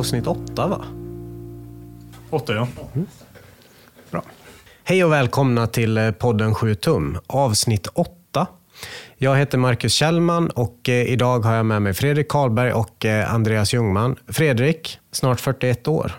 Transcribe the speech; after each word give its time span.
avsnitt 0.00 0.26
åtta 0.26 0.66
va? 0.66 0.84
Åtta 2.30 2.54
ja. 2.54 2.68
Bra. 4.10 4.22
Hej 4.84 5.04
och 5.04 5.12
välkomna 5.12 5.66
till 5.66 5.98
eh, 5.98 6.10
podden 6.10 6.54
7 6.54 6.74
tum, 6.74 7.18
avsnitt 7.26 7.86
8. 7.86 8.46
Jag 9.16 9.36
heter 9.36 9.58
Marcus 9.58 9.92
Kjellman 9.92 10.50
och 10.50 10.88
eh, 10.88 10.94
idag 10.94 11.40
har 11.40 11.54
jag 11.54 11.66
med 11.66 11.82
mig 11.82 11.94
Fredrik 11.94 12.28
Karlberg 12.28 12.72
och 12.72 13.04
eh, 13.04 13.34
Andreas 13.34 13.72
Ljungman. 13.74 14.16
Fredrik, 14.28 14.98
snart 15.12 15.40
41 15.40 15.88
år. 15.88 16.12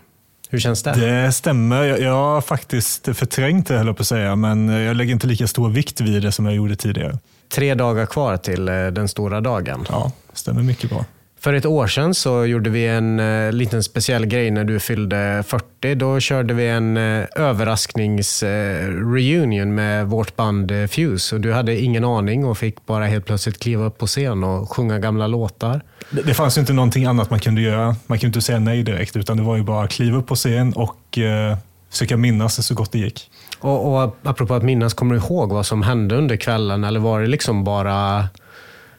Hur 0.50 0.60
känns 0.60 0.84
det? 0.84 0.92
Det 0.92 1.32
stämmer. 1.32 1.84
Jag, 1.84 2.00
jag 2.00 2.14
har 2.14 2.42
faktiskt 2.42 3.18
förträngt 3.18 3.68
det, 3.68 3.78
höll 3.78 3.88
jag 3.88 3.98
på 3.98 4.02
att 4.02 4.08
säga, 4.08 4.36
men 4.36 4.70
jag 4.70 4.96
lägger 4.96 5.14
inte 5.14 5.28
lika 5.28 5.48
stor 5.48 5.70
vikt 5.70 6.02
vid 6.02 6.24
det 6.24 6.32
som 6.32 6.46
jag 6.46 6.56
gjorde 6.56 6.76
tidigare. 6.76 7.18
Tre 7.50 7.74
dagar 7.74 8.06
kvar 8.06 8.38
till 8.38 8.66
den 8.66 9.08
stora 9.08 9.42
dagen. 9.42 9.86
Ja, 9.90 10.12
stämmer 10.34 10.62
mycket 10.64 10.90
bra. 10.90 11.06
För 11.42 11.54
ett 11.54 11.66
år 11.66 11.88
sedan 11.88 12.14
så 12.14 12.46
gjorde 12.46 12.70
vi 12.70 12.88
en 12.88 13.20
eh, 13.20 13.52
liten 13.52 13.84
speciell 13.84 14.26
grej 14.26 14.52
när 14.52 14.64
du 14.64 14.80
fyllde 14.80 15.44
40. 15.48 15.96
Då 15.96 16.20
körde 16.20 16.54
vi 16.54 16.68
en 16.68 16.98
eh, 16.98 17.26
överraskningsreunion 17.36 19.76
med 19.76 20.08
vårt 20.08 20.36
band 20.36 20.72
eh, 20.72 20.88
Fuse. 20.88 21.36
Och 21.36 21.42
du 21.42 21.54
hade 21.54 21.82
ingen 21.82 22.06
aning 22.06 22.46
och 22.46 22.58
fick 22.58 22.86
bara 22.86 23.06
helt 23.06 23.26
plötsligt 23.26 23.60
kliva 23.60 23.86
upp 23.86 23.98
på 23.98 24.08
scen 24.08 24.44
och 24.44 24.72
sjunga 24.72 25.00
gamla 25.00 25.28
låtar. 25.28 25.82
Det, 26.10 26.22
det 26.22 26.34
fanns 26.34 26.58
ju 26.58 26.62
inte 26.62 26.74
någonting 26.74 27.06
annat 27.06 27.30
man 27.30 27.40
kunde 27.40 27.62
göra. 27.62 27.96
Man 28.08 28.20
kunde 28.20 28.28
inte 28.28 28.42
säga 28.42 28.60
nej 28.60 28.84
direkt, 28.84 29.16
utan 29.16 29.38
det 29.38 29.44
var 29.44 29.58
ju 29.58 29.64
bara 29.64 29.84
att 29.84 29.92
kliva 29.92 30.18
upp 30.18 30.28
på 30.28 30.36
scen 30.36 30.74
och 30.74 31.18
eh, 31.18 31.58
försöka 31.92 32.18
minnas 32.18 32.58
det 32.58 32.64
så 32.64 32.76
gott 32.76 32.92
det 32.92 33.00
gick. 33.00 33.32
Och, 33.60 34.04
och 34.04 34.16
apropå 34.24 34.54
att 34.54 34.64
minnas, 34.64 34.94
kommer 34.94 35.16
du 35.16 35.22
ihåg 35.22 35.54
vad 35.54 35.66
som 35.66 35.82
hände 35.82 36.16
under 36.16 36.36
kvällen? 36.36 36.84
Eller 36.84 37.00
var 37.00 37.22
det 37.22 37.28
liksom 37.28 37.64
bara 37.64 38.28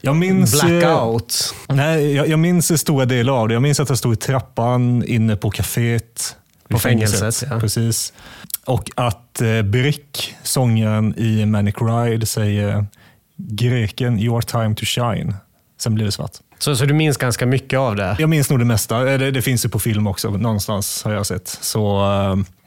Jag 0.05 0.17
minns, 0.17 0.63
eh, 0.63 0.69
blackout? 0.69 1.55
Nej, 1.69 2.15
jag, 2.15 2.29
jag 2.29 2.39
minns 2.39 2.81
stora 2.81 3.05
delar 3.05 3.33
av 3.33 3.49
det. 3.49 3.55
Jag 3.55 3.63
minns 3.63 3.81
att 3.81 3.89
jag 3.89 3.99
stod 3.99 4.13
i 4.13 4.17
trappan 4.17 5.05
inne 5.07 5.37
på 5.37 5.51
kaféet. 5.51 6.37
På 6.69 6.79
fängelset, 6.79 7.49
ja. 7.51 7.61
Precis. 7.61 8.13
Och 8.65 8.91
att 8.95 9.41
eh, 9.41 9.63
Brick, 9.63 10.35
sångaren 10.43 11.15
i 11.19 11.47
Manic 11.47 11.75
Ride, 11.81 12.27
säger 12.27 12.87
greken 13.37 14.19
“Your 14.19 14.41
time 14.41 14.75
to 14.75 14.85
shine”. 14.85 15.35
Sen 15.81 15.95
blir 15.95 16.05
det 16.05 16.13
svart. 16.13 16.31
Så, 16.59 16.77
så 16.77 16.85
du 16.85 16.95
minns 16.95 17.17
ganska 17.17 17.47
mycket 17.47 17.79
av 17.79 17.97
det? 17.97 18.17
Jag 18.19 18.29
minns 18.31 18.51
nog 18.51 18.59
det 18.59 18.65
mesta. 18.65 19.13
Eh, 19.13 19.19
Det, 19.19 19.31
det 19.31 19.43
finns 19.43 19.65
ju 19.65 19.69
på 19.69 19.79
film 19.79 20.07
också, 20.07 20.31
någonstans 20.31 21.03
har 21.05 21.13
jag 21.13 21.27
sett. 21.27 21.49
Så 21.61 22.03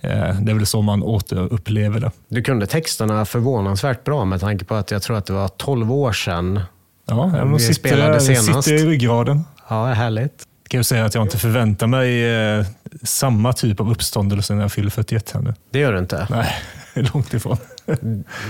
eh, 0.02 0.40
det 0.42 0.52
är 0.52 0.54
väl 0.54 0.66
så 0.66 0.82
man 0.82 1.04
återupplever 1.04 2.00
det. 2.00 2.12
Du 2.28 2.42
kunde 2.44 2.68
texterna 2.68 3.26
förvånansvärt 3.26 4.04
bra 4.04 4.26
med 4.26 4.40
tanke 4.40 4.66
på 4.66 4.76
att 4.76 4.92
jag 4.92 5.02
tror 5.02 5.18
att 5.18 5.26
det 5.26 5.34
var 5.34 5.48
12 5.48 5.92
år 5.92 6.14
sedan. 6.14 6.60
Ja, 7.08 7.26
Vi 7.58 7.64
jag 7.66 7.76
spelade 7.76 8.20
sitter, 8.20 8.42
senast. 8.42 8.68
sitter 8.68 8.84
i 8.86 8.90
ryggraden. 8.90 9.44
Ja, 9.70 9.86
härligt. 9.86 10.44
kan 10.68 10.78
jag 10.78 10.86
säga 10.86 11.06
att 11.06 11.16
jag 11.16 11.24
inte 11.24 11.38
förväntar 11.38 11.88
mig 11.88 12.34
eh, 12.60 12.66
samma 13.04 13.54
typ 13.54 13.80
av 13.80 13.92
uppståndelse 13.92 14.54
när 14.54 14.62
jag 14.62 14.72
fyller 14.72 14.90
41 14.90 15.32
här 15.34 15.42
nu. 15.42 15.54
Det 15.72 15.80
gör 15.80 15.94
du 15.94 16.00
inte. 16.00 16.28
Nej, 16.30 16.56
långt 17.14 17.34
ifrån. 17.34 17.58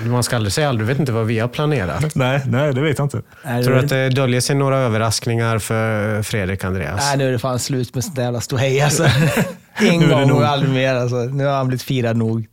Man 0.05 0.23
ska 0.23 0.35
aldrig 0.35 0.53
säga 0.53 0.69
aldrig. 0.69 0.87
Du 0.87 0.93
vet 0.93 0.99
inte 0.99 1.11
vad 1.11 1.25
vi 1.25 1.39
har 1.39 1.47
planerat. 1.47 2.15
nej, 2.15 2.41
nej, 2.47 2.73
det 2.73 2.81
vet 2.81 2.97
jag 2.97 3.05
inte. 3.05 3.21
Nej, 3.45 3.63
Tror 3.63 3.73
du 3.75 3.79
att 3.79 3.89
det 3.89 4.09
döljer 4.09 4.41
sig 4.41 4.55
några 4.55 4.77
överraskningar 4.77 5.59
för 5.59 6.21
Fredrik 6.21 6.63
Andreas? 6.63 7.01
Nej, 7.07 7.17
nu 7.17 7.27
är 7.27 7.31
det 7.31 7.39
fan 7.39 7.59
slut 7.59 7.95
med 7.95 8.03
sånt 8.03 8.15
där 8.15 8.23
jävla 8.23 8.41
ståhej 8.41 8.81
alltså. 8.81 9.05
En 9.77 10.09
gång 10.09 10.27
nog. 10.27 10.37
och 10.37 10.47
aldrig 10.47 10.73
mer 10.73 10.95
alltså. 10.95 11.15
Nu 11.15 11.45
har 11.45 11.53
han 11.53 11.67
blivit 11.67 11.81
firad 11.83 12.17
nog. 12.17 12.47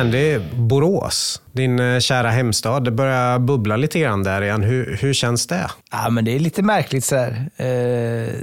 Andy, 0.00 0.38
Borås, 0.56 1.42
din 1.52 1.80
eh, 1.80 1.98
kära 1.98 2.30
hemstad. 2.30 2.84
Det 2.84 2.90
börjar 2.90 3.38
bubbla 3.38 3.76
lite 3.76 4.00
grann 4.00 4.22
där 4.22 4.42
igen. 4.42 4.62
Hur, 4.62 4.96
hur 5.00 5.14
känns 5.14 5.46
det? 5.46 5.70
Ja, 5.90 6.10
men 6.10 6.24
det 6.24 6.34
är 6.34 6.38
lite 6.38 6.62
märkligt 6.62 7.04
så 7.04 7.16
här. 7.16 7.50
Eh, 7.56 8.34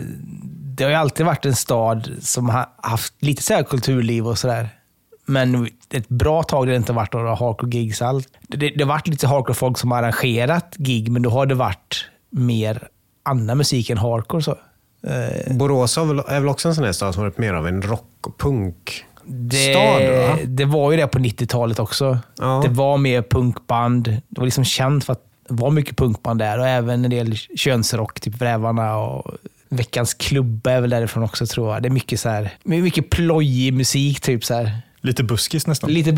det 0.77 0.83
har 0.83 0.89
ju 0.89 0.95
alltid 0.95 1.25
varit 1.25 1.45
en 1.45 1.55
stad 1.55 2.11
som 2.21 2.49
har 2.49 2.69
haft 2.77 3.13
lite 3.19 3.43
så 3.43 3.53
här 3.53 3.63
kulturliv 3.63 4.27
och 4.27 4.37
sådär. 4.37 4.69
Men 5.25 5.67
ett 5.89 6.09
bra 6.09 6.43
tag 6.43 6.59
har 6.59 6.65
det 6.65 6.75
inte 6.75 6.93
varit 6.93 7.13
några 7.13 7.35
hardcore-gigs 7.35 8.01
alls. 8.01 8.27
Det, 8.47 8.57
det, 8.57 8.69
det 8.69 8.83
har 8.83 8.89
varit 8.89 9.07
lite 9.07 9.27
hardcore-folk 9.27 9.77
som 9.77 9.91
har 9.91 10.03
arrangerat 10.03 10.75
gig, 10.77 11.11
men 11.11 11.21
då 11.21 11.29
har 11.29 11.45
det 11.45 11.55
varit 11.55 12.05
mer 12.29 12.87
annan 13.23 13.57
musik 13.57 13.89
än 13.89 13.97
hardcore. 13.97 14.43
Så. 14.43 14.51
Eh, 15.07 15.55
Borås 15.55 15.97
väl, 15.97 16.19
är 16.27 16.39
väl 16.39 16.49
också 16.49 16.67
en 16.67 16.75
sån 16.75 16.83
här 16.83 16.91
stad 16.91 17.13
som 17.13 17.23
har 17.23 17.29
varit 17.29 17.37
mer 17.37 17.53
av 17.53 17.67
en 17.67 17.81
rock 17.81 18.27
och 18.27 18.37
punk 18.37 19.05
Det, 19.27 19.57
stad 19.57 20.01
va? 20.01 20.37
det 20.45 20.65
var 20.65 20.91
ju 20.91 20.97
det 20.97 21.07
på 21.07 21.19
90-talet 21.19 21.79
också. 21.79 22.19
Ja. 22.37 22.61
Det 22.65 22.69
var 22.69 22.97
mer 22.97 23.21
punkband. 23.21 24.03
Det 24.03 24.39
var 24.39 24.45
liksom 24.45 24.63
känt 24.63 25.05
för 25.05 25.13
att 25.13 25.23
det 25.49 25.53
var 25.53 25.71
mycket 25.71 25.97
punkband 25.97 26.39
där 26.39 26.59
och 26.59 26.67
även 26.67 27.05
en 27.05 27.11
del 27.11 27.35
könsrock, 27.35 28.19
typ 28.19 28.41
Rävarna 28.41 28.97
och 28.97 29.31
Veckans 29.69 30.13
klubba 30.13 30.71
är 30.71 30.81
väl 30.81 30.89
därifrån 30.89 31.23
också 31.23 31.45
tror 31.45 31.73
jag. 31.73 31.83
Det 31.83 31.87
är 31.87 31.91
mycket 31.91 32.19
så 32.19 32.29
här, 32.29 32.53
mycket 32.63 33.09
plojig 33.09 33.73
musik, 33.73 34.21
typ 34.21 34.45
så 34.45 34.53
här. 34.53 34.81
Lite 35.01 35.23
buskis 35.23 35.67
nästan. 35.67 35.93
Lite 35.93 36.11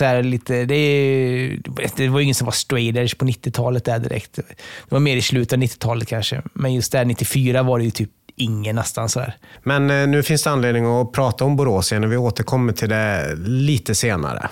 här, 0.00 0.22
lite, 0.22 0.64
det, 0.64 1.56
det 1.96 2.08
var 2.08 2.20
ingen 2.20 2.34
som 2.34 2.44
var 2.44 2.52
straight 2.52 2.96
edge 2.96 3.18
på 3.18 3.24
90-talet 3.24 3.84
där 3.84 3.98
direkt. 3.98 4.34
Det 4.34 4.44
var 4.88 5.00
mer 5.00 5.16
i 5.16 5.22
slutet 5.22 5.52
av 5.52 5.58
90-talet 5.58 6.08
kanske. 6.08 6.42
Men 6.54 6.74
just 6.74 6.92
där 6.92 7.04
94 7.04 7.62
var 7.62 7.78
det 7.78 7.84
ju 7.84 7.90
typ 7.90 8.10
ingen 8.36 8.76
nästan 8.76 9.08
sådär. 9.08 9.36
Men 9.62 9.90
eh, 9.90 10.06
nu 10.06 10.22
finns 10.22 10.42
det 10.42 10.50
anledning 10.50 10.86
att 10.86 11.12
prata 11.12 11.44
om 11.44 11.56
Borås 11.56 11.92
igen 11.92 12.04
och 12.04 12.12
vi 12.12 12.16
återkommer 12.16 12.72
till 12.72 12.88
det 12.88 13.34
lite 13.46 13.94
senare. 13.94 14.48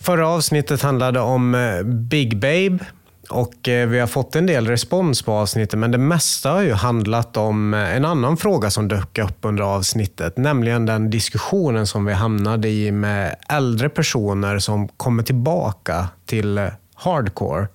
Förra 0.00 0.28
avsnittet 0.28 0.82
handlade 0.82 1.20
om 1.20 1.54
eh, 1.54 1.82
Big 1.82 2.40
Babe 2.40 2.78
och 3.30 3.68
eh, 3.68 3.88
vi 3.88 3.98
har 3.98 4.06
fått 4.06 4.36
en 4.36 4.46
del 4.46 4.66
respons 4.66 5.22
på 5.22 5.32
avsnittet 5.32 5.78
men 5.78 5.90
det 5.90 5.98
mesta 5.98 6.50
har 6.50 6.62
ju 6.62 6.72
handlat 6.72 7.36
om 7.36 7.74
en 7.74 8.04
annan 8.04 8.36
fråga 8.36 8.70
som 8.70 8.88
dök 8.88 9.18
upp 9.18 9.38
under 9.40 9.62
avsnittet, 9.62 10.36
nämligen 10.36 10.86
den 10.86 11.10
diskussionen 11.10 11.86
som 11.86 12.04
vi 12.04 12.12
hamnade 12.12 12.68
i 12.68 12.92
med 12.92 13.36
äldre 13.48 13.88
personer 13.88 14.58
som 14.58 14.88
kommer 14.88 15.22
tillbaka 15.22 16.08
till 16.26 16.70
hardcore 16.94 17.66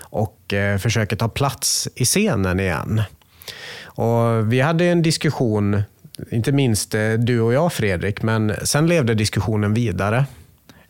och 0.00 0.54
försöker 0.80 1.16
ta 1.16 1.28
plats 1.28 1.88
i 1.94 2.04
scenen 2.04 2.60
igen. 2.60 3.02
Och 3.98 4.52
vi 4.52 4.60
hade 4.60 4.84
en 4.84 5.02
diskussion, 5.02 5.82
inte 6.30 6.52
minst 6.52 6.94
eh, 6.94 7.12
du 7.12 7.40
och 7.40 7.52
jag 7.52 7.72
Fredrik, 7.72 8.22
men 8.22 8.54
sen 8.62 8.86
levde 8.86 9.14
diskussionen 9.14 9.74
vidare. 9.74 10.24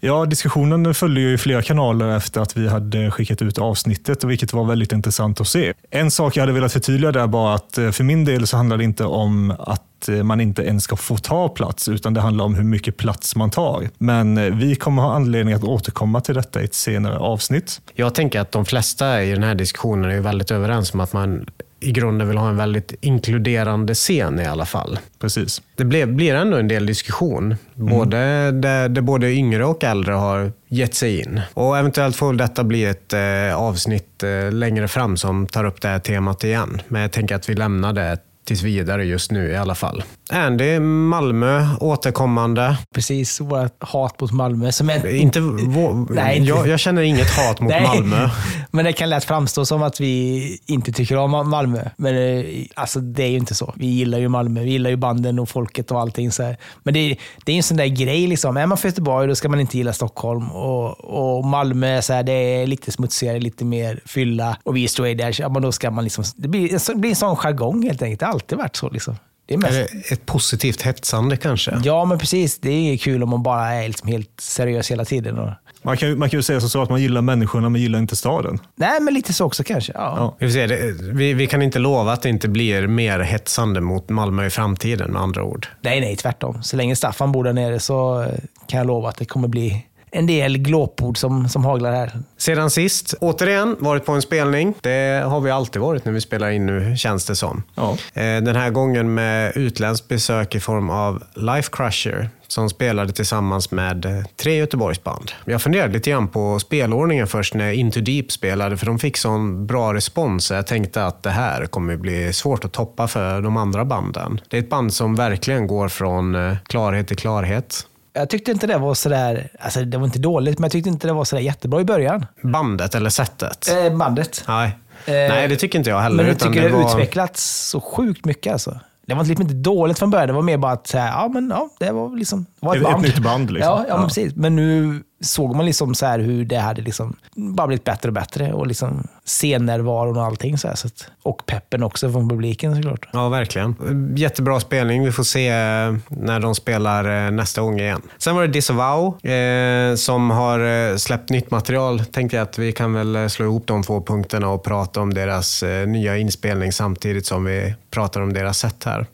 Ja, 0.01 0.27
diskussionen 0.27 0.95
följde 0.95 1.21
ju 1.21 1.35
i 1.35 1.39
flera 1.39 1.63
kanaler 1.63 2.17
efter 2.17 2.41
att 2.41 2.57
vi 2.57 2.69
hade 2.69 3.11
skickat 3.11 3.43
ut 3.43 3.59
avsnittet, 3.59 4.25
vilket 4.25 4.53
var 4.53 4.65
väldigt 4.65 4.93
intressant 4.93 5.41
att 5.41 5.49
se. 5.49 5.73
En 5.91 6.11
sak 6.11 6.37
jag 6.37 6.43
hade 6.43 6.53
velat 6.53 6.73
förtydliga 6.73 7.13
där 7.13 7.27
bara 7.27 7.55
att 7.55 7.79
eh, 7.79 7.91
för 7.91 8.05
min 8.05 8.25
del 8.25 8.47
så 8.47 8.57
handlar 8.57 8.77
det 8.77 8.85
inte 8.85 9.05
om 9.05 9.55
att 9.59 9.88
eh, 10.09 10.23
man 10.23 10.41
inte 10.41 10.63
ens 10.63 10.85
ska 10.85 10.97
få 10.97 11.17
ta 11.17 11.49
plats, 11.49 11.89
utan 11.89 12.15
det 12.15 12.21
handlar 12.21 12.45
om 12.45 12.55
hur 12.55 12.65
mycket 12.65 12.97
plats 12.97 13.37
man 13.37 13.51
tar. 13.51 13.89
Men 13.99 14.39
eh, 14.39 14.55
vi 14.55 14.75
kommer 14.75 15.03
ha 15.03 15.15
anledning 15.15 15.55
att 15.55 15.65
återkomma 15.65 16.21
till 16.21 16.35
detta 16.35 16.61
i 16.63 16.65
ett 16.65 16.75
senare 16.75 17.19
avsnitt. 17.19 17.81
Jag 17.95 18.15
tänker 18.15 18.41
att 18.41 18.53
de 18.53 18.65
flesta 18.65 19.25
i 19.25 19.31
den 19.31 19.43
här 19.43 19.55
diskussionen 19.55 20.11
är 20.11 20.21
väldigt 20.21 20.51
överens 20.51 20.95
om 20.95 21.01
att 21.01 21.13
man 21.13 21.47
i 21.81 21.93
grunden 21.93 22.29
vill 22.29 22.37
ha 22.37 22.49
en 22.49 22.57
väldigt 22.57 22.95
inkluderande 23.01 23.95
scen 23.95 24.41
i 24.41 24.45
alla 24.45 24.67
fall. 24.67 24.99
Precis. 25.19 25.63
Det 25.77 25.85
blev, 25.85 26.15
blir 26.15 26.35
ändå 26.35 26.57
en 26.57 26.69
del 26.69 26.87
diskussion, 26.87 27.57
både 27.75 28.51
där, 28.51 28.89
där 28.89 29.03
både 29.03 29.33
yngre 29.33 29.65
och 29.65 29.85
äldre 29.85 30.13
har 30.13 30.53
gett 30.69 30.95
sig 30.95 31.21
in. 31.21 31.41
Och 31.55 31.79
eventuellt 31.79 32.17
får 32.17 32.33
detta 32.33 32.65
bli 32.65 32.85
ett 32.85 33.13
eh, 33.13 33.57
avsnitt 33.57 34.23
eh, 34.23 34.53
längre 34.53 34.89
fram 34.89 35.17
som 35.17 35.47
tar 35.47 35.65
upp 35.65 35.81
det 35.81 35.89
här 35.89 35.99
temat 35.99 36.45
igen. 36.45 36.83
Men 36.89 37.03
jag 37.03 37.13
tänker 37.13 37.35
att 37.35 37.49
vi 37.49 37.55
lämnar 37.55 37.93
det 37.93 38.19
tills 38.49 38.63
vidare 38.63 39.05
just 39.05 39.31
nu 39.31 39.51
i 39.51 39.57
alla 39.57 39.75
fall. 39.75 40.03
Andy, 40.31 40.79
Malmö, 40.81 41.67
återkommande. 41.81 42.77
Precis, 42.95 43.41
vårt 43.41 43.77
hat 43.85 44.21
mot 44.21 44.33
Malmö. 44.33 44.73
Som 44.73 44.91
är, 44.91 45.07
Inte, 45.15 45.41
vå- 45.41 46.07
Nej, 46.11 46.37
inte- 46.39 46.49
jag, 46.49 46.69
jag 46.69 46.81
känner 46.81 47.03
inget 47.03 47.31
hat 47.37 47.61
mot. 47.61 47.73
Malmö. 47.83 48.29
Men 48.71 48.85
det 48.85 48.93
kan 48.93 49.11
lätt 49.11 49.25
framstå 49.25 49.65
som 49.67 49.83
att 49.83 50.01
vi 50.01 50.59
inte 50.67 50.93
tycker 50.93 51.17
om 51.17 51.31
Malmö. 51.51 51.85
Men 51.97 52.15
eh, 52.39 52.45
alltså, 52.75 53.01
det 53.01 53.23
är 53.23 53.29
ju 53.29 53.37
inte 53.37 53.55
så. 53.55 53.73
Vi 53.77 53.87
gillar 53.87 54.19
ju 54.19 54.29
Malmö. 54.29 54.61
Vi 54.63 54.71
gillar 54.71 54.91
ju 54.91 54.97
banden 54.97 55.39
och 55.39 55.49
folket 55.49 55.91
och 55.91 56.01
allting. 56.01 56.33
Så 56.33 56.43
här. 56.43 56.57
Men 56.83 56.95
det, 56.95 57.01
är- 57.01 57.17
det 57.45 57.53
är 57.53 57.57
en 57.57 57.63
sån 57.63 57.77
där 57.77 57.87
grej. 57.87 58.27
Liksom. 58.27 58.57
Är 58.57 58.67
man 58.67 58.79
från 58.79 58.89
Göteborg 58.89 59.29
då 59.29 59.35
ska 59.35 59.49
man 59.49 59.61
inte 59.61 59.77
gilla 59.79 59.93
Stockholm. 59.93 60.51
Och, 60.51 61.05
och 61.39 61.45
Malmö 61.45 62.03
så 62.03 62.13
här, 62.13 62.23
det 62.23 62.33
är 62.33 62.67
lite 62.67 62.93
smutsigare, 62.93 63.39
lite 63.41 63.65
mer 63.65 64.01
fylla. 64.07 64.57
Och 64.63 64.77
vi 64.77 64.85
är 64.85 64.89
straight 64.89 65.21
edge. 65.21 65.41
Ja, 65.41 65.49
men 65.49 65.63
då 65.63 65.73
ska 65.73 65.91
man 65.91 66.05
liksom, 66.05 66.25
det, 66.37 66.49
blir, 66.49 66.87
det 66.93 66.95
blir 66.95 67.11
en 67.11 67.17
sån 67.17 67.37
jargong 67.37 67.83
helt 67.83 68.03
enkelt. 68.03 68.23
Alltid 68.39 68.59
varit 68.59 68.77
så. 68.77 68.91
Liksom. 68.91 69.17
Det 69.47 69.55
är 69.55 69.59
mest, 69.59 69.73
Eller 69.73 70.13
ett 70.13 70.27
positivt 70.27 70.83
hetsande 70.83 71.37
kanske. 71.37 71.81
Ja, 71.85 72.05
men 72.05 72.19
precis. 72.19 72.59
Det 72.59 72.71
är 72.71 72.79
inget 72.81 73.01
kul 73.01 73.23
om 73.23 73.29
man 73.31 73.43
bara 73.43 73.69
är 73.75 73.89
liksom 73.89 74.09
helt 74.09 74.31
seriös 74.41 74.91
hela 74.91 75.05
tiden. 75.05 75.39
Och, 75.39 75.51
Man 75.83 75.97
kan, 75.97 76.09
ju- 76.09 76.17
man 76.17 76.31
kan 76.31 76.39
ju 76.39 76.43
säga 76.43 76.61
så 76.61 76.83
att 76.83 76.91
man 76.91 77.03
gillar 77.03 77.21
människorna 77.23 77.69
men 77.69 77.81
gillar 77.81 77.99
inte 77.99 78.17
staden. 78.17 78.59
nej, 78.77 79.01
men 79.01 79.15
lite 79.15 79.33
så 79.33 79.45
också 79.45 79.65
kanske. 79.65 79.93
Ja. 79.95 80.15
Ja. 80.17 80.37
Vi, 80.47 80.53
se, 80.53 80.67
det, 80.67 80.95
vi, 81.13 81.35
vi 81.35 81.47
kan 81.47 81.63
inte 81.63 81.79
lova 81.79 82.13
att 82.13 82.23
det 82.23 82.29
inte 82.29 82.49
blir 82.49 82.87
mer 82.87 83.21
hetsande 83.21 83.81
mot 83.81 84.09
Malmö 84.09 84.47
i 84.47 84.51
framtiden 84.51 85.11
med 85.13 85.23
andra 85.23 85.45
ord. 85.45 85.67
Nej, 85.81 86.01
nej, 86.01 86.17
tvärtom. 86.17 86.63
Så 86.63 86.77
länge 86.77 86.97
Staffan 86.97 87.33
bor 87.33 87.45
där 87.45 87.53
nere 87.53 87.81
så 87.81 88.27
kan 88.69 88.79
jag 88.79 88.87
lova 88.87 89.09
att 89.09 89.17
det 89.17 89.25
kommer 89.25 89.49
bli 89.49 89.87
en 90.11 90.27
del 90.27 90.59
glåpord 90.59 91.19
som, 91.19 91.49
som 91.49 91.65
haglar 91.65 91.93
här. 91.93 92.13
Sedan 92.37 92.71
sist, 92.71 93.15
återigen 93.21 93.77
varit 93.79 94.05
på 94.05 94.13
en 94.13 94.23
spelning. 94.23 94.75
Det 94.81 95.23
har 95.27 95.41
vi 95.41 95.51
alltid 95.51 95.83
varit 95.83 96.05
när 96.05 96.13
vi 96.13 96.21
spelar 96.21 96.51
in 96.51 96.67
nu, 96.67 96.97
känns 96.97 97.25
det 97.27 97.37
som. 97.37 97.63
Ja. 97.75 97.91
Eh, 98.15 98.23
Den 98.23 98.57
här 98.57 98.71
gången 98.71 99.15
med 99.15 99.57
utländskt 99.57 100.09
besök 100.09 100.55
i 100.55 100.61
form 100.61 100.91
av 100.91 101.23
Life 101.35 101.69
Crusher 101.73 102.31
som 102.49 102.71
spelade 102.71 103.13
tillsammans 103.13 103.71
med 103.71 104.05
eh, 104.05 104.25
tre 104.37 104.57
Göteborgsband. 104.57 105.33
Jag 105.45 105.63
funderade 105.63 105.93
lite 105.93 106.11
grann 106.11 106.29
på 106.29 106.59
spelordningen 106.59 107.27
först 107.27 107.55
när 107.55 107.73
Into 107.73 108.01
Deep 108.01 108.33
spelade, 108.33 108.77
för 108.77 108.87
de 108.87 108.99
fick 108.99 109.17
sån 109.17 109.67
bra 109.67 109.95
respons. 109.95 110.51
Jag 110.51 110.67
tänkte 110.67 111.07
att 111.07 111.23
det 111.23 111.31
här 111.31 111.67
kommer 111.67 111.97
bli 111.97 112.33
svårt 112.33 112.65
att 112.65 112.73
toppa 112.73 113.09
för 113.09 113.43
de 113.43 113.57
andra 113.57 113.85
banden. 113.85 114.41
Det 114.49 114.57
är 114.57 114.61
ett 114.61 114.71
band 114.71 114.95
som 114.95 115.15
verkligen 115.15 115.67
går 115.67 115.89
från 115.89 116.35
eh, 116.35 116.57
klarhet 116.67 117.09
till 117.09 117.17
klarhet. 117.17 117.87
Jag 118.13 118.31
tyckte 118.31 118.51
inte 118.51 118.67
det 118.67 118.79
var 118.79 118.95
sådär, 118.95 119.49
alltså 119.61 119.81
det 119.85 119.99
var 119.99 120.05
inte 120.05 120.19
dåligt, 120.19 120.59
men 120.59 120.65
jag 120.65 120.73
tyckte 120.73 120.89
inte 120.91 121.07
det 121.07 121.13
var 121.13 121.25
sådär 121.25 121.43
jättebra 121.43 121.81
i 121.81 121.85
början. 121.85 122.27
Bandet 122.43 122.95
eller 122.95 123.11
sättet? 123.11 123.69
Eh, 123.69 123.97
bandet. 123.97 124.45
Nej. 124.49 124.67
Eh, 125.07 125.13
Nej, 125.13 125.49
det 125.49 125.57
tycker 125.57 125.79
inte 125.79 125.91
jag 125.91 126.01
heller. 126.01 126.17
Men 126.17 126.27
jag 126.27 126.39
tycker 126.39 126.63
det, 126.63 126.69
det 126.69 126.75
har 126.77 126.83
var... 126.85 126.91
utvecklats 126.91 127.69
så 127.69 127.81
sjukt 127.81 128.25
mycket 128.25 128.53
alltså. 128.53 128.79
Det 129.07 129.15
var 129.15 129.25
liksom 129.25 129.43
inte 129.43 129.55
dåligt 129.55 129.99
från 129.99 130.11
början, 130.11 130.27
det 130.27 130.33
var 130.35 130.43
mer 130.43 130.57
bara 130.57 130.73
att 130.73 130.91
ja 130.95 131.29
men 131.35 131.51
ja, 131.51 131.69
det 131.81 131.91
var 131.93 132.17
liksom, 132.17 132.47
det 132.61 132.67
var 132.67 132.77
ett 132.77 132.83
Ett- 132.83 132.91
band. 132.91 133.03
nytt 133.03 133.19
band, 133.19 133.51
liksom. 133.51 133.73
Ja, 133.73 133.85
ja, 133.89 133.97
Ja. 134.01 134.05
precis. 134.05 134.37
Men 134.37 134.57
nu 134.57 135.03
såg 135.21 135.57
man 135.57 135.67
liksom 135.67 135.95
så 135.95 136.07
här 136.07 136.19
hur 136.19 136.45
det 136.45 136.59
hade 136.59 136.83
liksom 136.83 137.17
bara 137.35 137.67
blivit 137.67 137.85
bättre 137.85 138.09
och 138.09 138.15
bättre 138.15 138.53
och 138.53 138.67
liksom 138.67 139.09
scennärvaron 139.25 140.17
och 140.17 140.25
allting 140.25 140.59
så 140.59 140.69
här. 140.69 140.75
Så 140.75 140.87
att, 140.87 141.09
och 141.23 141.47
peppen 141.47 141.83
också 141.83 142.13
från 142.13 142.29
publiken 142.29 142.77
såklart. 142.77 143.09
Ja, 143.13 143.29
verkligen. 143.29 143.75
Jättebra 144.17 144.61
spelning. 144.61 145.05
Vi 145.05 145.13
får 145.13 145.23
se 145.23 145.49
eh, 145.49 145.95
när 146.09 146.41
de 146.41 146.55
spelar 146.55 147.27
eh, 147.27 147.31
nästa 147.31 147.61
gång 147.61 147.81
igen. 147.81 148.03
Sen 148.19 148.35
var 148.35 148.43
det 148.43 148.49
Disavow 148.49 149.27
eh, 149.27 149.95
som 149.95 150.31
har 150.31 150.91
eh, 150.91 150.97
släppt 150.97 151.31
nytt 151.31 151.51
material. 151.51 152.05
Tänkte 152.05 152.37
jag 152.37 152.43
att 152.43 152.59
vi 152.59 152.73
kan 152.73 152.93
väl 152.93 153.31
slå 153.31 153.47
ihop 153.47 153.67
de 153.67 153.83
två 153.83 154.03
punkterna 154.03 154.49
och 154.49 154.65
prata 154.65 155.01
om 155.01 155.15
deras 155.15 155.63
eh, 155.63 155.87
nya 155.87 156.17
inspelning 156.17 156.73
samtidigt 156.73 157.27
som 157.27 157.45
vi 157.45 157.75
pratar 157.91 158.21
om 158.21 158.33
deras 158.33 158.59
sätt 158.59 158.85
här. 158.85 159.07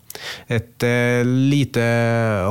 Ett 0.46 0.82
eh, 0.82 1.24
lite 1.24 1.80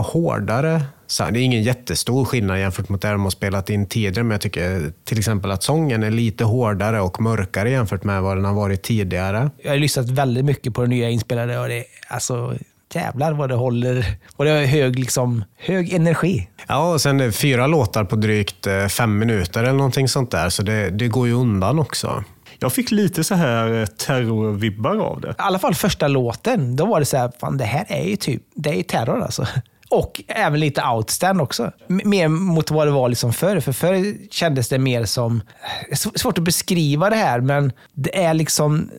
hårdare 0.06 0.82
så 1.14 1.30
det 1.30 1.40
är 1.40 1.44
ingen 1.44 1.64
jättestor 1.64 2.26
skillnad 2.26 2.60
jämfört 2.60 2.90
mot 2.90 3.02
det 3.02 3.12
de 3.12 3.24
har 3.24 3.30
spelat 3.30 3.70
in 3.70 3.86
tidigare, 3.86 4.24
men 4.24 4.32
jag 4.32 4.42
tycker 4.42 4.92
till 5.04 5.20
exempel 5.20 5.52
att 5.52 5.64
sången 5.64 6.04
är 6.04 6.12
lite 6.12 6.44
hårdare 6.44 7.02
och 7.02 7.22
mörkare 7.22 7.70
jämfört 7.72 8.04
med 8.04 8.22
vad 8.22 8.38
den 8.38 8.46
har 8.46 8.54
varit 8.54 8.84
tidigare. 8.84 9.50
Jag 9.64 9.72
har 9.72 9.78
lyssnat 9.78 10.10
väldigt 10.10 10.46
mycket 10.46 10.74
på 10.74 10.82
det 10.82 10.88
nya 10.88 11.10
inspelade 11.10 11.60
och 11.60 11.68
det 11.68 11.78
är 11.78 11.86
alltså 12.08 12.56
jävlar 12.94 13.34
vad 13.34 13.50
det 13.50 13.56
håller. 13.56 14.06
Och 14.36 14.46
det 14.46 14.52
har 14.52 14.66
hög, 14.66 15.00
liksom, 15.00 15.44
hög 15.58 15.94
energi. 15.94 16.50
Ja, 16.68 16.94
och 16.94 17.02
sen 17.02 17.34
fyra 17.34 17.68
låtar 17.68 18.04
på 18.04 18.16
drygt 18.16 18.68
eh, 18.68 18.88
fem 18.88 19.20
minuter 19.20 19.64
eller 19.64 19.74
någonting 19.74 20.08
sånt 20.08 20.32
där, 20.32 20.50
så 20.50 20.64
det, 20.64 20.90
det 20.90 21.08
går 21.08 21.28
ju 21.28 21.34
undan 21.34 21.80
också. 21.80 22.24
Jag 22.60 22.74
fick 22.74 22.92
lite 22.92 23.24
så 23.24 23.36
här 23.36 23.82
eh, 23.82 23.86
terrorvibbar 23.86 24.98
av 24.98 25.22
det. 25.22 25.30
I 25.30 25.34
alla 25.38 25.60
fall 25.60 25.76
första 25.76 26.08
låten, 26.08 26.76
då 26.76 26.86
var 26.86 27.00
det 27.00 27.06
så 27.06 27.18
här, 27.18 27.32
fan 27.40 27.58
det 27.58 27.66
här 27.66 27.86
är 27.88 28.04
ju 28.04 28.16
typ, 28.16 28.42
det 28.56 28.70
är 28.70 28.76
ju 28.76 28.84
terror 28.84 29.22
alltså. 29.22 29.48
Och 29.94 30.22
även 30.28 30.60
lite 30.60 30.84
outstand 30.84 31.42
också. 31.42 31.72
Mer 31.88 32.28
mot 32.28 32.72
vad 32.72 32.88
det 32.88 32.92
var 32.92 33.10
liksom 33.10 33.34
förr. 33.34 33.60
För 33.60 33.72
förr 33.72 34.32
kändes 34.32 34.70
det 34.70 34.80
mer 34.80 35.06
som, 35.06 35.42
det 35.88 35.92
är 35.92 36.20
svårt 36.20 36.38
att 36.38 36.44
beskriva 36.44 37.10
det 37.10 37.16
här, 37.16 37.42
men 37.42 37.72
det 37.94 38.24
är 38.24 38.34
liksom, 38.34 38.90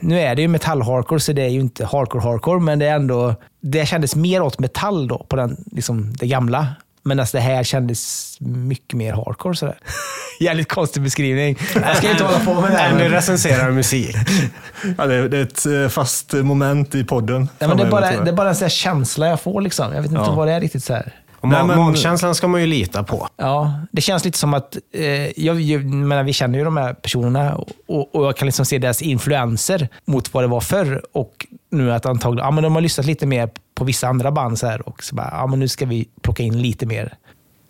nu 0.00 0.20
är 0.20 0.34
det 0.34 0.42
ju 0.42 0.48
metall-hardcore 0.48 1.18
så 1.18 1.32
det 1.32 1.42
är 1.42 1.48
ju 1.48 1.60
inte 1.60 1.84
hardcore-hardcore, 1.84 2.60
men 2.60 2.78
det 2.78 2.86
är 2.86 2.94
ändå, 2.94 3.34
det 3.60 3.86
kändes 3.86 4.16
mer 4.16 4.42
åt 4.42 4.58
metall 4.58 5.08
då, 5.08 5.18
på 5.28 5.36
den, 5.36 5.64
liksom, 5.72 6.12
det 6.12 6.26
gamla. 6.26 6.66
Medan 7.02 7.26
det 7.32 7.40
här 7.40 7.62
kändes 7.62 8.36
mycket 8.40 8.92
mer 8.94 9.12
hardcore 9.12 9.56
sådär. 9.56 9.78
Jävligt 10.40 10.68
konstig 10.68 11.02
beskrivning. 11.02 11.58
Jag 11.74 11.96
ska 11.96 12.10
inte 12.10 12.24
hålla 12.24 12.38
på 12.44 12.60
med 12.60 12.70
det 12.70 12.76
här. 12.76 12.88
Men- 12.94 12.98
nu 12.98 13.08
recenserar 13.08 13.70
musik. 13.70 14.16
Ja, 14.98 15.06
det, 15.06 15.14
är, 15.14 15.34
ett 15.34 15.66
eh, 15.66 15.88
fast 15.88 16.32
moment 16.32 16.94
i 16.94 17.04
podden. 17.04 17.48
Nej, 17.58 17.68
men 17.68 17.76
det, 17.76 17.82
är 17.82 17.90
bara, 17.90 18.10
det 18.24 18.30
är 18.30 18.34
bara 18.34 18.48
en 18.48 18.54
sån 18.54 18.64
här 18.64 18.70
känsla 18.70 19.28
jag 19.28 19.40
får. 19.40 19.60
Liksom. 19.60 19.92
Jag 19.94 20.02
vet 20.02 20.10
inte 20.10 20.22
Ja. 20.26 20.34
vad 20.34 20.48
det 20.48 20.52
är 20.52 20.60
riktigt. 20.60 20.84
så 20.84 20.94
här. 20.94 21.12
Och 21.40 21.48
Nej, 21.48 21.64
men- 21.66 21.78
Magkänslan 21.78 22.34
ska 22.34 22.48
man 22.48 22.60
ju 22.60 22.66
lita 22.66 23.02
på. 23.02 23.28
Ja, 23.36 23.74
det 23.92 24.00
känns 24.00 24.24
lite 24.24 24.38
som 24.38 24.54
att, 24.54 24.76
eh, 24.94 25.40
jag, 25.40 25.60
jag 25.60 25.84
menar, 25.84 26.22
vi 26.22 26.32
känner 26.32 26.58
ju 26.58 26.64
de 26.64 26.76
här 26.76 26.94
personerna 26.94 27.54
och, 27.86 28.14
och 28.14 28.26
jag 28.26 28.36
kan 28.36 28.46
liksom 28.46 28.64
se 28.66 28.78
deras 28.78 29.02
influenser 29.02 29.88
mot 30.04 30.34
vad 30.34 30.44
det 30.44 30.48
var 30.48 30.60
förr. 30.60 31.02
Och 31.12 31.46
nu 31.70 31.92
att 31.92 32.06
antagligen, 32.06 32.44
ja 32.46 32.50
men 32.50 32.64
de 32.64 32.74
har 32.74 32.80
lyssnat 32.82 33.06
lite 33.06 33.26
mer 33.26 33.50
på 33.74 33.84
vissa 33.84 34.08
andra 34.08 34.30
band 34.32 34.58
så 34.58 34.66
här 34.66 34.88
och 34.88 35.04
så 35.04 35.14
bara, 35.14 35.28
ja 35.32 35.46
men 35.46 35.58
nu 35.58 35.68
ska 35.68 35.86
vi 35.86 36.08
plocka 36.22 36.42
in 36.42 36.62
lite 36.62 36.86
mer. 36.86 37.14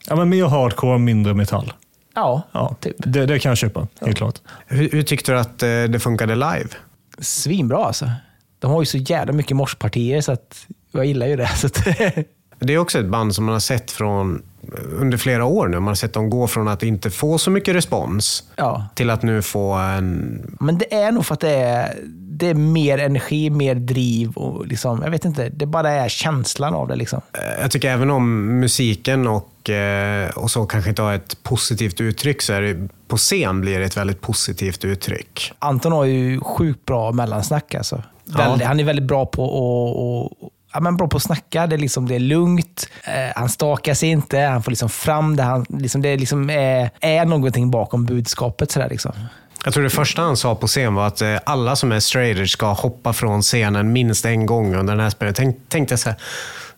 Ja, 0.08 0.16
men 0.16 0.28
mer 0.28 0.44
hardcore, 0.46 0.98
mindre 0.98 1.34
metall. 1.34 1.72
Ja, 2.14 2.42
Ja, 2.52 2.74
typ. 2.80 2.96
det, 2.98 3.26
det 3.26 3.38
kan 3.38 3.50
jag 3.50 3.58
köpa, 3.58 3.86
helt 4.00 4.16
klart. 4.16 4.34
Hur, 4.66 4.90
hur 4.90 5.02
tyckte 5.02 5.32
du 5.32 5.38
att 5.38 5.62
eh, 5.62 5.68
det 5.68 6.00
funkade 6.02 6.34
live? 6.34 6.68
Svinbra 7.18 7.84
alltså. 7.84 8.10
De 8.58 8.70
har 8.70 8.82
ju 8.82 8.86
så 8.86 8.96
jävla 8.98 9.32
mycket 9.32 9.56
morspartier 9.56 10.20
så 10.20 10.32
att 10.32 10.66
jag 10.92 11.04
gillar 11.06 11.26
ju 11.26 11.36
det. 11.36 11.48
Så 11.48 11.66
att, 11.66 11.76
Det 12.60 12.74
är 12.74 12.78
också 12.78 12.98
ett 12.98 13.06
band 13.06 13.34
som 13.34 13.44
man 13.44 13.52
har 13.52 13.60
sett 13.60 13.90
från 13.90 14.42
under 14.98 15.18
flera 15.18 15.44
år 15.44 15.68
nu. 15.68 15.76
Man 15.76 15.88
har 15.88 15.94
sett 15.94 16.12
dem 16.12 16.30
gå 16.30 16.46
från 16.46 16.68
att 16.68 16.82
inte 16.82 17.10
få 17.10 17.38
så 17.38 17.50
mycket 17.50 17.74
respons 17.74 18.44
ja. 18.56 18.86
till 18.94 19.10
att 19.10 19.22
nu 19.22 19.42
få 19.42 19.72
en... 19.72 20.56
Men 20.60 20.78
det 20.78 20.94
är 20.94 21.12
nog 21.12 21.26
för 21.26 21.34
att 21.34 21.40
det 21.40 21.50
är, 21.50 21.96
det 22.06 22.46
är 22.46 22.54
mer 22.54 22.98
energi, 22.98 23.50
mer 23.50 23.74
driv 23.74 24.30
och 24.32 24.66
liksom, 24.66 25.02
jag 25.02 25.10
vet 25.10 25.24
inte, 25.24 25.48
det 25.48 25.66
bara 25.66 25.90
är 25.90 26.08
känslan 26.08 26.74
av 26.74 26.88
det. 26.88 26.96
Liksom. 26.96 27.20
eh, 27.32 27.62
Jag 27.62 27.70
tycker 27.70 27.90
även 27.90 28.10
om 28.10 28.44
musiken 28.60 29.26
och, 29.28 29.70
eh, 29.70 30.30
och 30.30 30.50
så 30.50 30.66
kanske 30.66 30.90
inte 30.90 31.02
har 31.02 31.14
ett 31.14 31.42
positivt 31.42 32.00
uttryck 32.00 32.42
så 32.42 32.52
är 32.52 32.62
det, 32.62 32.88
på 33.08 33.16
scen 33.16 33.60
blir 33.60 33.78
det 33.78 33.84
ett 33.84 33.96
väldigt 33.96 34.20
positivt 34.20 34.84
uttryck. 34.84 35.52
Anton 35.58 35.92
har 35.92 36.04
ju 36.04 36.40
sjukt 36.40 36.86
bra 36.86 37.12
mellansnack. 37.12 37.74
Alltså. 37.74 38.02
Ja. 38.24 38.58
Han 38.64 38.80
är 38.80 38.84
väldigt 38.84 39.04
bra 39.04 39.26
på 39.26 39.44
att 39.44 40.50
ja, 40.72 40.80
men 40.80 40.96
bra 40.96 41.08
på 41.08 41.16
att 41.16 41.22
snacka. 41.22 41.66
Det 41.66 41.76
är, 41.76 41.78
liksom, 41.78 42.08
det 42.08 42.14
är 42.14 42.18
lugnt, 42.18 42.88
eh, 43.04 43.32
han 43.36 43.48
stakar 43.48 43.94
sig 43.94 44.08
inte, 44.08 44.38
han 44.38 44.62
får 44.62 44.70
liksom 44.70 44.88
fram 44.88 45.36
det. 45.36 45.42
Han, 45.42 45.66
liksom, 45.68 46.02
det 46.02 46.16
liksom 46.16 46.50
är, 46.50 46.90
är 47.00 47.24
någonting 47.24 47.70
bakom 47.70 48.06
budskapet. 48.06 48.70
Sådär, 48.70 48.88
liksom. 48.88 49.12
Jag 49.64 49.74
tror 49.74 49.84
det 49.84 49.90
första 49.90 50.22
han 50.22 50.36
sa 50.36 50.54
på 50.54 50.66
scen 50.66 50.94
var 50.94 51.06
att 51.06 51.22
eh, 51.22 51.36
alla 51.44 51.76
som 51.76 51.92
är 51.92 52.00
straighter 52.00 52.46
ska 52.46 52.72
hoppa 52.72 53.12
från 53.12 53.42
scenen 53.42 53.92
minst 53.92 54.24
en 54.24 54.46
gång 54.46 54.74
under 54.74 54.94
den 54.94 55.02
här 55.02 55.10
spelningen. 55.10 55.34
Tänk, 55.34 55.68
tänkte 55.68 55.92
jag 55.92 55.98
så 56.00 56.08
här, 56.08 56.18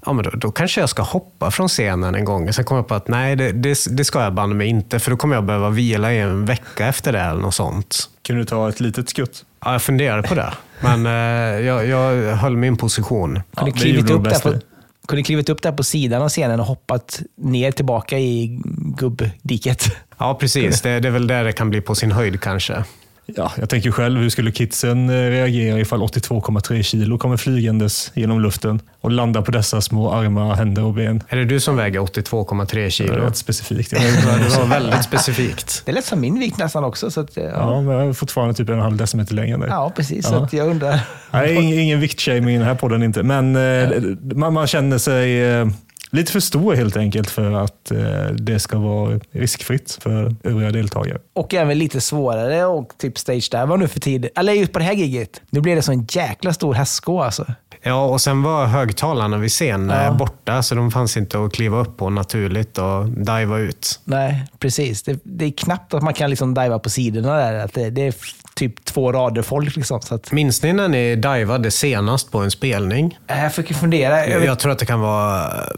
ja, 0.07 0.13
men 0.13 0.25
då, 0.25 0.31
då 0.31 0.51
kanske 0.51 0.81
jag 0.81 0.89
ska 0.89 1.03
hoppa 1.03 1.51
från 1.51 1.69
scenen 1.69 2.15
en 2.15 2.25
gång. 2.25 2.53
Sen 2.53 2.65
kom 2.65 2.77
jag 2.77 2.89
på 2.89 2.95
att 2.95 3.09
nej, 3.09 3.37
det, 3.37 3.53
det, 3.53 3.79
det 3.91 4.05
ska 4.05 4.23
jag 4.23 4.35
banne 4.35 4.55
mig 4.55 4.69
inte, 4.69 4.99
för 4.99 5.11
då 5.11 5.17
kommer 5.17 5.35
jag 5.35 5.45
behöva 5.45 5.71
vila 5.71 6.13
i 6.13 6.19
en 6.19 6.45
vecka 6.45 6.87
efter 6.87 7.13
det 7.13 7.21
eller 7.21 7.41
något 7.41 7.55
sånt. 7.55 8.09
Kan 8.23 8.37
du 8.37 8.45
ta 8.45 8.69
ett 8.69 8.81
litet 8.81 9.09
skutt? 9.09 9.45
Ja, 9.65 9.73
jag 9.73 9.83
funderade 9.83 10.29
på 10.29 10.35
det, 10.35 10.53
men 10.81 11.07
eh, 11.07 11.67
jag, 11.67 11.87
jag 11.87 12.37
höll 12.37 12.57
min 12.57 12.77
position. 12.77 13.43
Kunde 13.57 13.71
det 13.71 13.79
klivit 13.79 14.11
gjorde 14.11 14.13
upp 14.13 14.25
där 14.25 14.53
på, 14.53 14.61
kunde 15.09 15.23
klivit 15.23 15.49
upp 15.49 15.63
där 15.63 15.73
på 15.73 15.83
sidan 15.83 16.23
av 16.23 16.29
scenen 16.29 16.61
och 16.61 16.67
hoppat 16.67 17.23
ner 17.37 17.73
tillbaka 17.73 18.19
i 18.19 18.61
gubbdiket. 18.97 19.97
Ja, 20.19 20.35
precis. 20.41 20.81
Det, 20.81 21.01
det 21.01 21.09
är 21.09 21.13
väl 21.13 21.27
där 21.27 21.45
det 21.45 21.53
kan 21.53 21.71
bli 21.71 21.81
på 21.81 21.95
sin 21.95 22.13
höjd 22.13 22.41
kanske. 22.41 22.85
Ja, 23.27 23.53
jag 23.59 23.69
tänker 23.71 23.91
själv, 23.91 24.21
hur 24.21 24.31
skulle 24.31 24.53
kidsen 24.53 25.11
eh, 25.11 25.13
reagera 25.13 25.79
ifall 25.81 26.01
82,3 26.03 26.83
kilo 26.83 27.19
kommer 27.19 27.37
flygandes 27.37 28.11
genom 28.15 28.41
luften 28.41 28.81
och 29.01 29.11
landar 29.11 29.43
på 29.43 29.51
dessa 29.51 29.81
små 29.81 30.13
armar, 30.13 30.55
händer 30.55 30.85
och 30.85 30.95
ben? 30.95 31.23
Är 31.29 31.37
det 31.37 31.45
du 31.45 31.61
som 31.61 31.77
väger 31.77 32.01
82,3 32.01 32.75
Det 32.85 32.91
kilo? 32.91 33.13
är 33.15 33.19
rätt 33.19 33.37
specifikt. 33.37 33.91
Det 33.91 34.57
var 34.59 34.67
väldigt 34.67 35.05
specifikt. 35.05 35.83
Det 35.85 35.91
är 35.91 35.95
lätt 35.95 36.05
som 36.05 36.21
min 36.21 36.39
vikt 36.39 36.59
nästan 36.59 36.85
också. 36.85 37.11
Så 37.11 37.21
att, 37.21 37.37
ja. 37.37 37.43
Ja, 37.43 37.81
men 37.81 37.95
jag 37.97 38.09
är 38.09 38.13
fortfarande 38.13 38.55
typ 38.55 38.69
en 38.69 38.81
halv 38.81 38.97
decimeter 38.97 39.35
längre 39.35 39.55
än 39.55 39.61
dig. 39.61 39.69
ja, 39.71 39.93
precis. 39.97 40.27
Så 40.27 40.35
Ja. 40.35 40.45
att 40.45 40.53
jag 40.53 40.69
undrar. 40.69 41.01
Nej, 41.31 41.55
ingen, 41.55 41.79
ingen 41.79 42.01
viktshaming 42.01 42.55
i 42.55 42.59
den 42.59 42.67
här 42.67 42.75
podden 42.75 43.03
inte, 43.03 43.23
men 43.23 43.57
eh, 43.57 43.91
man, 44.37 44.53
man 44.53 44.67
känner 44.67 44.99
sig 44.99 45.43
eh, 45.45 45.67
lite 46.13 46.33
för 46.33 46.41
stor 46.41 46.75
helt 46.75 46.97
enkelt 46.97 47.31
för 47.31 47.53
att 47.53 47.91
eh, 47.91 48.27
det 48.35 48.59
ska 48.61 48.79
vara 48.79 49.21
riskfritt 49.33 49.99
för 50.03 50.35
övriga 50.45 50.71
deltagare. 50.71 51.19
Och 51.33 51.55
även 51.55 51.79
lite 51.79 52.01
svårare 52.01 52.65
och 52.65 52.93
typ 52.99 53.19
stage 53.19 53.49
dive 53.51 53.77
nu 53.77 53.89
för 53.89 54.01
tiden. 54.01 54.31
Eller 54.37 54.53
just 54.53 54.73
på 54.73 54.79
det 54.79 54.85
här 54.85 54.93
giget. 54.93 55.41
Nu 55.51 55.61
blir 55.61 55.77
det 55.77 55.83
så 55.83 55.93
en 55.93 56.07
jäkla 56.11 56.53
stor 56.53 56.75
hästsko 56.75 57.21
alltså. 57.21 57.47
Ja, 57.85 58.05
och 58.05 58.21
sen 58.21 58.43
var 58.43 58.67
högtalarna 58.67 59.39
vid 59.39 59.51
scen 59.51 59.89
Ja. 59.89 60.05
eh, 60.07 60.17
borta, 60.17 60.63
så 60.63 60.75
de 60.75 60.91
fanns 60.91 61.17
inte 61.17 61.45
att 61.45 61.53
kliva 61.53 61.81
upp 61.81 61.97
på 61.97 62.11
naturligt 62.11 62.79
och 62.79 63.09
diva 63.09 63.59
ut. 63.59 64.01
Nej, 64.05 64.45
precis. 64.59 65.03
Det, 65.03 65.21
det 65.25 65.45
är 65.45 65.51
knappt 65.51 65.95
att 65.95 66.03
man 66.03 66.15
kan 66.15 66.31
liksom 66.31 66.55
diva 66.55 66.79
på 66.79 66.91
sidorna 66.91 67.37
där. 67.37 67.55
Att 67.65 67.75
det, 67.75 67.91
det 67.91 68.07
är 68.07 68.15
typ 68.55 68.85
två 68.85 69.13
rader 69.13 69.43
folk. 69.43 69.77
Liksom, 69.77 70.01
så 70.01 70.15
att, 70.15 70.33
Minns 70.33 70.63
ni 70.63 70.73
när 70.73 70.89
ni 70.89 71.17
divade 71.17 71.71
senast 71.71 72.33
på 72.33 72.39
en 72.39 72.51
spelning? 72.51 73.19
jag 73.27 73.55
fick 73.55 73.75
fundera. 73.77 74.27
Jag, 74.27 74.45
jag 74.45 74.59
tror 74.59 74.73
att 74.73 74.79
det 74.79 74.87
kan 74.87 75.01
vara 75.01 75.45
eh, 75.47 75.69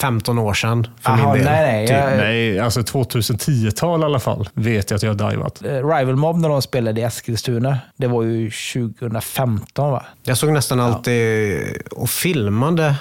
15 0.00 0.38
år 0.38 0.54
sedan 0.54 0.86
för 1.00 1.10
Jaha, 1.10 1.16
min 1.34 1.42
del. 1.44 1.52
nej, 1.52 1.72
nej. 1.72 1.86
Typ. 1.86 1.96
Jag, 1.96 2.16
Nej, 2.16 2.60
alltså 2.60 2.80
2010-tal 2.80 4.00
i 4.00 4.04
alla 4.04 4.20
fall 4.20 4.48
vet 4.54 4.90
jag 4.90 4.96
att 4.96 5.02
jag 5.02 5.14
har 5.14 5.30
divat. 5.30 5.62
eh, 5.64 5.68
Rival 5.70 6.16
Mob 6.16 6.36
när 6.38 6.48
de 6.48 6.62
spelade 6.62 7.00
i 7.00 7.04
Eskilstuna, 7.04 7.78
det 7.96 8.06
var 8.06 8.22
ju 8.22 8.50
2015 8.50 9.90
va? 9.92 10.02
Jag 10.22 10.36
såg 10.38 10.52
nästan 10.52 10.80
alltid 10.80 11.58
och 11.90 12.10
filmade 12.10 12.94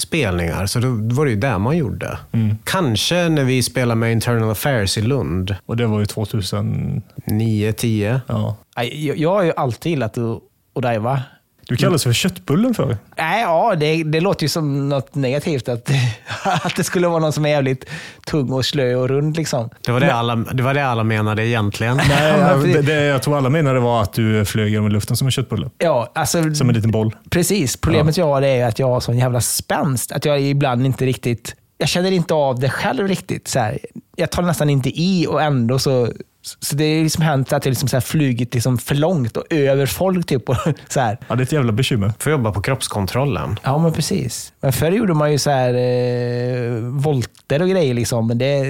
spelningar, 0.00 0.66
så 0.66 0.78
då 0.78 0.88
var 0.88 1.24
det 1.24 1.30
ju 1.30 1.36
det 1.36 1.58
man 1.58 1.76
gjorde. 1.76 2.18
Mm. 2.32 2.56
Kanske 2.64 3.28
när 3.28 3.44
vi 3.44 3.62
spelade 3.62 3.94
med 3.94 4.12
Internal 4.12 4.50
Affairs 4.50 4.98
i 4.98 5.02
Lund, 5.02 5.56
Och 5.66 5.76
det 5.76 5.86
var 5.86 6.00
ju 6.00 6.06
2000... 6.06 7.02
9-10. 7.24 8.20
Ja. 8.26 8.56
Jag, 8.74 9.18
jag 9.18 9.30
har 9.30 9.42
ju 9.42 9.52
alltid 9.56 9.90
gillat 9.90 10.18
att, 10.18 10.38
att 10.74 10.82
diva. 10.82 11.22
Du 11.70 11.76
kallas 11.76 12.02
för 12.04 12.12
köttbullen 12.12 12.74
för. 12.74 12.96
Nej, 13.16 13.42
ja, 13.42 13.74
det, 13.74 14.02
det 14.04 14.20
låter 14.20 14.44
ju 14.44 14.48
som 14.48 14.88
något 14.88 15.14
negativt. 15.14 15.68
Att, 15.68 15.90
att 16.44 16.76
det 16.76 16.84
skulle 16.84 17.08
vara 17.08 17.18
någon 17.18 17.32
som 17.32 17.44
är 17.44 17.48
jävligt 17.48 17.84
tung 18.26 18.52
och 18.52 18.64
slö 18.66 18.94
och 18.94 19.08
rund. 19.08 19.36
Liksom. 19.36 19.70
Det 19.80 19.92
var 19.92 20.00
det, 20.00 20.14
alla, 20.14 20.36
det 20.36 20.62
var 20.62 20.74
det 20.74 20.86
alla 20.86 21.04
menade 21.04 21.46
egentligen. 21.46 21.96
Nej, 22.08 22.72
det, 22.72 22.82
det 22.82 23.04
jag 23.04 23.22
tror 23.22 23.36
alla 23.36 23.48
menade 23.48 23.80
var 23.80 24.02
att 24.02 24.12
du 24.12 24.44
flög 24.44 24.72
genom 24.72 24.88
luften 24.88 25.16
som 25.16 25.26
en 25.26 25.30
köttbulle. 25.30 25.70
Ja, 25.78 26.12
alltså, 26.14 26.54
Som 26.54 26.68
en 26.68 26.74
liten 26.74 26.90
boll. 26.90 27.16
precis. 27.30 27.76
Problemet 27.76 28.16
jag 28.16 28.26
har 28.26 28.42
är 28.42 28.66
att 28.66 28.78
jag 28.78 28.86
har 28.86 29.00
sån 29.00 29.18
jävla 29.18 29.40
spänst. 29.40 30.12
Att 30.12 30.24
jag 30.24 30.40
ibland 30.42 30.86
inte 30.86 31.06
riktigt... 31.06 31.54
Jag 31.78 31.88
känner 31.88 32.12
inte 32.12 32.34
av 32.34 32.60
det 32.60 32.70
själv 32.70 33.08
riktigt. 33.08 33.48
Så 33.48 33.58
här. 33.58 33.78
Jag 34.16 34.30
tar 34.30 34.42
nästan 34.42 34.70
inte 34.70 34.88
i 35.00 35.26
och 35.26 35.42
ändå 35.42 35.78
så... 35.78 36.08
Så 36.42 36.76
det 36.76 36.84
är 36.84 37.02
liksom 37.02 37.22
hänt 37.22 37.52
att 37.52 37.64
jag 37.64 37.72
liksom 37.72 37.88
så 37.88 37.96
här 37.96 38.00
flugit 38.00 38.54
liksom 38.54 38.78
för 38.78 38.94
långt 38.94 39.36
och 39.36 39.44
över 39.50 39.86
folk. 39.86 40.26
Typ, 40.26 40.48
och 40.48 40.56
så 40.88 41.00
här. 41.00 41.18
Ja, 41.28 41.34
det 41.34 41.40
är 41.40 41.44
ett 41.44 41.52
jävla 41.52 41.72
bekymmer. 41.72 42.12
Får 42.18 42.32
jobba 42.32 42.52
på 42.52 42.62
kroppskontrollen. 42.62 43.58
Ja, 43.62 43.78
men 43.78 43.92
precis. 43.92 44.52
Men 44.60 44.72
förr 44.72 44.90
gjorde 44.92 45.14
man 45.14 45.32
ju 45.32 45.38
så 45.38 45.50
här 45.50 45.74
eh, 45.74 46.72
volter 46.82 47.62
och 47.62 47.68
grejer. 47.68 47.94
Liksom, 47.94 48.26
men 48.26 48.38
det, 48.38 48.62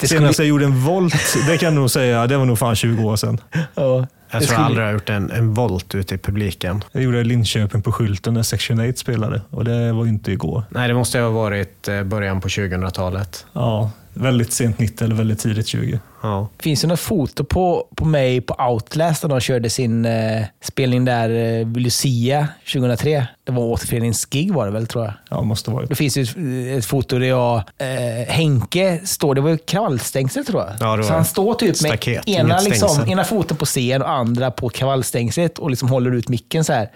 det 0.00 0.06
skulle- 0.06 0.20
Senast 0.20 0.38
jag 0.38 0.48
gjorde 0.48 0.64
en 0.64 0.80
volt, 0.84 1.36
det 1.48 1.58
kan 1.58 1.66
jag 1.66 1.74
nog 1.80 1.90
säga, 1.90 2.26
det 2.26 2.36
var 2.36 2.44
nog 2.44 2.58
fan 2.58 2.76
20 2.76 3.04
år 3.04 3.16
sedan. 3.16 3.40
Ja, 3.74 4.06
Jag 4.30 4.40
tror 4.40 4.40
skulle- 4.40 4.58
jag 4.60 4.66
aldrig 4.66 4.86
har 4.86 4.92
gjort 4.92 5.08
en, 5.10 5.30
en 5.30 5.54
volt 5.54 5.94
ute 5.94 6.14
i 6.14 6.18
publiken. 6.18 6.84
Jag 6.92 7.02
gjorde 7.02 7.16
det 7.16 7.20
i 7.20 7.24
Linköping 7.24 7.82
på 7.82 7.92
skylten 7.92 8.34
när 8.34 8.42
Section 8.42 8.80
8 8.88 8.92
spelade 8.96 9.42
och 9.50 9.64
det 9.64 9.92
var 9.92 10.04
ju 10.04 10.10
inte 10.10 10.32
igår. 10.32 10.64
Nej, 10.70 10.88
det 10.88 10.94
måste 10.94 11.18
ha 11.20 11.28
varit 11.28 11.88
eh, 11.88 12.02
början 12.02 12.40
på 12.40 12.48
2000-talet. 12.48 13.46
Ja, 13.52 13.90
väldigt 14.14 14.52
sent 14.52 14.78
90 14.78 15.04
eller 15.04 15.14
väldigt 15.14 15.38
tidigt 15.38 15.66
20. 15.66 15.98
Ja. 16.22 16.48
finns 16.58 16.84
ju 16.84 16.88
något 16.88 17.00
foto 17.00 17.44
på, 17.44 17.88
på 17.96 18.04
mig 18.04 18.40
på 18.40 18.54
Outlast 18.70 19.22
när 19.22 19.30
de 19.30 19.40
körde 19.40 19.70
sin 19.70 20.04
eh, 20.04 20.44
spelning 20.62 21.04
där, 21.04 21.30
eh, 21.30 21.66
Lucia 21.68 22.48
2003. 22.72 23.26
Det 23.44 23.52
var 23.52 23.62
återföreningsgig 23.62 24.52
var 24.52 24.66
det 24.66 24.72
väl, 24.72 24.86
tror 24.86 25.04
jag. 25.04 25.12
Ja, 25.30 25.42
måste 25.42 25.70
vara. 25.70 25.86
Det 25.86 25.94
finns 25.94 26.16
ju 26.16 26.22
ett, 26.22 26.78
ett 26.78 26.84
foto 26.84 27.18
där 27.18 27.26
jag, 27.26 27.56
eh, 27.56 28.28
Henke 28.28 29.00
står, 29.04 29.34
det 29.34 29.40
var 29.40 29.50
ju 29.50 29.58
kravallstängsel 29.58 30.44
tror 30.44 30.62
jag. 30.62 30.70
Ja, 30.80 30.90
det 30.90 30.96
var 30.96 31.02
Så 31.02 31.12
han 31.12 31.24
står 31.24 31.54
typ 31.54 31.68
med 31.68 31.90
staket, 31.90 32.28
ena, 32.28 32.60
liksom, 32.60 33.08
ena 33.08 33.24
foten 33.24 33.56
på 33.56 33.64
scen 33.64 34.02
och 34.02 34.10
andra 34.10 34.50
på 34.50 34.68
kravallstängslet 34.68 35.58
och 35.58 35.70
liksom 35.70 35.88
håller 35.88 36.10
ut 36.14 36.28
micken 36.28 36.64
så 36.64 36.72
här. 36.72 36.90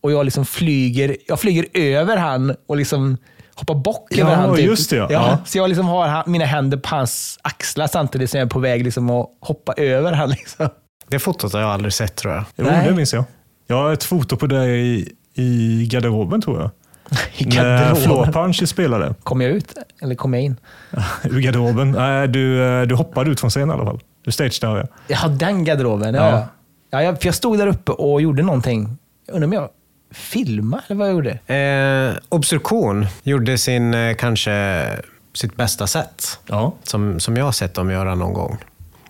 Och 0.00 0.12
jag 0.12 0.24
liksom 0.24 0.46
flyger, 0.46 1.16
jag 1.26 1.40
flyger 1.40 1.66
över 1.74 2.16
han 2.16 2.56
och 2.66 2.76
liksom 2.76 3.16
hoppar 3.54 3.74
bock 3.74 4.06
Ja, 4.10 4.24
över 4.24 4.34
han. 4.34 4.56
Typ. 4.56 4.64
just 4.66 4.90
det, 4.90 4.96
ja. 4.96 5.06
Ja. 5.10 5.38
Så 5.44 5.58
jag 5.58 5.68
liksom 5.68 5.86
har 5.86 6.22
mina 6.26 6.44
händer 6.44 6.76
på 6.78 6.88
hans 6.96 7.38
axlar 7.42 7.86
samtidigt 7.86 8.30
som 8.30 8.38
jag 8.38 8.46
är 8.46 8.50
på 8.50 8.58
väg 8.58 8.84
liksom 8.84 9.10
att 9.10 9.28
hoppa 9.40 9.72
över 9.72 10.12
han. 10.12 10.30
Liksom. 10.30 10.68
Det 11.08 11.18
fotot 11.18 11.52
har 11.52 11.60
jag 11.60 11.70
aldrig 11.70 11.92
sett 11.92 12.16
tror 12.16 12.34
jag. 12.34 12.44
Jo, 12.56 12.64
Nej. 12.64 12.88
det 12.88 12.94
minns 12.94 13.12
jag. 13.12 13.24
Jag 13.66 13.76
har 13.76 13.92
ett 13.92 14.04
foto 14.04 14.36
på 14.36 14.46
dig 14.46 14.98
i, 14.98 15.08
i 15.34 15.86
garderoben 15.86 16.40
tror 16.40 16.60
jag. 16.60 16.70
I 17.36 17.44
När 17.44 17.56
garderoben. 17.56 18.02
Floor 18.02 18.26
Punch 18.32 18.68
spelade. 18.68 19.14
Kom 19.22 19.40
jag 19.40 19.50
ut 19.50 19.74
eller 20.02 20.14
kom 20.14 20.34
jag 20.34 20.42
in? 20.42 20.56
Ur 21.24 21.40
garderoben. 21.40 21.90
Nej, 21.90 22.28
du, 22.28 22.64
eh, 22.80 22.82
du 22.82 22.94
hoppade 22.94 23.30
ut 23.30 23.40
från 23.40 23.50
scenen 23.50 23.68
i 23.70 23.72
alla 23.72 23.84
fall. 23.84 24.00
Du 24.24 24.30
stageade. 24.32 24.88
Ja, 25.08 25.28
den 25.28 25.64
garderoben. 25.64 26.14
Ja. 26.14 26.28
Ja. 26.30 26.30
Ja. 26.30 26.46
Ja, 26.90 27.02
jag, 27.02 27.18
för 27.20 27.26
jag 27.28 27.34
stod 27.34 27.58
där 27.58 27.66
uppe 27.66 27.92
och 27.92 28.22
gjorde 28.22 28.42
någonting. 28.42 28.96
Jag 29.26 29.34
undrar 29.34 29.46
om 29.46 29.52
jag 29.52 29.68
filmade 30.14 30.82
eller 30.86 30.98
vad 30.98 31.10
gjorde. 31.10 31.30
Eh, 31.54 32.16
Obstruktion 32.28 33.06
gjorde 33.22 33.58
sin, 33.58 33.94
eh, 33.94 34.14
kanske 34.14 34.86
sitt 35.34 35.56
bästa 35.56 35.86
set. 35.86 36.38
Ja. 36.46 36.74
Som, 36.82 37.20
som 37.20 37.36
jag 37.36 37.44
har 37.44 37.52
sett 37.52 37.74
dem 37.74 37.90
göra 37.90 38.14
någon 38.14 38.32
gång. 38.32 38.58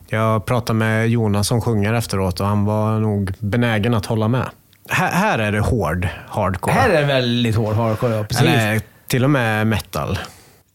Jag 0.08 0.46
pratade 0.46 0.78
med 0.78 1.08
Jonas 1.08 1.48
som 1.48 1.60
sjunger 1.60 1.94
efteråt 1.94 2.40
och 2.40 2.46
han 2.46 2.64
var 2.64 2.98
nog 2.98 3.32
benägen 3.38 3.94
att 3.94 4.06
hålla 4.06 4.28
med. 4.28 4.48
Här, 4.88 5.12
här 5.12 5.38
är 5.38 5.52
det 5.52 5.60
hård 5.60 6.08
hardcore. 6.28 6.74
Här 6.74 6.90
är 6.90 7.00
det 7.00 7.06
väldigt 7.06 7.56
hård 7.56 7.74
hardcore, 7.74 8.14
ja, 8.14 8.24
precis. 8.24 8.46
Eller 8.46 8.80
till 9.06 9.24
och 9.24 9.30
med 9.30 9.66
metal. 9.66 10.18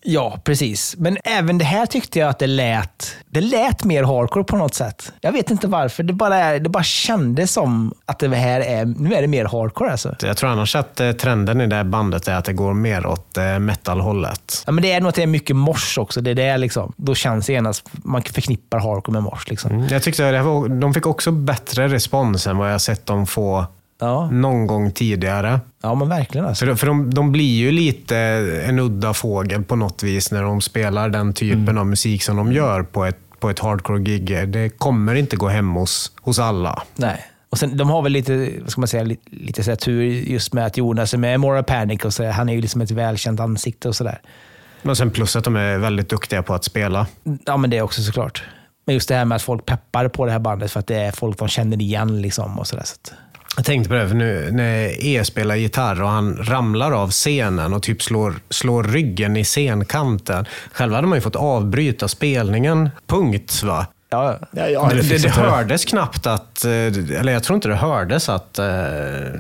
Ja, 0.02 0.40
precis. 0.44 0.96
Men 0.98 1.18
även 1.24 1.58
det 1.58 1.66
här 1.66 1.86
tyckte 1.86 2.20
jag 2.20 2.30
att 2.30 2.40
det 2.40 2.48
lät, 2.48 3.16
det 3.30 3.42
lät 3.42 3.84
mer 3.84 4.04
hardcore 4.04 4.44
på 4.44 4.58
något 4.58 4.74
sätt. 4.74 5.14
Jag 5.22 5.32
vet 5.32 5.52
inte 5.52 5.68
varför. 5.68 6.04
Det 6.04 6.14
bara, 6.14 6.36
är, 6.36 6.60
det 6.60 6.70
bara 6.70 6.84
kändes 6.84 7.54
som 7.54 7.94
att 8.06 8.20
det 8.20 8.36
här 8.36 8.62
är, 8.62 8.86
nu 8.86 9.14
är 9.14 9.22
det 9.22 9.28
mer 9.28 9.46
hardcore 9.46 9.92
alltså. 9.92 10.16
Jag 10.22 10.38
tror 10.38 10.50
annars 10.50 10.76
att 10.76 11.00
eh, 11.00 11.12
trenden 11.12 11.62
i 11.62 11.68
det 11.68 11.76
här 11.76 11.84
bandet 11.84 12.28
är 12.28 12.36
att 12.36 12.46
det 12.46 12.54
går 12.54 12.74
mer 12.74 13.06
åt 13.06 13.38
eh, 13.38 13.60
metal-hållet. 13.60 14.64
Ja, 14.66 14.72
men 14.72 14.82
det 14.82 14.92
är 14.92 15.02
nog 15.02 15.10
att 15.10 15.16
det 15.16 15.24
är 15.24 15.28
mycket 15.28 15.56
mors 15.56 15.98
också. 15.98 16.22
Det 16.22 16.32
är 16.32 16.36
det 16.36 16.58
liksom. 16.58 16.94
Då 16.98 17.16
känns 17.16 17.46
det 17.46 17.54
genast, 17.54 17.90
man 17.92 18.22
förknippar 18.22 18.80
hardcore 18.80 19.14
med 19.14 19.24
mors. 19.24 19.48
Liksom. 19.50 19.88
Jag 19.92 20.04
tyckte 20.04 20.28
att 20.28 20.34
det 20.34 20.42
var, 20.42 20.68
de 20.68 20.94
fick 20.94 21.06
också 21.06 21.32
bättre 21.32 21.88
respons 21.88 22.48
än 22.48 22.58
vad 22.58 22.74
jag 22.74 22.82
sett 22.82 23.06
dem 23.06 23.28
få 23.28 23.66
Ja. 24.00 24.30
någon 24.32 24.68
gång 24.68 24.92
tidigare. 24.92 25.60
ja, 25.84 25.96
men 25.96 26.10
verkligen 26.10 26.48
alltså. 26.48 26.60
För, 26.66 26.68
de- 26.72 26.78
för 26.78 26.88
de, 26.88 27.14
de 27.14 27.32
blir 27.32 27.58
ju 27.58 27.72
lite 27.72 28.18
en 28.68 28.80
udda 28.80 29.14
fågel 29.14 29.64
på 29.64 29.76
något 29.76 30.04
vis 30.04 30.32
när 30.32 30.44
de 30.44 30.62
spelar 30.62 31.10
den 31.10 31.34
typen 31.34 31.78
av 31.78 31.88
musik 31.88 32.24
som 32.24 32.36
de 32.38 32.52
gör 32.54 32.84
på 32.84 33.06
ett, 33.06 33.18
på 33.40 33.50
ett 33.50 33.60
hardcore-gig. 33.60 34.48
Det 34.50 34.70
kommer 34.70 35.16
inte 35.16 35.36
gå 35.36 35.48
hem 35.48 35.70
hos, 35.74 36.12
hos 36.22 36.40
alla. 36.40 36.84
Nej. 36.96 37.26
Och 37.50 37.58
sen, 37.58 37.78
de 37.78 37.90
har 37.90 38.02
väl 38.02 38.12
lite, 38.12 38.50
vad 38.62 38.70
ska 38.72 38.82
man 38.82 38.88
säga, 38.88 39.04
lite, 39.04 39.22
lite 39.32 39.64
så 39.64 39.76
tur 39.76 40.04
just 40.04 40.54
med 40.54 40.66
att 40.66 40.78
Jonas 40.78 41.14
är 41.14 41.18
med 41.18 41.36
i 41.36 41.38
Mora 41.38 41.64
Panic 41.64 42.06
och 42.06 42.14
så. 42.14 42.30
Han 42.32 42.50
är 42.50 42.54
ju 42.54 42.62
liksom 42.62 42.82
ett 42.82 42.92
välkänt 42.92 43.40
ansikte 43.40 43.88
och 43.88 43.96
sådär. 43.96 44.22
Men 44.82 44.96
sen 44.96 45.12
plus 45.12 45.36
att 45.36 45.44
de 45.44 45.56
är 45.56 45.78
väldigt 45.78 46.10
duktiga 46.10 46.44
på 46.44 46.54
att 46.54 46.64
spela. 46.64 47.08
Ja, 47.46 47.58
men 47.58 47.70
det 47.70 47.82
också 47.82 48.02
såklart. 48.02 48.44
Men 48.86 48.94
just 48.94 49.10
det 49.10 49.16
här 49.16 49.26
med 49.26 49.36
att 49.36 49.42
folk 49.42 49.66
peppar 49.66 50.08
på 50.08 50.26
det 50.26 50.32
här 50.32 50.40
bandet 50.40 50.72
för 50.72 50.80
att 50.80 50.88
det 50.88 50.96
är 50.96 51.12
folk 51.12 51.38
de 51.38 51.48
känner 51.48 51.82
igen. 51.82 52.22
Liksom 52.22 52.60
och 52.60 52.68
så 52.68 52.76
där, 52.76 52.84
så 52.84 52.94
att, 53.04 53.14
jag 53.56 53.66
tänkte 53.66 53.90
på 53.90 53.96
det, 53.96 54.08
för 54.08 54.16
nu 54.16 54.50
när 54.52 55.06
E 55.06 55.26
spelar 55.26 55.56
gitarr 55.56 56.02
och 56.02 56.10
han 56.10 56.38
ramlar 56.38 56.92
av 56.92 57.12
scenen 57.12 57.74
och 57.74 57.84
typ 57.84 58.02
slår, 58.02 58.34
slår 58.50 58.84
ryggen 58.84 59.38
i 59.38 59.44
scenkanten. 59.44 60.46
Själv 60.72 60.94
hade 60.94 61.08
man 61.08 61.18
ju 61.18 61.22
fått 61.22 61.36
avbryta 61.36 62.08
spelningen, 62.08 62.90
punkt. 63.08 63.64
va? 63.64 63.88
Ja, 64.10 64.40
Ja, 64.52 64.68
ja, 64.68 64.90
det, 64.94 65.18
det, 65.22 65.30
hördes 65.30 65.86
knappt 65.86 66.28
att, 66.28 66.66
eh, 66.66 66.72
eller 67.20 67.32
jag 67.32 67.44
tror 67.44 67.56
inte 67.56 67.68
det 67.68 67.76
hördes 67.76 68.30
att... 68.30 68.60
Eh, 68.60 68.66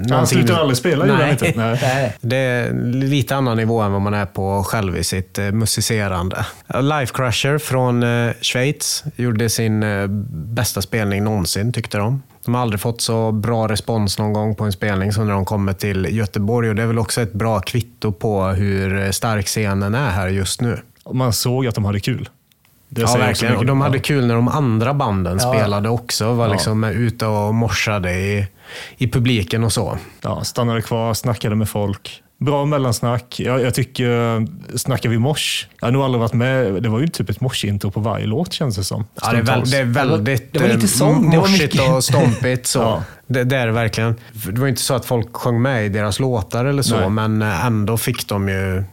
Han 0.09 0.27
slutade 0.27 0.59
aldrig 0.59 0.77
spela, 0.77 1.05
han 1.05 1.17
Nej. 1.17 1.31
inte? 1.31 1.53
Nej. 1.55 1.79
nej. 1.81 2.17
Det 2.21 2.35
är 2.35 2.73
lite 2.93 3.35
annan 3.35 3.57
nivå 3.57 3.81
än 3.81 3.91
vad 3.91 4.01
man 4.01 4.13
är 4.13 4.25
på 4.25 4.63
själv 4.63 4.97
i 4.97 5.03
sitt 5.03 5.37
eh, 5.37 5.51
musicerande. 5.51 6.45
Life 6.81 7.13
Crusher 7.13 7.57
från 7.57 8.03
eh, 8.03 8.33
Schweiz 8.41 9.03
gjorde 9.15 9.49
sin 9.49 9.83
eh, 9.83 10.07
bästa 10.31 10.81
spelning 10.81 11.23
någonsin, 11.23 11.73
tyckte 11.73 11.97
de. 11.97 12.23
De 12.45 12.55
har 12.55 12.61
aldrig 12.61 12.79
fått 12.79 13.01
så 13.01 13.31
bra 13.31 13.67
respons 13.67 14.19
någon 14.19 14.33
gång 14.33 14.55
på 14.55 14.63
en 14.63 14.71
spelning 14.71 15.11
som 15.11 15.27
när 15.27 15.33
de 15.33 15.45
kommer 15.45 15.73
till 15.73 16.17
Göteborg. 16.17 16.69
Och 16.69 16.75
Det 16.75 16.81
är 16.81 16.87
väl 16.87 16.99
också 16.99 17.21
ett 17.21 17.33
bra 17.33 17.59
kvitto 17.59 18.11
på 18.11 18.43
hur 18.47 19.11
stark 19.11 19.45
scenen 19.47 19.95
är 19.95 20.09
här 20.09 20.27
just 20.27 20.61
nu. 20.61 20.79
Man 21.13 21.33
såg 21.33 21.67
att 21.67 21.75
de 21.75 21.85
hade 21.85 21.99
kul. 21.99 22.29
Det 22.89 23.01
Ja, 23.01 23.15
verkligen. 23.17 23.55
Och 23.55 23.65
de 23.65 23.81
hade 23.81 23.99
kul 23.99 24.27
när 24.27 24.35
de 24.35 24.47
andra 24.47 24.93
banden 24.93 25.37
Ja. 25.41 25.53
spelade 25.53 25.89
också. 25.89 26.33
Var 26.33 26.45
Ja. 26.47 26.51
liksom 26.53 26.83
ute 26.83 27.25
och 27.25 27.55
morsade 27.55 28.11
i, 28.13 28.47
i 28.97 29.07
publiken 29.07 29.63
och 29.63 29.73
så. 29.73 29.97
Ja, 30.21 30.43
stannade 30.43 30.81
kvar, 30.81 31.13
snackade 31.13 31.55
med 31.55 31.69
folk. 31.69 32.23
Bra 32.39 32.65
mellansnack. 32.65 33.39
Jag, 33.39 33.61
jag 33.61 33.73
tycker, 33.73 34.47
snackar 34.77 35.09
vi 35.09 35.17
mors? 35.17 35.67
Jag 35.79 35.87
har 35.87 35.91
nog 35.91 36.01
aldrig 36.03 36.19
varit 36.19 36.33
med. 36.33 36.83
Det 36.83 36.89
var 36.89 36.99
ju 36.99 37.07
typ 37.07 37.29
ett 37.29 37.41
morse-intro 37.41 37.91
på 37.91 37.99
varje 37.99 38.25
låt 38.25 38.53
känns 38.53 38.75
det 38.75 38.83
som. 38.83 39.05
Ja, 39.21 39.31
det, 39.31 39.37
är 39.37 39.41
väl, 39.41 39.69
det 39.69 39.77
är 39.77 39.83
väldigt 39.83 40.53
Det 40.53 40.59
var 40.59 40.67
lite 40.67 40.79
eh, 40.79 40.85
sång, 40.87 41.29
det 41.31 41.37
var 41.37 41.47
morsigt 41.47 41.73
mycket. 41.73 41.89
och 41.91 42.03
stompigt. 42.03 42.67
Så. 42.67 42.79
Ja. 42.83 43.03
det, 43.27 43.43
det 43.43 43.57
är 43.57 43.65
det 43.65 43.71
verkligen. 43.73 44.15
Det 44.53 44.61
var 44.61 44.67
inte 44.67 44.81
så 44.81 44.93
att 44.93 45.05
folk 45.05 45.35
sjöng 45.35 45.61
med 45.61 45.85
i 45.85 45.89
deras 45.89 46.19
låtar 46.19 46.65
eller 46.65 46.81
så, 46.81 46.99
Nej. 46.99 47.09
men 47.09 47.41
eh, 47.41 47.65
ändå 47.65 47.97
fick 47.97 48.27
de 48.27 48.49
ju 48.49 48.83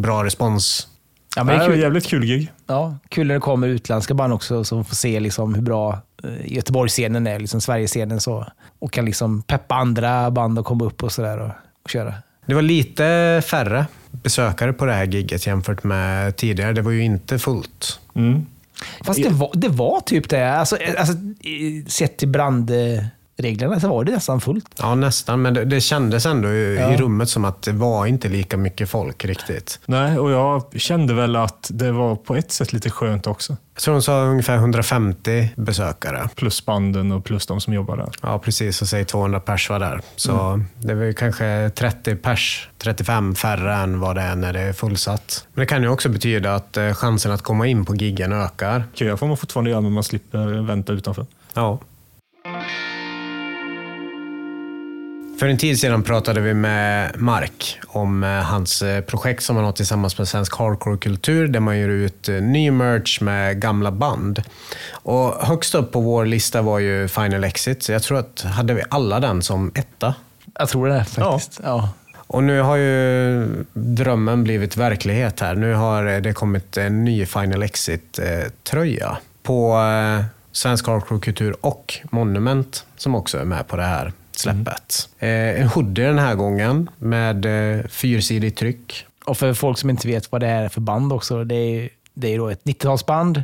bra 0.00 0.24
respons. 0.24 0.87
Ja, 1.36 1.44
men 1.44 1.58
det 1.58 1.64
är 1.64 1.68
var 1.68 1.74
kul. 1.74 1.82
jävligt 1.82 2.06
kul 2.06 2.24
gig. 2.24 2.52
Ja, 2.66 2.96
kul 3.08 3.26
när 3.26 3.34
det 3.34 3.40
kommer 3.40 3.68
utländska 3.68 4.14
band 4.14 4.32
också 4.32 4.64
som 4.64 4.84
får 4.84 4.96
se 4.96 5.20
liksom 5.20 5.54
hur 5.54 5.62
bra 5.62 5.98
eh, 6.24 6.52
Göteborgsscenen 6.52 7.26
är, 7.26 7.38
liksom 7.38 7.60
Sverigescenen 7.60 8.20
så. 8.20 8.46
Och 8.78 8.92
kan 8.92 9.04
liksom 9.04 9.42
peppa 9.42 9.74
andra 9.74 10.30
band 10.30 10.58
att 10.58 10.64
komma 10.64 10.84
upp 10.84 11.02
och 11.02 11.12
sådär 11.12 11.38
och, 11.38 11.50
och 11.82 11.90
köra. 11.90 12.14
Det 12.46 12.54
var 12.54 12.62
lite 12.62 13.42
färre 13.46 13.86
besökare 14.10 14.72
på 14.72 14.84
det 14.84 14.92
här 14.92 15.04
gigget 15.04 15.46
jämfört 15.46 15.84
med 15.84 16.36
tidigare. 16.36 16.72
Det 16.72 16.82
var 16.82 16.90
ju 16.90 17.02
inte 17.02 17.38
fullt. 17.38 18.00
Mm. 18.14 18.46
Fast 19.04 19.22
det 19.22 19.30
var, 19.30 19.50
det 19.54 19.68
var 19.68 20.00
typ 20.00 20.28
det. 20.28 20.52
Alltså, 20.52 20.76
eh, 20.76 20.94
alltså, 20.98 21.14
sett 21.86 22.16
till 22.16 22.28
brandreglerna 23.42 23.80
så 23.80 23.88
var 23.88 24.04
det 24.04 24.12
nästan 24.12 24.40
fullt. 24.40 24.74
Ja, 24.78 24.94
nästan. 24.94 25.42
Men 25.42 25.54
det, 25.54 25.64
det 25.64 25.80
kändes 25.80 26.26
ändå 26.26 26.48
i, 26.48 26.76
Ja. 26.76 26.92
i 26.92 26.96
rummet 26.96 27.28
som 27.28 27.44
att 27.44 27.62
det 27.62 27.72
var 27.72 28.06
inte 28.06 28.28
lika 28.28 28.56
mycket 28.56 28.88
folk 28.90 29.24
riktigt. 29.24 29.80
Nej, 29.86 30.18
och 30.18 30.30
jag 30.30 30.62
kände 30.76 31.14
väl 31.14 31.36
att 31.36 31.70
det 31.72 31.92
var 31.92 32.16
på 32.16 32.36
ett 32.36 32.52
sätt 32.52 32.72
lite 32.72 32.90
skönt 32.90 33.26
också. 33.26 33.56
Jag 33.74 33.82
tror 33.82 33.94
de 33.94 34.02
sa 34.02 34.22
ungefär 34.22 34.56
150 34.56 35.48
besökare. 35.56 36.28
Plus 36.36 36.64
banden 36.66 37.12
och 37.12 37.24
plus 37.24 37.46
de 37.46 37.60
som 37.60 37.74
jobbar 37.74 37.96
där. 37.96 38.08
Ja, 38.22 38.38
precis. 38.38 38.82
Och 38.82 38.88
säg 38.88 39.04
200 39.04 39.40
pers 39.40 39.70
var 39.70 39.78
där. 39.78 40.00
Så 40.16 40.60
det 40.80 40.94
var 40.94 41.04
ju 41.04 41.12
kanske 41.12 41.70
30 41.74 42.16
pers, 42.16 42.68
35 42.78 43.34
färre 43.34 43.74
än 43.74 44.00
vad 44.00 44.16
det 44.16 44.22
är 44.22 44.36
när 44.36 44.52
det 44.52 44.60
är 44.60 44.72
fullsatt. 44.72 45.44
Men 45.54 45.60
det 45.62 45.66
kan 45.66 45.82
ju 45.82 45.88
också 45.88 46.08
betyda 46.08 46.54
att 46.54 46.76
eh, 46.76 46.92
chansen 46.94 47.32
att 47.32 47.42
komma 47.42 47.66
in 47.66 47.84
på 47.84 47.94
giggen 47.96 48.32
ökar. 48.32 48.84
Köa 48.94 49.16
får 49.16 49.26
man 49.26 49.36
fortfarande 49.36 49.70
göra, 49.70 49.80
men 49.80 49.92
man 49.92 50.04
slipper 50.04 50.66
vänta 50.66 50.92
utanför. 50.92 51.26
Ja. 51.54 51.78
För 55.38 55.48
en 55.48 55.58
tid 55.58 55.80
sedan 55.80 56.02
pratade 56.02 56.40
vi 56.40 56.54
med 56.54 57.20
Mark 57.20 57.80
om 57.86 58.24
eh, 58.24 58.30
hans 58.30 58.82
eh, 58.82 59.00
projekt 59.00 59.42
som 59.42 59.56
han 59.56 59.64
har 59.64 59.72
tillsammans 59.72 60.18
med 60.18 60.28
Svensk 60.28 60.54
Hardcore-kultur 60.54 61.48
där 61.48 61.60
man 61.60 61.78
gör 61.78 61.88
ut 61.88 62.28
eh, 62.28 62.34
ny 62.34 62.70
merch 62.70 63.20
med 63.20 63.60
gamla 63.60 63.90
band. 63.90 64.42
Och 64.90 65.46
högst 65.46 65.74
upp 65.74 65.92
på 65.92 66.00
vår 66.00 66.26
lista 66.26 66.62
var 66.62 66.78
ju 66.78 67.08
Final 67.08 67.44
Exit, 67.44 67.82
så 67.82 67.92
jag 67.92 68.02
tror 68.02 68.18
att 68.18 68.40
hade 68.40 68.74
vi 68.74 68.82
alla 68.88 69.20
den 69.20 69.42
som 69.42 69.72
etta. 69.74 70.14
Jag 70.58 70.68
tror 70.68 70.88
det 70.88 71.04
faktiskt. 71.04 71.60
Ja. 71.62 71.88
Och 72.16 72.44
nu 72.44 72.60
har 72.60 72.76
ju 72.76 73.46
drömmen 73.72 74.44
blivit 74.44 74.76
verklighet 74.76 75.40
här. 75.40 75.54
Nu 75.54 75.74
har 75.74 76.20
det 76.20 76.32
kommit 76.32 76.76
en 76.76 77.04
ny 77.04 77.26
Final 77.26 77.62
Exit-tröja 77.62 79.18
på 79.42 79.78
Svensk 80.52 80.86
Hardcore 80.86 81.20
Kultur 81.20 81.56
och 81.60 81.98
Monument 82.10 82.84
som 82.96 83.14
också 83.14 83.38
är 83.38 83.44
med 83.44 83.68
på 83.68 83.76
det 83.76 83.82
här 83.82 84.12
släppet. 84.38 85.08
Eh, 85.18 85.60
en 85.60 85.68
hoodie 85.68 86.06
den 86.06 86.18
här 86.18 86.34
gången 86.34 86.90
med 86.98 87.46
eh, 87.78 87.86
fyrsidigt 87.86 88.58
tryck. 88.58 89.06
Och 89.26 89.36
för 89.38 89.54
folk 89.54 89.78
som 89.78 89.90
inte 89.90 90.08
vet 90.08 90.32
vad 90.32 90.40
det 90.40 90.46
är 90.46 90.68
för 90.68 90.80
band 90.80 91.12
också, 91.12 91.44
det 91.44 91.54
är, 91.54 91.88
det 92.14 92.34
är 92.34 92.38
då 92.38 92.48
ett 92.48 92.64
90-talsband. 92.64 93.42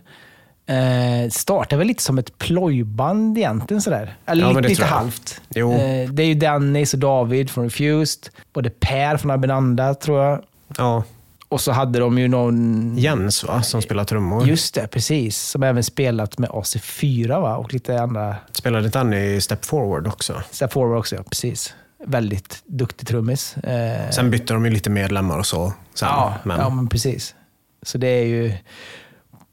Eh, 0.66 1.30
startar 1.30 1.76
väl 1.76 1.87
lite 1.87 2.02
som 2.02 2.18
ett 2.18 2.38
plojband 2.38 3.38
egentligen 3.38 3.80
sådär. 3.83 4.16
Eller 4.26 4.42
Ja, 4.42 4.52
lite, 4.52 4.68
lite 4.68 4.85
halvt. 4.85 5.40
Jo. 5.54 5.72
Eh, 5.72 6.11
det 6.11 6.22
är 6.22 6.26
ju 6.26 6.35
Dennis 6.35 6.94
och 6.94 7.00
David 7.00 7.50
från 7.50 7.64
Refused. 7.64 8.28
Både 8.52 8.70
Per 8.70 9.16
från 9.16 9.30
Abinanda 9.30 9.94
tror 9.94 10.22
jag. 10.24 10.42
Ja, 10.78 11.04
Och 11.48 11.61
så 11.61 11.72
hade 11.72 11.98
de 11.98 12.18
ju 12.18 12.28
någon... 12.28 12.94
Jens 12.98 13.44
va, 13.44 13.62
som 13.62 13.83
spelar 13.83 14.04
trummor. 14.04 14.46
Just 14.46 14.74
det, 14.74 14.87
precis. 14.87 15.38
Som 15.38 15.62
även 15.62 15.85
spelat 15.85 16.38
med 16.38 16.50
AC4 16.50 17.40
va? 17.40 17.57
och 17.57 17.72
lite 17.74 18.00
andra 18.00 18.37
Spelade 18.52 18.87
inte 18.87 18.98
han 18.98 19.14
i 19.14 19.40
Step 19.40 19.64
Forward 19.64 20.07
också? 20.07 20.42
Step 20.50 20.72
Forward 20.72 20.98
också. 20.98 21.16
Ja, 21.16 21.22
precis. 21.22 21.74
Väldigt 22.07 22.62
duktig 22.66 23.09
trummis. 23.09 23.57
Eh, 23.57 24.11
Sen 24.11 24.30
bytte 24.30 24.52
de 24.52 24.64
ju 24.64 24.70
lite 24.70 24.90
medlemmar 24.90 25.38
och 25.38 25.46
så. 25.46 25.72
Sen, 25.94 26.09
ja, 26.09 26.35
men, 26.42 26.61
ja, 26.61 26.70
men 26.70 26.88
precis. 26.88 27.35
Så 27.83 27.98
det 27.98 28.07
är 28.07 28.24
ju... 28.24 28.52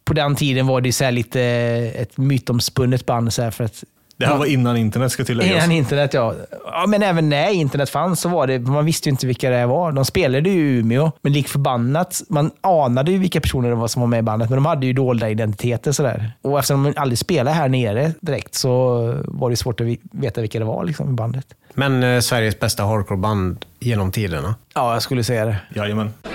På 0.04 0.14
den 0.14 0.36
tiden 0.36 0.68
var 0.68 0.82
det 0.82 0.94
så 0.94 1.04
här 1.04 1.12
lite 1.12 1.42
ett 1.96 2.18
mytomspunnet 2.18 3.06
band. 3.06 3.34
Så 3.34 3.52
för 3.52 3.64
att 3.64 3.84
Det 4.22 4.32
här 4.32 4.38
var 4.38 4.46
innan 4.46 4.78
internet 4.78 5.12
ska 5.12 5.24
tilläggas. 5.24 5.56
Innan 5.56 5.72
internet, 5.72 6.14
ja. 6.14 6.34
ja. 6.66 6.86
Men 6.88 7.04
även 7.04 7.30
när 7.30 7.50
internet 7.50 7.90
fanns 7.90 8.22
så 8.22 8.30
var 8.30 8.48
det, 8.48 8.60
man 8.60 8.86
visste 8.86 9.10
ju 9.10 9.12
inte 9.12 9.28
vilka 9.28 9.50
det 9.50 9.66
var. 9.66 9.92
De 9.92 10.06
spelade 10.06 10.50
ju 10.50 10.76
i 10.76 10.80
Umeå, 10.80 11.12
men 11.22 11.34
lik 11.34 11.48
förbannat, 11.48 12.22
man 12.30 12.52
anade 12.62 13.12
ju 13.12 13.18
vilka 13.18 13.42
personer 13.42 13.70
det 13.70 13.76
var 13.76 13.88
som 13.88 14.00
var 14.02 14.08
med 14.08 14.20
i 14.20 14.22
bandet, 14.22 14.50
men 14.50 14.56
de 14.58 14.66
hade 14.66 14.86
ju 14.86 14.94
dolda 14.94 15.30
identiteter. 15.30 15.92
Sådär. 15.92 16.32
Och 16.42 16.60
eftersom 16.60 16.84
de 16.84 16.94
aldrig 16.98 17.18
spelade 17.20 17.52
här 17.56 17.70
nere 17.70 18.12
direkt 18.22 18.56
så 18.56 18.98
var 19.26 19.50
det 19.50 19.56
svårt 19.56 19.82
att 19.82 19.88
veta 20.12 20.42
vilka 20.42 20.60
det 20.60 20.66
var 20.66 20.84
liksom, 20.86 21.10
i 21.10 21.14
bandet. 21.14 21.46
men 21.74 22.04
eh, 22.04 22.20
Sveriges 22.20 22.60
bästa 22.60 22.84
hardcore-band 22.84 23.66
genom 23.80 24.12
tiderna. 24.12 24.56
Ja, 24.76 24.94
jag 24.94 25.02
skulle 25.02 25.24
säga 25.24 25.46
det. 25.46 25.56
Jajamän. 25.76 26.14
Det 26.24 26.30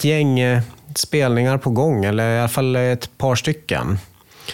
ett 0.00 0.04
gäng 0.04 0.40
eh, 0.40 0.62
spelningar 0.94 1.58
på 1.58 1.70
gång, 1.70 2.04
eller 2.04 2.36
i 2.36 2.38
alla 2.38 2.48
fall 2.48 2.76
ett 2.76 3.18
par 3.18 3.34
stycken. 3.34 3.98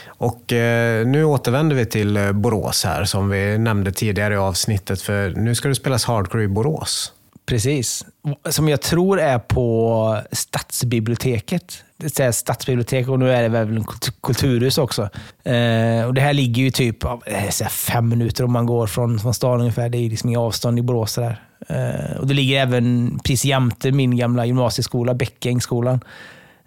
Och 0.07 0.53
eh, 0.53 1.07
nu 1.07 1.25
återvänder 1.25 1.77
vi 1.77 1.87
till 1.87 2.17
eh, 2.17 2.33
Borås 2.33 2.85
här, 2.85 3.05
som 3.05 3.29
vi 3.29 3.59
nämnde 3.59 3.93
tidigare 3.93 4.35
i 4.35 4.37
avsnittet, 4.37 5.03
för 5.03 5.31
nu 5.31 5.55
ska 5.55 5.69
det 5.69 5.75
spelas 5.75 6.05
hardcore 6.05 6.43
i 6.43 6.49
Borås. 6.49 7.13
Precis. 7.47 8.05
Som 8.49 8.69
jag 8.69 8.83
tror 8.83 9.21
är 9.21 9.39
på 9.39 10.19
Stadsbiblioteket. 10.33 11.85
Är 12.03 12.33
stadsbibliotek 12.33 13.09
och 13.09 13.19
nu 13.19 13.31
är 13.31 13.43
det 13.43 13.49
väl 13.49 13.85
kulturhus 14.23 14.79
också. 14.79 15.03
Eh, 15.45 16.07
och 16.07 16.15
Det 16.15 16.21
här 16.21 16.33
ligger 16.33 16.63
ju 16.63 16.71
typ 16.71 17.03
så 17.51 17.65
här 17.65 17.71
fem 17.71 18.09
minuter 18.09 18.45
om 18.45 18.53
man 18.53 18.67
går 18.67 18.87
från, 18.87 19.19
från 19.19 19.35
stan 19.35 19.61
ungefär. 19.61 19.89
Det 19.89 19.99
är 19.99 20.11
liksom 20.11 20.29
inga 20.29 20.41
avstånd 20.41 20.79
i 20.79 20.83
Borås. 20.83 21.15
Där. 21.15 21.41
Eh, 21.69 22.17
och 22.17 22.27
det 22.27 22.35
ligger 22.35 22.61
även 22.61 23.19
precis 23.25 23.45
jämte 23.45 23.93
min 23.93 24.17
gamla 24.17 24.47
gymnasieskola, 24.47 25.15
Bäckängsskolan. 25.15 26.01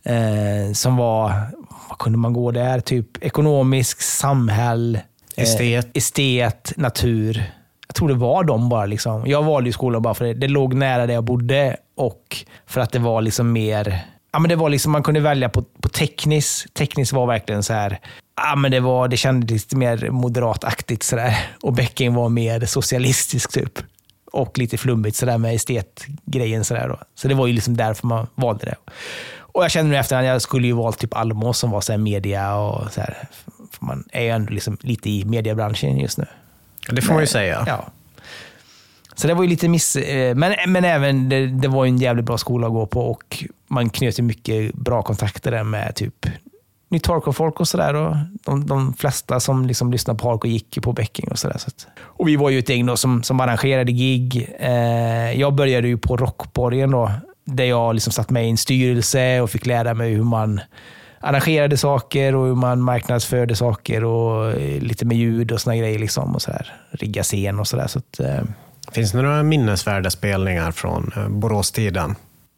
Eh, 0.03 0.73
som 0.73 0.97
var, 0.97 1.31
vad 1.89 1.97
kunde 1.97 2.17
man 2.17 2.33
gå 2.33 2.51
där? 2.51 2.79
Typ 2.79 3.23
ekonomisk, 3.23 4.01
samhäll, 4.01 4.99
eh, 5.35 5.43
Estet. 5.43 5.97
estet, 5.97 6.73
natur. 6.77 7.43
Jag 7.87 7.95
tror 7.95 8.07
det 8.07 8.13
var 8.13 8.43
de 8.43 8.69
bara. 8.69 8.85
Liksom. 8.85 9.23
Jag 9.27 9.43
valde 9.43 9.69
ju 9.69 9.73
skolan 9.73 10.01
bara 10.01 10.13
för 10.13 10.25
det. 10.25 10.33
Det 10.33 10.47
låg 10.47 10.73
nära 10.73 11.05
där 11.07 11.13
jag 11.13 11.23
bodde 11.23 11.77
och 11.97 12.45
för 12.65 12.81
att 12.81 12.91
det 12.91 12.99
var 12.99 13.21
liksom 13.21 13.51
mer 13.51 14.05
ja, 14.31 14.39
men 14.39 14.49
det 14.49 14.55
var 14.55 14.69
liksom, 14.69 14.91
man 14.91 15.03
kunde 15.03 15.19
välja 15.19 15.49
på, 15.49 15.63
på 15.81 15.89
Teknis. 15.89 16.65
Teknis 16.73 17.13
var 17.13 17.27
verkligen 17.27 17.63
så 17.63 17.73
här, 17.73 17.99
ja, 18.35 18.55
men 18.55 18.71
det, 18.71 18.79
var, 18.79 19.07
det 19.07 19.17
kändes 19.17 19.51
lite 19.51 19.75
mer 19.75 20.09
moderataktigt 20.09 21.03
sådär. 21.03 21.37
Och 21.61 21.73
Becking 21.73 22.13
var 22.13 22.29
mer 22.29 22.65
socialistisk 22.65 23.51
typ. 23.51 23.79
Och 24.31 24.57
lite 24.57 24.77
flummigt 24.77 25.15
sådär 25.15 25.37
med 25.37 25.55
estetgrejen. 25.55 26.65
Sådär 26.65 26.87
då. 26.87 26.99
Så 27.15 27.27
det 27.27 27.33
var 27.33 27.47
ju 27.47 27.53
liksom 27.53 27.77
därför 27.77 28.07
man 28.07 28.27
valde 28.35 28.65
det. 28.65 28.75
Och 29.37 29.63
jag 29.63 29.71
kände 29.71 29.91
nu 29.91 29.97
efterhand, 29.97 30.27
jag 30.27 30.41
skulle 30.41 30.67
ju 30.67 30.73
valt 30.73 30.99
typ 30.99 31.15
Almås 31.15 31.59
som 31.59 31.71
var 31.71 31.81
så 31.81 31.97
media 31.97 32.55
och 32.55 32.91
så 32.91 33.01
här. 33.01 33.27
För 33.71 33.85
man 33.85 34.03
är 34.11 34.23
ju 34.23 34.29
ändå 34.29 34.53
liksom 34.53 34.77
lite 34.81 35.09
i 35.09 35.25
mediebranschen 35.25 35.99
just 35.99 36.17
nu. 36.17 36.25
Det 36.89 37.01
får 37.01 37.13
man 37.13 37.23
ju 37.23 37.27
säga. 37.27 37.63
Ja. 37.67 37.87
Så 39.19 39.27
det 39.27 39.33
var 39.33 39.43
ju 39.43 39.49
lite 39.49 39.67
miss... 39.69 39.95
Eh, 39.95 40.35
men, 40.35 40.55
men 40.67 40.85
även, 40.85 41.29
det, 41.29 41.47
det 41.47 41.67
var 41.67 41.85
ju 41.85 41.89
en 41.89 41.97
jävligt 41.97 42.25
bra 42.25 42.37
skola 42.37 42.67
att 42.67 42.73
gå 42.73 42.85
på 42.85 43.01
och 43.01 43.43
man 43.67 43.89
knöt 43.89 44.19
ju 44.19 44.23
mycket 44.23 44.73
bra 44.73 45.01
kontakter 45.01 45.51
där 45.51 45.63
med 45.63 45.95
typ 45.95 46.25
nytt 46.89 47.07
hardcore-folk 47.07 47.59
och 47.59 47.67
sådär. 47.67 47.93
De, 48.45 48.65
de 48.67 48.93
flesta 48.93 49.39
som 49.39 49.65
liksom 49.65 49.91
lyssnade 49.91 50.19
på 50.19 50.29
hardcore 50.29 50.51
gick 50.51 50.75
ju 50.77 50.81
på 50.81 50.93
Becking 50.93 51.27
och 51.31 51.39
sådär. 51.39 51.57
Så 51.57 51.67
att- 51.67 51.87
och 52.01 52.27
vi 52.27 52.35
var 52.35 52.49
ju 52.49 52.59
ett 52.59 52.69
gäng 52.69 52.85
då 52.85 52.97
som, 52.97 53.23
som 53.23 53.39
arrangerade 53.39 53.91
gig. 53.91 54.49
Eh, 54.59 55.31
jag 55.39 55.53
började 55.55 55.87
ju 55.87 55.97
på 55.97 56.17
Rockborgen 56.17 56.91
då, 56.91 57.11
där 57.45 57.63
jag 57.65 57.93
liksom 57.93 58.13
satt 58.13 58.29
med 58.29 58.45
i 58.45 58.49
en 58.49 58.57
styrelse 58.57 59.41
och 59.41 59.49
fick 59.49 59.65
lära 59.65 59.93
mig 59.93 60.13
hur 60.13 60.23
man 60.23 60.61
arrangerade 61.19 61.77
saker 61.77 62.35
och 62.35 62.45
hur 62.47 62.55
man 62.55 62.81
marknadsförde 62.81 63.55
saker 63.55 64.03
och 64.03 64.51
eh, 64.51 64.81
lite 64.81 65.05
med 65.05 65.17
ljud 65.17 65.51
och 65.51 65.61
såna 65.61 65.75
grejer. 65.77 65.99
Liksom 65.99 66.35
och 66.35 66.41
så 66.41 66.51
där. 66.51 66.73
Rigga 66.91 67.23
scen 67.23 67.59
och 67.59 67.67
sådär. 67.67 67.87
Så 67.87 67.99
att, 67.99 68.19
eh, 68.19 68.43
Finns 68.91 69.11
det 69.11 69.21
några 69.21 69.43
minnesvärda 69.43 70.09
spelningar 70.09 70.71
från 70.71 71.11
eh, 71.15 71.29
Boråstiden? 71.29 72.15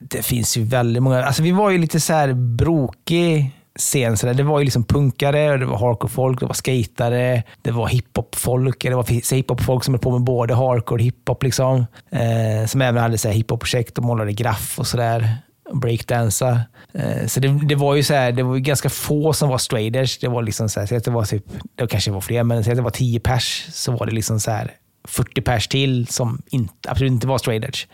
det 0.10 0.24
finns 0.24 0.58
ju 0.58 0.64
väldigt 0.64 1.04
många. 1.04 1.26
Alltså 1.26 1.44
vi 1.44 1.52
var 1.52 1.70
ju 1.70 1.78
lite 1.78 2.00
så 2.00 2.14
här 2.14 2.34
brokig 2.34 3.52
scen. 3.80 4.18
Så 4.18 4.28
där. 4.28 4.34
Det 4.34 4.44
var 4.44 4.60
ju 4.60 4.66
liksom 4.66 4.84
punkare, 4.84 5.58
det 5.58 5.66
var 5.66 5.78
hardcore-folk, 5.78 6.40
det 6.40 6.46
var 6.46 6.54
skatare, 6.54 7.44
det 7.62 7.72
var 7.72 7.88
hiphop-folk. 7.88 8.82
Det 8.82 8.96
var 8.96 9.34
hiphop-folk 9.34 9.84
som 9.84 9.94
höll 9.94 10.02
på 10.02 10.12
med 10.12 10.22
både 10.22 10.54
hardcore 10.54 11.00
och 11.00 11.06
hiphop. 11.06 11.44
Liksom. 11.44 11.86
Eh, 12.12 12.66
som 12.68 12.82
även 12.82 13.02
hade 13.02 13.30
hiphop-projekt 13.30 13.98
och 13.98 14.04
målade 14.04 14.34
graff 14.34 14.80
och 14.80 14.88
sådär. 14.88 15.36
Breakdansa. 15.74 16.62
Eh, 16.94 17.28
så 17.28 17.40
det, 17.40 17.48
det 17.48 17.76
var 17.76 17.96
ju 17.96 18.04
så 18.04 18.14
här, 18.14 18.32
det 18.32 18.44
var 18.44 18.56
ju 18.56 18.62
ganska 18.62 18.90
få 18.90 19.34
som 19.34 19.50
var 19.50 19.58
straders. 19.58 20.20
Det 20.20 20.28
var 20.28 20.44
liksom 20.44 20.70
så 20.70 20.80
här, 20.80 20.88
så 20.88 20.96
att 20.96 21.04
det 21.04 21.12
var 21.12 21.26
typ, 21.26 21.46
det 21.76 21.88
kanske 21.88 22.12
var 22.12 22.22
fler, 22.22 22.44
men 22.44 22.64
säg 22.64 22.72
att 22.72 22.78
det 22.78 22.84
var 22.84 22.92
tio 22.92 23.20
pers 23.20 23.66
så 23.74 23.92
var 23.92 24.06
det 24.06 24.12
liksom 24.12 24.40
så 24.40 24.52
här 24.52 24.72
40 25.04 25.42
pers 25.42 25.68
till 25.68 26.08
som 26.08 26.42
inte, 26.50 26.90
absolut 26.90 27.12
inte 27.12 27.28
var 27.28 27.38
straight 27.38 27.64
edge. 27.64 27.88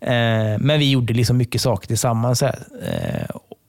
Eh, 0.00 0.58
men 0.58 0.78
vi 0.78 0.90
gjorde 0.90 1.12
liksom 1.12 1.36
mycket 1.36 1.60
saker 1.60 1.86
tillsammans. 1.86 2.42
Eh, 2.42 3.26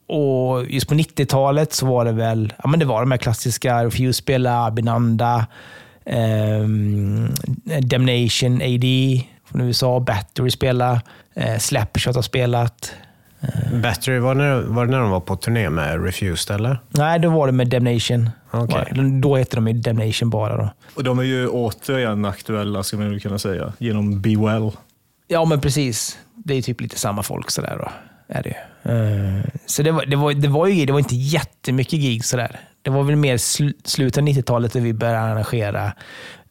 och 0.07 0.65
just 0.69 0.87
på 0.87 0.93
90-talet 0.93 1.73
så 1.73 1.85
var 1.85 2.05
det 2.05 2.11
väl 2.11 2.53
ja, 2.63 2.69
men 2.69 2.79
det 2.79 2.85
var 2.85 3.01
de 3.01 3.11
här 3.11 3.17
klassiska 3.17 3.85
Refuse 3.85 4.13
spela, 4.13 4.65
Abinanda, 4.65 5.47
ehm, 6.05 7.29
Damnation 7.81 8.61
AD 8.61 9.21
från 9.45 9.61
USA, 9.61 9.99
Battery 9.99 10.49
spela, 10.49 11.01
eh, 11.35 11.57
Slapshot 11.57 12.15
har 12.15 12.21
spelat. 12.21 12.93
Battery, 13.73 14.19
var 14.19 14.35
det, 14.35 14.41
när, 14.41 14.61
var 14.61 14.85
det 14.85 14.91
när 14.91 14.99
de 14.99 15.09
var 15.09 15.19
på 15.19 15.35
turné 15.35 15.69
med 15.69 16.05
Refused 16.05 16.55
eller? 16.55 16.79
Nej, 16.89 17.19
då 17.19 17.29
var 17.29 17.47
det 17.47 17.53
med 17.53 17.67
Damnation. 17.67 18.29
Det. 18.51 19.19
Då 19.21 19.35
hette 19.35 19.55
de 19.55 19.67
ju 19.67 19.73
Damnation 19.73 20.29
bara. 20.29 20.57
Då. 20.57 20.69
Och 20.95 21.03
de 21.03 21.19
är 21.19 21.23
ju 21.23 21.47
återigen 21.47 22.25
aktuella, 22.25 22.83
ska 22.83 22.97
man 22.97 23.13
ju 23.13 23.19
kunna 23.19 23.39
säga, 23.39 23.73
genom 23.77 24.21
Be 24.21 24.29
Well. 24.29 24.71
Ja, 25.27 25.45
men 25.45 25.61
precis. 25.61 26.17
Det 26.35 26.53
är 26.53 26.61
typ 26.61 26.81
lite 26.81 26.99
samma 26.99 27.23
folk 27.23 27.51
sådär 27.51 27.77
då. 27.79 27.91
Är 28.33 28.43
det 28.43 28.49
ju. 28.49 28.91
Eh, 28.91 29.43
Så 29.65 29.83
det 29.83 29.91
var, 29.91 30.05
det, 30.05 30.15
var, 30.15 30.33
det 30.33 30.47
var 30.47 30.67
ju 30.67 30.85
det 30.85 30.91
var 30.93 30.99
inte 30.99 31.15
jättemycket 31.15 31.99
gig 31.99 32.25
sådär. 32.25 32.59
Det 32.81 32.89
var 32.91 33.03
väl 33.03 33.15
mer 33.15 33.37
sl, 33.37 33.69
slutet 33.83 34.17
av 34.17 34.27
90-talet 34.27 34.73
där 34.73 34.79
vi 34.81 34.93
började 34.93 35.19
arrangera. 35.19 35.93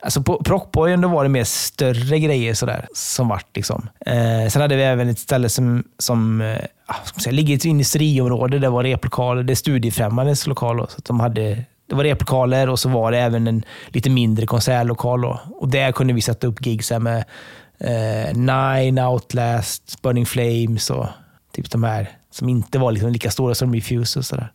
Alltså 0.03 0.23
på, 0.23 0.43
på 0.43 0.53
Rockborgen 0.53 1.01
då 1.01 1.09
var 1.09 1.23
det 1.23 1.29
mer 1.29 1.45
större 1.45 2.19
grejer 2.19 2.55
sådär 2.55 2.87
som 2.95 3.29
vart. 3.29 3.57
Liksom. 3.57 3.89
Eh, 4.07 4.49
sen 4.49 4.63
hade 4.63 4.77
vi 4.77 4.83
även 4.83 5.09
ett 5.09 5.19
ställe 5.19 5.49
som, 5.49 5.85
som 5.99 6.41
eh, 6.41 6.57
ah, 6.87 6.95
ska 7.05 7.15
man 7.17 7.21
säga, 7.21 7.33
ligger 7.33 7.55
i 7.55 7.57
ett 7.57 7.65
industriområde. 7.65 8.59
Det 8.59 8.69
var 8.69 8.85
replokaler. 8.85 9.43
Det 9.43 9.53
är 9.53 9.55
Studiefrämjandes 9.55 10.47
lokal. 10.47 10.77
Då, 10.77 10.87
så 10.87 10.99
att 10.99 11.05
de 11.05 11.21
hade, 11.21 11.65
det 11.91 11.97
var 11.97 12.05
replokaler 12.05 12.69
och 12.69 12.79
så 12.79 12.89
var 12.89 13.13
det 13.13 13.19
även 13.19 13.47
en 13.47 13.63
lite 13.89 14.11
mindre 14.11 14.47
konsertlokal. 14.47 15.21
Då. 15.21 15.41
Och 15.61 15.69
där 15.69 15.93
kunde 15.93 16.13
vi 16.13 16.21
sätta 16.21 16.47
upp 16.47 16.59
gig 16.59 16.85
så 16.85 16.95
här 16.95 17.01
med 17.01 17.25
eh, 17.81 18.37
Nine, 18.37 18.99
Outlast, 18.99 20.03
Burning 20.03 20.27
Flames 20.27 20.91
och 20.91 21.07
typ 21.55 21.71
de 21.71 21.85
här 21.85 22.09
som 22.33 22.49
inte 22.49 22.79
var 22.79 22.93
liksom 22.93 23.13
lika 23.13 23.31
stora 23.31 23.55
som 23.55 23.75
Refuse 23.75 24.19
och 24.19 24.25
sådär. 24.25 24.53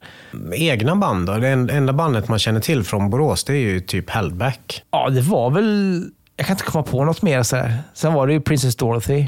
Egna 0.54 0.96
band 0.96 1.28
då? 1.28 1.38
Det 1.38 1.48
en- 1.50 1.70
enda 1.70 1.94
bandet 1.94 2.28
man 2.28 2.40
känner 2.40 2.60
till 2.60 2.84
från 2.84 3.10
Borås, 3.10 3.44
det 3.44 3.54
är 3.54 3.58
ju 3.58 3.80
typ 3.80 4.10
Hellback. 4.10 4.82
Ja, 4.92 5.10
det 5.10 5.22
var 5.22 5.50
väl... 5.50 6.04
Jag 6.38 6.48
kan 6.48 6.54
inte 6.54 6.64
komma 6.64 6.84
på 6.84 7.04
något 7.06 7.22
mer. 7.22 7.44
Så 7.44 7.56
här. 7.56 7.78
Sen 7.94 8.14
var 8.14 8.28
det 8.28 8.34
ju 8.34 8.42
Princess 8.42 8.76
Dorothy. 8.76 9.28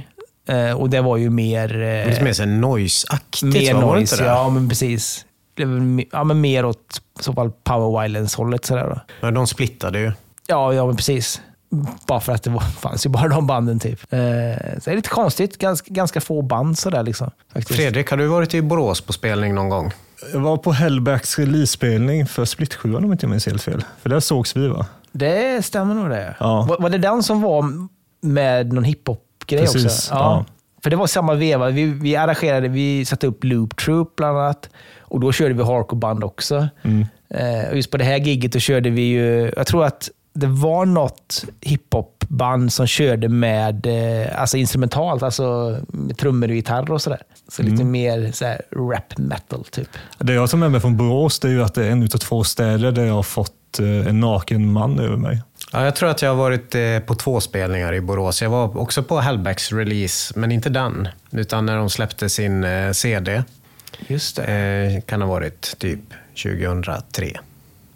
Eh, 0.49 0.71
och 0.71 0.89
det 0.89 1.01
var 1.01 1.17
ju 1.17 1.29
mer... 1.29 1.81
Eh, 1.81 2.07
Lite 2.09 2.23
mer 2.23 2.39
här 2.39 2.45
noise-aktigt? 2.45 3.73
Var 3.73 3.95
det 3.95 4.01
inte 4.01 4.17
det? 4.17 4.23
Ja, 4.25 4.49
men 4.49 4.69
precis. 4.69 5.25
Me- 5.65 6.07
ja, 6.11 6.23
men 6.23 6.41
mer 6.41 6.65
åt 6.65 7.01
så 7.19 7.33
fall 7.33 7.51
Power 7.63 8.01
Violence-hållet. 8.01 8.65
Sådär 8.65 8.83
då. 8.89 9.01
Men 9.21 9.33
de 9.33 9.47
splittade 9.47 9.99
ju. 9.99 10.11
Ja, 10.47 10.73
ja, 10.73 10.85
men 10.85 10.95
precis. 10.95 11.41
Bara 12.07 12.19
för 12.19 12.33
att 12.33 12.43
det 12.43 12.49
var, 12.49 12.59
fanns 12.61 13.05
ju 13.05 13.09
bara 13.09 13.27
de 13.27 13.47
banden. 13.47 13.79
typ. 13.79 13.99
Eh, 14.13 14.19
så 14.19 14.19
det 14.85 14.91
är 14.91 14.95
lite 14.95 15.09
konstigt. 15.09 15.57
Ganska, 15.57 15.93
ganska 15.93 16.21
få 16.21 16.41
band 16.41 16.77
sådär. 16.77 17.03
Liksom, 17.03 17.31
faktiskt. 17.53 17.79
Fredrik, 17.79 18.09
har 18.09 18.17
du 18.17 18.27
varit 18.27 18.53
i 18.53 18.61
Borås 18.61 19.01
på 19.01 19.13
spelning 19.13 19.55
någon 19.55 19.69
gång? 19.69 19.91
Jag 20.33 20.39
var 20.39 20.57
på 20.57 20.71
Hellbacks 20.71 21.39
release-spelning 21.39 22.25
för 22.27 22.45
Split 22.45 22.73
7 22.73 22.95
om 22.95 23.11
inte 23.11 23.25
jag 23.25 23.29
minns 23.29 23.45
helt 23.45 23.61
fel. 23.63 23.83
För 24.01 24.09
där 24.09 24.19
sågs 24.19 24.55
vi 24.57 24.67
va? 24.67 24.85
Det 25.11 25.65
stämmer 25.65 25.93
nog 25.95 26.09
det. 26.09 26.35
Ja. 26.39 26.65
Var, 26.69 26.77
var 26.79 26.89
det 26.89 26.97
den 26.97 27.23
som 27.23 27.41
var 27.41 27.65
med 28.21 28.73
någon 28.73 28.83
hiphop-grej 28.83 29.61
Precis, 29.61 29.85
också? 29.85 30.13
ja. 30.13 30.45
För 30.83 30.89
det 30.89 30.95
var 30.95 31.07
samma 31.07 31.33
veva. 31.33 31.69
Vi, 31.69 31.85
vi 31.85 32.15
arrangerade, 32.15 32.67
vi 32.67 33.05
satte 33.05 33.27
upp 33.27 33.43
Loop 33.43 33.75
Troop 33.77 34.15
bland 34.15 34.37
annat. 34.37 34.69
Och 35.07 35.19
då 35.19 35.31
körde 35.31 35.53
vi 35.53 35.63
hardcore-band 35.63 36.23
också. 36.23 36.67
Mm. 36.83 37.05
Eh, 37.29 37.69
och 37.69 37.75
just 37.75 37.91
på 37.91 37.97
det 37.97 38.03
här 38.03 38.17
giget 38.17 38.51
då 38.51 38.59
körde 38.59 38.89
vi 38.89 39.01
ju, 39.01 39.51
jag 39.57 39.67
tror 39.67 39.85
att 39.85 40.09
det 40.33 40.47
var 40.47 40.85
något 40.85 41.45
hiphop-band 41.61 42.73
som 42.73 42.87
körde 42.87 43.29
med 43.29 43.85
eh, 43.85 44.41
alltså 44.41 44.57
instrumentalt, 44.57 45.23
alltså 45.23 45.77
med 45.87 46.17
trummor 46.17 46.47
och 46.49 46.55
gitarr 46.55 46.91
och 46.91 47.01
sådär. 47.01 47.21
Så 47.51 47.61
lite 47.63 47.75
Mm. 47.81 47.91
mer 47.91 48.31
så 48.31 48.45
här, 48.45 48.61
rap 48.75 49.17
metal 49.17 49.63
typ. 49.63 49.89
Det 50.17 50.33
jag 50.33 50.49
tar 50.49 50.57
med 50.57 50.71
mig 50.71 50.81
från 50.81 50.97
Borås 50.97 51.39
det 51.39 51.47
är 51.47 51.51
ju 51.51 51.63
att 51.63 51.73
det 51.73 51.85
är 51.85 51.91
en 51.91 52.03
av 52.03 52.07
två 52.07 52.43
städer 52.43 52.91
där 52.91 53.05
jag 53.05 53.13
har 53.13 53.23
fått 53.23 53.79
eh, 53.79 54.07
en 54.07 54.19
naken 54.19 54.71
man 54.71 54.99
över 54.99 55.17
mig. 55.17 55.41
Ja, 55.73 55.85
jag 55.85 55.95
tror 55.95 56.09
att 56.09 56.21
jag 56.21 56.29
har 56.29 56.35
varit 56.35 56.75
eh, 56.75 56.99
på 57.05 57.15
två 57.15 57.39
spelningar 57.41 57.93
i 57.93 58.01
Borås. 58.01 58.41
Jag 58.41 58.49
var 58.49 58.77
också 58.77 59.03
på 59.03 59.19
Hellbacks 59.19 59.71
release, 59.71 60.33
men 60.39 60.51
inte 60.51 60.69
den. 60.69 61.07
Utan 61.31 61.65
när 61.65 61.77
de 61.77 61.89
släppte 61.89 62.29
sin 62.29 62.63
eh, 62.63 62.91
CD. 62.91 63.43
Just 64.07 64.35
det. 64.35 64.43
Eh, 64.43 65.01
kan 65.01 65.21
ha 65.21 65.29
varit 65.29 65.75
typ 65.77 65.99
2003. 66.43 67.39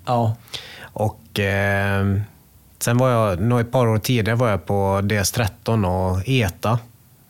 Ja. 0.06 0.36
Och 0.82 1.40
eh, 1.40 2.06
sen 2.80 2.98
var 2.98 3.10
jag, 3.10 3.40
nog 3.40 3.60
ett 3.60 3.72
par 3.72 3.88
år 3.88 3.98
tidigare 3.98 4.36
var 4.36 4.50
jag 4.50 4.66
på 4.66 5.00
DS13 5.04 5.86
och 5.86 6.30
ETA 6.30 6.80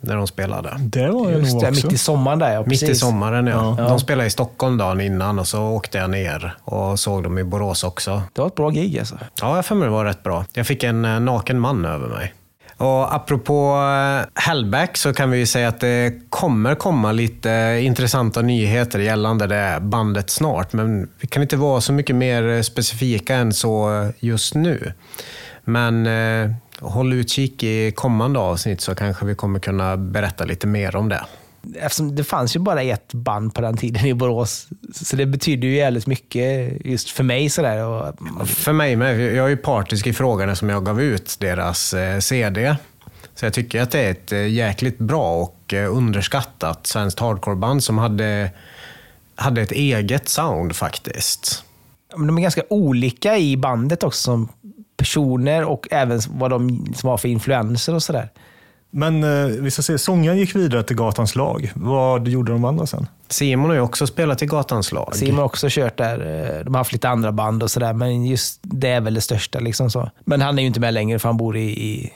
när 0.02 0.16
de 0.16 0.28
spelade. 0.28 0.76
Det 0.80 1.10
var 1.10 1.32
jag 1.32 1.40
Just 1.40 1.54
nog 1.54 1.62
det, 1.64 1.70
också. 1.70 1.86
mitt 1.86 1.94
i 1.94 1.98
sommaren 1.98 2.40
där 2.40 2.54
ja. 2.54 2.64
Mitt 2.66 2.84
i 2.84 2.96
sommaren, 2.96 3.48
ja. 3.48 3.76
Ja. 3.78 3.84
De 3.84 4.00
spelade 4.00 4.28
i 4.28 4.30
Stockholm 4.30 4.78
dagen 4.78 5.02
innan 5.02 5.40
och 5.40 5.48
så 5.48 5.64
åkte 5.64 5.98
jag 5.98 6.10
ner 6.10 6.56
och 6.64 7.00
såg 7.00 7.24
dem 7.24 7.38
i 7.38 7.44
Borås 7.44 7.84
också. 7.84 8.22
Det 8.34 8.42
var 8.42 8.48
ett 8.48 8.56
bra 8.56 8.70
gig 8.70 9.00
alltså. 9.00 9.18
Ja, 9.42 9.56
jag 9.56 9.66
för 9.66 9.76
mig 9.76 9.86
det 9.86 9.92
var 9.92 10.06
rätt 10.06 10.24
bra. 10.24 10.46
Jag 10.54 10.68
fick 10.68 10.84
en 10.84 11.06
eh, 11.06 11.20
naken 11.20 11.60
man 11.60 11.86
över 11.86 12.08
mig. 12.08 12.34
Och 12.82 13.16
apropå 13.16 13.76
eh, 13.76 14.42
Hellback 14.44 14.98
så 14.98 15.14
kan 15.14 15.32
vi 15.32 15.38
ju 15.38 15.46
säga 15.46 15.68
att 15.68 15.80
det 15.80 16.14
kommer 16.30 16.76
komma 16.76 17.12
lite 17.12 17.80
intressanta 17.82 18.42
nyheter 18.42 19.00
gällande 19.00 19.48
det 19.48 19.78
bandet 19.82 20.30
snart. 20.30 20.74
Men 20.74 21.10
vi 21.20 21.28
kan 21.28 21.42
inte 21.42 21.58
vara 21.58 21.82
så 21.82 21.94
mycket 21.94 22.16
mer 22.16 22.62
specifika 22.62 23.36
än 23.36 23.54
så 23.54 24.08
just 24.20 24.56
nu. 24.56 24.94
Men 25.64 26.08
eh, 26.08 26.52
håll 26.80 27.14
utkik 27.14 27.64
i 27.64 27.92
kommande 27.92 28.40
avsnitt 28.40 28.82
så 28.82 28.96
kanske 28.96 29.26
vi 29.26 29.36
kommer 29.36 29.60
kunna 29.60 29.98
berätta 29.98 30.46
lite 30.46 30.68
mer 30.68 30.96
om 30.96 31.10
det. 31.10 31.22
Eftersom 31.76 32.16
det 32.16 32.24
fanns 32.24 32.56
ju 32.56 32.60
bara 32.60 32.82
ett 32.82 33.14
band 33.14 33.54
på 33.54 33.62
den 33.62 33.78
tiden 33.78 34.06
i 34.06 34.14
Borås. 34.14 34.68
Så 34.94 35.16
det 35.16 35.26
betyder 35.26 35.68
ju 35.68 35.76
jävligt 35.76 36.08
mycket 36.08 36.72
just 36.86 37.10
för 37.10 37.24
mig. 37.24 37.50
Sådär. 37.50 37.86
Och, 37.86 38.16
För 38.50 38.74
mig 38.74 38.96
med. 38.96 39.22
Jag 39.22 39.46
är 39.46 39.50
ju 39.50 39.58
partisk 39.58 40.08
i 40.08 40.14
frågan 40.14 40.50
eftersom 40.50 40.70
jag 40.70 40.86
gav 40.86 41.02
ut 41.02 41.36
deras 41.40 41.94
eh, 41.94 42.20
CD. 42.20 42.76
Så 43.36 43.46
jag 43.46 43.54
tycker 43.54 43.82
att 43.82 43.92
det 43.92 44.00
är 44.00 44.12
ett 44.12 44.32
eh, 44.32 44.48
jäkligt 44.48 44.98
bra 44.98 45.36
och 45.36 45.74
eh, 45.74 45.96
underskattat 45.98 46.88
svenskt 46.88 47.20
hardcoreband 47.20 47.84
som 47.84 47.98
hade, 47.98 48.52
hade 49.36 49.62
ett 49.62 49.72
eget 49.72 50.30
sound 50.30 50.76
faktiskt. 50.76 51.64
men 52.16 52.28
de 52.28 52.38
är 52.38 52.42
ganska 52.42 52.64
olika 52.70 53.38
i 53.38 53.58
bandet 53.58 54.04
också 54.04 54.22
som 54.22 54.50
personer 54.98 55.64
och 55.64 55.88
även 55.92 56.22
vad 56.30 56.52
de 56.52 56.94
som 56.96 57.10
har 57.10 57.18
för 57.18 57.28
influenser 57.28 57.96
och 57.96 58.04
sådär. 58.04 58.30
Men 58.92 59.24
eh, 59.24 59.46
vi 59.46 59.72
ska 59.72 59.82
se, 59.82 59.98
sångaren 59.98 60.38
gick 60.38 60.56
vidare 60.56 60.84
till 60.84 60.96
Gatans 60.96 61.36
lag. 61.36 61.72
Vad 61.76 62.28
gjorde 62.28 62.52
de 62.52 62.66
andra 62.66 62.86
sen? 62.86 63.08
Simon 63.30 63.70
har 63.70 63.76
ju 63.76 63.82
också 63.82 64.08
spelat 64.08 64.42
i 64.42 64.46
Gatans 64.46 64.92
lag. 64.92 65.16
Simon 65.16 65.38
har 65.38 65.46
också 65.46 65.68
kört 65.70 65.98
där. 65.98 66.20
Eh, 66.60 66.64
De 66.66 66.74
har 66.74 66.80
haft 66.80 66.94
lite 66.94 67.10
andra 67.10 67.32
band 67.32 67.64
och 67.64 67.72
sådär, 67.72 67.94
men 67.94 68.26
just 68.26 68.60
det 68.62 68.90
är 68.90 69.02
väl 69.02 69.14
det 69.14 69.22
största. 69.22 69.60
Liksom 69.60 69.92
så. 69.92 70.10
Men 70.26 70.42
han 70.42 70.58
är 70.58 70.62
ju 70.62 70.68
inte 70.68 70.80
med 70.80 70.94
längre 70.94 71.20
för 71.20 71.30
han 71.30 71.38
bor 71.38 71.58
i, 71.58 72.12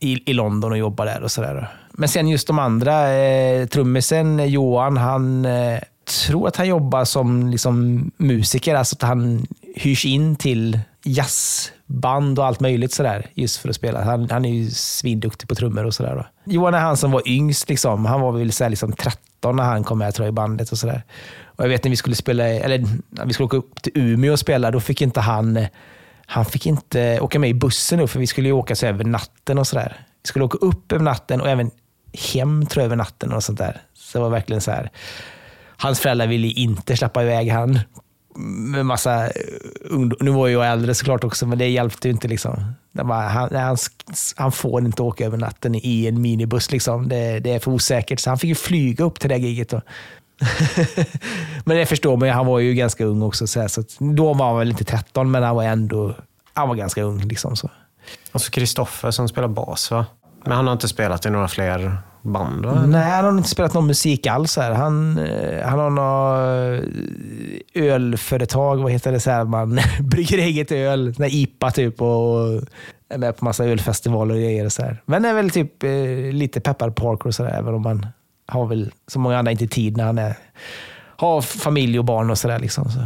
i, 0.00 0.30
i 0.30 0.32
London 0.32 0.72
och 0.72 0.78
jobbar 0.78 1.06
där. 1.06 1.22
och 1.22 1.30
sådär. 1.30 1.68
Men 1.92 2.08
sen 2.08 2.28
just 2.28 2.46
de 2.46 2.58
andra, 2.58 3.12
eh, 3.14 3.66
trummisen 3.66 4.48
Johan, 4.50 4.96
han 4.96 5.44
eh, 5.44 5.78
tror 6.26 6.48
att 6.48 6.56
han 6.56 6.68
jobbar 6.68 7.04
som 7.04 7.48
liksom, 7.50 8.10
musiker. 8.16 8.74
Alltså 8.74 8.96
att 8.96 9.02
han 9.02 9.46
hyrs 9.74 10.04
in 10.04 10.36
till 10.36 10.78
band 11.90 12.38
och 12.38 12.46
allt 12.46 12.60
möjligt 12.60 12.92
sådär. 12.92 13.26
Just 13.34 13.56
för 13.56 13.68
att 13.68 13.76
spela. 13.76 14.04
Han, 14.04 14.30
han 14.30 14.44
är 14.44 14.50
ju 14.50 14.70
svinduktig 14.70 15.48
på 15.48 15.54
trummor 15.54 15.84
och 15.84 15.94
sådär. 15.94 16.30
Johan 16.44 16.74
är 16.74 16.78
han 16.78 16.96
som 16.96 17.10
var 17.10 17.28
yngst. 17.28 17.68
Liksom. 17.68 18.04
Han 18.04 18.20
var 18.20 18.32
väl 18.32 18.52
såhär, 18.52 18.70
liksom 18.70 18.92
13 18.92 19.56
när 19.56 19.64
han 19.64 19.84
kom 19.84 19.98
med 19.98 20.14
tror 20.14 20.26
jag, 20.26 20.32
i 20.32 20.34
bandet 20.34 20.72
och 20.72 20.78
sådär. 20.78 21.02
Och 21.44 21.64
jag 21.64 21.68
vet 21.68 21.84
när 21.84 21.90
vi 21.90 21.96
skulle 21.96 22.16
spela, 22.16 22.48
eller 22.48 22.84
när 23.10 23.26
vi 23.26 23.32
skulle 23.32 23.44
åka 23.44 23.56
upp 23.56 23.82
till 23.82 23.92
Umeå 23.94 24.32
och 24.32 24.38
spela, 24.38 24.70
då 24.70 24.80
fick 24.80 25.02
inte 25.02 25.20
han 25.20 25.66
han 26.26 26.44
fick 26.44 26.66
inte 26.66 27.20
åka 27.20 27.38
med 27.38 27.50
i 27.50 27.54
bussen 27.54 27.98
nu, 27.98 28.06
för 28.06 28.20
vi 28.20 28.26
skulle 28.26 28.48
ju 28.48 28.52
åka 28.52 28.76
så 28.76 28.86
över 28.86 29.04
natten 29.04 29.58
och 29.58 29.66
sådär. 29.66 29.96
Vi 30.22 30.28
skulle 30.28 30.44
åka 30.44 30.58
upp 30.58 30.92
över 30.92 31.04
natten 31.04 31.40
och 31.40 31.48
även 31.48 31.70
hem 32.32 32.66
tror 32.66 32.82
jag, 32.82 32.86
över 32.86 32.96
natten 32.96 33.32
och 33.32 33.44
sånt 33.44 33.58
där. 33.58 33.80
Så 33.94 34.18
det 34.18 34.22
var 34.22 34.30
verkligen 34.30 34.60
så 34.60 34.70
här. 34.70 34.90
Hans 35.76 36.00
föräldrar 36.00 36.26
ville 36.26 36.48
inte 36.48 36.96
släppa 36.96 37.22
iväg 37.22 37.50
han 37.50 37.78
med 38.40 38.86
massa 38.86 39.26
eh, 39.26 39.30
ungdomar. 39.80 40.24
Nu 40.24 40.30
var 40.30 40.48
jag 40.48 40.72
äldre 40.72 40.94
såklart 40.94 41.24
också, 41.24 41.46
men 41.46 41.58
det 41.58 41.68
hjälpte 41.68 42.08
ju 42.08 42.12
inte. 42.14 42.28
Liksom. 42.28 42.74
Bara, 42.92 43.28
han, 43.28 43.54
han, 43.54 43.76
han 44.36 44.52
får 44.52 44.84
inte 44.84 45.02
åka 45.02 45.26
över 45.26 45.38
natten 45.38 45.74
i 45.74 46.06
en 46.06 46.22
minibuss. 46.22 46.72
Liksom. 46.72 47.08
Det, 47.08 47.40
det 47.40 47.52
är 47.52 47.58
för 47.58 47.70
osäkert. 47.70 48.20
Så 48.20 48.30
han 48.30 48.38
fick 48.38 48.48
ju 48.48 48.54
flyga 48.54 49.04
upp 49.04 49.20
till 49.20 49.30
det 49.30 49.36
giget. 49.36 49.72
Men 51.64 51.76
det 51.76 51.86
förstår 51.86 52.16
man 52.16 52.28
ju, 52.28 52.34
han 52.34 52.46
var 52.46 52.58
ju 52.58 52.74
ganska 52.74 53.04
ung 53.04 53.22
också. 53.22 53.46
Så, 53.46 53.60
här, 53.60 53.68
så 53.68 53.80
att, 53.80 53.96
då 53.98 54.34
var 54.34 54.46
han 54.46 54.58
väl 54.58 54.70
inte 54.70 54.84
13, 54.84 55.30
men 55.30 55.42
han 55.42 55.56
var 55.56 55.64
ändå 55.64 56.14
han 56.54 56.68
var 56.68 56.76
ganska 56.76 57.02
ung. 57.02 57.20
Liksom, 57.20 57.56
så. 57.56 57.70
Och 58.32 58.40
så 58.40 58.50
Kristoffer 58.50 59.10
som 59.10 59.28
spelar 59.28 59.48
bas 59.48 59.90
va? 59.90 60.06
Men 60.44 60.52
han 60.52 60.66
har 60.66 60.72
inte 60.72 60.88
spelat 60.88 61.26
i 61.26 61.30
några 61.30 61.48
fler 61.48 61.98
band 62.22 62.66
va? 62.66 62.86
Nej, 62.86 63.10
han 63.10 63.24
har 63.24 63.32
inte 63.32 63.48
spelat 63.48 63.74
någon 63.74 63.86
musik 63.86 64.26
alls. 64.26 64.56
Här. 64.56 64.72
Han, 64.72 65.18
eh, 65.18 65.66
han 65.66 65.78
har 65.78 65.90
något 65.90 66.84
eh, 67.72 67.84
ölföretag, 67.84 68.82
vad 68.82 68.92
heter 68.92 69.12
det, 69.12 69.20
så 69.20 69.30
här, 69.30 69.44
man 69.44 69.80
brygger 70.00 70.38
eget 70.38 70.72
öl, 70.72 71.14
sån 71.14 71.24
IPA 71.24 71.70
typ 71.70 72.02
och 72.02 72.62
är 73.08 73.18
med 73.18 73.36
på 73.36 73.44
massa 73.44 73.64
ölfestivaler 73.64 74.34
och 74.34 74.40
grejer. 74.40 74.64
Och 74.64 74.72
så 74.72 74.82
här. 74.82 75.02
Men 75.06 75.24
är 75.24 75.34
väl 75.34 75.50
typ 75.50 75.82
eh, 75.82 76.32
lite 76.32 76.60
peppad 76.60 76.96
på 76.96 77.02
parkour 77.02 77.26
och 77.26 77.34
sådär, 77.34 77.58
även 77.58 77.74
om 77.74 77.82
man 77.82 78.06
har 78.46 78.66
väl 78.66 78.92
som 79.06 79.22
många 79.22 79.38
andra 79.38 79.52
inte 79.52 79.66
tid 79.66 79.96
när 79.96 80.04
han 80.04 80.18
är, 80.18 80.34
har 81.16 81.40
familj 81.40 81.98
och 81.98 82.04
barn 82.04 82.30
och 82.30 82.38
sådär. 82.38 82.58
Liksom, 82.58 82.90
så. 82.90 83.00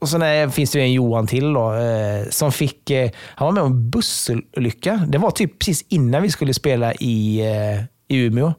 Och 0.00 0.08
sen 0.08 0.22
är, 0.22 0.48
finns 0.48 0.70
det 0.70 0.78
ju 0.78 0.84
en 0.84 0.92
Johan 0.92 1.26
till 1.26 1.52
då, 1.52 1.74
eh, 1.74 2.28
som 2.30 2.52
fick, 2.52 2.90
eh, 2.90 3.10
han 3.18 3.46
var 3.46 3.52
med 3.52 3.62
om 3.62 3.72
en 3.72 3.90
bussolycka. 3.90 5.04
Det 5.08 5.18
var 5.18 5.30
typ 5.30 5.58
precis 5.58 5.84
innan 5.88 6.22
vi 6.22 6.30
skulle 6.30 6.54
spela 6.54 6.94
i, 6.94 7.40
eh, 7.40 7.84
i 8.08 8.16
Umeå. 8.16 8.52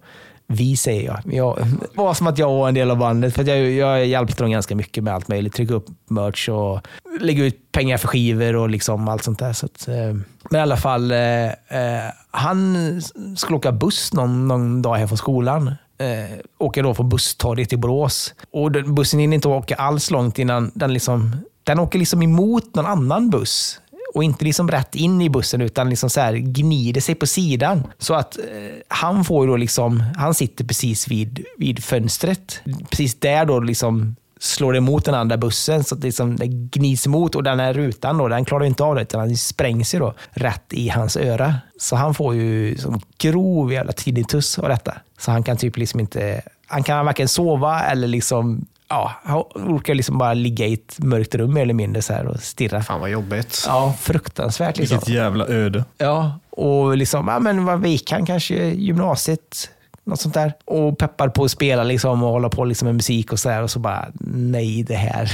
Vi 0.52 0.78
säger 0.78 1.06
jag. 1.06 1.34
jag. 1.34 1.58
Var 1.96 2.14
som 2.14 2.28
att 2.28 2.38
jag 2.38 2.50
var 2.50 2.68
en 2.68 2.74
del 2.74 2.92
av 2.92 2.98
bandet. 2.98 3.36
För 3.36 3.44
jag, 3.44 3.72
jag 3.72 4.06
hjälpte 4.06 4.44
dem 4.44 4.52
ganska 4.52 4.76
mycket 4.76 5.04
med 5.04 5.14
allt 5.14 5.28
möjligt. 5.28 5.54
Trycka 5.54 5.74
upp 5.74 5.86
merch 6.08 6.50
och 6.50 6.88
lägga 7.20 7.46
ut 7.46 7.72
pengar 7.72 7.98
för 7.98 8.08
skivor 8.08 8.56
och 8.56 8.70
liksom 8.70 9.08
allt 9.08 9.24
sånt 9.24 9.40
där. 9.40 9.54
Så 9.54 9.66
att, 9.66 9.88
eh, 9.88 10.14
men 10.50 10.60
i 10.60 10.62
alla 10.62 10.78
fall, 10.78 11.12
eh, 11.12 11.46
eh, 11.48 12.12
han 12.32 13.02
skulle 13.36 13.58
åka 13.58 13.72
buss 13.72 14.14
någon, 14.14 14.48
någon 14.48 14.82
dag 14.82 14.96
hem 14.96 15.08
från 15.08 15.18
skolan. 15.18 15.68
Eh, 15.98 16.38
åker 16.58 16.84
då 16.84 16.94
från 16.94 17.10
busstorget 17.10 17.70
till 17.70 17.80
Borås. 17.80 18.34
Och 18.52 18.72
den, 18.72 18.96
bussen 18.96 19.20
hinner 19.20 19.36
inte 19.36 19.48
åka 19.48 19.76
alls 19.76 20.12
långt 20.12 20.40
innan 20.40 20.72
den 20.76 20.94
liksom, 20.94 21.36
den 21.64 21.80
åker 21.80 22.00
liksom 22.00 22.24
emot 22.24 22.76
någon 22.76 22.86
annan 22.86 23.30
buss 23.30 23.80
och 24.14 24.24
inte 24.24 24.46
liksom 24.46 24.72
rätt 24.72 24.96
in 24.96 25.22
i 25.22 25.30
bussen 25.30 25.62
utan 25.62 25.90
liksom 25.90 26.10
så 26.10 26.22
här 26.22 26.34
gnider 26.34 27.02
sig 27.02 27.16
på 27.16 27.28
sidan. 27.28 27.88
Så 27.98 28.14
att 28.14 28.38
eh, 28.38 28.44
han 28.88 29.26
får 29.26 29.48
då 29.48 29.58
liksom, 29.58 30.04
han 30.16 30.34
sitter 30.34 30.66
precis 30.66 31.08
vid, 31.08 31.46
vid 31.58 31.84
fönstret. 31.84 32.62
Precis 32.90 33.20
där 33.20 33.46
då 33.46 33.60
liksom 33.60 34.16
slår 34.40 34.74
det 34.74 34.78
emot 34.78 35.06
den 35.06 35.16
andra 35.16 35.38
bussen 35.38 35.84
så 35.84 35.96
att 35.96 36.04
liksom 36.04 36.36
det 36.36 36.48
gnids 36.48 37.06
emot 37.06 37.36
och 37.36 37.44
den 37.44 37.60
här 37.60 37.74
rutan 37.74 38.18
då, 38.18 38.28
den 38.28 38.46
klarar 38.46 38.66
inte 38.66 38.84
av 38.84 38.96
det 38.96 39.02
utan 39.02 39.28
den 39.28 39.38
sprängs 39.38 39.96
ju 39.96 40.00
då 40.00 40.14
rätt 40.32 40.74
i 40.74 40.90
hans 40.90 41.18
öra. 41.18 41.56
Så 41.80 41.96
han 41.96 42.14
får 42.14 42.36
ju 42.36 42.78
som 42.78 43.02
grov 43.18 43.74
jävla 43.74 43.92
tinnitus 43.92 44.60
av 44.60 44.70
detta. 44.70 44.94
Så 45.18 45.32
han 45.32 45.44
kan 45.44 45.58
typ 45.58 45.78
liksom 45.78 46.00
inte, 46.00 46.42
han 46.68 46.84
kan 46.84 47.06
varken 47.06 47.28
sova 47.28 47.82
eller 47.82 48.08
liksom 48.08 48.66
Ja, 48.90 49.12
han 49.24 49.44
orkar 49.56 49.94
liksom 49.94 50.18
bara 50.18 50.34
ligga 50.34 50.66
i 50.66 50.74
ett 50.74 51.00
mörkt 51.00 51.36
rum 51.36 51.54
mer 51.54 51.62
eller 51.62 51.74
mindre 51.74 52.02
så 52.02 52.14
här 52.14 52.26
och 52.26 52.40
stirra. 52.40 52.84
Fan 52.84 53.00
vad 53.00 53.10
jobbigt. 53.10 53.64
Ja, 53.68 53.96
fruktansvärt. 54.00 54.78
Liksom. 54.78 54.98
Vilket 54.98 55.14
jävla 55.14 55.48
öde. 55.48 55.86
Ja, 55.98 56.40
och 56.50 56.98
liksom, 56.98 57.28
ja, 57.28 57.40
men 57.40 57.66
vad 57.66 57.88
gick 57.88 58.12
han 58.12 58.26
kanske 58.26 58.56
gymnasiet? 58.56 59.70
Något 60.04 60.22
sånt 60.22 60.34
där. 60.34 60.54
Och 60.66 60.98
peppar 60.98 61.30
på 61.30 61.44
att 61.44 61.52
spela 61.52 61.84
liksom, 61.84 62.24
och 62.24 62.30
hålla 62.30 62.50
på 62.50 62.66
liksom, 62.66 62.86
med 62.86 62.96
musik 62.96 63.32
och 63.32 63.40
så 63.40 63.50
där. 63.50 63.64
Och 63.64 63.72
så 63.72 63.80
bara, 63.80 64.08
nej 64.34 64.84
det 64.84 64.96
här. 64.96 65.32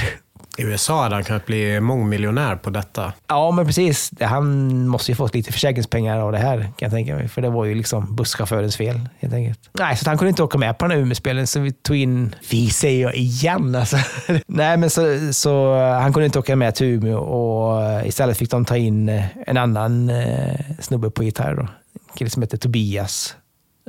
I 0.56 0.62
USA 0.62 1.02
hade 1.02 1.14
han 1.14 1.24
kunnat 1.24 1.46
bli 1.46 1.80
mångmiljonär 1.80 2.56
på 2.56 2.70
detta. 2.70 3.12
Ja, 3.26 3.50
men 3.50 3.66
precis. 3.66 4.10
Han 4.20 4.88
måste 4.88 5.10
ju 5.10 5.16
fått 5.16 5.34
lite 5.34 5.52
försäkringspengar 5.52 6.20
av 6.20 6.32
det 6.32 6.38
här 6.38 6.58
kan 6.58 6.72
jag 6.78 6.90
tänka 6.90 7.14
mig. 7.14 7.28
För 7.28 7.42
det 7.42 7.50
var 7.50 7.64
ju 7.64 7.74
liksom 7.74 8.16
busschaufförens 8.16 8.76
fel 8.76 9.00
helt 9.18 9.34
enkelt. 9.34 9.70
Nej, 9.72 9.96
så 9.96 10.10
han 10.10 10.18
kunde 10.18 10.28
inte 10.28 10.42
åka 10.42 10.58
med 10.58 10.78
på 10.78 10.84
den 10.84 10.90
här 10.90 10.98
Umeåspelen 10.98 11.46
så 11.46 11.60
vi 11.60 11.72
tog 11.72 11.96
in, 11.96 12.34
vi 12.50 12.70
säger 12.70 13.02
jag 13.02 13.14
igen 13.14 13.74
alltså. 13.74 13.96
Nej, 14.46 14.76
men 14.76 14.90
så, 14.90 15.32
så 15.32 15.82
han 15.84 16.12
kunde 16.12 16.26
inte 16.26 16.38
åka 16.38 16.56
med 16.56 16.74
till 16.74 16.86
Umeå 16.86 17.18
och 17.18 17.82
eh, 17.82 18.08
istället 18.08 18.36
fick 18.36 18.50
de 18.50 18.64
ta 18.64 18.76
in 18.76 19.08
eh, 19.08 19.24
en 19.46 19.56
annan 19.56 20.10
eh, 20.10 20.60
snubbe 20.80 21.10
på 21.10 21.24
gitarr. 21.24 21.54
Då. 21.54 21.62
En 21.62 22.16
kille 22.16 22.30
som 22.30 22.42
heter 22.42 22.58
Tobias 22.58 23.36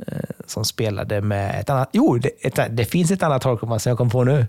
eh, 0.06 0.18
som 0.46 0.64
spelade 0.64 1.20
med 1.20 1.60
ett 1.60 1.70
annat, 1.70 1.88
jo, 1.92 2.18
det, 2.18 2.30
ett, 2.40 2.76
det 2.76 2.84
finns 2.84 3.10
ett 3.10 3.22
annat 3.22 3.44
hardcore 3.44 3.78
som 3.78 3.90
jag 3.90 3.98
kom 3.98 4.10
på 4.10 4.24
nu. 4.24 4.46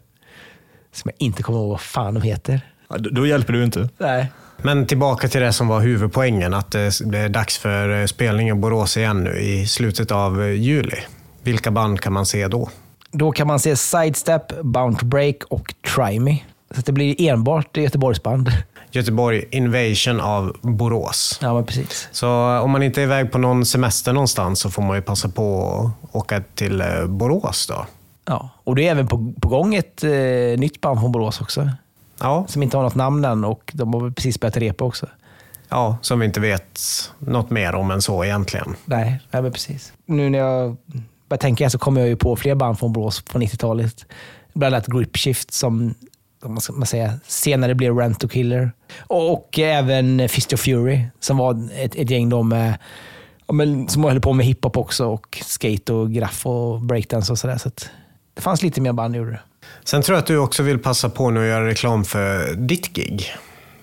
Som 0.92 1.12
jag 1.18 1.26
inte 1.28 1.44
kommer 1.44 1.60
ihåg 1.60 1.70
vad 1.70 1.82
fan 1.82 2.14
de 2.14 2.22
heter. 2.22 2.62
Ja, 2.90 2.98
då, 2.98 3.28
hjälper 3.28 3.54
du 3.54 3.64
inte. 3.64 3.90
Nej. 3.98 4.32
Men 4.58 4.86
tillbaka 4.86 5.28
till 5.28 5.42
det 5.42 5.54
som 5.54 5.68
var 5.68 5.80
huvudpoängen, 5.80 6.54
att 6.54 6.72
det 6.72 7.18
är 7.18 7.30
dags 7.30 7.58
för 7.58 8.08
spelning 8.08 8.50
i 8.50 8.54
Borås 8.54 8.98
igen 8.98 9.24
nu 9.24 9.40
i 9.40 9.68
slutet 9.68 10.12
av 10.12 10.54
juli. 10.54 10.98
Vilka 11.44 11.72
band 11.72 12.02
kan 12.02 12.14
man 12.14 12.26
se 12.26 12.48
då? 12.48 12.70
Då 13.12 13.32
kan 13.32 13.48
man 13.48 13.60
se 13.60 13.76
Sidestep, 13.76 14.62
Bound 14.62 15.06
Break 15.06 15.36
och 15.50 15.74
Try 15.96 16.20
Me. 16.20 16.38
Så 16.76 16.82
det 16.82 16.92
blir 16.92 17.22
enbart 17.22 17.78
Göteborgsband. 17.78 18.52
Göteborg 18.92 19.46
Invasion 19.52 20.22
av 20.22 20.58
Borås. 20.62 21.40
Ja, 21.42 21.54
men 21.54 21.66
precis. 21.66 22.08
Så 22.12 22.30
om 22.60 22.72
man 22.72 22.84
inte 22.84 23.02
är 23.02 23.04
iväg 23.04 23.32
på 23.32 23.38
någon 23.38 23.66
semester 23.66 24.14
någonstans 24.14 24.60
så 24.60 24.70
får 24.70 24.82
man 24.82 24.96
ju 24.96 25.02
passa 25.02 25.30
på 25.30 25.66
att 26.04 26.16
åka 26.16 26.42
till 26.56 26.82
eh, 26.82 27.06
Borås 27.06 27.68
då. 27.68 27.86
Ja. 28.30 28.50
Och 28.64 28.76
det 28.76 28.88
är 28.88 28.92
även 28.92 29.08
på, 29.08 29.34
på 29.42 29.48
gång 29.48 29.76
ett 29.76 30.04
eh, 30.04 30.10
nytt 30.58 30.82
band 30.82 31.00
från 31.00 31.12
Borås 31.12 31.42
också. 31.42 31.70
Ja, 32.20 32.46
Som 32.48 32.64
inte 32.64 32.78
har 32.78 32.84
något 32.84 32.96
namn 32.96 33.26
än 33.26 33.46
och 33.46 33.72
de 33.74 33.94
har 33.94 34.12
precis 34.12 34.40
börjat 34.40 34.58
repa 34.58 34.86
också. 34.86 35.08
ja, 35.70 35.98
som 36.02 36.20
vi 36.20 36.26
inte 36.26 36.40
vet 36.40 36.80
något 37.20 37.50
mer 37.50 37.76
om 37.76 37.92
än 37.92 38.02
så 38.02 38.24
egentligen. 38.24 38.76
Nej, 38.86 39.20
nej 39.32 39.42
men 39.42 39.52
precis. 39.52 39.94
Nu 40.06 40.30
när 40.30 40.40
jag 40.40 40.78
börjar 41.30 41.40
tänka 41.40 41.70
så 41.70 41.78
kommer 41.78 42.02
jag 42.02 42.08
ju 42.10 42.16
på 42.16 42.36
fler 42.36 42.56
band 42.56 42.80
från 42.80 42.94
Borås 42.94 43.22
på 43.22 43.40
90-talet. 43.40 44.06
Bland 44.54 44.76
annat 44.76 44.88
Gripshift 44.88 45.52
som, 45.54 45.94
som 46.42 46.52
man 46.54 46.62
ska 46.62 46.74
man 46.74 46.86
säga, 46.86 47.14
senare 47.28 47.76
blev 47.76 47.98
Rent 47.98 48.20
to 48.20 48.28
Killer. 48.28 48.72
Och, 49.00 49.34
och 49.34 49.60
även 49.60 50.30
Fist 50.30 50.54
of 50.54 50.60
Fury 50.60 51.02
som 51.20 51.38
var 51.38 51.70
ett, 51.76 51.96
ett 51.96 52.10
gäng 52.10 52.30
då 52.30 52.44
med 52.44 52.78
ja, 53.48 53.54
men, 53.54 53.88
som 53.88 54.04
höll 54.04 54.22
på 54.22 54.34
med 54.34 54.46
hiphop 54.46 54.78
också 54.78 55.06
och 55.06 55.38
skate 55.46 55.94
och 55.94 56.12
graff 56.12 56.46
och 56.46 56.82
breakdance 56.82 57.32
och 57.32 57.40
sådär. 57.40 57.58
Så 57.58 57.70
det 58.34 58.42
fanns 58.42 58.64
lite 58.64 58.82
mer 58.82 58.94
band 58.94 59.16
gjorde 59.16 59.32
det. 59.32 59.40
Sen 59.84 60.02
tror 60.02 60.16
jag 60.16 60.22
att 60.22 60.28
du 60.28 60.38
också 60.38 60.64
vill 60.64 60.80
passa 60.80 61.10
på 61.10 61.30
nu 61.30 61.40
att 61.42 61.48
göra 61.48 61.68
reklam 61.68 62.06
för 62.06 62.54
ditt 62.56 62.94
gig. 62.94 63.26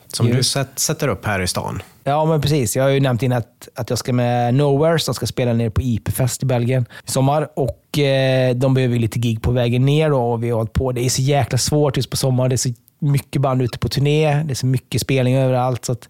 Som 0.09 0.29
Jo. 0.29 0.35
du 0.35 0.43
sätt, 0.43 0.69
sätter 0.79 1.09
upp 1.09 1.27
här 1.27 1.41
i 1.41 1.47
stan. 1.47 1.83
Ja, 2.05 2.25
men 2.25 2.41
precis. 2.41 2.77
Jag 2.77 2.83
har 2.85 2.91
ju 2.91 3.01
nämnt 3.01 3.23
innan 3.23 3.39
att, 3.39 3.69
att 3.75 3.91
jag 3.91 3.99
ska 3.99 4.13
med 4.13 4.55
Nowhere 4.55 4.99
som 4.99 5.15
ska 5.15 5.27
spela 5.27 5.53
nere 5.53 5.71
på 5.71 5.81
IP-fest 5.83 6.43
i 6.43 6.47
Belgien 6.47 6.87
i 7.07 7.11
sommar. 7.11 7.49
Och 7.57 7.99
eh, 7.99 8.55
De 8.57 8.75
behöver 8.75 8.99
lite 8.99 9.19
gig 9.19 9.43
på 9.43 9.51
vägen 9.51 9.87
ner 9.87 10.11
då, 10.11 10.33
och 10.33 10.45
vi 10.45 10.51
har 10.51 10.57
hållit 10.57 10.73
på. 10.73 10.93
Det 10.93 11.01
är 11.05 11.09
så 11.09 11.23
jäkla 11.23 11.59
svårt 11.59 11.97
just 11.97 12.11
på 12.11 12.17
sommaren. 12.17 12.51
Det 12.51 12.55
är 12.55 12.57
så 12.57 12.75
mycket 12.99 13.43
band 13.43 13.63
ute 13.63 13.79
på 13.79 13.89
turné. 13.89 14.43
Det 14.45 14.53
är 14.53 14.55
så 14.55 14.67
mycket 14.67 15.01
spelning 15.01 15.37
överallt. 15.37 15.85
Så 15.85 15.93
att 15.93 16.09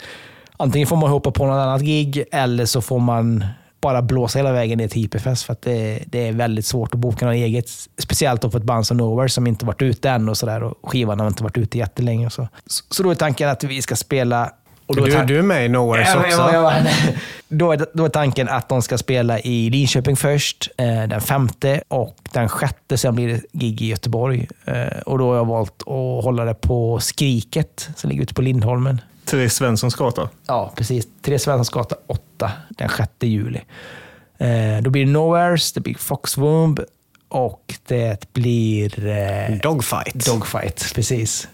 antingen 0.57 0.88
får 0.88 0.96
man 0.96 1.11
hoppa 1.11 1.31
på 1.31 1.46
något 1.46 1.55
annat 1.62 1.83
gig 1.83 2.25
eller 2.33 2.64
så 2.66 2.81
får 2.81 2.99
man 2.99 3.44
bara 3.87 4.03
blåsa 4.03 4.38
hela 4.38 4.53
vägen 4.53 4.79
ner 4.79 4.88
till 4.88 5.05
IP-fest. 5.05 5.44
För 5.44 5.53
att 5.53 5.62
det, 5.62 6.03
det 6.07 6.29
är 6.29 6.33
väldigt 6.33 6.66
svårt 6.66 6.94
att 6.94 7.01
boka 7.01 7.27
något 7.27 7.35
eget. 7.35 7.68
Speciellt 7.99 8.40
då 8.42 8.51
för 8.51 8.59
ett 8.59 8.64
band 8.64 8.87
som 8.87 8.96
Nowhere 8.96 9.29
som 9.29 9.46
inte 9.46 9.64
varit 9.66 9.83
ute 9.83 10.11
än 10.11 10.29
och, 10.29 10.37
så 10.37 10.46
där, 10.46 10.62
och 10.62 10.75
skivan 10.90 11.20
har 11.20 11.27
inte 11.27 11.42
varit 11.42 11.59
ute 11.59 11.79
jättelänge. 11.79 12.27
Och 12.27 12.33
så. 12.33 12.49
Så, 12.66 12.85
så 12.90 13.03
då 13.03 13.11
är 13.11 13.14
tanken 13.14 13.49
att 13.49 13.64
vi 13.64 13.83
ska 13.83 13.96
spela... 13.96 14.51
Och 14.87 14.96
då 14.96 15.03
är 15.03 15.07
Du, 15.07 15.12
tan- 15.12 15.27
du 15.27 15.38
är 15.38 15.42
med 15.42 15.66
i 15.66 15.68
Nowheres 15.68 16.09
Ja, 16.14 16.20
också. 16.20 16.38
jag- 16.53 16.55
jag- 16.75 16.87
då, 17.49 17.72
är, 17.72 17.87
då 17.94 18.05
är 18.05 18.09
tanken 18.09 18.49
att 18.49 18.68
de 18.68 18.83
ska 18.83 18.99
spela 18.99 19.40
i 19.40 19.70
Linköping 19.70 20.16
först, 20.16 20.70
eh, 20.79 20.87
den 21.09 21.20
femte 21.20 21.83
och 21.88 22.16
den 22.33 22.49
sjätte 22.49 22.99
sen 22.99 23.14
blir 23.14 23.29
det 23.29 23.40
gig 23.53 23.83
i 23.83 23.87
Göteborg. 23.87 24.49
Eh, 24.64 24.99
och 25.07 25.18
då 25.18 25.29
har 25.31 25.37
jag 25.37 25.44
valt 25.46 25.81
att 25.83 26.25
hålla 26.25 26.44
det 26.44 26.55
på 26.55 27.01
Skriket 27.01 27.88
som 27.96 28.11
ligger 28.11 28.22
ute 28.22 28.35
på 28.35 28.42
Lindholmen. 28.42 29.01
Therese 29.25 29.55
Svenssons 29.55 29.94
gata. 29.94 30.29
Ja, 30.46 30.72
precis. 30.77 31.07
Therese 31.22 31.42
Svenssons 31.42 31.70
gata 31.70 31.96
8 32.07 32.22
den 32.68 32.88
6 32.88 33.11
juli. 33.20 33.61
Eh, 34.38 34.83
då 34.83 34.90
blir 34.90 35.05
det 35.05 35.11
Nowheres, 35.11 35.72
det 35.72 35.81
blir 35.81 35.94
Foxwomb 35.94 36.81
och 37.29 37.75
det 37.87 38.33
blir... 38.33 39.07
Eh, 39.07 39.57
Dogfight. 39.62 40.27
Dogfight, 40.27 40.92
precis. 40.94 41.49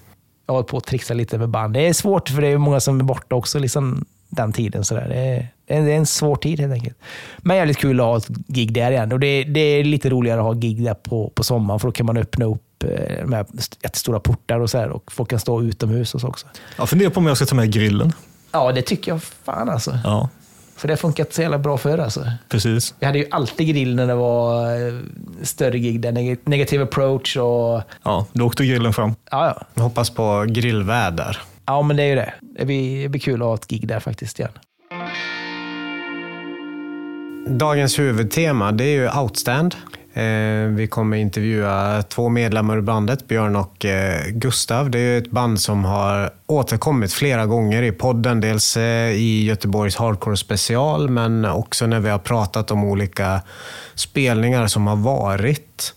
Jag 0.46 0.54
har 0.54 0.56
hållit 0.56 0.70
på 0.70 0.76
att 0.76 0.84
trixa 0.86 1.14
lite 1.14 1.38
med 1.38 1.48
band. 1.48 1.74
Det 1.74 1.88
är 1.88 1.92
svårt 1.92 2.28
för 2.28 2.42
det 2.42 2.48
är 2.48 2.58
många 2.58 2.80
som 2.80 3.00
är 3.00 3.04
borta 3.04 3.34
också 3.34 3.58
liksom 3.58 4.04
den 4.28 4.52
tiden. 4.52 4.84
Så 4.84 4.94
där. 4.94 5.08
Det, 5.08 5.16
är, 5.76 5.82
det 5.82 5.92
är 5.92 5.96
en 5.96 6.06
svår 6.06 6.36
tid 6.36 6.60
helt 6.60 6.72
enkelt. 6.72 6.96
Men 7.38 7.56
jävligt 7.56 7.78
kul 7.78 8.00
att 8.00 8.06
ha 8.06 8.16
ett 8.16 8.28
gig 8.28 8.72
där 8.72 8.90
igen. 8.90 9.12
Och 9.12 9.20
det, 9.20 9.44
det 9.44 9.60
är 9.60 9.84
lite 9.84 10.10
roligare 10.10 10.40
att 10.40 10.46
ha 10.46 10.52
gig 10.52 10.84
där 10.84 10.94
på, 10.94 11.32
på 11.34 11.44
sommaren 11.44 11.80
för 11.80 11.88
då 11.88 11.92
kan 11.92 12.06
man 12.06 12.16
öppna 12.16 12.44
upp 12.44 12.84
eh, 12.84 13.26
med 13.26 13.46
jättestora 13.82 14.20
portar 14.20 14.60
och 14.60 14.70
så 14.70 14.78
här, 14.78 14.88
och 14.88 15.12
folk 15.12 15.30
kan 15.30 15.38
stå 15.40 15.62
utomhus 15.62 16.14
och 16.14 16.20
så 16.20 16.28
också. 16.28 16.46
Jag 16.78 16.88
funderar 16.88 17.10
på 17.10 17.20
om 17.20 17.26
jag 17.26 17.36
ska 17.36 17.46
ta 17.46 17.54
med 17.54 17.72
grillen. 17.72 18.12
Ja, 18.52 18.72
det 18.72 18.82
tycker 18.82 19.12
jag 19.12 19.22
fan 19.22 19.68
alltså. 19.68 19.98
Ja, 20.04 20.28
För 20.82 20.88
det 20.88 20.92
har 20.92 20.96
funkat 20.98 21.32
så 21.32 21.42
jävla 21.42 21.58
bra 21.58 21.78
förr 21.78 21.98
alltså. 21.98 22.24
precis. 22.48 22.94
Vi 22.98 23.06
hade 23.06 23.18
ju 23.18 23.26
alltid 23.30 23.66
grill 23.68 23.94
när 23.94 24.06
det 24.06 24.14
var 24.14 24.64
eh, 24.88 24.94
större 25.42 25.78
gig. 25.78 26.00
Där 26.00 26.12
neg- 26.12 26.38
negative 26.44 26.82
approach 26.84 27.36
och... 27.36 27.82
Ja, 28.02 28.26
då 28.32 28.46
åkte 28.46 28.66
grillen 28.66 28.92
fram. 28.92 29.14
Ja, 29.30 29.56
ja. 29.74 29.82
Hoppas 29.82 30.10
på 30.10 30.44
grillväder. 30.48 31.38
ja, 31.66 31.82
men 31.82 31.96
det 31.96 32.02
är 32.02 32.06
ju 32.06 32.14
det. 32.14 32.34
Det 32.58 32.64
blir, 32.64 33.02
det 33.02 33.08
blir 33.08 33.20
kul 33.20 33.42
att 33.42 33.48
ha 33.48 33.54
ett 33.54 33.68
gig 33.68 33.88
där 33.88 34.00
faktiskt 34.00 34.38
igen. 34.38 34.50
Dagens 37.48 37.98
huvudtema 37.98 38.72
det 38.72 38.84
är 38.84 38.92
ju 38.94 39.10
Outstand. 39.20 39.74
Eh, 40.14 40.68
vi 40.68 40.86
kommer 40.90 41.16
intervjua 41.16 42.02
två 42.02 42.28
medlemmar 42.28 42.76
ur 42.76 42.80
bandet, 42.80 43.28
Björn 43.28 43.56
och 43.56 43.84
eh, 43.84 44.26
Gustav. 44.28 44.90
Det 44.90 44.98
är 44.98 45.18
ett 45.18 45.30
band 45.30 45.60
som 45.60 45.84
har 45.84 46.30
återkommit 46.46 47.12
flera 47.12 47.46
gånger 47.46 47.82
i 47.82 47.92
podden. 47.92 48.40
Dels 48.40 48.76
eh, 48.76 49.10
i 49.10 49.44
Göteborgs 49.44 49.96
Hardcore 49.96 50.36
special, 50.36 51.10
men 51.10 51.44
också 51.44 51.86
när 51.86 52.00
vi 52.00 52.10
har 52.10 52.18
pratat 52.18 52.70
om 52.70 52.84
olika 52.84 53.40
spelningar 53.94 54.66
som 54.66 54.86
har 54.86 54.96
varit. 54.96 55.94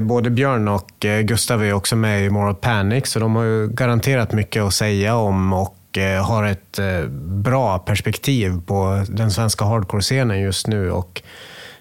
Både 0.00 0.30
Björn 0.30 0.68
och 0.68 0.90
Gustav 1.24 1.64
är 1.64 1.72
också 1.72 1.96
med 1.96 2.26
i 2.26 2.30
Moral 2.30 2.54
Panic, 2.54 3.06
så 3.06 3.18
de 3.18 3.36
har 3.36 3.44
ju 3.44 3.68
garanterat 3.68 4.32
mycket 4.32 4.62
att 4.62 4.74
säga 4.74 5.16
om 5.16 5.52
och 5.52 5.98
har 6.26 6.44
ett 6.44 6.78
bra 7.20 7.78
perspektiv 7.78 8.60
på 8.66 9.04
den 9.08 9.30
svenska 9.30 9.64
hardcore-scenen 9.64 10.40
just 10.40 10.66
nu 10.66 10.90
och 10.90 11.22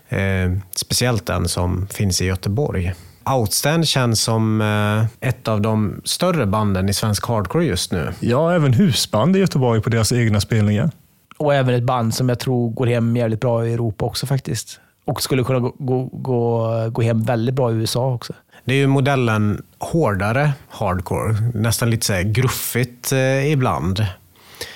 eh, 0.10 0.52
speciellt 0.76 1.26
den 1.26 1.48
som 1.48 1.88
finns 1.88 2.22
i 2.22 2.26
Göteborg. 2.26 2.94
Outstand 3.26 3.88
känns 3.88 4.22
som 4.22 4.62
eh, 4.62 5.30
ett 5.30 5.48
av 5.48 5.62
de 5.62 6.02
större 6.06 6.46
banden 6.46 6.90
i 6.90 6.94
svensk 6.94 7.28
hardcore 7.28 7.66
just 7.66 7.92
nu. 7.92 8.14
Ja, 8.20 8.54
även 8.54 8.74
husband 8.74 9.36
i 9.36 9.40
Göteborg 9.40 9.82
på 9.82 9.90
deras 9.90 10.12
egna 10.12 10.42
spelningar. 10.42 10.92
Och 11.38 11.56
även 11.56 11.76
ett 11.76 11.84
band 11.84 12.14
som 12.14 12.30
jag 12.30 12.40
tror 12.40 12.70
går 12.70 12.88
hem 12.88 13.18
jävligt 13.18 13.42
bra 13.42 13.68
i 13.68 13.74
Europa 13.74 14.06
också 14.06 14.26
faktiskt. 14.26 14.80
Och 15.06 15.22
skulle 15.22 15.44
kunna 15.44 15.60
gå, 15.60 15.76
gå, 15.80 16.06
gå, 16.06 16.90
gå 16.90 17.02
hem 17.02 17.24
väldigt 17.24 17.56
bra 17.56 17.72
i 17.72 17.76
USA 17.76 18.14
också. 18.14 18.34
Det 18.66 18.74
är 18.74 18.78
ju 18.78 18.88
modellen 18.88 19.64
hårdare 19.80 20.52
hardcore, 20.70 21.36
nästan 21.54 21.90
lite 21.90 22.06
så 22.06 22.14
här 22.14 22.22
gruffigt 22.24 23.12
eh, 23.12 23.52
ibland. 23.52 24.06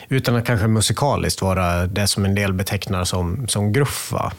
Utan 0.10 0.36
att 0.36 0.46
kanske 0.46 0.68
musikaliskt 0.68 1.42
vara 1.42 1.88
det 1.88 2.08
som 2.08 2.26
en 2.26 2.36
del 2.36 2.54
betecknar 2.54 3.04
som, 3.04 3.48
som 3.48 3.74
gruff. 3.74 4.12
Va? 4.12 4.32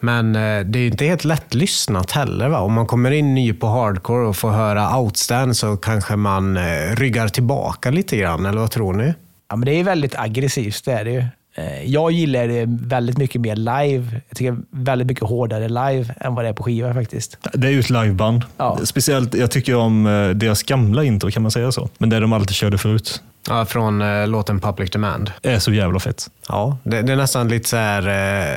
Men 0.00 0.36
eh, 0.36 0.60
det 0.64 0.78
är 0.78 0.80
ju 0.80 0.86
inte 0.86 1.04
helt 1.04 1.24
lättlyssnat 1.24 2.10
heller. 2.10 2.48
Va? 2.48 2.60
Om 2.60 2.72
man 2.72 2.86
kommer 2.86 3.10
in 3.10 3.34
ny 3.34 3.52
på 3.52 3.66
hardcore 3.66 4.26
och 4.26 4.36
får 4.36 4.50
höra 4.50 4.98
outstand 4.98 5.56
så 5.56 5.76
kanske 5.76 6.16
man 6.16 6.56
eh, 6.56 6.96
ryggar 6.96 7.28
tillbaka 7.28 7.90
lite 7.90 8.16
grann, 8.16 8.46
eller 8.46 8.60
vad 8.60 8.70
tror 8.70 8.92
ni? 8.92 9.14
Ja, 9.48 9.56
men 9.56 9.66
det 9.66 9.72
är 9.72 9.84
väldigt 9.84 10.18
aggressivt, 10.18 10.84
det 10.84 10.92
är 10.92 11.04
det 11.04 11.10
ju. 11.10 11.24
Eh, 11.58 11.84
Jag 11.84 12.12
gillar 12.12 12.48
det 12.48 12.64
väldigt 12.68 13.18
mycket 13.18 13.40
mer 13.40 13.56
live. 13.56 14.20
Jag 14.28 14.36
tycker 14.38 14.56
väldigt 14.70 15.08
mycket 15.08 15.24
hårdare 15.24 15.68
live 15.68 16.14
än 16.20 16.34
vad 16.34 16.44
det 16.44 16.48
är 16.48 16.52
på 16.52 16.62
skiva 16.62 16.94
faktiskt. 16.94 17.38
Det 17.52 17.66
är 17.66 17.70
ju 17.72 17.80
ett 17.80 17.90
liveband. 17.90 18.42
Ja. 18.56 18.78
Speciellt, 18.84 19.34
jag 19.34 19.50
tycker 19.50 19.76
om 19.76 20.06
eh, 20.06 20.28
deras 20.28 20.62
gamla 20.62 21.04
intro, 21.04 21.30
kan 21.30 21.42
man 21.42 21.50
säga 21.50 21.72
så? 21.72 21.88
Men 21.98 22.08
det 22.10 22.20
de 22.20 22.32
alltid 22.32 22.54
körde 22.54 22.78
förut. 22.78 23.22
Ja, 23.48 23.64
från 23.66 24.02
eh, 24.02 24.28
låten 24.28 24.60
Public 24.60 24.90
Demand. 24.90 25.32
Det 25.40 25.50
är 25.50 25.58
så 25.58 25.72
jävla 25.72 26.00
fett. 26.00 26.30
Ja, 26.48 26.78
det, 26.82 27.02
det 27.02 27.12
är 27.12 27.16
nästan 27.16 27.48
lite 27.48 27.68
så 27.68 27.76
här 27.76 28.02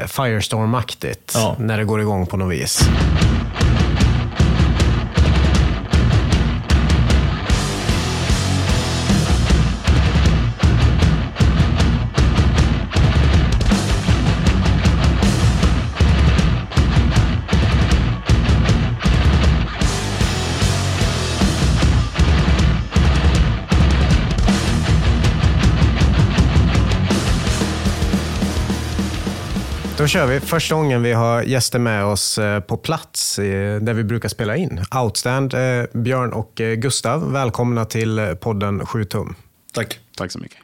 eh, 0.02 0.08
Firestorm-aktigt 0.08 1.32
Ja. 1.34 1.56
när 1.60 1.78
det 1.78 1.84
går 1.84 2.02
igång 2.02 2.26
på 2.28 2.38
något 2.38 2.54
vis. 2.54 2.90
Då 30.02 30.08
kör 30.08 30.26
vi. 30.26 30.40
Första 30.40 30.76
gången 30.76 31.04
vi 31.04 31.14
har 31.14 31.44
gäster 31.44 31.80
med 31.80 32.06
oss 32.06 32.38
eh, 32.38 32.60
på 32.60 32.78
plats 32.78 33.40
eh, 33.40 33.82
där 33.82 33.94
vi 33.94 34.04
brukar 34.04 34.30
spela 34.30 34.56
in. 34.56 34.86
Outstand, 35.04 35.54
eh, 35.54 35.84
Björn 35.94 36.34
och 36.34 36.52
Gustav. 36.56 37.32
Välkomna 37.32 37.86
till 37.86 38.36
podden 38.40 38.86
7 38.86 39.06
tum. 39.06 39.36
Tack. 39.74 40.00
Tack 40.18 40.32
så 40.32 40.40
mycket. 40.40 40.58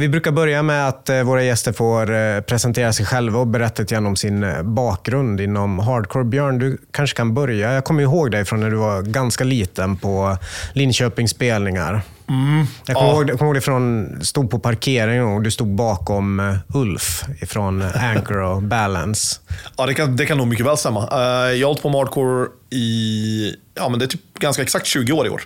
Vi 0.00 0.08
brukar 0.08 0.32
börja 0.32 0.62
med 0.62 0.88
att 0.88 1.10
våra 1.24 1.42
gäster 1.42 1.72
får 1.72 2.40
presentera 2.40 2.92
sig 2.92 3.06
själva 3.06 3.38
och 3.38 3.46
berätta 3.46 3.82
lite 3.82 3.94
grann 3.94 4.06
om 4.06 4.16
sin 4.16 4.46
bakgrund 4.62 5.40
inom 5.40 5.78
hardcore. 5.78 6.24
Björn, 6.24 6.58
du 6.58 6.78
kanske 6.90 7.16
kan 7.16 7.34
börja. 7.34 7.72
Jag 7.72 7.84
kommer 7.84 8.02
ihåg 8.02 8.30
dig 8.30 8.44
från 8.44 8.60
när 8.60 8.70
du 8.70 8.76
var 8.76 9.02
ganska 9.02 9.44
liten 9.44 9.96
på 9.96 10.38
Linköpings 10.72 11.30
spelningar. 11.30 12.02
Jag 12.26 12.96
kommer, 12.96 13.08
Ja. 13.08 13.12
ihåg, 13.14 13.30
jag 13.30 13.38
kommer 13.38 13.48
ihåg 13.48 13.54
dig 13.54 13.62
från, 13.62 14.18
stod 14.24 14.50
på 14.50 14.58
parkeringen 14.58 15.24
och 15.24 15.42
du 15.42 15.50
stod 15.50 15.68
bakom 15.74 16.40
eh, 16.40 16.56
Ulf 16.74 17.24
från 17.48 17.82
Anchor 17.82 18.38
och 18.38 18.62
Balance. 18.62 19.40
Ja, 19.76 19.86
det 19.86 19.94
kan, 19.94 20.16
det 20.16 20.26
kan 20.26 20.38
nog 20.38 20.46
mycket 20.46 20.66
väl 20.66 20.76
stämma. 20.76 21.00
Eh, 21.12 21.52
jag 21.52 21.66
har 21.66 21.70
hållit 21.70 21.82
på 21.82 21.88
med 21.88 21.98
hardcore 22.00 22.46
i, 22.70 23.54
ja 23.74 23.88
men 23.88 23.98
det 23.98 24.04
är 24.04 24.08
typ 24.08 24.38
ganska 24.38 24.62
exakt 24.62 24.86
20 24.86 25.12
år 25.12 25.26
i 25.26 25.30
år. 25.30 25.42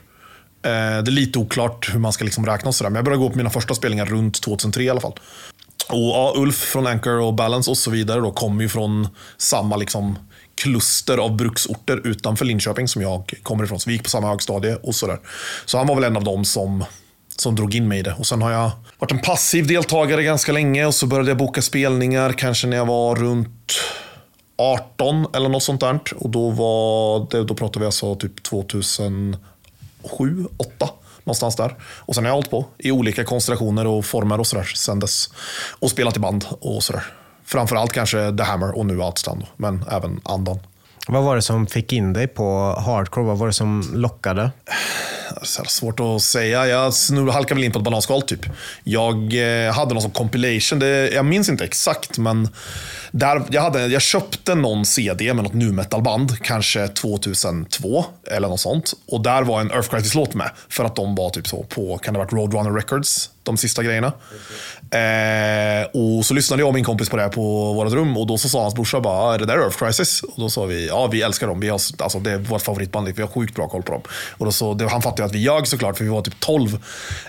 Eh, 0.62 0.70
det 0.70 1.10
är 1.10 1.10
lite 1.10 1.38
oklart 1.38 1.90
hur 1.94 1.98
man 1.98 2.12
ska 2.12 2.24
liksom 2.24 2.46
räkna 2.46 2.68
och 2.68 2.74
sådär, 2.74 2.90
men 2.90 2.96
jag 2.96 3.04
började 3.04 3.22
gå 3.22 3.30
på 3.30 3.36
mina 3.36 3.50
första 3.50 3.74
spelningar 3.74 4.06
runt 4.06 4.42
2003 4.42 4.82
i 4.82 4.90
alla 4.90 5.00
fall. 5.00 5.14
Och 5.88 5.98
ja, 5.98 6.32
Ulf 6.36 6.56
från 6.56 6.86
Anchor 6.86 7.20
och 7.20 7.34
Balance 7.34 7.70
och 7.70 7.76
så 7.78 7.90
vidare 7.90 8.20
då 8.20 8.32
kommer 8.32 8.62
ju 8.62 8.68
från 8.68 9.08
samma 9.38 9.76
liksom 9.76 10.18
kluster 10.62 11.18
av 11.18 11.36
bruksorter 11.36 12.06
utanför 12.06 12.44
Linköping 12.44 12.88
som 12.88 13.02
jag 13.02 13.34
kommer 13.42 13.64
ifrån. 13.64 13.80
Så 13.80 13.90
vi 13.90 13.94
gick 13.94 14.04
på 14.04 14.10
samma 14.10 14.28
högstadie 14.28 14.76
och 14.76 14.94
sådär. 14.94 15.18
Så 15.64 15.78
han 15.78 15.86
var 15.86 15.94
väl 15.94 16.04
en 16.04 16.16
av 16.16 16.24
dem 16.24 16.44
som, 16.44 16.84
som 17.36 17.54
drog 17.56 17.74
in 17.74 17.88
mig 17.88 17.98
i 17.98 18.02
det. 18.02 18.14
Och 18.18 18.26
sen 18.26 18.42
har 18.42 18.50
jag 18.50 18.70
varit 18.98 19.12
en 19.12 19.20
passiv 19.20 19.66
deltagare 19.66 20.22
ganska 20.22 20.52
länge 20.52 20.86
och 20.86 20.94
så 20.94 21.06
började 21.06 21.30
jag 21.30 21.38
boka 21.38 21.62
spelningar 21.62 22.32
kanske 22.32 22.66
när 22.66 22.76
jag 22.76 22.86
var 22.86 23.16
runt 23.16 23.72
18 24.56 25.26
eller 25.34 25.48
något 25.48 25.62
sånt 25.62 25.80
där. 25.80 26.00
Och 26.16 26.30
då 26.30 26.50
var 26.50 27.26
det, 27.30 27.44
då 27.44 27.54
pratade 27.54 27.80
vi 27.80 27.86
alltså 27.86 28.14
typ 28.14 28.42
2007, 28.42 29.38
2008 30.02 30.88
någonstans 31.24 31.56
där. 31.56 31.74
Och 31.82 32.14
sen 32.14 32.24
har 32.24 32.28
jag 32.28 32.34
hållit 32.34 32.50
på 32.50 32.64
i 32.78 32.90
olika 32.90 33.24
konstellationer 33.24 33.86
och 33.86 34.04
former 34.04 34.40
och 34.40 34.46
sådär 34.46 34.64
sen 34.64 35.00
dess. 35.00 35.30
Och 35.70 35.90
spelat 35.90 36.16
i 36.16 36.20
band 36.20 36.44
och 36.60 36.84
sådär. 36.84 37.17
Framförallt 37.48 37.92
kanske 37.92 38.36
The 38.36 38.42
Hammer 38.42 38.78
och 38.78 38.86
nu 38.86 38.98
Outstand, 38.98 39.46
men 39.56 39.84
även 39.90 40.20
andan. 40.24 40.58
Vad 41.08 41.24
var 41.24 41.36
det 41.36 41.42
som 41.42 41.66
fick 41.66 41.92
in 41.92 42.12
dig 42.12 42.26
på 42.26 42.74
hardcore? 42.86 43.26
Vad 43.26 43.38
var 43.38 43.46
det 43.46 43.52
som 43.52 43.90
lockade? 43.94 44.50
Så 45.42 45.64
svårt 45.64 46.00
att 46.00 46.22
säga. 46.22 46.66
Jag 46.66 46.92
halkade 47.32 47.54
väl 47.54 47.64
in 47.64 47.72
på 47.72 47.78
ett 47.78 47.84
bananskal 47.84 48.22
typ. 48.22 48.40
Jag 48.84 49.16
eh, 49.16 49.72
hade 49.72 49.94
någon 49.94 50.02
sån 50.02 50.10
compilation, 50.10 50.78
det, 50.78 51.10
jag 51.10 51.24
minns 51.24 51.48
inte 51.48 51.64
exakt, 51.64 52.18
men 52.18 52.48
där, 53.10 53.42
jag, 53.50 53.62
hade, 53.62 53.86
jag 53.86 54.02
köpte 54.02 54.54
någon 54.54 54.86
CD 54.86 55.34
med 55.34 55.44
något 55.44 55.54
nu 55.54 55.72
metal-band, 55.72 56.42
kanske 56.42 56.88
2002 56.88 58.04
eller 58.30 58.48
något 58.48 58.60
sånt. 58.60 58.92
Och 59.06 59.22
där 59.22 59.42
var 59.42 59.60
en 59.60 59.70
Earth 59.70 59.88
Crisis-låt 59.88 60.34
med, 60.34 60.50
för 60.68 60.84
att 60.84 60.96
de 60.96 61.14
var 61.14 61.30
typ 61.30 61.48
så 61.48 61.62
på, 61.62 61.98
kan 61.98 62.14
det 62.14 62.20
ha 62.20 62.24
varit 62.24 62.32
Roadrunner 62.32 62.72
Records 62.72 63.30
de 63.48 63.56
sista 63.56 63.82
grejerna. 63.82 64.12
Eh, 64.90 65.86
och 65.92 66.26
så 66.26 66.34
lyssnade 66.34 66.62
jag 66.62 66.68
och 66.68 66.74
min 66.74 66.84
kompis 66.84 67.08
på 67.08 67.16
det 67.16 67.28
på 67.28 67.72
vårt 67.72 67.92
rum 67.92 68.16
och 68.16 68.26
då 68.26 68.38
så 68.38 68.48
sa 68.48 68.62
hans 68.62 68.74
brorsa 68.74 69.00
bara, 69.00 69.14
"Ah, 69.14 69.34
är 69.34 69.38
det 69.38 69.46
där 69.46 69.58
Earth 69.58 69.78
Crisis? 69.78 70.22
Och 70.22 70.34
då 70.36 70.50
sa 70.50 70.64
vi, 70.64 70.86
ja 70.88 71.06
vi 71.06 71.22
älskar 71.22 71.46
dem. 71.46 71.60
Vi 71.60 71.68
har, 71.68 71.80
alltså, 71.98 72.18
det 72.18 72.30
är 72.32 72.38
vårt 72.38 72.62
favoritband, 72.62 73.08
vi 73.08 73.22
har 73.22 73.28
sjukt 73.28 73.54
bra 73.54 73.68
koll 73.68 73.82
på 73.82 73.92
dem. 73.92 74.02
Och 74.30 74.46
då 74.46 74.52
så, 74.52 74.74
det, 74.74 74.88
han 74.88 75.02
fattade 75.02 75.24
att 75.24 75.34
vi 75.34 75.38
ljög 75.38 75.66
såklart, 75.66 75.96
för 75.96 76.04
vi 76.04 76.10
var 76.10 76.22
typ 76.22 76.40
12. 76.40 76.78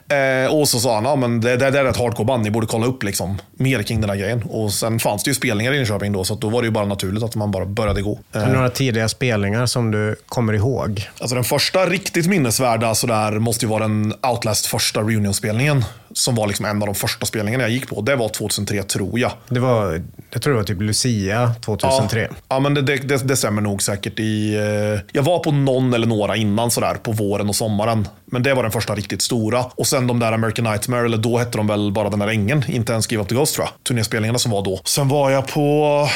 Eh, 0.10 0.56
och 0.56 0.70
så 0.70 0.80
sa 0.80 0.96
han, 0.96 1.06
ja 1.06 1.16
men 1.16 1.42
det, 1.42 1.58
det, 1.58 1.72
det 1.72 1.80
är 1.80 1.86
ett 1.86 1.98
hardcore-band, 1.98 2.44
ni 2.44 2.52
borde 2.52 2.68
kolla 2.68 2.86
upp 2.86 3.04
liksom, 3.04 3.38
mer 3.52 3.84
kring 3.84 4.02
den 4.02 4.10
här 4.10 4.18
grejen. 4.18 4.44
Och 4.44 4.74
sen 4.74 5.00
fanns 5.00 5.24
det 5.24 5.30
ju 5.30 5.36
spelningar 5.36 5.74
i 5.74 5.76
Linköping 5.78 6.12
då, 6.12 6.24
så 6.24 6.36
då 6.36 6.50
var 6.50 6.62
det 6.62 6.66
ju 6.66 6.72
bara 6.72 6.86
naturligt 6.86 7.24
att 7.24 7.36
man 7.36 7.52
bara 7.52 7.66
började 7.66 8.02
gå. 8.02 8.20
Det 8.32 8.46
några 8.48 8.70
tidiga 8.70 9.10
spelningar 9.10 9.66
som 9.66 9.92
du 9.92 10.16
kommer 10.26 10.54
ihåg? 10.54 11.10
Alltså 11.20 11.36
den 11.36 11.44
första 11.44 11.86
riktigt 11.86 12.28
minnesvärda 12.28 12.96
sådär, 12.96 13.32
måste 13.32 13.66
ju 13.66 13.70
vara 13.70 13.84
den 13.84 14.14
Outlast 14.32 14.66
första 14.66 15.00
reunion-spelningen. 15.00 15.86
Som 16.14 16.36
var 16.36 16.48
liksom 16.48 16.66
en 16.66 16.82
av 16.82 16.86
de 16.86 16.96
första 16.96 17.26
spelningarna 17.26 17.64
jag 17.64 17.72
gick 17.72 17.88
på. 17.88 18.02
Det 18.02 18.16
var 18.16 18.30
2003 18.30 18.84
tror 18.84 19.20
jag. 19.20 19.32
Det 19.50 19.60
var, 19.60 20.02
jag 20.32 20.42
tror 20.42 20.54
det 20.54 20.60
var 20.60 20.64
typ 20.64 20.82
Lucia 20.82 21.52
2003. 21.66 22.28
Ja, 22.30 22.36
ja 22.50 22.60
men 22.60 22.74
det, 22.74 22.82
det, 22.82 22.96
det, 22.96 23.28
det 23.28 23.36
stämmer 23.36 23.62
nog 23.62 23.82
säkert. 23.82 24.20
I, 24.20 24.56
eh, 24.56 25.02
jag 25.12 25.24
var 25.24 25.40
på 25.40 25.52
någon 25.52 25.94
eller 25.94 26.08
några 26.08 26.36
innan 26.36 26.72
sådär 26.72 26.96
på 26.96 27.12
våren 27.12 27.50
och 27.50 27.56
sommaren. 27.56 28.08
Men 28.26 28.44
det 28.44 28.54
var 28.54 28.64
den 28.64 28.72
första 28.72 28.96
riktigt 28.96 29.22
stora. 29.22 29.66
Och 29.76 29.88
sen 29.88 30.08
de 30.08 30.20
där 30.20 30.32
American 30.32 30.66
Nightmare, 30.66 31.06
eller 31.06 31.18
då 31.18 31.38
hette 31.38 31.58
de 31.58 31.68
väl 31.68 31.92
bara 31.92 32.10
den 32.10 32.20
där 32.20 32.28
ängen. 32.28 32.66
Inte 32.68 32.92
ens 32.92 33.12
Give 33.12 33.24
Up 33.24 33.30
The 33.30 33.36
Ghost 33.36 33.56
tror 33.56 33.68
jag. 33.68 33.84
Turnéspelningarna 33.84 34.40
som 34.40 34.52
var 34.52 34.62
då. 34.62 34.82
Sen 34.86 35.08
var 35.08 35.30
jag 35.30 35.48
på 35.48 36.08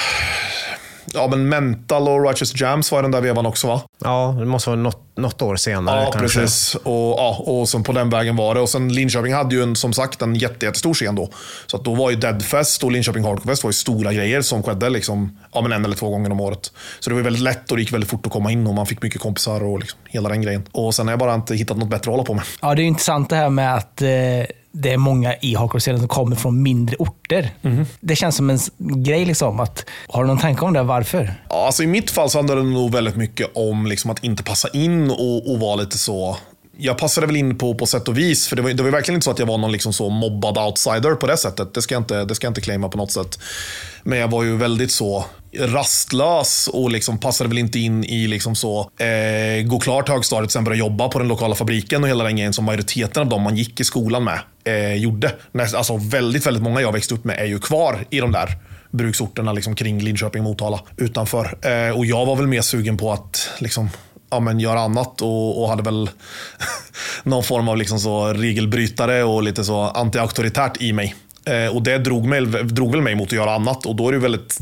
Ja, 1.06 1.28
men 1.28 1.49
Mental 1.49 2.08
och 2.08 2.24
Righteous 2.28 2.62
Jams 2.62 2.91
var 2.91 2.99
i 2.99 3.01
den 3.01 3.12
där 3.12 3.22
vevan 3.22 3.45
också 3.45 3.68
va? 3.68 3.82
Ja, 4.04 4.36
det 4.39 4.45
måste 4.45 4.70
vara 4.70 4.80
något, 4.80 5.18
något 5.18 5.41
år 5.41 5.56
senare 5.56 6.04
Ja, 6.04 6.12
kanske. 6.12 6.39
precis. 6.39 6.76
Och, 6.76 6.93
ja, 6.93 7.38
och 7.45 7.70
sen 7.70 7.84
på 7.84 7.91
den 7.91 8.10
vägen 8.10 8.36
var 8.36 8.56
det. 8.56 8.62
Och 8.62 8.70
sen 8.70 8.93
Linköping 8.93 9.34
hade 9.34 9.56
ju 9.56 9.64
en, 9.64 9.76
som 9.76 9.93
sagt 9.93 10.22
en 10.22 10.36
jätte, 10.36 10.66
jättestor 10.66 10.93
scen 10.93 11.16
då. 11.16 11.30
Så 11.68 11.78
att 11.78 11.84
då 11.84 11.95
var 11.95 12.10
ju 12.10 12.16
Deadfest 12.16 12.84
och 12.84 12.91
Linköping 12.91 13.24
Hardcore 13.24 13.51
Fest 13.51 13.64
var 13.64 13.70
ju 13.70 13.74
stora 13.74 14.14
grejer 14.14 14.41
som 14.41 14.64
skedde 14.64 14.89
liksom, 14.89 15.38
ja, 15.54 15.62
men 15.62 15.72
en 15.72 15.86
eller 15.86 15.95
två 15.95 16.10
gånger 16.10 16.32
om 16.32 16.39
året. 16.41 16.72
Så 16.99 17.10
det 17.10 17.16
var 17.16 17.22
väldigt 17.24 17.41
lätt 17.43 17.72
och 17.72 17.78
det 17.78 17.84
gick 17.84 17.93
väldigt 17.93 18.10
fort 18.10 18.26
att 18.26 18.32
komma 18.32 18.51
in 18.51 18.68
och 18.68 18.74
man 18.74 18.86
fick 18.86 19.01
mycket 19.01 19.22
kompisar 19.22 19.64
och 19.64 19.80
liksom, 19.80 19.99
hela 20.10 20.30
den 20.30 20.41
grejen. 20.41 20.64
Och 20.72 20.95
sen 20.95 21.08
har 21.08 21.12
jag 21.12 21.20
bara 21.20 21.34
inte 21.34 21.56
hittat 21.56 21.78
något 21.78 21.89
bättre 21.89 22.12
att 22.12 22.14
hålla 22.14 22.24
på 22.24 22.34
med. 22.34 22.43
Ja, 22.62 22.76
det 22.76 22.82
är 22.82 22.86
intressant 22.86 23.30
det 23.30 23.36
här 23.36 23.49
med 23.49 23.76
att 23.76 24.01
eh, 24.01 24.10
det 24.76 24.94
är 24.94 24.98
många 24.98 25.36
i 25.42 25.56
hardcore-scenen 25.56 26.00
som 26.00 26.08
kommer 26.08 26.36
från 26.36 26.64
mindre 26.64 26.96
orter. 27.00 27.50
Det 28.00 28.16
känns 28.16 28.36
som 28.36 28.50
en 28.50 28.60
grej. 28.78 29.26
liksom. 29.26 29.60
Att, 29.60 29.86
har 30.08 30.24
du 30.24 30.28
någon 30.28 30.40
tanke 30.40 30.66
om 30.66 30.74
det? 30.74 30.84
Varför? 30.84 31.34
Ja, 31.50 31.66
alltså 31.66 31.84
I 31.84 31.88
mitt 31.88 32.12
fall 32.12 32.30
så 32.30 32.38
handlade 32.38 32.62
det 32.62 32.68
nog 32.68 32.92
väldigt 32.92 33.16
mycket 33.16 33.48
om 33.56 33.86
liksom 33.86 34.12
att 34.12 34.24
inte 34.24 34.44
passa 34.44 34.70
in 34.70 35.12
och, 35.12 35.52
och 35.52 35.60
vara 35.60 35.76
lite 35.76 35.98
så... 35.98 36.38
Jag 36.78 36.98
passade 36.98 37.28
väl 37.28 37.36
in 37.36 37.58
på, 37.58 37.76
på 37.76 37.86
sätt 37.86 38.08
och 38.08 38.18
vis, 38.18 38.48
för 38.48 38.56
det 38.56 38.62
var, 38.62 38.70
det 38.70 38.84
var 38.84 38.90
verkligen 38.90 39.16
inte 39.16 39.26
så 39.26 39.32
att 39.32 39.40
jag 39.40 39.46
var 39.46 39.58
någon 39.58 39.72
liksom 39.72 39.94
så 39.94 40.10
mobbad 40.10 40.58
outsider 40.58 41.16
på 41.16 41.28
det 41.28 41.38
sättet. 41.38 41.74
Det 41.74 41.82
ska 41.82 41.96
jag 41.96 42.02
inte, 42.02 42.26
det 42.26 42.36
ska 42.36 42.48
jag 42.48 42.52
inte 42.52 42.62
claima 42.62 42.90
på 42.90 42.98
något 42.98 43.12
sätt. 43.12 43.40
Men 44.04 44.20
jag 44.20 44.28
var 44.28 44.44
ju 44.44 44.58
väldigt 44.58 44.92
så 44.92 45.26
rastlös 45.60 46.70
och 46.74 46.91
liksom 46.91 47.18
passade 47.18 47.47
väl 47.47 47.58
inte 47.58 47.80
in 47.80 48.04
i 48.04 48.28
liksom 48.28 48.56
så, 48.56 48.80
eh, 48.97 49.66
gå 49.66 49.80
klart 49.80 50.10
högstadiet 50.10 50.51
sen 50.51 50.64
börja 50.64 50.78
jobba 50.78 51.10
på 51.10 51.20
den 51.20 51.28
lokala 51.28 51.56
fabriken 51.56 52.04
och 52.04 52.10
hela 52.10 52.24
den 52.24 52.36
grejen 52.36 52.54
som 52.54 52.66
majoriteten 52.66 53.22
av 53.22 53.30
dem 53.30 53.41
man 53.41 53.56
gick 53.56 53.80
i 53.80 53.84
skolan 53.84 54.24
med 54.24 54.39
eh, 54.64 54.93
gjorde. 54.93 55.32
Näst, 55.51 55.76
alltså 55.76 55.97
väldigt, 55.97 56.45
väldigt 56.45 56.64
många 56.64 56.82
jag 56.82 56.91
växte 56.91 57.14
upp 57.14 57.24
med 57.24 57.39
är 57.39 57.45
ju 57.45 57.60
kvar 57.60 58.06
i 58.10 58.20
de 58.20 58.32
där 58.32 58.58
bruksorterna 58.91 59.54
liksom 59.54 59.76
kring 59.76 59.99
Linköping, 59.99 60.43
Motala, 60.43 60.80
utanför. 60.97 61.58
Eh, 61.62 61.97
och 61.97 62.06
jag 62.06 62.26
var 62.26 62.36
väl 62.36 62.47
mer 62.47 62.62
sugen 62.62 62.97
på 62.97 63.12
att 63.12 63.49
liksom, 63.60 63.89
ja, 64.30 64.39
men 64.39 64.60
göra 64.60 64.80
annat 64.80 65.22
och, 65.22 65.64
och 65.64 65.70
hade 65.70 65.84
väl 65.84 66.10
någon 67.24 67.43
form 67.43 67.70
av 67.70 67.78
liksom 67.78 67.99
så 67.99 68.34
regelbrytare 68.34 69.24
och 69.24 69.43
lite 69.43 69.64
så 69.64 69.82
antiauktoritärt 69.82 70.82
i 70.82 70.93
mig. 70.93 71.16
Eh, 71.45 71.76
och 71.76 71.84
det 71.84 71.97
drog, 71.97 72.26
mig, 72.26 72.41
drog 72.64 72.91
väl 72.91 73.01
mig 73.01 73.16
mot 73.16 73.28
att 73.28 73.32
göra 73.32 73.56
annat 73.56 73.86
och 73.86 73.95
då 73.95 74.08
är 74.08 74.12
det 74.12 74.20
väldigt 74.20 74.60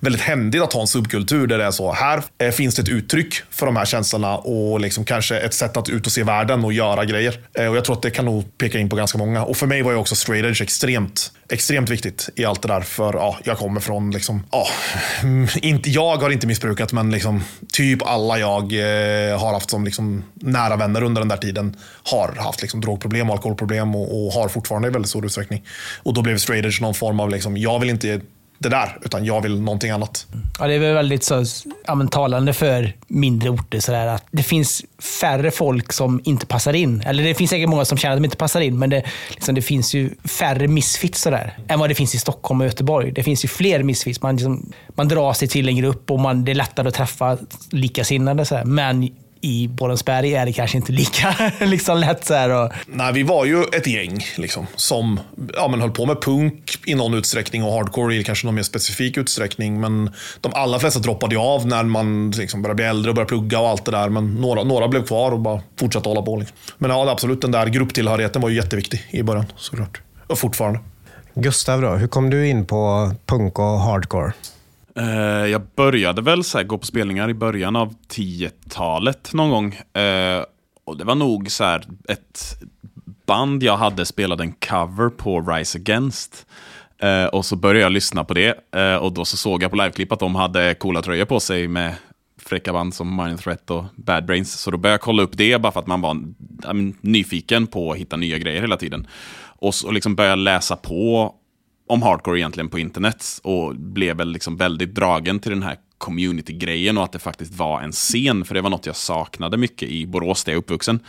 väldigt 0.00 0.22
händigt 0.22 0.62
att 0.62 0.72
ha 0.72 0.80
en 0.80 0.86
subkultur 0.86 1.46
där 1.46 1.58
det 1.58 1.64
är 1.64 1.70
så. 1.70 1.92
Här 1.92 2.22
eh, 2.38 2.50
finns 2.50 2.74
det 2.74 2.82
ett 2.82 2.88
uttryck 2.88 3.34
för 3.50 3.66
de 3.66 3.76
här 3.76 3.84
känslorna 3.84 4.36
och 4.36 4.80
liksom 4.80 5.04
kanske 5.04 5.38
ett 5.38 5.54
sätt 5.54 5.76
att 5.76 5.88
ut 5.88 6.06
och 6.06 6.12
se 6.12 6.22
världen 6.22 6.64
och 6.64 6.72
göra 6.72 7.04
grejer. 7.04 7.40
Eh, 7.54 7.66
och 7.66 7.76
Jag 7.76 7.84
tror 7.84 7.96
att 7.96 8.02
det 8.02 8.10
kan 8.10 8.24
nog 8.24 8.58
peka 8.58 8.78
in 8.78 8.88
på 8.88 8.96
ganska 8.96 9.18
många. 9.18 9.44
Och 9.44 9.56
för 9.56 9.66
mig 9.66 9.82
var 9.82 9.92
ju 9.92 9.98
också 9.98 10.16
straight 10.16 10.44
edge 10.44 10.62
extremt, 10.62 11.32
extremt 11.50 11.90
viktigt 11.90 12.28
i 12.36 12.44
allt 12.44 12.62
det 12.62 12.68
där. 12.68 12.80
För 12.80 13.14
ja, 13.14 13.38
jag 13.44 13.58
kommer 13.58 13.80
från, 13.80 14.10
liksom, 14.10 14.42
ja, 14.50 14.66
inte, 15.62 15.90
jag 15.90 16.16
har 16.16 16.30
inte 16.30 16.46
missbrukat, 16.46 16.92
men 16.92 17.10
liksom, 17.10 17.44
typ 17.72 18.02
alla 18.02 18.38
jag 18.38 18.62
eh, 18.62 19.40
har 19.40 19.52
haft 19.52 19.70
som 19.70 19.84
liksom, 19.84 20.24
nära 20.34 20.76
vänner 20.76 21.02
under 21.02 21.20
den 21.20 21.28
där 21.28 21.36
tiden 21.36 21.76
har 22.02 22.34
haft 22.38 22.62
liksom, 22.62 22.80
drogproblem 22.80 23.30
och 23.30 23.36
alkoholproblem 23.36 23.94
och, 23.94 24.26
och 24.26 24.32
har 24.32 24.48
fortfarande 24.48 24.88
i 24.88 24.90
väldigt 24.90 25.08
stor 25.08 25.26
utsträckning. 25.26 25.64
Och 26.02 26.14
då 26.14 26.22
blev 26.22 26.38
straight 26.38 26.64
edge 26.64 26.80
någon 26.80 26.94
form 26.94 27.20
av, 27.20 27.30
liksom, 27.30 27.56
jag 27.56 27.78
vill 27.78 27.90
inte 27.90 28.20
det 28.62 28.68
där, 28.68 28.98
utan 29.02 29.24
jag 29.24 29.40
vill 29.40 29.60
någonting 29.60 29.90
annat. 29.90 30.26
Ja, 30.58 30.66
det 30.66 30.74
är 30.74 30.78
väl 30.78 30.94
väldigt 30.94 31.24
så, 31.24 31.44
ja, 31.86 31.94
men 31.94 32.08
talande 32.08 32.52
för 32.52 32.96
mindre 33.06 33.50
orter. 33.50 33.80
Så 33.80 33.92
där, 33.92 34.06
att 34.06 34.24
det 34.30 34.42
finns 34.42 34.84
färre 35.20 35.50
folk 35.50 35.92
som 35.92 36.20
inte 36.24 36.46
passar 36.46 36.72
in. 36.72 37.02
Eller 37.06 37.24
det 37.24 37.34
finns 37.34 37.50
säkert 37.50 37.68
många 37.68 37.84
som 37.84 37.98
känner 37.98 38.16
att 38.16 38.18
de 38.18 38.24
inte 38.24 38.36
passar 38.36 38.60
in, 38.60 38.78
men 38.78 38.90
det, 38.90 39.02
liksom, 39.30 39.54
det 39.54 39.62
finns 39.62 39.94
ju 39.94 40.10
färre 40.24 40.68
misfits 40.68 41.24
där, 41.24 41.58
än 41.68 41.78
vad 41.78 41.90
det 41.90 41.94
finns 41.94 42.14
i 42.14 42.18
Stockholm 42.18 42.60
och 42.60 42.66
Göteborg. 42.66 43.12
Det 43.12 43.22
finns 43.22 43.44
ju 43.44 43.48
fler 43.48 43.82
misfits. 43.82 44.22
Man, 44.22 44.36
liksom, 44.36 44.72
man 44.88 45.08
drar 45.08 45.32
sig 45.32 45.48
till 45.48 45.68
en 45.68 45.76
grupp 45.76 46.10
och 46.10 46.20
man, 46.20 46.44
det 46.44 46.52
är 46.52 46.54
lättare 46.54 46.88
att 46.88 46.94
träffa 46.94 47.38
likasinnade. 47.70 48.44
Så 48.44 48.54
där. 48.54 48.64
Men 48.64 49.08
i 49.40 49.68
Borensberg 49.68 50.34
är 50.34 50.46
det 50.46 50.52
kanske 50.52 50.76
inte 50.76 50.92
lika 50.92 51.52
liksom, 51.60 51.98
lätt. 51.98 52.24
Så 52.24 52.34
här, 52.34 52.50
och, 52.50 52.72
Nej, 52.86 53.12
vi 53.12 53.22
var 53.22 53.44
ju 53.44 53.62
ett 53.62 53.86
gäng 53.86 54.24
liksom, 54.36 54.66
som 54.76 55.20
ja, 55.54 55.68
men 55.68 55.80
höll 55.80 55.90
på 55.90 56.06
med 56.06 56.22
punk 56.22 56.78
i 56.86 56.94
någon 56.94 57.14
utsträckning 57.14 57.64
och 57.64 57.72
hardcore 57.72 58.14
i 58.14 58.24
kanske 58.24 58.46
någon 58.46 58.54
mer 58.54 58.62
specifik 58.62 59.16
utsträckning. 59.16 59.80
Men 59.80 60.10
de 60.40 60.52
allra 60.54 60.78
flesta 60.78 61.00
droppade 61.00 61.34
ju 61.34 61.40
av 61.40 61.66
när 61.66 61.84
man 61.84 62.30
liksom 62.30 62.62
började 62.62 62.76
bli 62.76 62.84
äldre 62.84 63.10
och 63.10 63.14
började 63.14 63.28
plugga 63.28 63.60
och 63.60 63.68
allt 63.68 63.84
det 63.84 63.90
där. 63.90 64.08
Men 64.08 64.34
några, 64.34 64.64
några 64.64 64.88
blev 64.88 65.06
kvar 65.06 65.32
och 65.32 65.40
bara 65.40 65.62
fortsatte 65.78 66.08
hålla 66.08 66.22
på. 66.22 66.36
Liksom. 66.36 66.56
Men 66.78 66.90
ja, 66.90 67.10
absolut, 67.10 67.40
den 67.40 67.50
där 67.50 67.66
grupptillhörigheten 67.66 68.42
var 68.42 68.48
ju 68.48 68.56
jätteviktig 68.56 69.06
i 69.10 69.22
början 69.22 69.46
såklart. 69.56 70.00
Och 70.26 70.38
fortfarande. 70.38 70.80
Gustav 71.34 71.80
då, 71.80 71.90
hur 71.90 72.08
kom 72.08 72.30
du 72.30 72.48
in 72.48 72.66
på 72.66 73.12
punk 73.26 73.58
och 73.58 73.80
hardcore? 73.80 74.32
Uh, 75.00 75.46
jag 75.50 75.62
började 75.76 76.22
väl 76.22 76.44
så 76.44 76.58
här, 76.58 76.64
gå 76.64 76.78
på 76.78 76.86
spelningar 76.86 77.30
i 77.30 77.34
början 77.34 77.76
av 77.76 77.94
10-talet 78.08 79.32
någon 79.32 79.50
gång. 79.50 79.72
Uh, 79.74 80.44
och 80.84 80.96
Det 80.96 81.04
var 81.04 81.14
nog 81.14 81.50
så 81.50 81.64
här, 81.64 81.84
ett 82.08 82.62
band 83.26 83.62
jag 83.62 83.76
hade 83.76 84.06
spelade 84.06 84.42
en 84.42 84.52
cover 84.52 85.08
på 85.08 85.40
Rise 85.40 85.78
Against. 85.78 86.46
Uh, 87.04 87.24
och 87.24 87.44
så 87.44 87.56
började 87.56 87.80
jag 87.80 87.92
lyssna 87.92 88.24
på 88.24 88.34
det 88.34 88.54
och 89.00 89.12
då 89.12 89.24
så 89.24 89.36
såg 89.36 89.62
jag 89.62 89.70
på 89.70 89.76
liveklipp 89.76 90.12
att 90.12 90.18
de 90.18 90.34
hade 90.34 90.74
coola 90.74 91.02
tröjor 91.02 91.24
på 91.24 91.40
sig 91.40 91.68
med 91.68 91.94
fräcka 92.42 92.72
band 92.72 92.94
som 92.94 93.16
Mind 93.16 93.40
Threat 93.40 93.70
och 93.70 93.84
Bad 93.96 94.24
Brains. 94.24 94.52
Så 94.60 94.70
då 94.70 94.76
började 94.76 94.94
jag 94.94 95.00
kolla 95.00 95.22
upp 95.22 95.36
det 95.36 95.60
bara 95.60 95.72
för 95.72 95.80
att 95.80 95.86
man 95.86 96.00
var 96.00 96.14
I 96.14 96.74
mean, 96.74 96.96
nyfiken 97.00 97.66
på 97.66 97.92
att 97.92 97.98
hitta 97.98 98.16
nya 98.16 98.38
grejer 98.38 98.60
hela 98.60 98.76
tiden. 98.76 99.06
Och 99.42 99.74
så 99.74 99.90
liksom 99.90 100.14
började 100.14 100.32
jag 100.32 100.38
läsa 100.38 100.76
på 100.76 101.34
om 101.90 102.02
hardcore 102.02 102.38
egentligen 102.38 102.68
på 102.68 102.78
internet 102.78 103.40
och 103.42 103.76
blev 103.76 104.16
väl 104.16 104.32
liksom 104.32 104.56
väldigt 104.56 104.94
dragen 104.94 105.38
till 105.38 105.50
den 105.50 105.62
här 105.62 105.76
community-grejen 105.98 106.98
och 106.98 107.04
att 107.04 107.12
det 107.12 107.18
faktiskt 107.18 107.54
var 107.54 107.80
en 107.80 107.92
scen, 107.92 108.44
för 108.44 108.54
det 108.54 108.60
var 108.60 108.70
något 108.70 108.86
jag 108.86 108.96
saknade 108.96 109.56
mycket 109.56 109.88
i 109.88 110.06
Borås 110.06 110.44
där 110.44 110.52
jag 110.52 110.56
är 110.56 110.60
uppvuxen. 110.60 111.00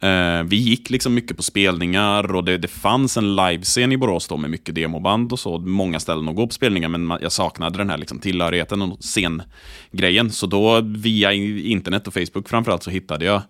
Eh, 0.00 0.42
vi 0.42 0.56
gick 0.56 0.90
liksom 0.90 1.14
mycket 1.14 1.36
på 1.36 1.42
spelningar 1.42 2.34
och 2.34 2.44
det, 2.44 2.58
det 2.58 2.68
fanns 2.68 3.16
en 3.16 3.36
livescen 3.36 3.92
i 3.92 3.96
Borås 3.96 4.28
då 4.28 4.36
med 4.36 4.50
mycket 4.50 4.74
demoband 4.74 5.32
och 5.32 5.38
så, 5.38 5.58
många 5.58 6.00
ställen 6.00 6.28
att 6.28 6.36
gå 6.36 6.46
på 6.46 6.54
spelningar, 6.54 6.88
men 6.88 7.18
jag 7.22 7.32
saknade 7.32 7.78
den 7.78 7.90
här 7.90 7.98
liksom 7.98 8.18
tillhörigheten 8.18 8.82
och 8.82 8.98
scengrejen. 9.00 10.30
Så 10.30 10.46
då 10.46 10.80
via 10.80 11.32
internet 11.32 12.06
och 12.06 12.14
Facebook 12.14 12.48
framförallt 12.48 12.82
så 12.82 12.90
hittade 12.90 13.24
jag 13.24 13.42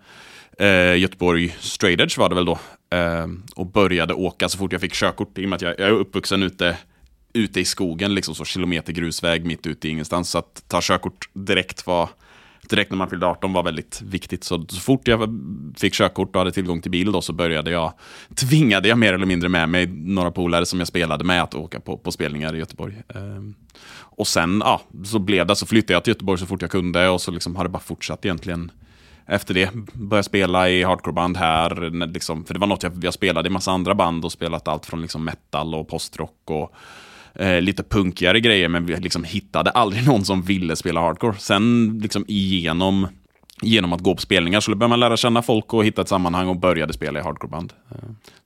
eh, 0.59 0.97
Göteborg 0.97 1.57
Straight 1.61 2.01
Edge 2.01 2.19
var 2.19 2.29
det 2.29 2.35
väl 2.35 2.45
då. 2.45 2.59
Eh, 2.91 3.27
och 3.57 3.67
började 3.67 4.15
åka 4.15 4.49
så 4.49 4.59
fort 4.59 4.73
jag 4.73 4.81
fick 4.81 4.95
körkort. 4.95 5.39
I 5.39 5.45
och 5.45 5.49
med 5.49 5.57
att 5.57 5.63
jag, 5.63 5.75
jag 5.79 5.89
är 5.89 5.93
uppvuxen 5.93 6.43
ute, 6.43 6.77
ute 7.33 7.61
i 7.61 7.65
skogen, 7.65 8.15
liksom 8.15 8.35
så 8.35 8.45
kilometer 8.45 8.93
grusväg 8.93 9.45
mitt 9.45 9.67
ute 9.67 9.89
i 9.89 9.91
ingenstans. 9.91 10.31
Så 10.31 10.39
att 10.39 10.65
ta 10.69 10.81
körkort 10.83 11.29
direkt 11.33 11.87
var 11.87 12.09
direkt 12.69 12.91
när 12.91 12.99
man 12.99 13.11
fyllde 13.11 13.27
18 13.27 13.53
var 13.53 13.63
väldigt 13.63 14.03
viktigt. 14.03 14.45
Så, 14.45 14.67
så 14.69 14.81
fort 14.81 15.09
jag 15.09 15.41
fick 15.77 15.95
körkort 15.95 16.37
och 16.37 16.41
hade 16.41 16.53
tillgång 16.53 16.81
till 16.81 16.91
bil 16.91 17.13
då, 17.13 17.21
så 17.21 17.33
började 17.33 17.71
jag, 17.71 17.93
tvingade 18.37 18.89
jag 18.89 18.99
mer 18.99 19.13
eller 19.13 19.27
mindre 19.27 19.49
med 19.49 19.69
mig 19.69 19.87
några 19.87 20.31
polare 20.31 20.67
som 20.67 20.79
jag 20.79 20.89
spelade 20.89 21.25
med 21.25 21.43
att 21.43 21.55
åka 21.55 21.81
på, 21.81 21.99
på 21.99 22.13
spelningar 22.13 22.55
i 22.55 22.59
Göteborg. 22.59 23.03
Ehm, 23.15 23.55
och 23.97 24.27
sen 24.27 24.63
ja, 24.65 24.81
så 25.05 25.19
blev 25.19 25.47
det, 25.47 25.57
så 25.57 25.67
flyttade 25.67 25.93
jag 25.93 26.05
till 26.05 26.11
Göteborg 26.11 26.39
så 26.39 26.47
fort 26.47 26.63
jag 26.63 26.71
kunde 26.71 27.09
och 27.09 27.21
så 27.21 27.31
liksom 27.31 27.57
har 27.57 27.65
det 27.65 27.71
bara 27.71 27.83
fortsatt 27.83 28.25
egentligen 28.25 28.71
efter 29.27 29.55
det. 29.55 29.71
Började 29.93 30.25
spela 30.25 30.71
i 30.71 30.83
hardcoreband 30.83 31.37
här, 31.37 31.91
när 31.91 32.07
liksom, 32.07 32.45
för 32.45 32.55
det 32.55 32.61
var 32.61 32.67
något 32.67 32.83
jag, 32.83 33.05
jag 33.05 33.15
spelade 33.15 33.49
i 33.49 33.53
massa 33.53 33.73
andra 33.73 33.95
band 33.95 34.25
och 34.25 34.33
spelat 34.33 34.69
allt 34.69 34.87
från 34.87 35.03
liksom 35.03 35.25
metal 35.25 35.75
och 35.75 35.89
postrock 35.89 36.41
och 36.45 36.73
eh, 37.35 37.61
lite 37.61 37.83
punkigare 37.83 38.41
grejer, 38.41 38.69
men 38.69 38.87
vi 38.87 38.97
liksom 38.97 39.25
hittade 39.25 39.71
aldrig 39.71 40.07
någon 40.07 40.25
som 40.25 40.43
ville 40.43 40.77
spela 40.77 41.01
hardcore. 41.01 41.39
Sen 41.39 41.99
liksom 42.03 42.25
igenom 42.29 43.09
genom 43.63 43.93
att 43.93 44.01
gå 44.01 44.15
på 44.15 44.21
spelningar. 44.21 44.61
Så 44.61 44.71
började 44.71 44.89
man 44.89 45.01
lära 45.01 45.17
känna 45.17 45.43
folk 45.43 45.75
och 45.75 45.85
hitta 45.85 46.03
ett 46.03 46.09
sammanhang 46.09 46.49
och 46.49 46.57
började 46.57 46.93
spela 46.93 47.21
i 47.21 47.23
hardcoreband. 47.23 47.73
Eh, 47.91 47.97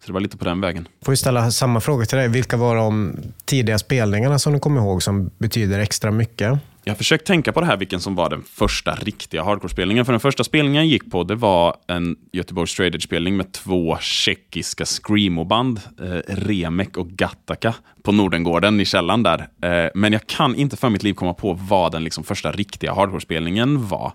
så 0.00 0.06
det 0.06 0.12
var 0.12 0.20
lite 0.20 0.36
på 0.36 0.44
den 0.44 0.60
vägen. 0.60 0.88
Får 1.04 1.12
vi 1.12 1.16
ställa 1.16 1.50
samma 1.50 1.80
fråga 1.80 2.06
till 2.06 2.18
dig. 2.18 2.28
Vilka 2.28 2.56
var 2.56 2.76
de 2.76 3.16
tidiga 3.44 3.78
spelningarna 3.78 4.38
som 4.38 4.52
du 4.52 4.60
kommer 4.60 4.80
ihåg 4.80 5.02
som 5.02 5.30
betyder 5.38 5.78
extra 5.78 6.10
mycket? 6.10 6.58
Jag 6.88 6.92
har 6.92 6.96
försökt 6.96 7.26
tänka 7.26 7.52
på 7.52 7.60
det 7.60 7.66
här, 7.66 7.76
vilken 7.76 8.00
som 8.00 8.14
var 8.14 8.30
den 8.30 8.42
första 8.42 8.94
riktiga 8.94 9.42
hardcore-spelningen. 9.42 10.04
För 10.04 10.12
den 10.12 10.20
första 10.20 10.44
spelningen 10.44 10.82
jag 10.82 10.86
gick 10.86 11.10
på, 11.10 11.24
det 11.24 11.34
var 11.34 11.76
en 11.86 12.16
Göteborgs 12.32 12.70
Straight 12.70 12.94
Edge-spelning 12.94 13.36
med 13.36 13.52
två 13.52 13.98
tjeckiska 14.00 14.84
screamo-band, 14.84 15.80
eh, 16.00 16.34
Remek 16.34 16.96
och 16.96 17.08
Gattaka, 17.08 17.74
på 18.02 18.12
Nordengården 18.12 18.80
i 18.80 18.84
källan 18.84 19.22
där. 19.22 19.48
Eh, 19.62 19.90
men 19.94 20.12
jag 20.12 20.26
kan 20.26 20.54
inte 20.54 20.76
för 20.76 20.90
mitt 20.90 21.02
liv 21.02 21.14
komma 21.14 21.34
på 21.34 21.52
vad 21.52 21.92
den 21.92 22.04
liksom 22.04 22.24
första 22.24 22.52
riktiga 22.52 22.94
hardcore-spelningen 22.94 23.88
var. 23.88 24.12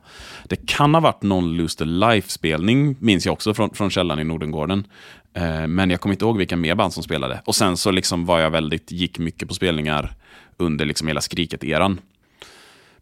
Det 0.49 0.65
kan 0.65 0.93
ha 0.93 1.01
varit 1.01 1.23
någon 1.23 1.57
Lose 1.57 1.77
the 1.77 1.85
Life-spelning, 1.85 2.95
minns 2.99 3.25
jag 3.25 3.33
också, 3.33 3.53
från, 3.53 3.69
från 3.69 3.89
källan 3.89 4.19
i 4.19 4.23
Nordengården. 4.23 4.87
Eh, 5.33 5.67
men 5.67 5.89
jag 5.89 6.01
kommer 6.01 6.13
inte 6.13 6.25
ihåg 6.25 6.37
vilka 6.37 6.57
mer 6.57 6.75
band 6.75 6.93
som 6.93 7.03
spelade. 7.03 7.41
Och 7.45 7.55
sen 7.55 7.77
så 7.77 7.91
liksom 7.91 8.25
var 8.25 8.39
jag 8.39 8.49
väldigt, 8.49 8.91
gick 8.91 9.19
mycket 9.19 9.47
på 9.47 9.53
spelningar 9.53 10.15
under 10.57 10.85
liksom 10.85 11.07
hela 11.07 11.21
Skriket-eran. 11.21 11.99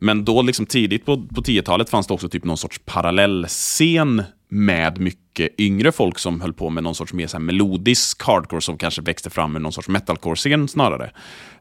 Men 0.04 0.26
då 0.26 0.41
liksom 0.41 0.66
tidigt 0.66 1.06
på, 1.06 1.18
på 1.18 1.41
10-talet 1.41 1.89
fanns 1.89 2.08
det 2.08 2.14
också 2.14 2.30
typ 2.30 2.43
någon 2.43 2.58
sorts 2.58 2.82
parallellscen 2.86 4.24
med 4.49 4.99
mycket 4.99 5.60
yngre 5.60 5.91
folk 5.91 6.20
som 6.20 6.41
höll 6.41 6.54
på 6.54 6.70
med 6.70 6.84
någon 6.84 6.95
sorts 6.95 7.14
mer 7.14 7.28
så 7.28 7.38
här 7.38 7.43
melodisk 7.43 8.24
hardcore 8.24 8.62
som 8.62 8.78
kanske 8.78 9.02
växte 9.02 9.30
fram 9.30 9.54
med 9.54 9.62
någon 9.62 9.72
sorts 9.72 9.88
metalcore-scen 9.88 10.68
snarare. 10.68 11.12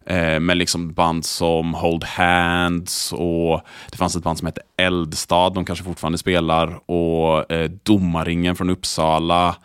Eh, 0.06 0.40
med 0.40 0.56
liksom 0.56 0.92
band 0.92 1.24
som 1.24 1.74
Hold 1.74 2.04
Hands 2.04 3.12
och 3.12 3.60
det 3.90 3.96
fanns 3.96 4.16
ett 4.16 4.22
band 4.22 4.38
som 4.38 4.46
hette 4.46 4.62
Eldstad, 4.76 5.50
de 5.50 5.64
kanske 5.64 5.84
fortfarande 5.84 6.18
spelar, 6.18 6.90
och 6.90 7.52
eh, 7.52 7.70
Domarringen 7.82 8.56
från 8.56 8.70
Uppsala. 8.70 9.56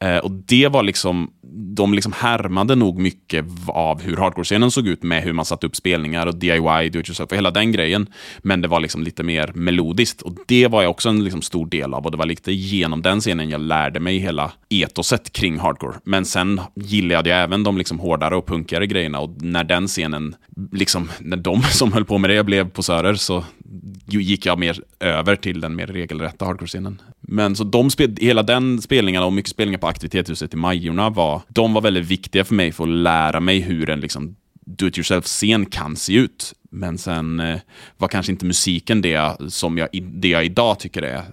Eh, 0.00 0.18
och 0.18 0.30
det 0.30 0.68
var 0.68 0.82
liksom, 0.82 1.30
de 1.76 1.94
liksom 1.94 2.12
härmade 2.12 2.74
nog 2.74 2.98
mycket 2.98 3.44
av 3.66 4.02
hur 4.02 4.16
hardcore-scenen 4.16 4.70
såg 4.70 4.86
ut 4.86 5.02
med 5.02 5.22
hur 5.22 5.32
man 5.32 5.44
satte 5.44 5.66
upp 5.66 5.76
spelningar 5.76 6.26
och 6.26 6.34
DIY, 6.34 6.88
do 6.90 6.98
it 7.00 7.08
yourself 7.08 7.30
och 7.30 7.36
hela 7.36 7.50
den 7.50 7.72
grejen. 7.72 8.06
Men 8.38 8.62
det 8.62 8.68
var 8.68 8.80
liksom 8.80 9.02
lite 9.02 9.22
mer 9.22 9.52
melodiskt 9.54 10.22
och 10.22 10.34
det 10.46 10.66
var 10.66 10.82
jag 10.82 10.90
också 10.90 11.08
en 11.08 11.24
liksom 11.24 11.42
stor 11.42 11.66
del 11.66 11.94
av 11.94 12.04
och 12.04 12.10
det 12.10 12.16
var 12.16 12.26
lite 12.26 12.52
genom 12.52 13.02
den 13.02 13.20
scenen 13.20 13.50
jag 13.50 13.60
lärde 13.60 14.00
mig 14.00 14.18
hela 14.18 14.52
etoset 14.70 15.32
kring 15.32 15.58
hardcore. 15.58 15.96
Men 16.04 16.24
sen 16.24 16.60
gillade 16.74 17.30
jag 17.30 17.42
även 17.42 17.62
de 17.62 17.78
liksom 17.78 17.98
hårdare 17.98 18.36
och 18.36 18.46
punkigare 18.46 18.86
grejerna 18.86 19.20
och 19.20 19.42
när 19.42 19.64
den 19.64 19.86
scenen, 19.86 20.34
liksom, 20.72 21.10
när 21.20 21.36
de 21.36 21.62
som 21.72 21.92
höll 21.92 22.04
på 22.04 22.18
med 22.18 22.30
det 22.30 22.44
blev 22.44 22.70
posörer 22.70 23.14
så 23.14 23.44
gick 24.12 24.46
jag 24.46 24.58
mer 24.58 24.80
över 25.00 25.36
till 25.36 25.60
den 25.60 25.76
mer 25.76 25.86
regelrätta 25.86 26.44
hardcore-scenen. 26.44 27.02
Men 27.20 27.56
så 27.56 27.64
de 27.64 27.90
spel, 27.90 28.16
hela 28.20 28.42
den 28.42 28.82
spelningen 28.82 29.22
och 29.22 29.32
mycket 29.32 29.50
spelningar 29.50 29.78
på 29.78 29.86
aktivitetshuset 29.86 30.54
i 30.54 30.56
Majorna 30.56 31.10
var, 31.10 31.42
de 31.48 31.74
var 31.74 31.80
väldigt 31.80 32.06
viktiga 32.06 32.44
för 32.44 32.54
mig 32.54 32.72
för 32.72 32.84
att 32.84 32.90
lära 32.90 33.40
mig 33.40 33.60
hur 33.60 33.90
en 33.90 34.00
liksom 34.00 34.36
do-it-yourself-scen 34.66 35.66
kan 35.66 35.96
se 35.96 36.14
ut. 36.14 36.54
Men 36.70 36.98
sen 36.98 37.40
eh, 37.40 37.58
var 37.96 38.08
kanske 38.08 38.32
inte 38.32 38.46
musiken 38.46 39.02
det 39.02 39.36
som 39.48 39.78
jag, 39.78 39.88
det 40.02 40.28
jag 40.28 40.44
idag 40.44 40.78
tycker 40.78 41.02
är 41.02 41.24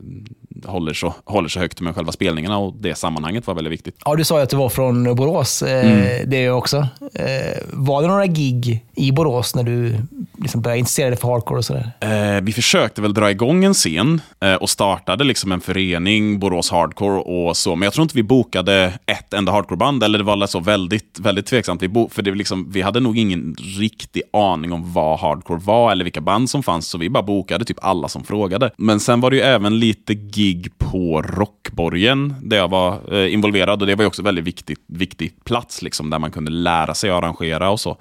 håller 0.65 0.93
så, 0.93 1.13
håller 1.25 1.49
så 1.49 1.59
högt 1.59 1.81
med 1.81 1.95
själva 1.95 2.11
spelningarna 2.11 2.57
och 2.57 2.73
det 2.79 2.95
sammanhanget 2.95 3.47
var 3.47 3.55
väldigt 3.55 3.73
viktigt. 3.73 3.95
Ja, 4.05 4.15
du 4.15 4.23
sa 4.23 4.37
ju 4.37 4.43
att 4.43 4.49
du 4.49 4.57
var 4.57 4.69
från 4.69 5.15
Borås. 5.15 5.61
Eh, 5.61 5.91
mm. 5.91 6.29
Det 6.29 6.37
är 6.37 6.45
jag 6.45 6.57
också. 6.57 6.77
Eh, 7.13 7.57
var 7.73 8.01
det 8.01 8.07
några 8.07 8.25
gig 8.25 8.85
i 8.95 9.11
Borås 9.11 9.55
när 9.55 9.63
du 9.63 9.95
liksom 10.37 10.61
började 10.61 10.79
intressera 10.79 11.09
dig 11.09 11.19
för 11.19 11.27
hardcore 11.27 11.57
och 11.57 11.65
sådär? 11.65 11.91
Eh, 11.99 12.41
vi 12.41 12.53
försökte 12.53 13.01
väl 13.01 13.13
dra 13.13 13.31
igång 13.31 13.63
en 13.63 13.73
scen 13.73 14.21
och 14.59 14.69
startade 14.69 15.23
liksom 15.23 15.51
en 15.51 15.61
förening, 15.61 16.39
Borås 16.39 16.71
Hardcore 16.71 17.21
och 17.21 17.57
så. 17.57 17.75
Men 17.75 17.85
jag 17.85 17.93
tror 17.93 18.03
inte 18.03 18.15
vi 18.15 18.23
bokade 18.23 18.93
ett 19.05 19.33
enda 19.33 19.51
hardcoreband, 19.51 20.03
eller 20.03 20.17
det 20.17 20.23
var 20.23 20.47
så 20.47 20.59
väldigt, 20.59 21.19
väldigt 21.19 21.45
tveksamt. 21.45 21.81
Vi, 21.81 22.07
för 22.11 22.21
det 22.21 22.31
liksom, 22.31 22.71
vi 22.71 22.81
hade 22.81 22.99
nog 22.99 23.17
ingen 23.17 23.55
riktig 23.79 24.21
aning 24.33 24.73
om 24.73 24.93
vad 24.93 25.19
hardcore 25.19 25.59
var 25.59 25.91
eller 25.91 26.03
vilka 26.03 26.21
band 26.21 26.49
som 26.49 26.63
fanns, 26.63 26.87
så 26.87 26.97
vi 26.97 27.09
bara 27.09 27.23
bokade 27.23 27.65
typ 27.65 27.77
alla 27.81 28.07
som 28.07 28.23
frågade. 28.23 28.71
Men 28.77 28.99
sen 28.99 29.21
var 29.21 29.29
det 29.29 29.35
ju 29.35 29.41
även 29.41 29.79
lite 29.79 30.13
gig 30.13 30.44
gig 30.45 30.77
på 30.77 31.21
Rockborgen 31.21 32.35
där 32.41 32.57
jag 32.57 32.67
var 32.67 33.13
eh, 33.13 33.33
involverad 33.33 33.81
och 33.81 33.87
det 33.87 33.95
var 33.95 34.03
ju 34.03 34.07
också 34.07 34.21
väldigt 34.21 34.45
viktig, 34.45 34.77
viktig 34.87 35.43
plats 35.43 35.81
liksom, 35.81 36.09
där 36.09 36.19
man 36.19 36.31
kunde 36.31 36.51
lära 36.51 36.93
sig 36.93 37.09
att 37.09 37.17
arrangera 37.17 37.69
och 37.69 37.79
så. 37.79 37.97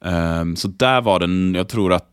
Um, 0.00 0.56
så 0.56 0.68
där 0.68 1.00
var 1.00 1.20
den, 1.20 1.54
jag 1.54 1.68
tror 1.68 1.92
att 1.92 2.12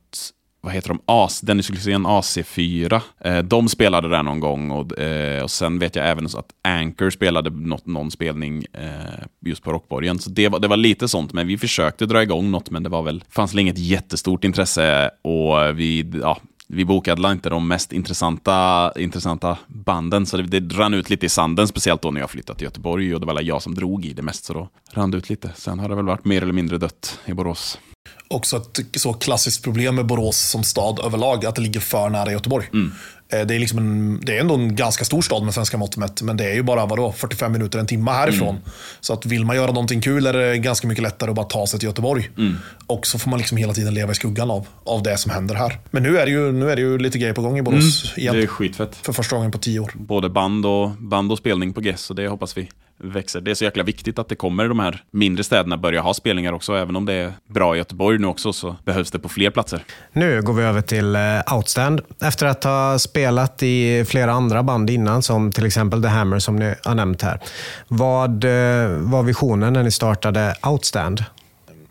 vad 0.61 0.73
heter 0.73 0.89
de? 0.89 0.99
AC, 1.05 1.41
Dennis 1.41 1.71
Hysén 1.71 2.07
AC4. 2.07 3.01
Eh, 3.19 3.37
de 3.37 3.69
spelade 3.69 4.09
där 4.09 4.23
någon 4.23 4.39
gång 4.39 4.71
och, 4.71 4.99
eh, 4.99 5.43
och 5.43 5.51
sen 5.51 5.79
vet 5.79 5.95
jag 5.95 6.09
även 6.09 6.25
att 6.25 6.49
Anchor 6.61 7.09
spelade 7.09 7.49
något, 7.49 7.85
någon 7.85 8.11
spelning 8.11 8.65
eh, 8.73 9.25
just 9.45 9.63
på 9.63 9.71
Rockborgen. 9.71 10.19
Så 10.19 10.29
det 10.29 10.49
var, 10.49 10.59
det 10.59 10.67
var 10.67 10.77
lite 10.77 11.07
sånt, 11.07 11.33
men 11.33 11.47
vi 11.47 11.57
försökte 11.57 12.05
dra 12.05 12.23
igång 12.23 12.51
något, 12.51 12.69
men 12.69 12.83
det 12.83 12.89
var 12.89 13.01
väl, 13.01 13.23
fanns 13.29 13.53
väl 13.53 13.59
inget 13.59 13.77
jättestort 13.77 14.43
intresse 14.43 15.09
och 15.21 15.79
vi, 15.79 16.11
ja, 16.21 16.37
vi 16.73 16.85
bokade 16.85 17.31
inte 17.31 17.49
de 17.49 17.67
mest 17.67 17.93
intressanta, 17.93 18.91
intressanta 18.95 19.57
banden, 19.67 20.25
så 20.25 20.37
det, 20.37 20.59
det 20.59 20.75
rann 20.75 20.93
ut 20.93 21.09
lite 21.09 21.25
i 21.25 21.29
sanden, 21.29 21.67
speciellt 21.67 22.01
då 22.01 22.11
när 22.11 22.21
jag 22.21 22.29
flyttade 22.29 22.57
till 22.57 22.65
Göteborg 22.65 23.13
och 23.13 23.19
det 23.19 23.25
var 23.25 23.41
jag 23.41 23.61
som 23.61 23.75
drog 23.75 24.05
i 24.05 24.13
det 24.13 24.21
mest, 24.21 24.45
så 24.45 24.53
då 24.53 24.69
rann 24.91 25.11
det 25.11 25.17
ut 25.17 25.29
lite. 25.29 25.51
Sen 25.55 25.79
har 25.79 25.89
det 25.89 25.95
väl 25.95 26.05
varit 26.05 26.25
mer 26.25 26.41
eller 26.41 26.53
mindre 26.53 26.77
dött 26.77 27.19
i 27.25 27.33
Borås. 27.33 27.79
Också 28.27 28.57
ett 28.57 29.01
så 29.01 29.13
klassiskt 29.13 29.63
problem 29.63 29.95
med 29.95 30.05
Borås 30.05 30.37
som 30.37 30.63
stad 30.63 30.99
överlag, 30.99 31.45
att 31.45 31.55
det 31.55 31.61
ligger 31.61 31.79
för 31.79 32.09
nära 32.09 32.31
Göteborg. 32.31 32.69
Mm. 32.73 32.91
Eh, 33.33 33.45
det 33.45 33.55
är, 33.55 33.59
liksom 33.59 33.77
en, 33.77 34.19
det 34.21 34.37
är 34.37 34.41
ändå 34.41 34.55
en 34.55 34.75
ganska 34.75 35.05
stor 35.05 35.21
stad 35.21 35.43
med 35.43 35.53
svenska 35.53 35.77
mått 35.77 35.97
mätt, 35.97 36.21
men 36.21 36.37
det 36.37 36.51
är 36.51 36.53
ju 36.53 36.63
bara 36.63 36.85
vadå, 36.85 37.11
45 37.17 37.51
minuter, 37.51 37.79
en 37.79 37.87
timme 37.87 38.11
härifrån. 38.11 38.49
Mm. 38.49 38.61
Så 38.99 39.13
att 39.13 39.25
vill 39.25 39.45
man 39.45 39.55
göra 39.55 39.71
någonting 39.71 40.01
kul 40.01 40.25
är 40.25 40.33
det 40.33 40.57
ganska 40.57 40.87
mycket 40.87 41.03
lättare 41.03 41.29
att 41.29 41.35
bara 41.35 41.45
ta 41.45 41.67
sig 41.67 41.79
till 41.79 41.87
Göteborg. 41.87 42.29
Mm. 42.37 42.57
Och 42.87 43.07
så 43.07 43.19
får 43.19 43.29
man 43.29 43.39
liksom 43.39 43.57
hela 43.57 43.73
tiden 43.73 43.93
leva 43.93 44.11
i 44.11 44.15
skuggan 44.15 44.51
av, 44.51 44.67
av 44.83 45.03
det 45.03 45.17
som 45.17 45.31
händer 45.31 45.55
här. 45.55 45.79
Men 45.91 46.03
nu 46.03 46.17
är 46.17 46.25
det 46.25 46.31
ju, 46.31 46.51
nu 46.51 46.71
är 46.71 46.75
det 46.75 46.81
ju 46.81 46.97
lite 46.97 47.17
grejer 47.17 47.33
på 47.33 47.41
gång 47.41 47.57
i 47.57 47.61
Borås 47.61 48.03
mm. 48.05 48.21
igen. 48.21 48.35
Det 48.35 48.43
är 48.43 48.47
skitfett. 48.47 48.95
För 48.95 49.13
första 49.13 49.35
gången 49.35 49.51
på 49.51 49.57
tio 49.57 49.79
år. 49.79 49.91
Både 49.95 50.29
band 50.29 50.65
och, 50.65 50.89
band 50.89 51.31
och 51.31 51.37
spelning 51.37 51.73
på 51.73 51.81
Gess, 51.81 52.01
så 52.01 52.13
det 52.13 52.27
hoppas 52.27 52.57
vi 52.57 52.69
växer. 52.97 53.41
Det 53.41 53.51
är 53.51 53.55
så 53.55 53.63
jäkla 53.63 53.83
viktigt 53.83 54.19
att 54.19 54.29
det 54.29 54.35
kommer 54.35 54.67
de 54.67 54.79
här 54.79 55.03
mindre 55.11 55.43
städerna 55.43 55.77
börja 55.77 56.01
ha 56.01 56.13
spelningar 56.13 56.53
också. 56.53 56.73
Även 56.73 56.95
om 56.95 57.05
det 57.05 57.13
är 57.13 57.33
bra 57.47 57.75
i 57.75 57.77
Göteborg 57.77 58.19
nu 58.19 58.27
också 58.27 58.53
så 58.53 58.75
behövs 58.85 59.11
det 59.11 59.19
på 59.19 59.29
fler 59.29 59.49
platser. 59.49 59.83
Nu 60.13 60.41
går 60.41 60.53
vi 60.53 60.63
över 60.63 60.81
till 60.81 61.15
eh, 61.15 61.53
Outstand. 61.55 62.01
Efter 62.21 62.45
att 62.45 62.63
ha 62.63 62.99
spelat 62.99 63.63
i 63.63 64.05
flera 64.05 64.31
andra 64.31 64.63
band 64.63 64.89
innan, 64.89 65.23
som 65.23 65.51
till 65.51 65.65
exempel 65.65 66.01
The 66.01 66.07
Hammer 66.07 66.39
som 66.39 66.55
ni 66.55 66.75
har 66.83 66.95
nämnt 66.95 67.21
här. 67.21 67.39
Vad 67.87 68.43
eh, 68.43 68.87
var 68.87 69.23
visionen 69.23 69.73
när 69.73 69.83
ni 69.83 69.91
startade 69.91 70.55
Outstand? 70.63 71.23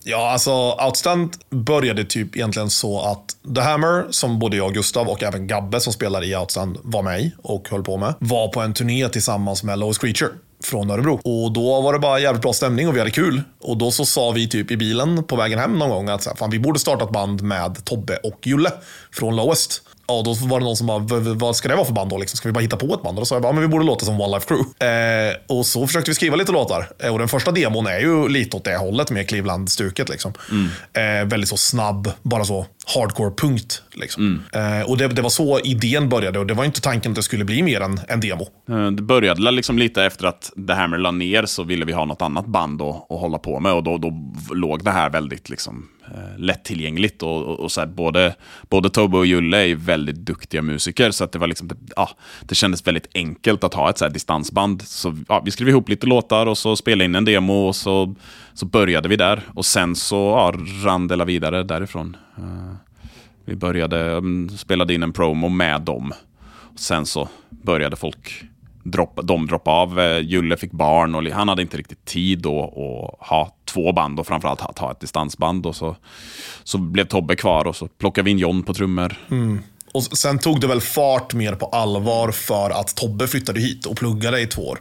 Ja, 0.05 0.31
alltså 0.31 0.53
Outstand 0.87 1.37
började 1.51 2.05
typ 2.05 2.37
egentligen 2.37 2.71
så 2.71 3.01
att 3.01 3.55
The 3.55 3.61
Hammer, 3.61 4.07
som 4.11 4.39
både 4.39 4.57
jag, 4.57 4.75
Gustav 4.75 5.09
och 5.09 5.23
även 5.23 5.47
Gabbe 5.47 5.81
som 5.81 5.93
spelar 5.93 6.25
i 6.25 6.37
Outstand 6.37 6.79
var 6.83 7.03
med 7.03 7.31
och 7.43 7.69
höll 7.71 7.83
på 7.83 7.97
med, 7.97 8.15
var 8.19 8.49
på 8.49 8.61
en 8.61 8.75
turné 8.75 9.09
tillsammans 9.09 9.63
med 9.63 9.79
Lois 9.79 9.99
Creature 9.99 10.31
från 10.67 10.91
Örebro. 10.91 11.21
Och 11.25 11.53
då 11.53 11.81
var 11.81 11.93
det 11.93 11.99
bara 11.99 12.19
jävligt 12.19 12.43
bra 12.43 12.53
stämning 12.53 12.89
och 12.89 12.95
vi 12.95 12.99
hade 12.99 13.11
kul. 13.11 13.43
Och 13.61 13.77
då 13.77 13.91
så 13.91 14.05
sa 14.05 14.31
vi 14.31 14.49
typ 14.49 14.71
i 14.71 14.77
bilen 14.77 15.25
på 15.25 15.37
vägen 15.37 15.59
hem 15.59 15.79
någon 15.79 15.91
gång 15.91 16.09
att 16.09 16.39
fan, 16.39 16.51
vi 16.51 16.59
borde 16.59 16.79
starta 16.79 17.05
ett 17.05 17.11
band 17.11 17.43
med 17.43 17.85
Tobbe 17.85 18.17
och 18.17 18.47
Julle 18.47 18.71
från 19.13 19.37
Lowest. 19.37 19.83
Ja, 20.13 20.23
då 20.25 20.47
var 20.47 20.61
det 20.61 20.65
någon 20.65 20.77
som 20.77 20.87
bara, 20.87 20.99
vad 21.35 21.57
ska 21.57 21.69
det 21.69 21.75
vara 21.75 21.87
för 21.87 21.93
band 21.93 22.11
då? 22.11 22.19
Liksom? 22.19 22.37
Ska 22.37 22.49
vi 22.49 22.53
bara 22.53 22.61
hitta 22.61 22.77
på 22.77 22.95
ett 22.95 23.03
band? 23.03 23.19
Och 23.19 23.23
då 23.23 23.25
sa 23.25 23.35
jag, 23.35 23.43
bara, 23.43 23.53
men 23.53 23.63
vi 23.63 23.69
borde 23.69 23.85
låta 23.85 24.07
som 24.07 24.21
One 24.21 24.37
Life 24.37 24.47
Crew. 24.47 24.87
Eh, 24.87 25.37
och 25.49 25.67
så 25.67 25.87
försökte 25.87 26.11
vi 26.11 26.15
skriva 26.15 26.37
lite 26.37 26.53
låtar. 26.53 26.89
Eh, 26.99 27.13
och 27.13 27.19
den 27.19 27.29
första 27.29 27.53
demon 27.53 27.87
är 27.87 28.01
ju 28.01 28.29
lite 28.29 28.57
åt 28.57 28.65
det 28.65 28.77
hållet 28.77 29.11
med 29.11 29.29
Cleveland-stuket. 29.29 30.09
Liksom. 30.09 30.33
Mm. 30.51 31.23
Eh, 31.23 31.29
väldigt 31.29 31.49
så 31.49 31.57
snabb, 31.57 32.11
bara 32.23 32.45
så 32.45 32.67
hardcore-punkt. 32.95 33.83
Liksom. 33.93 34.43
Mm. 34.53 34.81
Eh, 34.81 34.91
och 34.91 34.99
det, 34.99 35.09
det, 35.09 35.23
var 35.23 35.31
så 35.31 35.61
idén 35.61 36.09
började 36.09 36.39
och 36.39 36.47
det 36.47 36.55
var 36.55 36.65
inte 36.65 36.81
tanken 36.81 37.13
att 37.13 37.17
det 37.17 37.23
skulle 37.23 37.45
bli 37.45 37.63
mer 37.63 37.81
än 37.81 38.01
en 38.09 38.21
demo. 38.21 38.49
Eh, 38.69 38.87
det 38.87 39.03
började 39.03 39.51
liksom 39.51 39.79
lite 39.79 40.05
efter 40.05 40.27
att 40.27 40.53
The 40.67 40.73
Hammer 40.73 40.99
la 40.99 41.11
ner 41.11 41.47
så 41.47 41.63
ville 41.63 41.85
vi 41.85 41.93
ha 41.93 42.05
något 42.05 42.23
annat 42.23 42.47
band 42.47 42.83
att, 42.83 43.11
att 43.11 43.21
hålla 43.21 43.39
på 43.39 43.61
med 43.61 43.73
och 43.73 43.83
då, 43.83 43.99
då 43.99 44.13
låg 44.55 44.85
det 44.85 44.91
här 44.91 45.11
väldigt 45.11 45.49
liksom, 45.49 45.89
Eh, 46.07 46.39
lättillgängligt. 46.39 47.23
Och, 47.23 47.43
och, 47.43 47.61
och, 47.61 47.73
så 47.73 47.81
här, 47.81 47.87
både, 47.89 48.35
både 48.69 48.91
Tobbe 48.91 49.19
och 49.19 49.27
Julle 49.27 49.69
är 49.71 49.75
väldigt 49.75 50.17
duktiga 50.17 50.63
musiker 50.63 51.11
så 51.11 51.25
att 51.25 51.33
det, 51.33 51.39
var 51.39 51.47
liksom, 51.47 51.69
det, 51.69 51.77
ja, 51.97 52.11
det 52.41 52.55
kändes 52.55 52.87
väldigt 52.87 53.09
enkelt 53.15 53.65
att 53.65 53.75
ha 53.75 53.91
ett 53.91 53.99
så 53.99 54.05
här 54.05 54.13
distansband. 54.13 54.83
Så 54.83 55.17
ja, 55.29 55.43
vi 55.45 55.51
skrev 55.51 55.69
ihop 55.69 55.89
lite 55.89 56.07
låtar 56.07 56.47
och 56.47 56.59
så 56.59 56.77
spelade 56.77 57.05
in 57.05 57.15
en 57.15 57.25
demo 57.25 57.67
och 57.67 57.77
så, 57.77 58.15
så 58.55 58.67
började 58.67 59.09
vi 59.09 59.17
där. 59.17 59.43
Och 59.55 59.67
sen 59.67 59.97
så 59.97 60.17
ja, 60.17 60.55
rann 60.85 61.09
det 61.09 61.25
vidare 61.25 61.63
därifrån. 61.63 62.17
Uh, 62.39 62.75
vi 63.45 63.57
började, 63.57 64.11
um, 64.11 64.49
spelade 64.49 64.95
in 64.95 65.03
en 65.03 65.13
promo 65.13 65.49
med 65.49 65.83
dem. 65.83 66.13
och 66.49 66.81
Sen 66.81 67.07
så 67.07 67.29
började 67.51 67.97
folk 67.97 68.45
dropp, 68.83 69.21
de 69.23 69.47
droppade 69.47 69.77
av. 69.77 70.01
Eh, 70.01 70.19
Julle 70.19 70.57
fick 70.57 70.73
barn 70.73 71.15
och 71.15 71.23
han 71.23 71.49
hade 71.49 71.63
inte 71.63 71.77
riktigt 71.77 72.05
tid 72.05 72.39
då 72.39 72.65
att 72.65 73.29
ha 73.29 73.55
två 73.65 73.93
band 73.93 74.21
och 74.21 74.27
framförallt 74.27 74.61
att 74.61 74.79
ha 74.79 74.91
ett 74.91 75.01
distansband. 75.01 75.67
Och 75.67 75.77
så, 75.77 75.97
så 76.65 76.79
blev 76.79 77.05
Tobbe 77.05 77.37
kvar 77.37 77.67
och 77.67 77.77
så 77.77 77.89
plockade 77.89 78.25
vi 78.25 78.31
in 78.31 78.39
John 78.39 78.63
på 78.63 78.75
trummor. 78.75 79.17
Mm. 79.31 79.63
Och 79.95 80.03
sen 80.03 80.39
tog 80.39 80.61
det 80.61 80.67
väl 80.67 80.81
fart 80.81 81.35
mer 81.35 81.55
på 81.55 81.67
allvar 81.67 82.31
för 82.31 82.71
att 82.71 82.97
Tobbe 82.97 83.29
flyttade 83.29 83.61
hit 83.61 83.87
och 83.87 83.97
pluggade 83.97 84.41
i 84.41 84.47
två 84.47 84.63
år. 84.63 84.79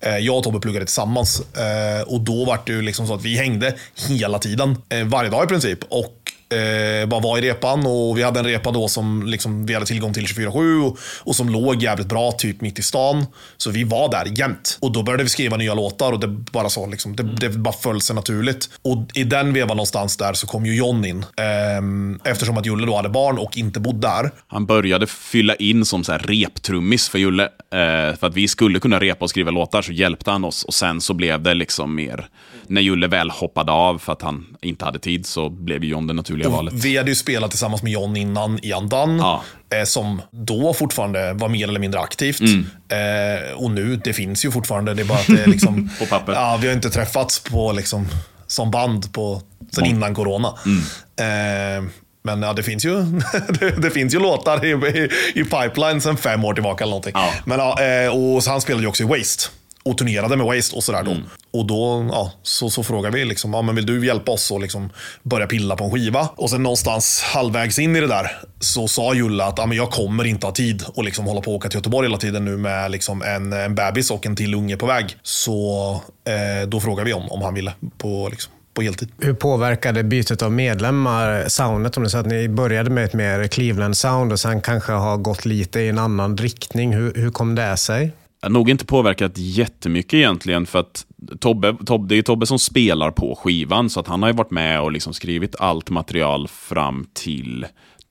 Eh, 0.00 0.16
jag 0.16 0.36
och 0.38 0.44
Tobbe 0.44 0.60
pluggade 0.60 0.86
tillsammans 0.86 1.42
eh, 1.56 2.02
och 2.02 2.20
då 2.20 2.44
var 2.44 2.58
det 2.66 2.72
ju 2.72 2.82
liksom 2.82 3.06
så 3.06 3.14
att 3.14 3.22
vi 3.22 3.36
hängde 3.36 3.74
hela 4.08 4.38
tiden. 4.38 4.76
Varje 5.06 5.30
dag 5.30 5.44
i 5.44 5.46
princip. 5.46 5.78
Och 5.88 6.21
eh, 6.52 7.06
bara 7.08 7.20
var 7.20 7.38
i 7.38 7.40
repan 7.40 7.86
och 7.86 8.18
vi 8.18 8.22
hade 8.22 8.40
en 8.40 8.46
repa 8.46 8.70
då 8.70 8.88
som 8.88 9.26
liksom, 9.26 9.66
vi 9.66 9.74
hade 9.74 9.86
tillgång 9.86 10.12
till 10.12 10.26
24-7 10.26 10.82
och, 10.82 10.98
och, 11.18 11.36
som 11.36 11.48
låg 11.48 11.82
jävligt 11.82 12.06
bra 12.06 12.32
typ 12.32 12.60
mitt 12.60 12.78
i 12.78 12.82
stan. 12.82 13.26
Så 13.56 13.70
vi 13.70 13.84
var 13.84 14.10
där 14.10 14.38
jämt. 14.38 14.78
Och 14.80 14.92
då 14.92 15.02
började 15.02 15.22
vi 15.22 15.28
skriva 15.28 15.56
nya 15.56 15.74
låtar 15.74 16.12
och 16.12 16.20
det 16.20 16.28
bara 16.28 16.68
så 16.68 16.86
liksom, 16.86 17.16
det, 17.16 17.22
det 17.22 17.48
bara 17.48 17.74
föll 17.74 18.00
sig 18.00 18.16
naturligt. 18.16 18.70
Och 18.82 19.06
i 19.14 19.24
den 19.24 19.52
vevan 19.52 19.76
någonstans 19.76 20.16
där 20.16 20.32
så 20.32 20.46
kom 20.46 20.66
ju 20.66 20.76
John 20.76 21.04
in. 21.04 21.18
Eh, 21.18 22.30
eftersom 22.30 22.58
att 22.58 22.66
Julle 22.66 22.86
då 22.86 22.96
hade 22.96 23.08
barn 23.08 23.38
och 23.38 23.58
inte 23.58 23.80
bodde 23.80 24.02
där. 24.02 24.30
Han 24.46 24.66
började 24.66 25.06
fylla 25.06 25.54
in 25.54 25.84
som 25.84 26.04
så 26.04 26.12
här 26.12 26.18
reptrummis 26.18 27.08
för 27.08 27.18
Julle. 27.18 27.44
Eh, 27.44 28.16
för 28.16 28.26
att 28.26 28.34
vi 28.34 28.48
skulle 28.48 28.80
kunna 28.80 29.00
repa 29.00 29.24
och 29.24 29.30
skriva 29.30 29.50
låtar 29.50 29.82
så 29.82 29.92
hjälpte 29.92 30.30
han 30.30 30.44
oss. 30.44 30.64
Och 30.64 30.74
sen 30.74 31.00
så 31.00 31.14
blev 31.14 31.42
det 31.42 31.54
liksom 31.54 31.94
mer, 31.94 32.28
när 32.66 32.80
Julle 32.80 33.06
väl 33.06 33.30
hoppade 33.30 33.72
av 33.72 33.98
för 33.98 34.12
att 34.12 34.22
han 34.22 34.56
inte 34.60 34.84
hade 34.84 34.98
tid 34.98 35.26
så 35.26 35.50
blev 35.50 35.84
John 35.84 36.06
det 36.06 36.12
naturliga 36.12 36.41
valet. 36.48 36.74
Vi 36.74 36.96
hade 36.96 37.10
ju 37.10 37.14
spelat 37.14 37.50
tillsammans 37.50 37.82
med 37.82 37.92
John 37.92 38.16
innan 38.16 38.58
i 38.62 38.72
Andan. 38.72 39.18
Ja. 39.18 39.42
Eh, 39.74 39.84
som 39.84 40.22
då 40.30 40.74
fortfarande 40.74 41.32
var 41.32 41.48
mer 41.48 41.68
eller 41.68 41.80
mindre 41.80 42.00
aktivt. 42.00 42.40
Mm. 42.40 42.66
Eh, 42.88 43.52
och 43.52 43.70
nu, 43.70 43.96
det 43.96 44.12
finns 44.12 44.44
ju 44.44 44.50
fortfarande. 44.50 44.94
Det 44.94 45.02
är 45.02 45.06
bara 45.06 45.18
att 45.18 45.26
det 45.26 45.42
är 45.42 45.46
liksom... 45.46 45.90
På 45.98 46.06
papper. 46.06 46.32
Ja, 46.32 46.58
vi 46.62 46.66
har 46.66 46.74
inte 46.74 46.90
träffats 46.90 47.40
på, 47.40 47.72
liksom, 47.72 48.08
som 48.46 48.70
band 48.70 49.12
på, 49.12 49.42
sen 49.70 49.84
innan 49.84 50.14
corona. 50.14 50.54
Mm. 50.66 51.84
Eh, 51.86 51.90
men 52.24 52.42
ja, 52.42 52.52
det 52.52 52.62
finns 52.62 52.84
ju, 52.84 53.02
det, 53.60 53.70
det, 53.82 53.90
finns 53.90 54.14
ju 54.14 54.18
låtar 54.18 54.64
i, 54.64 54.68
i, 54.70 55.08
i 55.34 55.44
pipeline 55.44 56.00
sen 56.00 56.16
fem 56.16 56.44
år 56.44 56.54
tillbaka 56.54 56.84
eller 56.84 56.90
någonting. 56.90 57.12
Ja. 57.14 57.32
Men, 57.44 57.58
ja, 57.58 57.82
eh, 57.82 58.08
och 58.08 58.42
han 58.42 58.60
spelade 58.60 58.82
ju 58.82 58.88
också 58.88 59.02
i 59.02 59.06
Waste 59.06 59.44
och 59.82 59.98
turnerade 59.98 60.36
med 60.36 60.46
Waste 60.46 60.76
och 60.76 60.84
sådär 60.84 61.02
då. 61.02 61.10
Mm. 61.10 61.22
Och 61.52 61.66
då 61.66 62.08
ja, 62.12 62.32
så, 62.42 62.70
så 62.70 62.82
frågade 62.82 63.16
vi, 63.16 63.24
liksom, 63.24 63.54
ja, 63.54 63.62
men 63.62 63.74
vill 63.74 63.86
du 63.86 64.06
hjälpa 64.06 64.32
oss 64.32 64.52
att 64.52 64.60
liksom 64.60 64.90
börja 65.22 65.46
pilla 65.46 65.76
på 65.76 65.84
en 65.84 65.90
skiva? 65.90 66.28
Och 66.36 66.50
sen 66.50 66.62
någonstans 66.62 67.22
halvvägs 67.22 67.78
in 67.78 67.96
i 67.96 68.00
det 68.00 68.06
där 68.06 68.30
så 68.60 68.88
sa 68.88 69.14
Julla 69.14 69.46
att 69.46 69.58
ja, 69.58 69.66
men 69.66 69.76
jag 69.76 69.90
kommer 69.90 70.24
inte 70.24 70.46
ha 70.46 70.52
tid 70.52 70.84
att 70.96 71.04
liksom 71.04 71.24
hålla 71.24 71.40
på 71.40 71.50
och 71.50 71.56
åka 71.56 71.68
till 71.68 71.78
Göteborg 71.78 72.08
hela 72.08 72.18
tiden 72.18 72.44
nu 72.44 72.56
med 72.56 72.90
liksom 72.90 73.22
en, 73.22 73.52
en 73.52 73.74
bebis 73.74 74.10
och 74.10 74.26
en 74.26 74.36
till 74.36 74.54
unge 74.54 74.76
på 74.76 74.86
väg. 74.86 75.16
Så 75.22 75.90
eh, 76.24 76.68
då 76.68 76.80
frågade 76.80 77.06
vi 77.06 77.12
om, 77.12 77.32
om 77.32 77.42
han 77.42 77.54
ville 77.54 77.72
på, 77.98 78.28
liksom, 78.30 78.52
på 78.74 78.82
heltid. 78.82 79.12
Hur 79.18 79.34
påverkade 79.34 80.04
bytet 80.04 80.42
av 80.42 80.52
medlemmar 80.52 81.44
soundet? 81.48 81.96
Om 81.96 82.02
det 82.02 82.10
så 82.10 82.18
att 82.18 82.26
ni 82.26 82.48
började 82.48 82.90
med 82.90 83.04
ett 83.04 83.14
mer 83.14 83.44
Cleveland-sound 83.44 84.32
och 84.32 84.40
sen 84.40 84.60
kanske 84.60 84.92
har 84.92 85.16
gått 85.16 85.44
lite 85.44 85.80
i 85.80 85.88
en 85.88 85.98
annan 85.98 86.36
riktning. 86.36 86.92
Hur, 86.92 87.14
hur 87.14 87.30
kom 87.30 87.54
det 87.54 87.76
sig? 87.76 88.12
Nog 88.48 88.70
inte 88.70 88.84
påverkat 88.84 89.32
jättemycket 89.34 90.14
egentligen, 90.14 90.66
för 90.66 90.78
att 90.78 91.06
Tobbe, 91.40 91.76
Tobbe, 91.86 92.14
det 92.14 92.18
är 92.18 92.22
Tobbe 92.22 92.46
som 92.46 92.58
spelar 92.58 93.10
på 93.10 93.34
skivan, 93.34 93.90
så 93.90 94.00
att 94.00 94.06
han 94.06 94.22
har 94.22 94.28
ju 94.28 94.36
varit 94.36 94.50
med 94.50 94.80
och 94.80 94.92
liksom 94.92 95.14
skrivit 95.14 95.56
allt 95.58 95.90
material 95.90 96.48
fram 96.48 97.06
till 97.12 97.66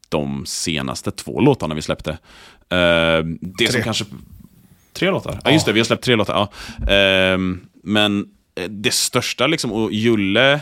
de 0.10 0.46
senaste 0.46 1.12
två 1.12 1.40
låtarna 1.40 1.76
vi 1.76 1.82
släppte. 1.82 2.12
Uh, 2.12 2.18
det 3.42 3.58
tre. 3.58 3.72
som 3.72 3.82
kanske... 3.82 4.06
Tre 4.94 5.12
låtar? 5.12 5.40
Ja, 5.44 5.52
just 5.52 5.66
det, 5.66 5.74
vi 5.74 5.80
har 5.80 5.86
släppt 5.86 6.04
tre 6.04 6.16
låtar. 6.16 6.48
Ja. 6.88 7.36
Uh, 7.36 7.56
men 7.84 8.28
det 8.70 8.94
största, 8.94 9.48
liksom, 9.48 9.72
och 9.72 9.92
Julle 9.92 10.60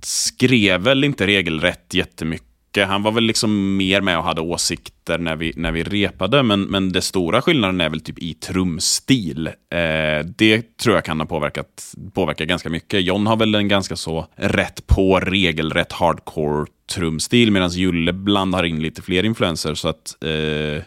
skrev 0.00 0.80
väl 0.80 1.04
inte 1.04 1.26
regelrätt 1.26 1.94
jättemycket 1.94 2.51
han 2.76 3.02
var 3.02 3.12
väl 3.12 3.24
liksom 3.24 3.76
mer 3.76 4.00
med 4.00 4.18
och 4.18 4.24
hade 4.24 4.40
åsikter 4.40 5.18
när 5.18 5.36
vi, 5.36 5.52
när 5.56 5.72
vi 5.72 5.82
repade, 5.82 6.42
men, 6.42 6.62
men 6.62 6.92
det 6.92 7.02
stora 7.02 7.42
skillnaden 7.42 7.80
är 7.80 7.88
väl 7.88 8.00
typ 8.00 8.18
i 8.18 8.34
trumstil. 8.34 9.46
Eh, 9.46 10.26
det 10.36 10.76
tror 10.76 10.94
jag 10.94 11.04
kan 11.04 11.20
ha 11.20 11.26
påverkat, 11.26 11.94
påverkat 12.14 12.48
ganska 12.48 12.70
mycket. 12.70 13.02
John 13.02 13.26
har 13.26 13.36
väl 13.36 13.54
en 13.54 13.68
ganska 13.68 13.96
så 13.96 14.26
rätt 14.36 14.86
på, 14.86 15.20
regelrätt 15.20 15.92
hardcore 15.92 16.66
trumstil, 16.94 17.50
medan 17.50 17.70
Julle 17.70 18.12
blandar 18.12 18.64
in 18.64 18.82
lite 18.82 19.02
fler 19.02 19.24
influenser, 19.24 19.74
så 19.74 19.88
att 19.88 20.16
eh, 20.24 20.82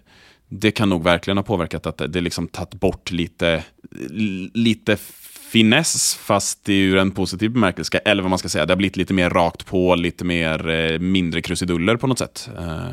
det 0.50 0.72
kan 0.72 0.90
nog 0.90 1.04
verkligen 1.04 1.38
ha 1.38 1.44
påverkat 1.44 1.86
att 1.86 1.98
det, 1.98 2.08
det 2.08 2.22
liksom 2.22 2.48
tagit 2.48 2.74
bort 2.74 3.12
lite, 3.12 3.64
lite 4.54 4.98
finess, 5.56 6.16
fast 6.16 6.70
ur 6.70 6.98
en 6.98 7.12
positiv 7.12 7.52
bemärkelse, 7.52 7.98
eller 7.98 8.24
vad 8.24 8.30
man 8.30 8.40
ska 8.40 8.50
säga. 8.50 8.66
Det 8.66 8.74
har 8.74 8.78
blivit 8.78 8.98
lite 8.98 9.14
mer 9.14 9.30
rakt 9.30 9.66
på, 9.66 9.96
lite 9.96 10.26
mer 10.26 10.70
eh, 10.70 11.00
mindre 11.00 11.42
krusiduller 11.42 11.96
på 11.98 12.08
något 12.08 12.20
sätt. 12.20 12.50
Eh. 12.58 12.88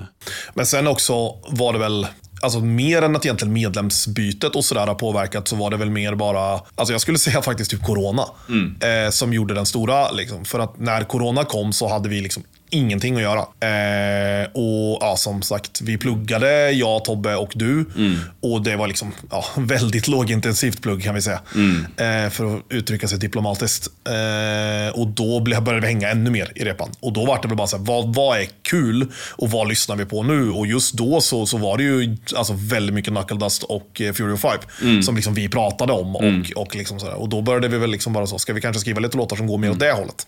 Men 0.55 0.67
sen 0.67 0.87
också 0.87 1.13
var 1.49 1.73
det 1.73 1.79
väl, 1.79 2.07
alltså 2.43 2.61
mer 2.61 3.03
än 3.03 3.17
att 3.17 3.25
egentligen 3.25 3.53
medlemsbytet 3.53 4.57
och 4.57 4.65
sådär 4.65 4.87
har 4.87 4.95
påverkat 4.95 5.49
så 5.49 5.57
var 5.57 5.71
det 5.71 5.77
väl 5.77 5.91
mer 5.91 6.15
bara, 6.15 6.61
alltså 6.75 6.93
jag 6.93 7.01
skulle 7.01 7.19
säga 7.19 7.43
faktiskt 7.43 7.71
typ 7.71 7.83
corona. 7.83 8.25
Mm. 8.49 8.77
Eh, 8.81 9.11
som 9.11 9.33
gjorde 9.33 9.55
den 9.55 9.67
stora, 9.67 10.11
liksom. 10.11 10.45
för 10.45 10.59
att 10.59 10.79
när 10.79 11.05
corona 11.05 11.45
kom 11.45 11.73
så 11.73 11.89
hade 11.89 12.09
vi 12.09 12.21
liksom 12.21 12.43
ingenting 12.73 13.17
att 13.17 13.23
göra. 13.23 13.41
Eh, 13.41 14.47
och 14.53 14.99
ja, 15.01 15.15
som 15.17 15.43
sagt, 15.43 15.81
vi 15.81 15.99
pluggade, 15.99 16.71
jag, 16.71 17.05
Tobbe 17.05 17.35
och 17.35 17.53
du. 17.55 17.85
Mm. 17.97 18.19
Och 18.41 18.63
det 18.63 18.77
var 18.77 18.89
liksom 18.89 19.13
ja, 19.31 19.45
väldigt 19.57 20.09
lågintensivt 20.09 20.83
plugg 20.83 21.03
kan 21.03 21.15
vi 21.15 21.23
säga. 21.23 21.41
Mm. 21.55 21.87
Eh, 21.97 22.31
för 22.31 22.57
att 22.57 22.63
uttrycka 22.69 23.09
sig 23.09 23.19
diplomatiskt. 23.19 23.89
Eh, 24.07 25.01
och 25.01 25.07
då 25.07 25.41
började 25.41 25.81
vi 25.81 25.87
hänga 25.87 26.11
ännu 26.11 26.31
mer 26.31 26.53
i 26.55 26.65
repan. 26.65 26.91
Och 27.01 27.13
då 27.13 27.27
var 27.27 27.43
det 27.43 27.49
väl 27.49 27.57
bara 27.57 27.67
så 27.67 27.77
här, 27.77 27.85
vad, 27.85 28.15
vad 28.15 28.39
är 28.39 28.49
kul 28.63 29.07
och 29.31 29.51
vad 29.51 29.69
lyssnar 29.69 29.97
vi 29.97 30.05
på 30.05 30.23
nu? 30.23 30.51
Och 30.51 30.67
just 30.67 30.95
då 30.95 31.21
så, 31.21 31.47
så 31.47 31.57
var 31.57 31.77
det 31.77 31.83
ju 31.83 32.17
alltså, 32.37 32.55
väldigt 32.59 32.95
mycket 32.95 33.13
Knuckle 33.13 33.37
Dust 33.37 33.63
och 33.63 34.01
eh, 34.01 34.13
Fury 34.13 34.33
of 34.33 34.41
Five. 34.41 34.61
Mm. 34.83 35.03
Som 35.03 35.17
liksom 35.17 35.35
vi 35.35 35.49
pratade 35.49 35.93
om. 35.93 36.17
Och, 36.17 36.23
mm. 36.23 36.45
och, 36.57 36.77
liksom 36.77 37.01
så 37.01 37.13
och 37.13 37.29
då 37.29 37.43
började 37.43 37.69
vi 37.69 37.79
väl 37.79 37.91
liksom 37.91 38.13
bara 38.13 38.27
så, 38.27 38.39
ska 38.39 38.53
vi 38.53 38.61
kanske 38.61 38.81
skriva 38.81 39.01
lite 39.01 39.17
låtar 39.17 39.37
som 39.37 39.47
går 39.47 39.59
mer 39.59 39.71
åt 39.71 39.81
det 39.81 39.93
hållet? 39.93 40.27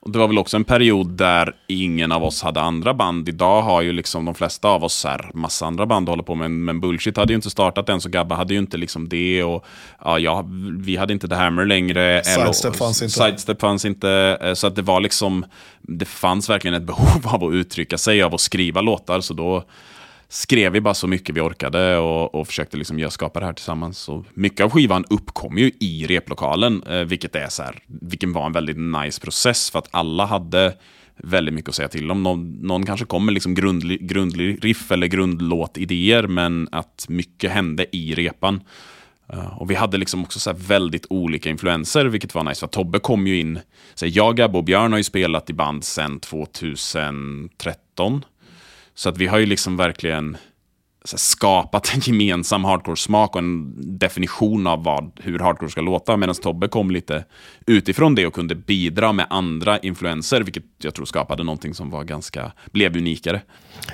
Och 0.00 0.10
det 0.10 0.18
var 0.18 0.28
väl 0.28 0.38
också 0.38 0.56
en 0.56 0.64
period 0.64 1.08
där 1.08 1.54
ingen 1.66 2.12
av 2.12 2.24
oss 2.24 2.42
hade 2.42 2.60
andra 2.60 2.94
band. 2.94 3.28
Idag 3.28 3.62
har 3.62 3.82
ju 3.82 3.92
liksom 3.92 4.24
de 4.24 4.34
flesta 4.34 4.68
av 4.68 4.84
oss 4.84 5.04
här 5.04 5.30
massa 5.34 5.66
andra 5.66 5.86
band 5.86 6.08
att 6.08 6.12
hålla 6.12 6.22
på 6.22 6.34
med. 6.34 6.50
Men 6.50 6.80
Bullshit 6.80 7.16
hade 7.16 7.32
ju 7.32 7.34
inte 7.34 7.50
startat 7.50 7.88
än, 7.88 8.00
så 8.00 8.08
Gabba 8.08 8.34
hade 8.34 8.54
ju 8.54 8.58
inte 8.58 8.76
liksom 8.76 9.08
det. 9.08 9.44
Och 9.44 9.64
ja, 10.04 10.18
ja 10.18 10.44
vi 10.78 10.96
hade 10.96 11.12
inte 11.12 11.28
The 11.28 11.34
Hammer 11.34 11.64
längre. 11.64 12.22
Sidestep 12.24 12.76
fanns 12.76 13.02
inte. 13.02 13.14
Sidestep 13.14 13.60
fanns 13.60 13.84
inte. 13.84 14.38
Eh, 14.42 14.54
så 14.54 14.66
att 14.66 14.76
det 14.76 14.82
var 14.82 15.00
liksom, 15.00 15.44
det 15.80 16.04
fanns 16.04 16.50
verkligen 16.50 16.74
ett 16.74 16.82
behov 16.86 17.22
av 17.24 17.44
att 17.44 17.54
uttrycka 17.54 17.98
sig, 17.98 18.22
av 18.22 18.34
att 18.34 18.40
skriva 18.40 18.80
låtar. 18.80 19.20
Så 19.20 19.34
då 19.34 19.64
skrev 20.28 20.72
vi 20.72 20.80
bara 20.80 20.94
så 20.94 21.06
mycket 21.06 21.36
vi 21.36 21.40
orkade 21.40 21.96
och, 21.96 22.34
och 22.34 22.46
försökte 22.46 22.76
liksom 22.76 23.10
skapa 23.10 23.40
det 23.40 23.46
här 23.46 23.52
tillsammans. 23.52 23.98
Så 23.98 24.24
mycket 24.34 24.64
av 24.64 24.70
skivan 24.70 25.04
uppkom 25.10 25.58
ju 25.58 25.70
i 25.80 26.06
replokalen, 26.06 26.82
eh, 26.82 27.00
vilket, 27.00 27.36
är 27.36 27.48
så 27.48 27.62
här, 27.62 27.78
vilket 27.86 28.28
var 28.28 28.46
en 28.46 28.52
väldigt 28.52 28.78
nice 28.78 29.20
process 29.20 29.70
för 29.70 29.78
att 29.78 29.88
alla 29.90 30.26
hade 30.26 30.74
väldigt 31.16 31.54
mycket 31.54 31.68
att 31.68 31.74
säga 31.74 31.88
till 31.88 32.10
om. 32.10 32.22
Någon, 32.22 32.52
någon 32.52 32.86
kanske 32.86 33.06
kom 33.06 33.24
med 33.24 33.34
liksom 33.34 33.54
grundlig, 33.54 34.08
grundlig 34.08 34.64
riff 34.64 34.92
eller 34.92 35.06
grundlåtidéer, 35.06 36.26
men 36.26 36.68
att 36.72 37.06
mycket 37.08 37.50
hände 37.50 37.96
i 37.96 38.14
repan. 38.14 38.60
Uh, 39.34 39.60
och 39.60 39.70
vi 39.70 39.74
hade 39.74 39.96
liksom 39.96 40.22
också 40.22 40.38
så 40.38 40.52
väldigt 40.52 41.06
olika 41.10 41.50
influenser, 41.50 42.04
vilket 42.04 42.34
var 42.34 42.44
nice. 42.44 42.60
För 42.60 42.66
Tobbe 42.66 42.98
kom 42.98 43.26
ju 43.26 43.40
in, 43.40 43.60
så 43.94 44.06
jag, 44.06 44.36
Gabbe 44.36 44.58
och 44.58 44.64
Björn 44.64 44.92
har 44.92 44.98
ju 44.98 45.04
spelat 45.04 45.50
i 45.50 45.52
band 45.52 45.84
sedan 45.84 46.20
2013. 46.20 48.24
Så 48.98 49.08
att 49.08 49.18
vi 49.18 49.26
har 49.26 49.38
ju 49.38 49.46
liksom 49.46 49.76
verkligen 49.76 50.36
skapat 51.04 51.94
en 51.94 52.00
gemensam 52.00 52.64
hardcore-smak 52.64 53.34
och 53.34 53.38
en 53.38 53.74
definition 53.98 54.66
av 54.66 54.84
vad, 54.84 55.20
hur 55.22 55.38
hardcore 55.38 55.70
ska 55.70 55.80
låta. 55.80 56.16
Medan 56.16 56.34
Tobbe 56.34 56.68
kom 56.68 56.90
lite 56.90 57.24
utifrån 57.66 58.14
det 58.14 58.26
och 58.26 58.34
kunde 58.34 58.54
bidra 58.54 59.12
med 59.12 59.26
andra 59.30 59.78
influenser, 59.78 60.40
vilket 60.40 60.64
jag 60.78 60.94
tror 60.94 61.04
skapade 61.06 61.44
någonting 61.44 61.74
som 61.74 61.90
var 61.90 62.04
ganska, 62.04 62.52
blev 62.72 62.96
unikare. 62.96 63.40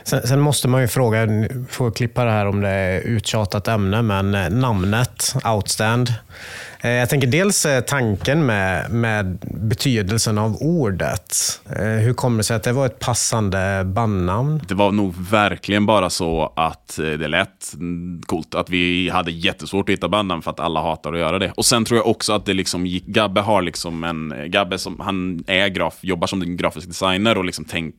Sen, 0.05 0.27
sen 0.27 0.41
måste 0.41 0.69
man 0.69 0.81
ju 0.81 0.89
fråga, 0.89 1.27
får 1.69 1.91
klippa 1.91 2.25
det 2.25 2.31
här 2.31 2.47
om 2.47 2.61
det 2.61 2.69
är 2.69 3.01
uttjatat 3.01 3.69
ämne, 3.69 4.03
men 4.03 4.35
eh, 4.35 4.51
namnet 4.51 5.35
Outstand. 5.45 6.09
Eh, 6.85 6.91
jag 6.91 7.09
tänker 7.09 7.27
dels 7.27 7.67
eh, 7.67 7.81
tanken 7.81 8.47
med, 8.47 8.91
med 8.91 9.39
betydelsen 9.55 10.39
av 10.39 10.57
ordet. 10.61 11.61
Eh, 11.77 11.85
hur 11.85 12.15
kommer 12.15 12.37
det 12.37 12.45
sig 12.45 12.57
att 12.57 12.63
det 12.63 12.73
var 12.73 12.87
ett 12.87 12.99
passande 12.99 13.85
bandnamn? 13.85 14.63
Det 14.69 14.75
var 14.75 14.93
nog 14.93 15.15
verkligen 15.31 15.87
bara 15.87 16.11
så 16.11 16.53
att 16.57 16.97
det 16.97 17.29
lät 17.29 17.75
coolt. 18.27 18.55
Att 18.55 18.71
vi 18.71 19.11
hade 19.11 19.31
jättesvårt 19.31 19.89
att 19.89 19.93
hitta 19.93 20.09
bandnamn 20.09 20.43
för 20.43 20.51
att 20.51 20.61
alla 20.61 20.81
hatar 20.81 21.13
att 21.13 21.19
göra 21.19 21.39
det. 21.39 21.53
Och 21.57 21.67
sen 21.67 21.85
tror 21.85 21.99
jag 21.99 22.07
också 22.07 22.33
att 22.33 22.47
det 22.47 22.55
liksom 22.55 22.87
gick, 22.87 23.07
Gabbe 23.07 23.41
har 23.41 23.63
liksom 23.63 24.05
en, 24.05 24.35
Gabbe 24.47 24.79
som, 24.79 25.01
han 25.01 25.45
är 25.47 25.69
graf, 25.69 25.99
jobbar 26.01 26.27
som 26.27 26.57
grafisk 26.57 26.89
designer 26.89 27.39
och 27.39 27.45
liksom 27.45 27.65
tänk, 27.65 27.95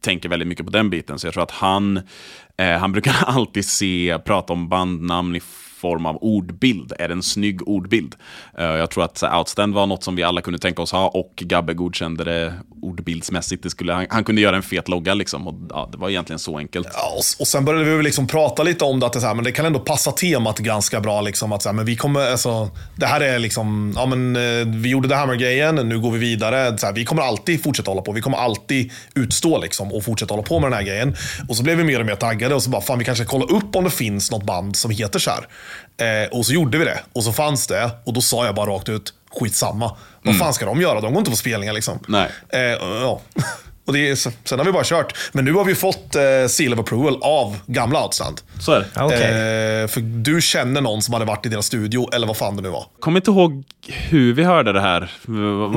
tänker 0.00 0.28
väldigt 0.28 0.48
mycket 0.48 0.66
på 0.66 0.72
den 0.72 0.90
biten. 0.90 1.18
Så 1.18 1.26
jag 1.26 1.34
tror 1.34 1.42
att 1.42 1.50
han, 1.50 1.96
eh, 2.56 2.78
han 2.78 2.92
brukar 2.92 3.14
alltid 3.26 3.64
se, 3.64 4.18
prata 4.24 4.52
om 4.52 4.68
bandnamn 4.68 5.36
i 5.36 5.40
form 5.86 6.06
av 6.06 6.16
ordbild. 6.20 6.92
Är 6.98 7.08
det 7.08 7.14
en 7.14 7.22
snygg 7.22 7.68
ordbild? 7.68 8.14
Uh, 8.58 8.64
jag 8.64 8.90
tror 8.90 9.04
att 9.04 9.22
eh, 9.22 9.38
Outstand 9.38 9.74
var 9.74 9.86
något 9.86 10.04
som 10.04 10.16
vi 10.16 10.22
alla 10.22 10.40
kunde 10.40 10.58
tänka 10.58 10.82
oss 10.82 10.92
ha 10.92 11.08
och 11.08 11.32
Gabbe 11.36 11.74
godkände 11.74 12.24
det 12.24 12.54
ordbildsmässigt. 12.82 13.62
Det 13.62 13.70
skulle, 13.70 13.92
han, 13.92 14.06
han 14.10 14.24
kunde 14.24 14.40
göra 14.40 14.56
en 14.56 14.62
fet 14.62 14.88
logga 14.88 15.14
liksom 15.14 15.48
och 15.48 15.54
ja, 15.70 15.88
det 15.92 15.98
var 15.98 16.08
egentligen 16.10 16.38
så 16.38 16.58
enkelt. 16.58 16.88
Ja, 16.92 17.12
och, 17.12 17.40
och 17.40 17.46
sen 17.46 17.64
började 17.64 17.96
vi 17.96 18.02
liksom 18.02 18.26
prata 18.26 18.62
lite 18.62 18.84
om 18.84 19.00
det, 19.00 19.06
att 19.06 19.12
det, 19.12 19.20
så 19.20 19.26
här, 19.26 19.34
men 19.34 19.44
det 19.44 19.52
kan 19.52 19.66
ändå 19.66 19.78
passa 19.78 20.12
temat 20.12 20.58
ganska 20.58 21.00
bra. 21.00 21.20
Liksom, 21.20 21.52
att 21.52 21.62
så 21.62 21.68
här, 21.68 21.74
men 21.74 21.84
vi 21.84 21.96
kommer, 21.96 22.30
alltså, 22.30 22.70
det 22.96 23.06
här 23.06 23.20
är 23.20 23.38
liksom, 23.38 23.92
ja, 23.96 24.06
men, 24.06 24.36
eh, 24.36 24.66
vi 24.66 24.88
gjorde 24.88 25.08
det 25.08 25.14
Hammer-grejen, 25.14 25.74
nu 25.74 26.00
går 26.00 26.10
vi 26.10 26.18
vidare. 26.18 26.78
Så 26.78 26.86
här, 26.86 26.92
vi 26.92 27.04
kommer 27.04 27.22
alltid 27.22 27.62
fortsätta 27.62 27.90
hålla 27.90 28.02
på. 28.02 28.12
Vi 28.12 28.20
kommer 28.20 28.38
alltid 28.38 28.92
utstå 29.14 29.58
liksom, 29.58 29.92
och 29.92 30.04
fortsätta 30.04 30.34
hålla 30.34 30.42
på 30.42 30.60
med 30.60 30.70
den 30.70 30.78
här 30.78 30.86
grejen. 30.86 31.16
Och 31.48 31.56
så 31.56 31.62
blev 31.62 31.76
vi 31.76 31.84
mer 31.84 32.00
och 32.00 32.06
mer 32.06 32.16
taggade 32.16 32.54
och 32.54 32.62
så 32.62 32.70
bara, 32.70 32.82
fan 32.82 32.98
vi 32.98 33.04
kanske 33.04 33.24
kollar 33.24 33.52
upp 33.52 33.76
om 33.76 33.84
det 33.84 33.90
finns 33.90 34.30
något 34.30 34.44
band 34.44 34.76
som 34.76 34.90
heter 34.90 35.18
så 35.18 35.30
här. 35.30 35.46
Eh, 35.98 36.28
och 36.38 36.46
så 36.46 36.52
gjorde 36.52 36.78
vi 36.78 36.84
det. 36.84 37.00
Och 37.12 37.24
så 37.24 37.32
fanns 37.32 37.66
det. 37.66 37.90
Och 38.04 38.12
då 38.12 38.20
sa 38.20 38.46
jag 38.46 38.54
bara 38.54 38.70
rakt 38.70 38.88
ut, 38.88 39.14
skitsamma. 39.40 39.96
Vad 40.22 40.38
fan 40.38 40.54
ska 40.54 40.66
de 40.66 40.80
göra? 40.80 41.00
De 41.00 41.12
går 41.12 41.18
inte 41.18 41.30
på 41.30 41.36
spelningar 41.36 41.72
liksom. 41.72 41.98
Nej. 42.08 42.30
Eh, 42.48 42.60
ja. 42.60 43.20
Och 43.86 43.92
det 43.92 44.08
är, 44.08 44.14
sen 44.14 44.58
har 44.58 44.64
vi 44.64 44.72
bara 44.72 44.84
kört. 44.84 45.14
Men 45.32 45.44
nu 45.44 45.52
har 45.52 45.64
vi 45.64 45.74
fått 45.74 46.14
eh, 46.16 46.22
seal 46.48 46.72
of 46.72 46.78
approval 46.78 47.18
av 47.22 47.56
gamla 47.66 48.02
Outstand. 48.04 48.40
Så 48.60 48.72
är 48.72 48.78
det. 48.80 48.86
Ja, 48.94 49.04
okej. 49.04 49.18
Eh, 49.82 49.88
för 49.88 50.00
du 50.00 50.40
känner 50.40 50.80
någon 50.80 51.02
som 51.02 51.14
hade 51.14 51.26
varit 51.26 51.46
i 51.46 51.48
deras 51.48 51.66
studio, 51.66 52.08
eller 52.14 52.26
vad 52.26 52.36
fan 52.36 52.56
det 52.56 52.62
nu 52.62 52.68
var. 52.68 52.86
Kommer 53.00 53.20
inte 53.20 53.30
ihåg 53.30 53.64
hur 53.88 54.32
vi 54.34 54.44
hörde 54.44 54.72
det 54.72 54.80
här. 54.80 55.10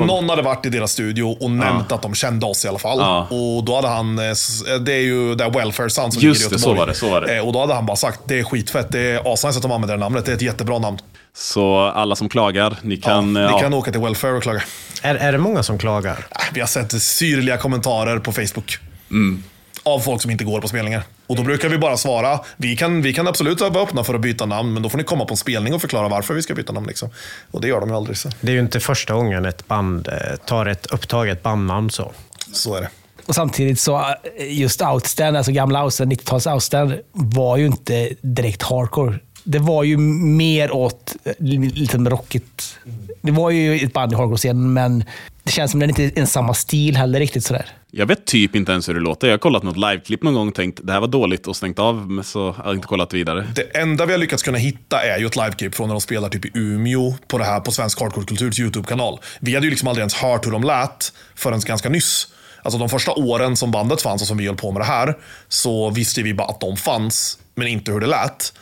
Någon 0.06 0.28
hade 0.30 0.42
varit 0.42 0.66
i 0.66 0.68
deras 0.68 0.92
studio 0.92 1.36
och 1.40 1.50
nämnt 1.50 1.92
att 1.92 2.02
de 2.02 2.14
kände 2.14 2.46
oss 2.46 2.64
i 2.64 2.68
alla 2.68 2.78
fall. 2.78 2.98
Ja. 2.98 3.26
Och 3.30 3.64
då 3.64 3.74
hade 3.76 3.88
han, 3.88 4.18
eh, 4.18 4.24
s- 4.24 4.62
det 4.80 4.92
är 4.92 5.00
ju 5.00 5.34
det 5.34 5.48
Welfare 5.48 5.90
Sound 5.90 6.12
som 6.14 6.22
Just 6.22 6.40
ligger 6.40 6.52
i 6.52 6.54
det, 6.54 6.60
så 6.60 6.68
Göteborg. 6.70 6.78
var 6.78 6.86
det, 6.86 6.94
så 6.94 7.10
var 7.10 7.20
det. 7.20 7.36
Eh, 7.36 7.46
Och 7.46 7.52
då 7.52 7.60
hade 7.60 7.74
han 7.74 7.86
bara 7.86 7.96
sagt, 7.96 8.20
det 8.24 8.38
är 8.38 8.44
skitfett, 8.44 8.92
det 8.92 9.00
är 9.00 9.32
asnice 9.32 9.56
att 9.56 9.62
de 9.62 9.72
använder 9.72 9.96
det 9.96 10.00
namnet, 10.00 10.24
det 10.26 10.32
är 10.32 10.36
ett 10.36 10.42
jättebra 10.42 10.78
namn. 10.78 10.98
Så 11.34 11.78
alla 11.78 12.16
som 12.16 12.28
klagar, 12.28 12.76
ni 12.82 12.96
kan... 12.96 13.34
ja, 13.36 13.42
Ja, 13.42 13.56
ni 13.56 13.62
kan 13.62 13.74
åka 13.74 13.92
till 13.92 14.00
Welfare 14.00 14.32
och 14.32 14.42
klaga. 14.42 14.62
Är, 15.02 15.14
är 15.14 15.32
det 15.32 15.38
många 15.38 15.62
som 15.62 15.78
klagar? 15.78 16.26
Äh, 16.30 16.36
Vi 16.54 16.60
har 16.60 16.66
sett 16.66 17.02
syrliga 17.02 17.56
kommentarer 17.56 18.18
på 18.18 18.32
Facebook. 18.32 18.78
Av 19.82 20.00
folk 20.00 20.22
som 20.22 20.30
inte 20.30 20.44
går 20.44 20.60
på 20.60 20.68
spelningar. 20.68 21.02
Och 21.26 21.36
då 21.36 21.42
brukar 21.42 21.68
vi 21.68 21.78
bara 21.78 21.96
svara, 21.96 22.40
vi 22.56 22.76
kan, 22.76 23.02
vi 23.02 23.14
kan 23.14 23.28
absolut 23.28 23.60
vara 23.60 23.82
öppna 23.82 24.04
för 24.04 24.14
att 24.14 24.20
byta 24.20 24.46
namn, 24.46 24.72
men 24.72 24.82
då 24.82 24.88
får 24.88 24.98
ni 24.98 25.04
komma 25.04 25.24
på 25.24 25.32
en 25.32 25.36
spelning 25.36 25.74
och 25.74 25.80
förklara 25.80 26.08
varför 26.08 26.34
vi 26.34 26.42
ska 26.42 26.54
byta 26.54 26.72
namn. 26.72 26.86
Liksom. 26.86 27.08
Och 27.50 27.60
det 27.60 27.68
gör 27.68 27.80
de 27.80 27.88
ju 27.88 27.96
aldrig. 27.96 28.16
Så, 28.16 28.28
Det 28.40 28.50
är 28.52 28.54
ju 28.54 28.60
inte 28.60 28.80
första 28.80 29.14
gången 29.14 29.44
ett 29.44 29.68
band 29.68 30.08
eh, 30.08 30.36
tar 30.46 30.66
ett 30.66 30.86
upptaget 30.86 31.42
bandnamn 31.42 31.90
så. 31.90 32.12
så 32.52 32.74
är 32.74 32.80
det. 32.80 32.88
Och 33.26 33.34
samtidigt 33.34 33.80
så, 33.80 33.98
eh, 33.98 34.58
just 34.60 34.82
Outstand, 34.82 35.36
alltså 35.36 35.52
gamla 35.52 35.84
Outstand, 35.84 36.12
90-tals 36.12 36.46
Outstand, 36.46 36.94
var 37.12 37.56
ju 37.56 37.66
inte 37.66 38.08
direkt 38.22 38.62
hardcore. 38.62 39.18
Det 39.44 39.58
var 39.58 39.84
ju 39.84 39.96
mer 39.96 40.70
åt 40.70 41.16
eh, 41.24 41.32
lite 41.74 41.98
rockigt. 41.98 42.78
Det 43.22 43.32
var 43.32 43.50
ju 43.50 43.76
ett 43.76 43.92
band 43.92 44.12
i 44.12 44.16
hardcore-scenen, 44.16 44.72
men 44.72 45.04
det 45.42 45.50
känns 45.50 45.70
som 45.70 45.80
den 45.80 45.88
inte 45.88 46.04
är 46.04 46.18
en 46.18 46.26
samma 46.26 46.54
stil 46.54 46.96
heller 46.96 47.18
riktigt 47.18 47.44
sådär. 47.44 47.66
jag 47.90 48.06
vet 48.06 48.24
typ 48.24 48.56
inte 48.56 48.72
ens 48.72 48.88
hur 48.88 48.94
det 48.94 49.00
låter. 49.00 49.26
Jag 49.26 49.34
har 49.34 49.38
kollat 49.38 49.62
något 49.62 49.76
liveklipp 49.76 50.22
någon 50.22 50.34
gång 50.34 50.48
och 50.48 50.54
tänkt 50.54 50.80
det 50.82 50.92
här 50.92 51.00
var 51.00 51.08
dåligt 51.08 51.46
och 51.46 51.56
stängt 51.56 51.78
av, 51.78 52.10
men 52.10 52.24
så 52.24 52.52
har 52.52 52.64
jag 52.64 52.74
inte 52.74 52.86
kollat 52.86 53.14
vidare. 53.14 53.46
Det 53.54 53.76
enda 53.76 54.06
vi 54.06 54.12
har 54.12 54.18
lyckats 54.18 54.42
kunna 54.42 54.58
hitta 54.58 55.02
är 55.02 55.18
ju 55.18 55.26
ett 55.26 55.36
liveklipp 55.36 55.74
från 55.74 55.88
när 55.88 55.94
de 55.94 56.00
spelar 56.00 56.28
typ 56.28 56.44
i 56.44 56.50
Umeå 56.54 57.14
på 57.28 57.38
det 57.38 57.44
här 57.44 57.60
på 57.60 57.72
Svensk 57.72 58.00
Hardcore 58.00 58.26
Kulturs 58.26 58.60
YouTube-kanal. 58.60 59.18
Vi 59.40 59.54
hade 59.54 59.66
ju 59.66 59.70
liksom 59.70 59.88
aldrig 59.88 60.00
ens 60.00 60.14
hört 60.14 60.46
hur 60.46 60.52
de 60.52 60.62
lät 60.64 61.12
förrän 61.34 61.60
ganska 61.60 61.88
nyss. 61.88 62.28
Alltså 62.62 62.78
de 62.78 62.88
första 62.88 63.12
åren 63.12 63.56
som 63.56 63.70
bandet 63.70 64.02
fanns 64.02 64.22
och 64.22 64.28
som 64.28 64.36
vi 64.36 64.46
höll 64.46 64.56
på 64.56 64.72
med 64.72 64.80
det 64.80 64.86
här, 64.86 65.14
så 65.48 65.90
visste 65.90 66.22
vi 66.22 66.34
bara 66.34 66.48
att 66.48 66.60
de 66.60 66.76
fanns, 66.76 67.38
men 67.54 67.68
inte 67.68 67.92
hur 67.92 68.00
det 68.00 68.06
lät. 68.06 68.52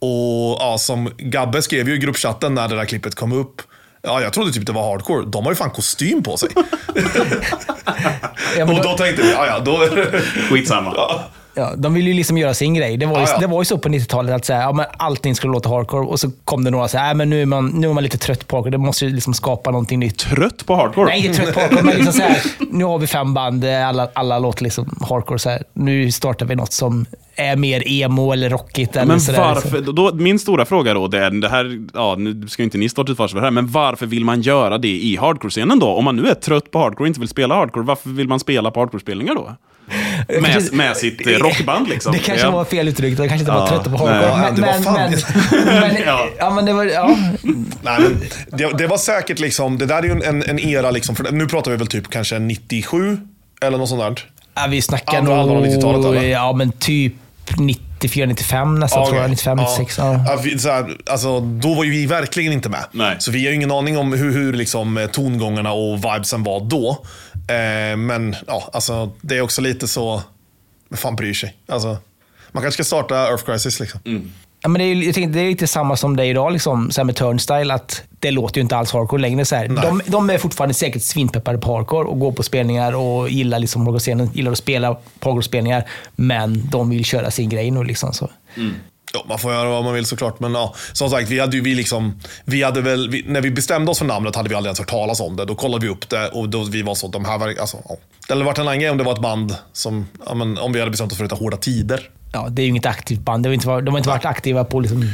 Och 0.00 0.56
ja, 0.60 0.76
som 0.78 1.12
Gabbe 1.18 1.62
skrev 1.62 1.88
ju 1.88 1.94
i 1.94 1.98
gruppchatten 1.98 2.54
när 2.54 2.68
det 2.68 2.76
där 2.76 2.84
klippet 2.84 3.14
kom 3.14 3.32
upp, 3.32 3.62
Ja, 4.02 4.20
jag 4.22 4.32
trodde 4.32 4.52
typ 4.52 4.66
det 4.66 4.72
var 4.72 4.90
hardcore. 4.92 5.24
De 5.26 5.44
har 5.44 5.52
ju 5.52 5.56
fan 5.56 5.70
kostym 5.70 6.22
på 6.22 6.36
sig. 6.36 6.48
Ja, 8.58 8.66
men 8.66 8.68
och 8.76 8.82
då- 8.82 8.90
då 8.90 8.96
tänkte 8.96 9.22
vi, 9.22 9.32
ja 9.32 9.46
ja, 9.46 9.58
då... 9.58 9.88
Skitsamma. 10.50 10.92
Ja, 10.96 11.24
de 11.76 11.94
vill 11.94 12.06
ju 12.06 12.14
liksom 12.14 12.38
göra 12.38 12.54
sin 12.54 12.74
grej. 12.74 12.96
Det 12.96 13.06
var 13.06 13.14
ju, 13.14 13.22
Ja, 13.22 13.28
ja. 13.32 13.38
Det 13.38 13.46
var 13.46 13.60
ju 13.60 13.64
så 13.64 13.78
på 13.78 13.88
90-talet 13.88 14.34
att 14.34 14.44
säga, 14.44 14.60
ja, 14.60 14.72
men 14.72 14.86
allting 14.96 15.34
skulle 15.34 15.52
låta 15.52 15.68
hardcore 15.68 16.06
och 16.06 16.20
så 16.20 16.30
kom 16.44 16.64
det 16.64 16.70
några 16.70 16.84
och 16.84 16.90
sa, 16.90 17.08
äh, 17.10 17.14
men 17.14 17.30
nu 17.30 17.42
är, 17.42 17.46
man, 17.46 17.66
nu 17.66 17.88
är 17.88 17.92
man 17.92 18.02
lite 18.02 18.18
trött 18.18 18.46
på 18.46 18.56
hardcore. 18.56 18.70
Det 18.70 18.78
måste 18.78 19.04
ju 19.04 19.14
liksom 19.14 19.34
skapa 19.34 19.70
någonting 19.70 20.00
nytt. 20.00 20.18
Trött 20.18 20.66
på 20.66 20.74
hardcore? 20.74 21.06
Nej, 21.06 21.26
inte 21.26 21.38
trött 21.38 21.54
på 21.54 21.60
hardcore, 21.60 21.82
men 21.82 21.94
liksom 21.94 22.12
så 22.12 22.22
här, 22.22 22.38
nu 22.70 22.84
har 22.84 22.98
vi 22.98 23.06
fem 23.06 23.34
band, 23.34 23.64
eh, 23.64 23.88
alla, 23.88 24.08
alla 24.12 24.38
låter 24.38 24.64
liksom 24.64 24.98
hardcore. 25.08 25.38
Så 25.38 25.50
här. 25.50 25.62
Nu 25.72 26.12
startar 26.12 26.46
vi 26.46 26.54
något 26.54 26.72
som 26.72 27.06
är 27.38 27.56
mer 27.56 27.82
emo 27.86 28.32
eller 28.32 28.50
rockigt. 28.50 28.96
Eller 28.96 29.06
Men 29.06 29.20
så 29.20 29.32
där, 29.32 29.38
varför, 29.38 29.76
liksom. 29.76 29.94
då, 29.94 30.14
min 30.14 30.38
stora 30.38 30.64
fråga 30.64 30.94
då, 30.94 31.08
det 31.08 31.18
är, 31.18 31.30
det 31.30 31.48
här, 31.48 31.86
ja, 31.94 32.14
nu 32.18 32.48
ska 32.48 32.62
ju 32.62 32.64
inte 32.64 32.78
ni 32.78 32.88
till 32.88 33.04
försvar 33.06 33.28
för 33.28 33.36
det 33.36 33.42
här, 33.42 33.50
men 33.50 33.66
varför 33.66 34.06
vill 34.06 34.24
man 34.24 34.40
göra 34.40 34.78
det 34.78 34.88
i 34.88 35.16
hardcore-scenen 35.16 35.78
då? 35.78 35.86
Om 35.86 36.04
man 36.04 36.16
nu 36.16 36.28
är 36.28 36.34
trött 36.34 36.70
på 36.70 36.78
hardcore 36.78 37.04
och 37.04 37.06
inte 37.06 37.20
vill 37.20 37.28
spela 37.28 37.54
hardcore, 37.54 37.84
varför 37.84 38.10
vill 38.10 38.28
man 38.28 38.40
spela 38.40 38.70
på 38.70 38.80
hardcore-spelningar 38.80 39.34
då? 39.34 39.56
Med, 40.40 40.72
med 40.72 40.96
sitt 40.96 41.26
eh, 41.26 41.30
rockband 41.32 41.88
liksom. 41.88 42.12
Det 42.12 42.18
kanske 42.18 42.46
Ja. 42.46 42.50
var 42.50 42.64
fel 42.64 42.88
uttryckt, 42.88 43.16
de 43.16 43.28
kanske 43.28 43.38
inte 43.42 43.52
var 43.52 43.60
Ja, 43.60 43.68
trötta 43.68 43.90
på 43.90 43.96
hardcore. 43.96 44.30
Var 44.66 44.82
fan- 44.82 44.94
men, 45.64 45.80
men, 45.80 45.96
Ja. 46.06 46.28
ja. 46.38 46.50
men 46.50 46.64
det 46.64 46.72
var, 46.72 46.84
ja. 46.84 47.16
Nej, 47.82 48.00
men 48.00 48.20
det, 48.58 48.78
det 48.78 48.86
var 48.86 48.98
säkert 48.98 49.38
liksom, 49.38 49.78
det 49.78 49.86
där 49.86 49.98
är 49.98 50.02
ju 50.02 50.22
en, 50.22 50.42
en 50.42 50.58
era, 50.58 50.90
liksom, 50.90 51.16
för 51.16 51.32
nu 51.32 51.46
pratar 51.46 51.70
vi 51.70 51.76
väl 51.76 51.86
typ 51.86 52.10
kanske 52.10 52.38
97 52.38 53.18
eller 53.62 53.78
något 53.78 53.88
sånt 53.88 54.00
där. 54.00 54.24
Ja, 54.54 54.66
vi 54.70 54.82
snackar 54.82 55.18
Andra 55.18 55.36
halvan 55.36 55.56
av 55.56 55.64
90-talet, 55.66 56.00
nog, 56.00 56.16
eller? 56.16 56.28
ja 56.28 56.52
men 56.52 56.72
typ 56.72 57.12
94, 58.02 58.26
95 58.26 58.74
nästan 58.74 59.04
tror 59.04 59.16
jag. 59.16 59.24
okej. 59.24 59.30
95, 59.30 59.58
96. 59.58 59.98
Ja. 59.98 60.24
Ja, 60.26 60.40
vi, 60.44 60.58
så 60.58 60.68
här, 60.70 60.96
alltså, 61.10 61.40
då 61.40 61.74
var 61.74 61.84
ju 61.84 61.90
vi 61.90 62.06
verkligen 62.06 62.52
inte 62.52 62.68
med. 62.68 62.84
Nej. 62.92 63.16
Så 63.18 63.30
vi 63.30 63.44
har 63.44 63.50
ju 63.50 63.54
ingen 63.54 63.70
aning 63.70 63.98
om 63.98 64.12
hur, 64.12 64.32
hur 64.32 64.52
liksom, 64.52 64.98
eh, 64.98 65.06
tongångarna 65.06 65.72
och 65.72 66.04
vibesen 66.04 66.42
var 66.42 66.60
då. 66.60 67.04
Eh, 67.34 67.96
men 67.96 68.36
ja, 68.46 68.70
alltså, 68.72 69.12
det 69.20 69.36
är 69.36 69.40
också 69.40 69.62
lite 69.62 69.88
så, 69.88 70.22
vem 70.88 70.98
fan 70.98 71.16
bryr 71.16 71.34
sig? 71.34 71.56
Alltså, 71.68 71.88
man 72.52 72.62
kanske 72.62 72.84
ska 72.84 72.84
starta 72.84 73.14
Earth 73.28 73.44
Crisis. 73.44 73.80
Liksom. 73.80 74.00
Ja, 74.68 74.72
men 74.72 74.78
det, 74.80 74.84
är, 74.84 74.94
jag 74.94 75.14
tänkte, 75.14 75.38
det 75.38 75.44
är 75.44 75.50
lite 75.50 75.66
samma 75.66 75.96
som 75.96 76.16
det 76.16 76.22
är 76.22 76.26
idag, 76.26 76.52
liksom, 76.52 76.90
så 76.90 77.00
här 77.00 77.04
med 77.04 77.16
Turnstyle. 77.16 77.74
Att 77.74 78.02
det 78.18 78.30
låter 78.30 78.56
ju 78.56 78.62
inte 78.62 78.76
alls 78.76 78.92
hardcore 78.92 79.22
längre. 79.22 79.44
Så 79.44 79.56
här. 79.56 79.68
De, 79.68 80.00
de 80.06 80.30
är 80.30 80.38
fortfarande 80.38 80.74
säkert 80.74 81.02
svinpeppade 81.02 81.58
på 81.58 81.76
hardcore 81.76 82.08
och 82.08 82.20
går 82.20 82.32
på 82.32 82.42
spelningar 82.42 82.92
och 82.96 83.30
gillar 83.30 83.58
liksom 83.58 83.82
hardcore-scenen, 83.82 84.30
gillar 84.34 84.52
att 84.52 84.58
spela 84.58 84.96
hardcore-spelningar. 85.20 85.88
Men 86.16 86.68
de 86.70 86.90
vill 86.90 87.04
köra 87.04 87.30
sin 87.30 87.48
grej 87.48 87.70
nu. 87.70 87.84
Liksom, 87.84 88.12
så. 88.12 88.30
Ja, 89.12 89.24
man 89.28 89.38
får 89.38 89.52
göra 89.52 89.68
vad 89.68 89.84
man 89.84 89.94
vill 89.94 90.06
såklart, 90.06 90.40
men 90.40 90.54
ja, 90.54 90.74
som 90.92 91.10
sagt, 91.10 91.30
vi 91.30 91.40
hade 91.40 91.56
ju 91.56 91.62
vi 91.62 91.74
liksom, 91.74 92.20
vi 92.44 92.62
hade 92.62 92.80
väl, 92.80 93.10
vi, 93.10 93.24
när 93.26 93.40
vi 93.40 93.50
bestämde 93.50 93.90
oss 93.90 93.98
för 93.98 94.06
namnet 94.06 94.36
hade 94.36 94.48
vi 94.48 94.54
aldrig 94.54 94.68
ens 94.68 94.78
hört 94.78 94.90
talas 94.90 95.20
om 95.20 95.36
det. 95.36 95.44
Då 95.44 95.54
kollade 95.54 95.86
vi 95.86 95.92
upp 95.92 96.08
det 96.08 96.28
och 96.28 96.48
då 96.48 96.64
vi 96.64 96.82
var 96.82 96.94
så, 96.94 97.08
de 97.08 97.24
här 97.24 97.38
var, 97.38 97.54
alltså, 97.60 97.76
ja. 97.88 97.96
Det 98.26 98.34
hade 98.34 98.44
varit 98.44 98.58
en 98.58 98.62
annan 98.62 98.80
grej 98.80 98.90
om 98.90 98.98
det 98.98 99.04
var 99.04 99.12
ett 99.12 99.22
band 99.22 99.54
som, 99.72 100.06
ja, 100.26 100.34
men, 100.34 100.58
om 100.58 100.72
vi 100.72 100.78
hade 100.78 100.90
bestämt 100.90 101.12
oss 101.12 101.18
för 101.18 101.24
att 101.24 101.32
heta 101.32 101.44
Hårda 101.44 101.56
Tider. 101.56 102.10
Ja, 102.32 102.46
det 102.50 102.62
är 102.62 102.64
ju 102.64 102.68
inget 102.70 102.86
aktivt 102.86 103.20
band. 103.20 103.42
De 103.44 103.48
har 103.48 103.54
inte, 103.54 103.66
varit- 103.66 103.84
de 103.84 103.90
har 103.94 103.98
inte 103.98 104.08
varit 104.10 104.24
aktiva 104.24 104.64
på 104.64 104.80
liksom, 104.80 105.10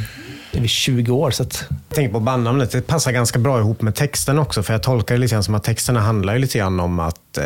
över 0.53 0.67
20 0.67 1.11
år. 1.11 1.31
Så 1.31 1.43
att, 1.43 1.65
Jag 1.89 1.95
tänker 1.95 2.13
på 2.13 2.19
bandnamnet, 2.19 2.71
det 2.71 2.81
passar 2.81 3.11
ganska 3.11 3.39
bra 3.39 3.59
ihop 3.59 3.81
med 3.81 3.95
texten 3.95 4.39
också. 4.39 4.63
För 4.63 4.73
jag 4.73 4.83
tolkar 4.83 5.15
det 5.15 5.19
lite 5.21 5.33
grann 5.33 5.43
som 5.43 5.55
att 5.55 5.63
texterna 5.63 5.99
handlar 5.99 6.37
lite 6.39 6.57
grann 6.57 6.79
om 6.79 6.99
att 6.99 7.37
eh, 7.37 7.45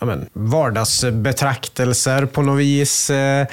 ja, 0.00 0.06
men, 0.06 0.26
vardagsbetraktelser 0.32 2.26
på 2.26 2.42
något 2.42 2.60
vis. 2.60 3.10
Eh, 3.10 3.46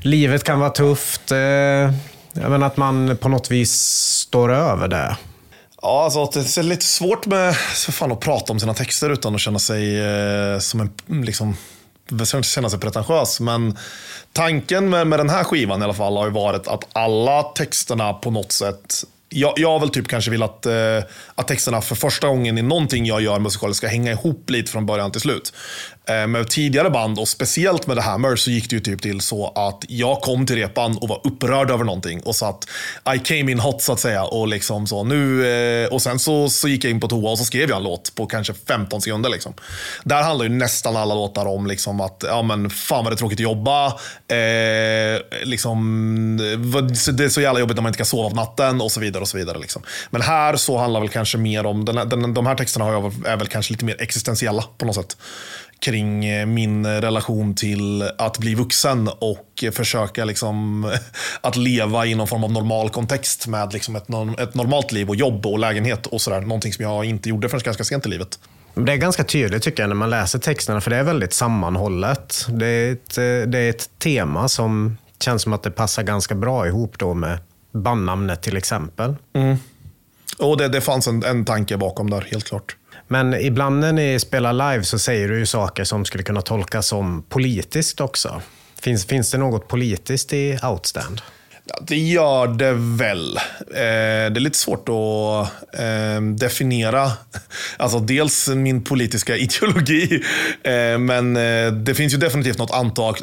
livet 0.00 0.44
kan 0.44 0.60
vara 0.60 0.70
tufft. 0.70 1.32
Eh, 1.32 1.38
ja, 1.38 2.48
men 2.48 2.62
att 2.62 2.76
man 2.76 3.16
på 3.20 3.28
något 3.28 3.50
vis 3.50 3.72
står 4.20 4.52
över 4.52 4.88
det. 4.88 5.16
Ja, 5.82 6.04
alltså 6.04 6.40
det 6.40 6.56
är 6.58 6.62
lite 6.62 6.84
svårt 6.84 7.26
med 7.26 7.56
så 7.74 7.92
fan, 7.92 8.12
att 8.12 8.20
prata 8.20 8.52
om 8.52 8.60
sina 8.60 8.74
texter 8.74 9.10
utan 9.10 9.34
att 9.34 9.40
känna 9.40 9.58
sig 9.58 10.00
eh, 10.00 10.58
som 10.58 10.80
en, 10.80 11.22
liksom, 11.22 11.56
man 12.08 12.26
ska 12.26 12.36
inte 12.36 12.48
känna 12.48 12.70
sig 12.70 12.80
pretentiös. 12.80 13.40
Men 13.40 13.78
tanken 14.32 14.90
med, 14.90 15.06
med 15.06 15.18
den 15.18 15.30
här 15.30 15.44
skivan 15.44 15.80
i 15.80 15.84
alla 15.84 15.94
fall 15.94 16.16
har 16.16 16.24
ju 16.24 16.32
varit 16.32 16.68
att 16.68 16.88
alla 16.92 17.42
texterna 17.42 18.12
på 18.12 18.30
något 18.30 18.52
sätt 18.52 19.04
jag, 19.34 19.52
jag 19.56 19.70
har 19.70 19.80
väl 19.80 19.88
typ 19.88 20.08
kanske 20.08 20.30
velat 20.30 20.66
eh, 20.66 20.98
att 21.34 21.48
texterna 21.48 21.80
för 21.80 21.94
första 21.94 22.28
gången 22.28 22.58
i 22.58 22.62
någonting 22.62 23.06
jag 23.06 23.20
gör 23.20 23.38
musikaliskt 23.38 23.78
ska 23.78 23.88
hänga 23.88 24.12
ihop 24.12 24.50
lite 24.50 24.70
från 24.70 24.86
början 24.86 25.10
till 25.10 25.20
slut. 25.20 25.52
Eh, 26.08 26.26
med 26.26 26.48
tidigare 26.48 26.90
band 26.90 27.18
och 27.18 27.28
speciellt 27.28 27.86
med 27.86 27.96
The 27.96 28.02
Hammer 28.02 28.36
så 28.36 28.50
gick 28.50 28.70
det 28.70 28.76
ju 28.76 28.80
typ 28.80 29.02
till 29.02 29.20
så 29.20 29.48
att 29.54 29.84
jag 29.88 30.20
kom 30.20 30.46
till 30.46 30.56
repan 30.56 30.98
och 30.98 31.08
var 31.08 31.20
upprörd 31.24 31.70
över 31.70 31.84
någonting 31.84 32.20
och 32.20 32.36
satt 32.36 32.66
I 33.14 33.18
came 33.18 33.52
in 33.52 33.60
hot 33.60 33.82
så 33.82 33.92
att 33.92 34.00
säga 34.00 34.24
och 34.24 34.48
liksom 34.48 34.86
så 34.86 35.04
nu 35.04 35.46
eh, 35.46 35.92
och 35.92 36.02
sen 36.02 36.18
så, 36.18 36.50
så 36.50 36.68
gick 36.68 36.84
jag 36.84 36.90
in 36.90 37.00
på 37.00 37.08
toa 37.08 37.30
och 37.30 37.38
så 37.38 37.44
skrev 37.44 37.68
jag 37.68 37.76
en 37.76 37.82
låt 37.82 38.14
på 38.14 38.26
kanske 38.26 38.54
15 38.68 39.00
sekunder 39.00 39.30
liksom. 39.30 39.54
Där 40.04 40.22
handlar 40.22 40.44
ju 40.44 40.52
nästan 40.52 40.96
alla 40.96 41.14
låtar 41.14 41.46
om 41.46 41.66
liksom 41.66 42.00
att 42.00 42.24
ja 42.26 42.42
men 42.42 42.70
fan 42.70 43.04
vad 43.04 43.12
det 43.12 43.14
är 43.14 43.18
tråkigt 43.18 43.38
att 43.38 43.42
jobba. 43.42 43.86
Eh, 43.86 45.44
liksom, 45.44 46.36
det 47.12 47.24
är 47.24 47.28
så 47.28 47.40
jävla 47.40 47.60
jobbigt 47.60 47.76
när 47.76 47.82
man 47.82 47.90
inte 47.90 47.96
kan 47.96 48.06
sova 48.06 48.30
på 48.30 48.36
natten 48.36 48.80
och 48.80 48.92
så 48.92 49.00
vidare. 49.00 49.22
och 49.22 49.28
så 49.28 49.36
vidare 49.36 49.58
liksom. 49.58 49.82
Men 50.10 50.22
här 50.22 50.56
så 50.56 50.78
handlar 50.78 51.00
väl 51.00 51.08
kanske 51.08 51.38
mer 51.38 51.66
om, 51.66 51.84
den, 51.84 52.08
den, 52.08 52.34
de 52.34 52.46
här 52.46 52.54
texterna 52.54 52.84
har 52.84 52.92
jag, 52.92 53.26
är 53.26 53.36
väl 53.36 53.48
kanske 53.48 53.72
lite 53.72 53.84
mer 53.84 54.02
existentiella 54.02 54.64
på 54.78 54.86
något 54.86 54.94
sätt 54.94 55.16
kring 55.84 56.24
eh, 56.24 56.46
min 56.46 56.86
relation 56.86 57.54
till 57.54 58.02
att 58.18 58.38
bli 58.38 58.54
vuxen 58.54 59.08
och 59.18 59.64
försöka 59.72 60.24
liksom 60.24 60.84
att 61.40 61.56
leva 61.56 62.06
i 62.06 62.14
någon 62.14 62.28
form 62.28 62.44
av 62.44 62.52
normal 62.52 62.90
kontext 62.90 63.46
med 63.46 63.72
liksom 63.72 63.96
ett, 63.96 64.08
ett 64.38 64.54
normalt 64.54 64.92
liv 64.92 65.08
och 65.08 65.16
jobb 65.16 65.46
och 65.46 65.58
lägenhet 65.58 66.06
och 66.06 66.20
sådär. 66.20 66.40
Någonting 66.40 66.72
som 66.72 66.84
jag 66.84 67.04
inte 67.04 67.28
gjorde 67.28 67.48
förrän 67.48 67.62
ganska 67.64 67.84
sent 67.84 68.06
i 68.06 68.08
livet. 68.08 68.38
Det 68.74 68.92
är 68.92 68.96
ganska 68.96 69.24
tydligt 69.24 69.62
tycker 69.62 69.82
jag 69.82 69.88
när 69.88 69.96
man 69.96 70.10
läser 70.10 70.38
texterna, 70.38 70.80
för 70.80 70.90
det 70.90 70.96
är 70.96 71.02
väldigt 71.02 71.32
sammanhållet. 71.32 72.46
Det 72.48 72.66
är 72.66 72.92
ett, 72.92 73.18
eh, 73.18 73.50
det 73.50 73.58
är 73.58 73.70
ett 73.70 73.90
tema 73.98 74.48
som 74.48 74.98
känns 75.20 75.42
som 75.42 75.52
att 75.52 75.62
det 75.62 75.70
passar 75.70 76.02
ganska 76.02 76.34
bra 76.34 76.66
ihop 76.66 76.98
då 76.98 77.14
med 77.14 77.38
bandnamnet 77.72 78.42
till 78.42 78.56
exempel. 78.56 79.14
Mm. 79.34 79.56
Och 80.38 80.56
det, 80.56 80.68
det 80.68 80.80
fanns 80.80 81.06
en, 81.06 81.24
en 81.24 81.44
tanke 81.44 81.76
bakom 81.76 82.10
där, 82.10 82.20
helt 82.20 82.44
klart. 82.44 82.76
Men 83.08 83.34
ibland 83.34 83.80
när 83.80 83.92
ni 83.92 84.20
spelar 84.20 84.52
live 84.52 84.84
så 84.84 84.98
säger 84.98 85.28
du 85.28 85.38
ju 85.38 85.46
saker 85.46 85.84
som 85.84 86.04
skulle 86.04 86.24
kunna 86.24 86.42
tolkas 86.42 86.86
som 86.86 87.22
politiskt 87.22 88.00
också. 88.00 88.42
Finns, 88.80 89.06
finns 89.06 89.30
det 89.30 89.38
något 89.38 89.68
politiskt 89.68 90.32
i 90.32 90.58
Outstand? 90.62 91.20
Ja, 91.66 91.78
det 91.86 91.96
gör 91.96 92.46
det 92.46 92.72
väl. 92.72 93.36
Eh, 93.36 94.32
det 94.32 94.38
är 94.38 94.40
lite 94.40 94.58
svårt 94.58 94.88
att 94.88 95.78
eh, 95.80 96.22
definiera. 96.36 97.12
Alltså 97.76 97.98
dels 98.00 98.48
min 98.48 98.84
politiska 98.84 99.36
ideologi, 99.36 100.22
eh, 100.62 100.98
men 100.98 101.36
eh, 101.36 101.72
det 101.72 101.94
finns 101.94 102.14
ju 102.14 102.16
definitivt 102.16 102.58
något 102.58 102.70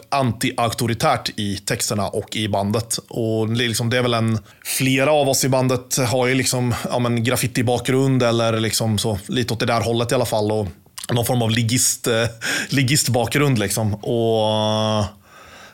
anti-auktoritärt 0.10 1.30
i 1.36 1.58
texterna 1.58 2.08
och 2.08 2.36
i 2.36 2.48
bandet. 2.48 3.00
Och 3.08 3.50
liksom, 3.50 3.90
det 3.90 3.98
är 3.98 4.02
väl 4.02 4.14
en, 4.14 4.40
flera 4.64 5.12
av 5.12 5.30
oss 5.30 5.46
i 5.46 5.50
bandet 5.50 5.98
har 5.98 6.28
ju 6.28 6.36
liksom, 6.36 6.76
ja, 6.90 7.00
men 7.00 7.24
graffiti-bakgrund 7.24 8.24
eller 8.24 8.60
liksom 8.60 8.98
så, 8.98 9.20
lite 9.28 9.54
åt 9.54 9.60
det 9.60 9.66
där 9.66 9.82
hållet 9.82 10.12
i 10.12 10.16
alla 10.16 10.26
fall. 10.26 10.52
Och 10.52 10.68
någon 11.12 11.26
form 11.26 11.42
av 11.42 11.52
ligist, 11.52 12.08
eh, 12.08 12.26
ligistbakgrund. 12.70 13.60
Liksom. 13.60 13.94
Och 13.94 15.21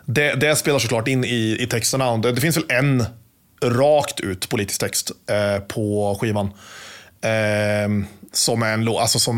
det, 0.07 0.33
det 0.33 0.55
spelar 0.55 0.79
såklart 0.79 1.07
in 1.07 1.25
i, 1.25 1.57
i 1.59 1.67
texterna. 1.67 2.17
Det, 2.17 2.31
det 2.31 2.41
finns 2.41 2.57
väl 2.57 2.65
en 2.69 3.05
rakt 3.63 4.19
ut 4.19 4.49
politisk 4.49 4.79
text 4.79 5.11
eh, 5.29 5.63
på 5.63 6.17
skivan. 6.21 6.45
Eh, 7.21 8.07
som, 8.31 8.63
är 8.63 8.73
en, 8.73 8.87
alltså 8.87 9.19
som 9.19 9.35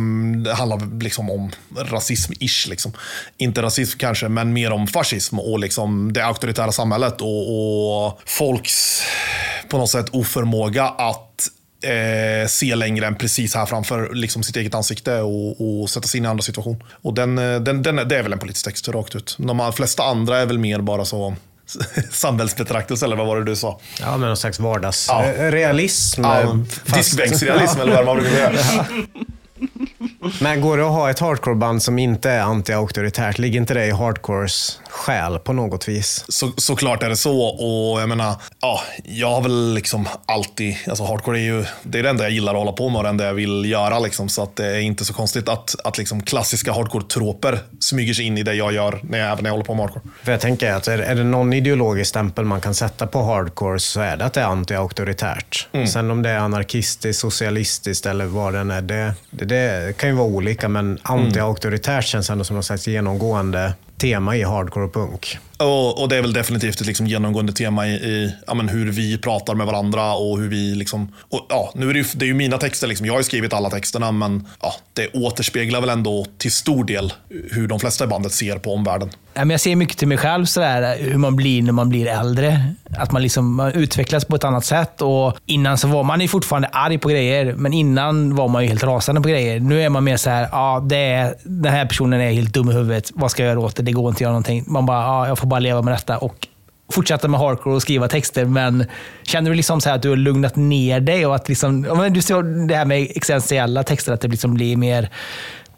handlar 0.57 0.99
liksom 1.03 1.29
om 1.29 1.51
rasism-ish. 1.75 2.69
Liksom. 2.69 2.93
Inte 3.37 3.61
rasism 3.61 3.97
kanske, 3.97 4.29
men 4.29 4.53
mer 4.53 4.71
om 4.71 4.87
fascism 4.87 5.39
och 5.39 5.59
liksom 5.59 6.13
det 6.13 6.25
auktoritära 6.25 6.71
samhället 6.71 7.21
och, 7.21 8.05
och 8.07 8.21
folks 8.25 9.03
på 9.69 9.77
något 9.77 9.89
sätt 9.89 10.09
oförmåga 10.09 10.83
att 10.83 11.47
eh, 11.81 12.47
se 12.47 12.75
längre 12.75 13.07
än 13.07 13.15
precis 13.15 13.55
här 13.55 13.65
framför 13.65 14.13
liksom 14.13 14.43
sitt 14.43 14.55
eget 14.55 14.75
ansikte 14.75 15.21
och, 15.21 15.81
och 15.81 15.89
sätta 15.89 16.07
sig 16.07 16.17
in 16.17 16.25
i 16.25 16.27
andra 16.27 16.43
situation. 16.43 16.83
Och 16.91 17.13
den, 17.13 17.37
eh, 17.37 17.59
den, 17.59 17.83
den, 17.83 17.95
det 17.95 18.17
är 18.17 18.23
väl 18.23 18.33
en 18.33 18.39
politisk 18.39 18.65
text 18.65 18.87
rakt 18.87 19.15
ut. 19.15 19.35
De 19.39 19.73
flesta 19.73 20.03
andra 20.03 20.37
är 20.37 20.45
väl 20.45 20.59
mer 20.59 20.79
bara 20.79 21.05
så 21.05 21.35
samhällsbetraktelse, 22.11 23.05
eller 23.05 23.15
vad 23.15 23.27
var 23.27 23.37
det 23.37 23.43
du 23.43 23.55
sa? 23.55 23.79
Ja, 23.99 24.11
men 24.11 24.27
någon 24.27 24.37
slags 24.37 24.59
vardagsrealism. 24.59 26.21
Ja. 26.23 26.41
Ja, 26.41 26.57
diskbänksrealism, 26.95 27.81
eller 27.81 27.95
vad 27.95 28.05
man 28.05 28.17
brukar 28.17 28.57
säga. 28.57 28.85
Men 30.41 30.61
går 30.61 30.77
det 30.77 30.85
att 30.85 30.91
ha 30.91 31.09
ett 31.09 31.19
hardcoreband 31.19 31.83
som 31.83 31.99
inte 31.99 32.29
är 32.29 32.43
anti-auktoritärt? 32.43 33.39
Ligger 33.39 33.59
inte 33.59 33.73
det 33.73 33.85
i 33.85 33.91
hardcores 33.91 34.79
själ 34.89 35.39
på 35.39 35.53
något 35.53 35.87
vis? 35.87 36.25
Så, 36.27 36.51
såklart 36.57 37.03
är 37.03 37.09
det 37.09 37.15
så. 37.15 37.41
Och 37.41 38.01
jag 38.01 38.09
menar, 38.09 38.35
ja, 38.61 38.81
jag 39.03 39.29
har 39.29 39.41
väl 39.41 39.73
liksom 39.73 40.07
alltid, 40.25 40.77
alltså 40.87 41.03
hardcore 41.03 41.39
är 41.39 41.43
ju, 41.43 41.65
det 41.83 41.99
är 41.99 42.03
det 42.03 42.09
enda 42.09 42.23
jag 42.23 42.31
gillar 42.31 42.53
att 42.53 42.59
hålla 42.59 42.71
på 42.71 42.89
med 42.89 42.97
och 42.97 43.03
det 43.03 43.09
enda 43.09 43.25
jag 43.25 43.33
vill 43.33 43.65
göra. 43.65 43.99
Liksom, 43.99 44.29
så 44.29 44.43
att 44.43 44.55
det 44.55 44.65
är 44.65 44.79
inte 44.79 45.05
så 45.05 45.13
konstigt 45.13 45.49
att, 45.49 45.75
att 45.83 45.97
liksom 45.97 46.23
klassiska 46.23 46.71
hardcore-troper 46.71 47.59
smyger 47.79 48.13
sig 48.13 48.25
in 48.25 48.37
i 48.37 48.43
det 48.43 48.53
jag 48.53 48.73
gör 48.73 48.99
när 49.03 49.19
jag, 49.19 49.31
även 49.31 49.43
när 49.43 49.49
jag 49.49 49.53
håller 49.53 49.65
på 49.65 49.73
med 49.73 49.85
hardcore. 49.85 50.05
För 50.23 50.31
jag 50.31 50.41
tänker 50.41 50.73
att 50.73 50.87
är, 50.87 50.99
är 50.99 51.15
det 51.15 51.23
någon 51.23 51.53
ideologisk 51.53 52.09
stämpel 52.09 52.45
man 52.45 52.61
kan 52.61 52.75
sätta 52.75 53.07
på 53.07 53.23
hardcore 53.23 53.79
så 53.79 54.01
är 54.01 54.17
det 54.17 54.25
att 54.25 54.33
det 54.33 54.41
är 54.41 54.47
anti-auktoritärt. 54.47 55.67
Mm. 55.71 55.87
Sen 55.87 56.11
om 56.11 56.21
det 56.21 56.29
är 56.29 56.37
anarkistiskt, 56.37 57.21
socialistiskt 57.21 58.05
eller 58.05 58.25
vad 58.25 58.53
det 58.53 58.59
än 58.59 58.71
är, 58.71 58.81
det, 58.81 59.13
det, 59.29 59.45
det 59.45 59.97
kan 59.97 60.08
kan 60.09 60.15
ju 60.15 60.17
vara 60.17 60.35
olika, 60.35 60.69
men 60.69 60.97
anti-auktoritärt 61.03 62.03
känns 62.03 62.29
ändå 62.29 62.43
som 62.43 62.55
något 62.55 62.65
slags 62.65 62.87
genomgående 62.87 63.73
tema 63.97 64.35
i 64.35 64.43
hardcore 64.43 64.85
och 64.85 64.93
punk. 64.93 65.37
Och, 65.59 66.01
och, 66.01 66.09
det 66.09 66.17
är 66.17 66.21
väl 66.21 66.33
definitivt 66.33 66.81
ett 66.81 66.87
liksom 66.87 67.07
genomgående 67.07 67.53
tema 67.53 67.87
i, 67.87 67.91
i 67.91 68.35
ja, 68.47 68.53
men 68.53 68.69
hur 68.69 68.91
vi 68.91 69.17
pratar 69.17 69.55
med 69.55 69.67
varandra 69.67 70.13
och 70.13 70.39
hur 70.39 70.49
vi 70.49 70.75
liksom... 70.75 71.13
Och, 71.29 71.45
ja, 71.49 71.71
nu 71.75 71.89
är 71.89 71.93
det, 71.93 71.99
ju, 71.99 72.05
det 72.15 72.25
är 72.25 72.27
ju 72.27 72.33
mina 72.33 72.57
texter, 72.57 72.87
liksom. 72.87 73.05
jag 73.05 73.13
har 73.13 73.19
ju 73.19 73.23
skrivit 73.23 73.53
alla 73.53 73.69
texterna, 73.69 74.11
men 74.11 74.47
ja, 74.61 74.73
det 74.93 75.07
återspeglar 75.13 75.81
väl 75.81 75.89
ändå 75.89 76.25
till 76.37 76.51
stor 76.51 76.83
del 76.83 77.13
hur 77.51 77.67
de 77.67 77.79
flesta 77.79 78.03
i 78.03 78.07
bandet 78.07 78.31
ser 78.31 78.57
på 78.57 78.73
omvärlden. 78.73 79.09
Jag 79.33 79.59
ser 79.59 79.75
mycket 79.75 79.97
till 79.97 80.07
mig 80.07 80.17
själv, 80.17 80.45
sådär, 80.45 80.97
hur 80.99 81.17
man 81.17 81.35
blir 81.35 81.61
när 81.61 81.71
man 81.71 81.89
blir 81.89 82.07
äldre. 82.07 82.73
Att 82.97 83.11
man, 83.11 83.21
liksom, 83.21 83.55
man 83.55 83.71
utvecklas 83.71 84.25
på 84.25 84.35
ett 84.35 84.43
annat 84.43 84.65
sätt. 84.65 85.01
Och 85.01 85.37
innan 85.45 85.77
så 85.77 85.87
var 85.87 86.03
man 86.03 86.21
ju 86.21 86.27
fortfarande 86.27 86.67
arg 86.67 86.97
på 86.97 87.09
grejer, 87.09 87.53
men 87.57 87.73
innan 87.73 88.35
var 88.35 88.47
man 88.47 88.63
ju 88.63 88.69
helt 88.69 88.83
rasande 88.83 89.21
på 89.21 89.29
grejer. 89.29 89.59
Nu 89.59 89.81
är 89.81 89.89
man 89.89 90.03
mer 90.03 90.17
så 90.17 90.29
här, 90.29 90.49
ja, 90.51 90.85
det 90.89 90.97
är, 90.97 91.35
den 91.43 91.73
här 91.73 91.85
personen 91.85 92.21
är 92.21 92.31
helt 92.31 92.53
dum 92.53 92.71
i 92.71 92.73
huvudet. 92.73 93.11
Vad 93.13 93.31
ska 93.31 93.43
jag 93.43 93.49
göra 93.49 93.59
åt 93.59 93.75
det? 93.75 93.83
Det 93.83 93.91
går 93.91 94.09
inte 94.09 94.17
att 94.17 94.21
göra 94.21 94.31
någonting. 94.31 94.63
Man 94.67 94.85
bara, 94.85 95.01
ja, 95.01 95.27
jag 95.27 95.39
får 95.39 95.47
bara 95.49 95.59
leva 95.59 95.81
med 95.81 95.93
detta 95.93 96.17
och 96.17 96.47
fortsätta 96.91 97.27
med 97.27 97.39
hardcore 97.39 97.75
och 97.75 97.81
skriva 97.81 98.07
texter. 98.07 98.45
Men 98.45 98.85
känner 99.23 99.49
du 99.49 99.55
liksom 99.55 99.81
så 99.81 99.89
att 99.89 100.01
du 100.01 100.09
har 100.09 100.15
lugnat 100.15 100.55
ner 100.55 100.99
dig 100.99 101.25
och 101.25 101.35
att 101.35 101.49
liksom, 101.49 101.81
du 102.11 102.21
ser 102.21 102.67
det 102.67 102.75
här 102.75 102.85
med 102.85 103.01
existentiella 103.15 103.83
texter, 103.83 104.13
att 104.13 104.21
det 104.21 104.27
liksom 104.27 104.53
blir 104.53 104.75
mer 104.77 105.09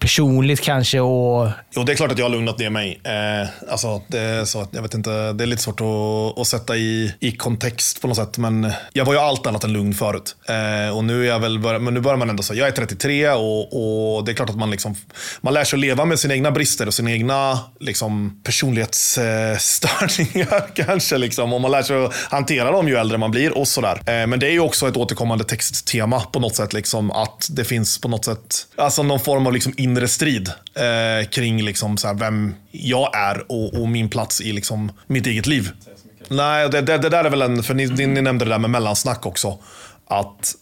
personligt 0.02 0.62
kanske? 0.62 1.00
Och... 1.00 1.50
Jo, 1.72 1.84
det 1.84 1.92
är 1.92 1.96
klart 1.96 2.12
att 2.12 2.18
jag 2.18 2.26
har 2.26 2.30
lugnat 2.30 2.60
ner 2.60 2.70
mig. 2.70 3.02
Eh, 3.04 3.72
alltså, 3.72 4.02
det, 4.08 4.20
är 4.20 4.46
så, 4.46 4.68
jag 4.72 4.82
vet 4.82 4.94
inte, 4.94 5.34
det 5.34 5.44
är 5.44 5.46
lite 5.46 5.62
svårt 5.62 5.82
att, 5.82 6.40
att 6.40 6.48
sätta 6.48 6.78
i, 6.78 7.14
i 7.20 7.32
kontext 7.32 8.02
på 8.02 8.08
något 8.08 8.18
sätt. 8.18 8.38
Men 8.38 8.72
jag 8.94 9.06
var 9.06 9.14
ju 9.14 9.20
allt 9.20 9.48
annat 9.48 9.64
än 9.64 9.74
lugn 9.74 9.94
förut. 9.94 10.36
Eh, 10.50 10.98
och 10.98 11.04
nu, 11.04 11.24
är 11.24 11.28
jag 11.28 11.40
väl, 11.40 11.60
men 11.60 11.94
nu 11.94 12.00
börjar 12.00 12.18
man 12.18 12.30
ändå 12.30 12.44
säga, 12.44 12.60
jag 12.60 12.68
är 12.68 12.72
33 12.72 13.30
och, 13.30 14.18
och 14.18 14.26
det 14.26 14.32
är 14.32 14.34
klart 14.34 14.50
att 14.50 14.58
man, 14.58 14.72
liksom, 14.72 14.96
man 15.42 15.54
lär 15.54 15.64
sig 15.64 15.78
att 15.78 15.82
leva 15.82 16.06
med 16.06 16.20
sina 16.20 16.34
egna 16.34 16.52
brister 16.52 16.88
och 16.88 16.94
sina 16.94 17.12
egna 17.12 17.60
liksom, 17.80 18.42
personlighetsstörningar 18.44 20.76
kanske. 20.86 21.18
Liksom. 21.18 21.54
Och 21.54 21.62
man 21.62 21.72
lär 21.72 21.84
sig 21.84 22.06
att 22.06 22.16
hantera 22.16 22.72
dem 22.72 22.88
ju 22.88 22.96
äldre 22.96 23.18
man 23.18 23.32
blir 23.32 23.58
och 23.58 23.68
sådär. 23.68 24.02
Eh, 24.06 24.28
men 24.28 24.40
det 24.40 24.48
är 24.48 24.52
ju 24.52 24.60
också 24.60 24.88
ett 24.88 24.98
återkommande 24.98 25.44
texttema 25.44 26.20
på 26.20 26.40
något 26.40 26.56
sätt. 26.56 26.74
Liksom, 26.74 27.12
att 27.12 27.48
det 27.50 27.64
finns 27.64 28.02
på 28.02 28.08
något 28.08 28.26
sätt, 28.26 28.68
alltså 28.76 29.04
någon 29.04 29.20
form 29.20 29.48
av 29.48 29.54
liksom 29.54 29.74
inre 29.92 30.08
strid 30.08 30.50
eh, 30.76 31.28
kring 31.30 31.64
liksom 31.64 31.98
så 31.98 32.14
vem 32.14 32.56
jag 32.72 33.16
är 33.16 33.52
och, 33.52 33.82
och, 33.82 33.88
min 33.88 34.10
plats 34.10 34.42
i 34.42 34.54
liksom 34.54 34.92
mitt 35.08 35.28
eget 35.28 35.48
liv. 35.48 35.70
Nej, 36.28 36.70
det, 36.70 36.82
det, 36.82 36.98
det, 36.98 37.10
där 37.10 37.24
är 37.24 37.30
väl 37.30 37.42
en, 37.42 37.64
för 37.64 37.74
ni, 37.74 37.88
ni 37.88 38.22
nämnde 38.22 38.46
det 38.46 38.52
där 38.52 38.60
med 38.60 38.70
mellansnack 38.70 39.26
också. 39.26 39.58
Att 40.08 40.56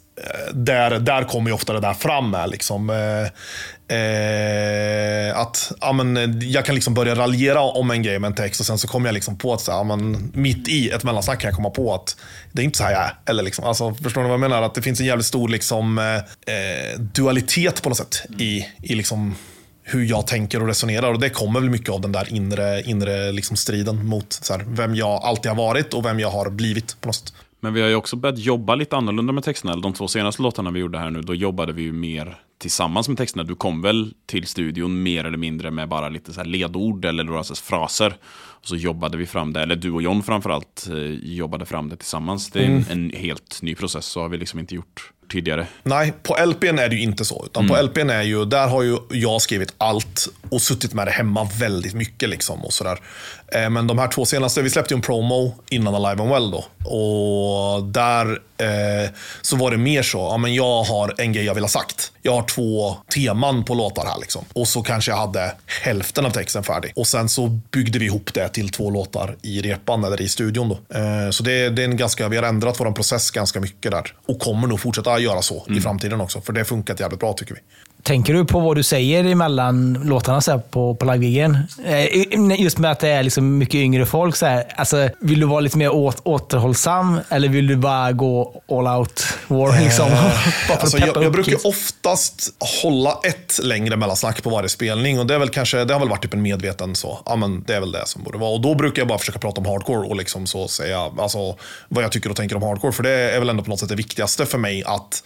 där, 0.54 1.00
där 1.00 1.24
kommer 1.24 1.50
ju 1.50 1.54
ofta 1.54 1.74
det 1.74 1.80
där 1.80 1.94
fram 1.94 2.32
med. 2.32 2.50
Liksom, 2.50 2.90
eh, 2.90 3.98
eh, 3.98 5.38
att 5.38 5.72
ja, 5.82 5.94
men, 5.94 6.42
jag 6.42 6.66
kan 6.66 6.76
liksom 6.76 6.94
börja 6.94 7.16
raljera 7.16 7.62
om 7.62 7.92
en 7.92 8.04
grej 8.04 8.20
med 8.20 8.28
en 8.28 8.36
text 8.36 8.60
och 8.60 8.66
sen 8.66 8.78
så 8.78 8.88
kommer 8.88 9.08
jag 9.08 9.14
liksom 9.14 9.38
på 9.38 9.54
att 9.54 9.62
så, 9.62 9.72
ja, 9.72 9.84
men, 9.84 10.32
mitt 10.36 10.68
i 10.68 10.90
ett 10.90 11.04
mellansnack 11.04 11.40
kan 11.40 11.48
jag 11.48 11.56
komma 11.56 11.70
på 11.70 11.94
att 11.94 12.16
det 12.52 12.62
är 12.62 12.64
inte 12.64 12.78
så 12.78 12.84
här 12.84 12.92
jag 12.92 13.02
är. 13.02 13.14
Eller 13.26 13.44
liksom, 13.44 13.66
alltså, 13.66 13.94
förstår 13.94 14.22
ni 14.22 14.28
vad 14.28 14.34
jag 14.34 14.50
menar? 14.50 14.62
Att 14.62 14.76
det 14.76 14.82
finns 14.82 15.00
en 15.00 15.06
jävligt 15.06 15.26
stor 15.26 15.50
liksom, 15.50 15.98
eh, 15.98 16.16
eh 16.56 17.00
dualitet 17.00 17.82
på 17.82 17.90
något 17.90 17.98
sätt 17.98 18.22
i, 18.38 18.66
i 18.84 18.96
liksom, 18.96 19.36
hur 19.84 20.06
jag 20.06 20.28
tänker 20.28 20.62
och 20.62 20.68
resonerar. 20.68 21.14
Och 21.14 21.20
Det 21.20 21.30
kommer 21.30 21.60
väl 21.60 21.70
mycket 21.70 21.90
av 21.90 22.02
den 22.02 22.12
där 22.12 22.34
inre, 22.34 22.82
inre 22.82 23.32
liksom 23.32 23.56
striden 23.58 24.06
mot 24.06 24.34
så 24.34 24.54
här, 24.54 24.66
vem 24.68 24.96
jag 24.96 25.24
alltid 25.24 25.52
har 25.52 25.58
varit 25.58 25.94
och 25.94 26.06
vem 26.06 26.20
jag 26.20 26.30
har 26.30 26.50
blivit. 26.50 27.02
på 27.02 27.08
något 27.08 27.16
sätt. 27.16 27.34
Men 27.60 27.74
vi 27.74 27.82
har 27.82 27.90
ju 27.90 27.96
också 27.96 28.16
börjat 28.16 28.40
jobba 28.40 28.76
lite 28.76 28.98
annorlunda 28.98 29.34
med 29.34 29.44
texterna. 29.44 29.76
De 29.76 29.94
två 29.94 30.08
senaste 30.08 30.42
låtarna 30.42 30.72
vi 30.72 30.80
gjorde 30.80 30.98
här 30.98 31.10
nu, 31.10 31.22
då 31.22 31.36
jobbade 31.36 31.74
vi 31.74 31.82
ju 31.82 31.92
mer 31.92 32.38
tillsammans 32.58 33.08
med 33.08 33.18
texterna. 33.18 33.44
Du 33.44 33.56
kom 33.56 33.82
väl 33.82 34.14
till 34.26 34.48
studion 34.48 35.04
mer 35.04 35.26
eller 35.26 35.38
mindre 35.38 35.72
med 35.72 35.90
bara 35.90 36.10
lite 36.10 36.34
så 36.34 36.44
ledord 36.44 37.06
eller 37.06 37.24
några 37.24 37.44
fraser. 37.44 38.14
Och 38.62 38.68
så 38.68 38.76
jobbade 38.76 39.18
vi 39.18 39.26
fram 39.26 39.54
det, 39.54 39.62
eller 39.62 39.76
du 39.76 39.92
och 39.92 40.02
John 40.02 40.24
framförallt 40.24 40.88
eh, 40.92 40.98
jobbade 41.36 41.66
fram 41.66 41.90
det 41.90 41.96
tillsammans. 41.96 42.52
Det 42.52 42.60
är 42.60 42.68
mm. 42.68 42.84
en, 42.90 43.04
en, 43.04 43.10
helt 43.10 43.62
ny 43.62 43.76
process, 43.76 44.06
så 44.06 44.22
har 44.22 44.30
vi 44.30 44.38
liksom 44.38 44.60
inte 44.60 44.76
gjort 44.76 45.12
tidigare. 45.30 45.68
Nej, 45.84 46.14
på 46.24 46.46
LPn 46.46 46.80
är 46.80 46.90
det 46.90 46.96
ju 46.96 47.02
inte 47.02 47.26
så. 47.26 47.46
Utan 47.46 47.66
mm. 47.66 47.76
På 47.76 47.84
LPn 47.84 48.10
är 48.10 48.22
ju, 48.22 48.46
där 48.46 48.68
har 48.68 48.84
ju 48.84 48.98
jag 49.10 49.42
skrivit 49.42 49.74
allt 49.78 50.28
och 50.50 50.62
suttit 50.62 50.94
med 50.94 51.08
det 51.08 51.12
hemma 51.12 51.50
väldigt 51.60 51.94
mycket. 51.94 52.30
Liksom 52.30 52.66
och 52.66 52.74
sådär. 52.74 53.00
Eh, 53.48 53.70
men 53.70 53.88
de 53.88 54.00
här 54.00 54.08
två 54.08 54.26
senaste, 54.26 54.62
vi 54.62 54.70
släppte 54.70 54.94
ju 54.94 54.96
en 54.96 55.02
promo 55.02 55.56
innan 55.70 55.96
Alive 55.96 56.24
and 56.24 56.32
Well. 56.32 56.52
Då. 56.52 56.66
Och 56.90 57.84
där 57.84 58.40
eh, 58.58 59.10
så 59.42 59.56
var 59.56 59.72
det 59.72 59.78
mer 59.78 60.04
så, 60.04 60.18
ja, 60.18 60.38
men 60.38 60.54
jag 60.54 60.84
har 60.84 61.16
en 61.18 61.34
grej 61.34 61.46
jag 61.46 61.54
vill 61.54 61.64
ha 61.64 61.70
sagt. 61.70 62.12
Jag 62.22 62.32
har 62.32 62.44
två 62.44 62.98
teman 63.16 63.64
på 63.64 63.74
låtar 63.74 64.06
här. 64.06 64.20
Liksom. 64.20 64.46
Och 64.54 64.68
så 64.68 64.82
kanske 64.84 65.12
jag 65.12 65.18
hade 65.18 65.56
hälften 65.84 66.26
av 66.26 66.30
texten 66.30 66.64
färdig. 66.64 66.92
Och 66.96 67.08
sen 67.08 67.30
så 67.30 67.48
byggde 67.48 68.00
vi 68.00 68.06
ihop 68.06 68.34
det 68.34 68.50
till 68.50 68.70
två 68.70 68.90
låtar 68.90 69.36
i 69.42 69.62
repan 69.62 70.04
eller 70.04 70.22
i 70.22 70.30
studion. 70.30 70.70
Då. 70.70 70.98
Eh, 70.98 71.30
så 71.30 71.44
det, 71.44 71.70
det, 71.70 71.82
är 71.82 71.86
en 71.86 71.98
ganska, 71.98 72.28
vi 72.28 72.38
har 72.38 72.44
ändrat 72.44 72.80
vår 72.80 72.92
process 72.92 73.32
ganska 73.32 73.60
mycket 73.60 73.92
där. 73.92 74.14
Och 74.26 74.40
kommer 74.40 74.68
nog 74.68 74.80
fortsätta 74.80 75.19
göra 75.22 75.42
så 75.42 75.66
mm. 75.66 75.78
i 75.78 75.82
framtiden 75.82 76.22
också. 76.22 76.42
För 76.42 76.54
det 76.54 76.60
har 76.60 76.66
funkat 76.66 77.00
jävligt 77.00 77.20
bra 77.20 77.34
tycker 77.34 77.56
vi. 77.56 77.62
Tänker 78.04 78.34
du 78.34 78.46
på 78.46 78.60
vad 78.60 78.76
du 78.76 78.84
säger 78.84 79.24
emellan 79.24 79.94
låtarna 79.94 80.42
så 80.42 80.60
på, 80.60 80.96
på 80.96 81.14
live 81.14 81.56
eh, 81.86 82.62
Just 82.62 82.78
med 82.78 82.92
att 82.92 83.00
det 83.00 83.10
är 83.10 83.24
liksom 83.24 83.58
mycket 83.58 83.76
yngre 83.76 84.06
folk. 84.06 84.36
Så 84.36 84.46
här. 84.46 84.64
Alltså, 84.76 85.10
vill 85.20 85.40
du 85.40 85.46
vara 85.46 85.60
lite 85.60 85.78
mer 85.78 85.90
åt, 85.90 86.22
återhållsam 86.24 87.20
eller 87.30 87.50
vill 87.50 87.68
du 87.68 87.76
bara 87.76 88.12
gå 88.12 88.62
all 88.70 88.88
out 88.88 89.24
war? 89.48 89.84
Liksom, 89.84 90.08
eh, 90.12 90.82
alltså, 90.82 90.98
jag, 90.98 91.24
jag 91.24 91.32
brukar 91.32 91.68
oftast 91.68 92.50
hålla 92.84 93.20
ett 93.24 93.60
längre 93.64 93.98
mellansnack 93.98 94.44
på 94.44 94.50
varje 94.50 94.70
spelning. 94.70 95.20
Och 95.20 95.26
det, 95.26 95.36
är 95.36 95.40
väl 95.40 95.50
kanske, 95.50 95.86
det 95.86 95.94
har 95.94 96.00
väl 96.00 96.10
varit 96.10 96.22
typ 96.22 96.34
en 96.34 96.42
medveten 96.42 96.96
så. 96.96 97.20
Ja, 97.26 97.36
men 97.36 97.64
det 97.68 97.76
är 97.76 97.80
väl 97.80 97.92
det 97.92 98.06
som 98.06 98.24
borde 98.24 98.38
vara. 98.38 98.52
Och 98.52 98.62
då 98.62 98.76
brukar 98.76 99.02
jag 99.02 99.08
bara 99.08 99.20
försöka 99.20 99.40
prata 99.40 99.62
om 99.62 99.68
hardcore 99.68 100.08
och 100.08 100.16
liksom 100.16 100.48
så 100.48 100.68
säga 100.68 101.12
alltså, 101.18 101.56
vad 101.88 102.04
jag 102.04 102.12
tycker 102.12 102.30
och 102.30 102.36
tänker 102.36 102.56
om 102.56 102.64
hardcore. 102.64 102.94
För 102.94 103.04
det 103.04 103.12
är 103.12 103.40
väl 103.40 103.50
ändå 103.50 103.64
på 103.64 103.70
något 103.70 103.80
sätt 103.80 103.90
det 103.90 103.96
viktigaste 103.96 104.46
för 104.46 104.58
mig 104.58 104.84
att 104.86 105.24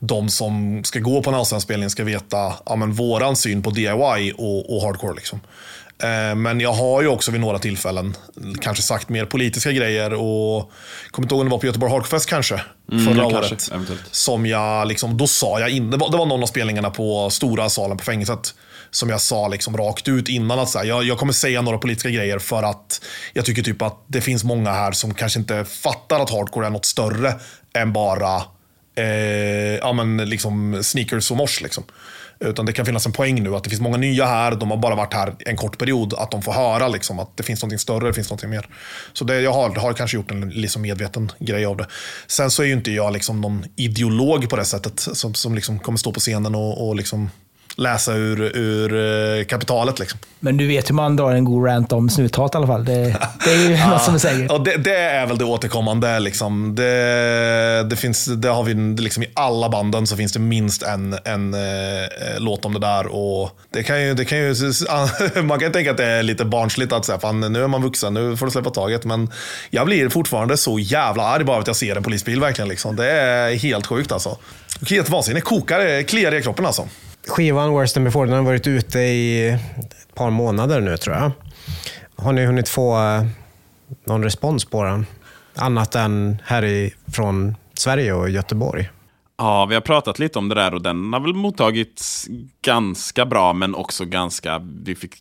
de 0.00 0.28
som 0.28 0.84
ska 0.84 0.98
gå 0.98 1.22
på 1.22 1.30
en 1.30 1.36
allsvensk 1.36 1.92
ska 1.92 2.04
veta 2.04 2.54
ja, 2.66 2.76
men 2.76 2.92
våran 2.92 3.36
syn 3.36 3.62
på 3.62 3.70
DIY 3.70 4.32
och, 4.36 4.76
och 4.76 4.82
hardcore. 4.82 5.14
Liksom. 5.14 5.40
Eh, 6.02 6.34
men 6.34 6.60
jag 6.60 6.72
har 6.72 7.02
ju 7.02 7.08
också 7.08 7.30
vid 7.30 7.40
några 7.40 7.58
tillfällen 7.58 8.16
kanske 8.60 8.82
sagt 8.82 9.08
mer 9.08 9.24
politiska 9.24 9.72
grejer 9.72 10.12
och 10.12 10.70
kommer 11.10 11.26
inte 11.26 11.34
ihåg 11.34 11.40
om 11.40 11.46
det 11.46 11.50
var 11.50 11.58
på 11.58 11.66
Göteborg 11.66 11.92
Hardcorefest 11.92 12.28
kanske, 12.28 12.60
mm, 12.92 13.04
förra 13.04 13.26
året. 13.26 13.68
Kanske, 13.70 13.94
som 14.10 14.46
jag, 14.46 14.88
liksom, 14.88 15.16
då 15.16 15.26
sa 15.26 15.60
jag 15.60 15.70
in, 15.70 15.90
det 15.90 15.96
var, 15.96 16.10
det 16.10 16.16
var 16.16 16.26
någon 16.26 16.42
av 16.42 16.46
spelningarna 16.46 16.90
på 16.90 17.30
stora 17.30 17.68
salen 17.68 17.96
på 17.96 18.04
fängelset 18.04 18.54
som 18.90 19.10
jag 19.10 19.20
sa 19.20 19.48
liksom 19.48 19.76
rakt 19.76 20.08
ut 20.08 20.28
innan 20.28 20.58
att 20.58 20.68
så 20.68 20.78
här, 20.78 20.84
jag, 20.84 21.04
jag, 21.04 21.18
kommer 21.18 21.32
säga 21.32 21.62
några 21.62 21.78
politiska 21.78 22.10
grejer 22.10 22.38
för 22.38 22.62
att 22.62 23.00
jag 23.32 23.44
tycker 23.44 23.62
typ 23.62 23.82
att 23.82 24.04
det 24.06 24.20
finns 24.20 24.44
många 24.44 24.72
här 24.72 24.92
som 24.92 25.14
kanske 25.14 25.38
inte 25.38 25.64
fattar 25.64 26.20
att 26.20 26.30
hardcore 26.30 26.66
är 26.66 26.70
något 26.70 26.84
större 26.84 27.34
än 27.74 27.92
bara 27.92 28.42
eh, 28.94 29.76
ja, 29.76 29.92
men 29.92 30.16
liksom 30.16 30.82
sneakers 30.82 31.30
och 31.30 31.36
mors. 31.36 31.60
Liksom. 31.60 31.84
Utan 32.44 32.66
det 32.66 32.72
kan 32.72 32.86
finnas 32.86 33.06
en 33.06 33.12
poäng 33.12 33.42
nu 33.42 33.56
att 33.56 33.64
det 33.64 33.70
finns 33.70 33.82
många 33.82 33.96
nya 33.96 34.26
här, 34.26 34.54
de 34.54 34.70
har 34.70 34.76
bara 34.76 34.94
varit 34.94 35.14
här 35.14 35.34
en 35.38 35.56
kort 35.56 35.78
period, 35.78 36.14
att 36.14 36.30
de 36.30 36.42
får 36.42 36.52
höra 36.52 36.88
liksom, 36.88 37.18
att 37.18 37.36
det 37.36 37.42
finns 37.42 37.62
något 37.62 37.80
större, 37.80 38.06
det 38.06 38.14
finns 38.14 38.30
något 38.30 38.44
mer. 38.44 38.68
Så 39.12 39.24
det, 39.24 39.40
jag 39.40 39.52
har, 39.52 39.74
har 39.74 39.92
kanske 39.92 40.16
gjort 40.16 40.30
en 40.30 40.50
liksom 40.50 40.82
medveten 40.82 41.32
grej 41.38 41.66
av 41.66 41.76
det. 41.76 41.86
Sen 42.26 42.50
så 42.50 42.62
är 42.62 42.66
ju 42.66 42.72
inte 42.72 42.90
jag 42.90 43.12
liksom 43.12 43.40
någon 43.40 43.64
ideolog 43.76 44.50
på 44.50 44.56
det 44.56 44.64
sättet, 44.64 45.00
som, 45.00 45.34
som 45.34 45.54
liksom 45.54 45.78
kommer 45.78 45.98
stå 45.98 46.12
på 46.12 46.20
scenen 46.20 46.54
och, 46.54 46.88
och 46.88 46.96
liksom 46.96 47.30
läsa 47.76 48.12
ur, 48.12 48.56
ur 48.56 48.94
eh, 49.38 49.44
kapitalet. 49.44 49.98
Liksom. 49.98 50.18
Men 50.40 50.56
du 50.56 50.66
vet 50.66 50.90
hur 50.90 50.94
man 50.94 51.16
drar 51.16 51.32
en 51.32 51.44
god 51.44 51.66
rant 51.66 51.92
om 51.92 52.10
snuthat 52.10 52.54
i 52.54 52.56
alla 52.56 52.66
fall. 52.66 52.84
Det, 52.84 52.94
det 53.44 53.50
är 53.52 53.68
ju 53.68 53.74
ja, 53.74 53.90
något 53.90 54.02
som 54.02 54.14
är 54.14 54.18
säkert. 54.18 54.50
Och 54.50 54.64
det, 54.64 54.76
det, 54.76 54.96
är 54.96 55.26
väl 55.26 55.38
det 55.38 55.44
återkommande. 55.44 56.20
Liksom. 56.20 56.74
Det, 56.74 57.86
det, 57.90 57.96
finns, 57.96 58.24
det 58.24 58.48
har 58.48 58.62
vi 58.62 58.74
liksom, 58.74 59.22
I 59.22 59.26
alla 59.34 59.68
banden 59.68 60.06
så 60.06 60.16
finns 60.16 60.32
det 60.32 60.38
minst 60.38 60.82
en, 60.82 61.18
en 61.24 61.54
eh, 61.54 61.60
låt 62.38 62.64
om 62.64 62.74
det 62.74 62.80
där. 62.80 63.06
Och 63.06 63.50
det 63.70 63.82
kan 63.82 64.02
ju, 64.02 64.14
det 64.14 64.24
kan 64.24 64.38
ju, 64.38 64.54
man 65.42 65.60
kan 65.60 65.72
tänka 65.72 65.90
att 65.90 65.96
det 65.96 66.06
är 66.06 66.22
lite 66.22 66.44
barnsligt 66.44 66.92
att 66.92 67.04
säga, 67.04 67.18
fan 67.18 67.40
nu 67.40 67.64
är 67.64 67.68
man 67.68 67.82
vuxen, 67.82 68.14
nu 68.14 68.36
får 68.36 68.46
du 68.46 68.52
släppa 68.52 68.70
taget. 68.70 69.04
Men 69.04 69.30
jag 69.70 69.86
blir 69.86 70.08
fortfarande 70.08 70.56
så 70.56 70.78
jävla 70.78 71.22
arg 71.22 71.44
bara 71.44 71.58
att 71.58 71.66
jag 71.66 71.76
ser 71.76 71.96
en 71.96 72.02
polisbil 72.02 72.40
verkligen. 72.40 72.68
Liksom. 72.68 72.96
Det 72.96 73.10
är 73.10 73.54
helt 73.54 73.86
sjukt 73.86 74.12
alltså. 74.12 74.38
Helt 74.90 75.08
vansinnigt. 75.08 75.46
Kokar, 75.46 76.02
kliar 76.02 76.34
i 76.34 76.42
kroppen 76.42 76.66
alltså 76.66 76.88
skivan 77.28 77.70
Worse 77.70 77.94
than 77.94 78.04
before 78.04 78.26
den 78.26 78.36
har 78.36 78.42
varit 78.42 78.66
ute 78.66 78.98
i 78.98 79.48
ett 79.48 80.14
par 80.14 80.30
månader 80.30 80.80
nu 80.80 80.96
tror 80.96 81.16
jag. 81.16 81.32
Har 82.16 82.32
ni 82.32 82.46
hunnit 82.46 82.68
få 82.68 82.98
eh, 82.98 83.26
någon 84.04 84.24
respons 84.24 84.64
på 84.64 84.84
den? 84.84 85.06
Annat 85.54 85.94
än 85.94 86.42
härifrån 86.44 87.54
Sverige 87.74 88.12
och 88.12 88.30
Göteborg? 88.30 88.90
Ja, 89.38 89.66
vi 89.66 89.74
har 89.74 89.82
pratat 89.82 90.18
lite 90.18 90.38
om 90.38 90.48
det 90.48 90.54
där 90.54 90.74
och 90.74 90.82
den 90.82 91.12
har 91.12 91.20
väl 91.20 91.34
mottagits 91.34 92.26
ganska 92.62 93.26
bra, 93.26 93.52
men 93.52 93.74
också 93.74 94.04
ganska... 94.04 94.58
Vi 94.84 94.94
fick 94.94 95.14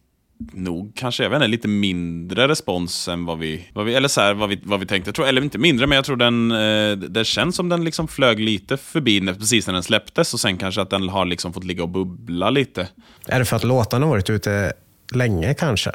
nog 0.53 0.91
kanske, 0.95 1.23
jag 1.23 1.29
vet 1.29 1.37
inte, 1.37 1.47
lite 1.47 1.67
mindre 1.67 2.47
respons 2.47 3.07
än 3.07 3.25
vad 3.25 3.39
vi, 3.39 3.69
vad 3.73 3.85
vi 3.85 3.95
eller 3.95 4.07
så 4.07 4.21
här, 4.21 4.33
vad 4.33 4.49
vi, 4.49 4.59
vad 4.63 4.79
vi 4.79 4.85
tänkte. 4.85 5.13
tror, 5.13 5.27
eller 5.27 5.41
inte 5.41 5.57
mindre, 5.57 5.87
men 5.87 5.95
jag 5.95 6.05
tror 6.05 6.15
den, 6.15 6.51
eh, 6.51 7.09
det 7.09 7.25
känns 7.25 7.55
som 7.55 7.69
den 7.69 7.83
liksom 7.83 8.07
flög 8.07 8.39
lite 8.39 8.77
förbi 8.77 9.21
när, 9.21 9.33
precis 9.33 9.67
när 9.67 9.73
den 9.73 9.83
släpptes 9.83 10.33
och 10.33 10.39
sen 10.39 10.57
kanske 10.57 10.81
att 10.81 10.89
den 10.89 11.09
har 11.09 11.25
liksom 11.25 11.53
fått 11.53 11.63
ligga 11.63 11.83
och 11.83 11.89
bubbla 11.89 12.49
lite. 12.49 12.87
Är 13.27 13.39
det 13.39 13.45
för 13.45 13.55
att 13.55 13.63
låtarna 13.63 14.05
varit 14.05 14.29
ute 14.29 14.73
länge 15.13 15.53
kanske? 15.53 15.91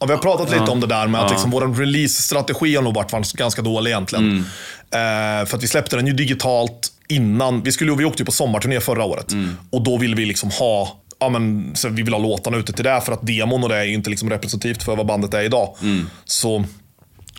Ja, 0.00 0.06
vi 0.06 0.12
har 0.12 0.20
pratat 0.20 0.50
lite 0.50 0.64
ja. 0.66 0.72
om 0.72 0.80
det 0.80 0.86
där 0.86 1.06
med 1.06 1.20
att 1.20 1.30
liksom, 1.30 1.50
vår 1.50 1.74
release-strategi 1.74 2.76
har 2.76 2.82
nog 2.82 2.94
varit 2.94 3.32
ganska 3.32 3.62
dålig 3.62 3.90
egentligen. 3.90 4.24
Mm. 4.24 5.40
Eh, 5.40 5.46
för 5.46 5.56
att 5.56 5.62
vi 5.62 5.68
släppte 5.68 5.96
den 5.96 6.06
ju 6.06 6.12
digitalt 6.12 6.92
innan. 7.08 7.62
Vi, 7.62 7.72
skulle, 7.72 7.94
vi 7.94 8.04
åkte 8.04 8.22
ju 8.22 8.26
på 8.26 8.32
sommarturné 8.32 8.80
förra 8.80 9.04
året. 9.04 9.32
Mm. 9.32 9.56
Och 9.70 9.82
då 9.82 9.98
ville 9.98 10.16
vi 10.16 10.26
liksom 10.26 10.50
ha 10.50 11.03
ja, 11.24 11.28
men, 11.28 11.76
så 11.76 11.88
vi 11.88 12.02
vill 12.02 12.14
ha 12.14 12.20
låtarna 12.20 12.56
ute 12.56 12.72
till 12.72 12.84
det, 12.84 13.00
för 13.00 13.12
att 13.12 13.26
demon 13.26 13.62
och 13.62 13.68
det 13.68 13.76
är 13.76 13.84
inte 13.84 14.10
liksom 14.10 14.30
representativt 14.30 14.82
för 14.82 14.96
vad 14.96 15.06
bandet 15.06 15.34
är 15.34 15.42
idag. 15.42 15.76
Mm. 15.82 16.10
Så 16.24 16.64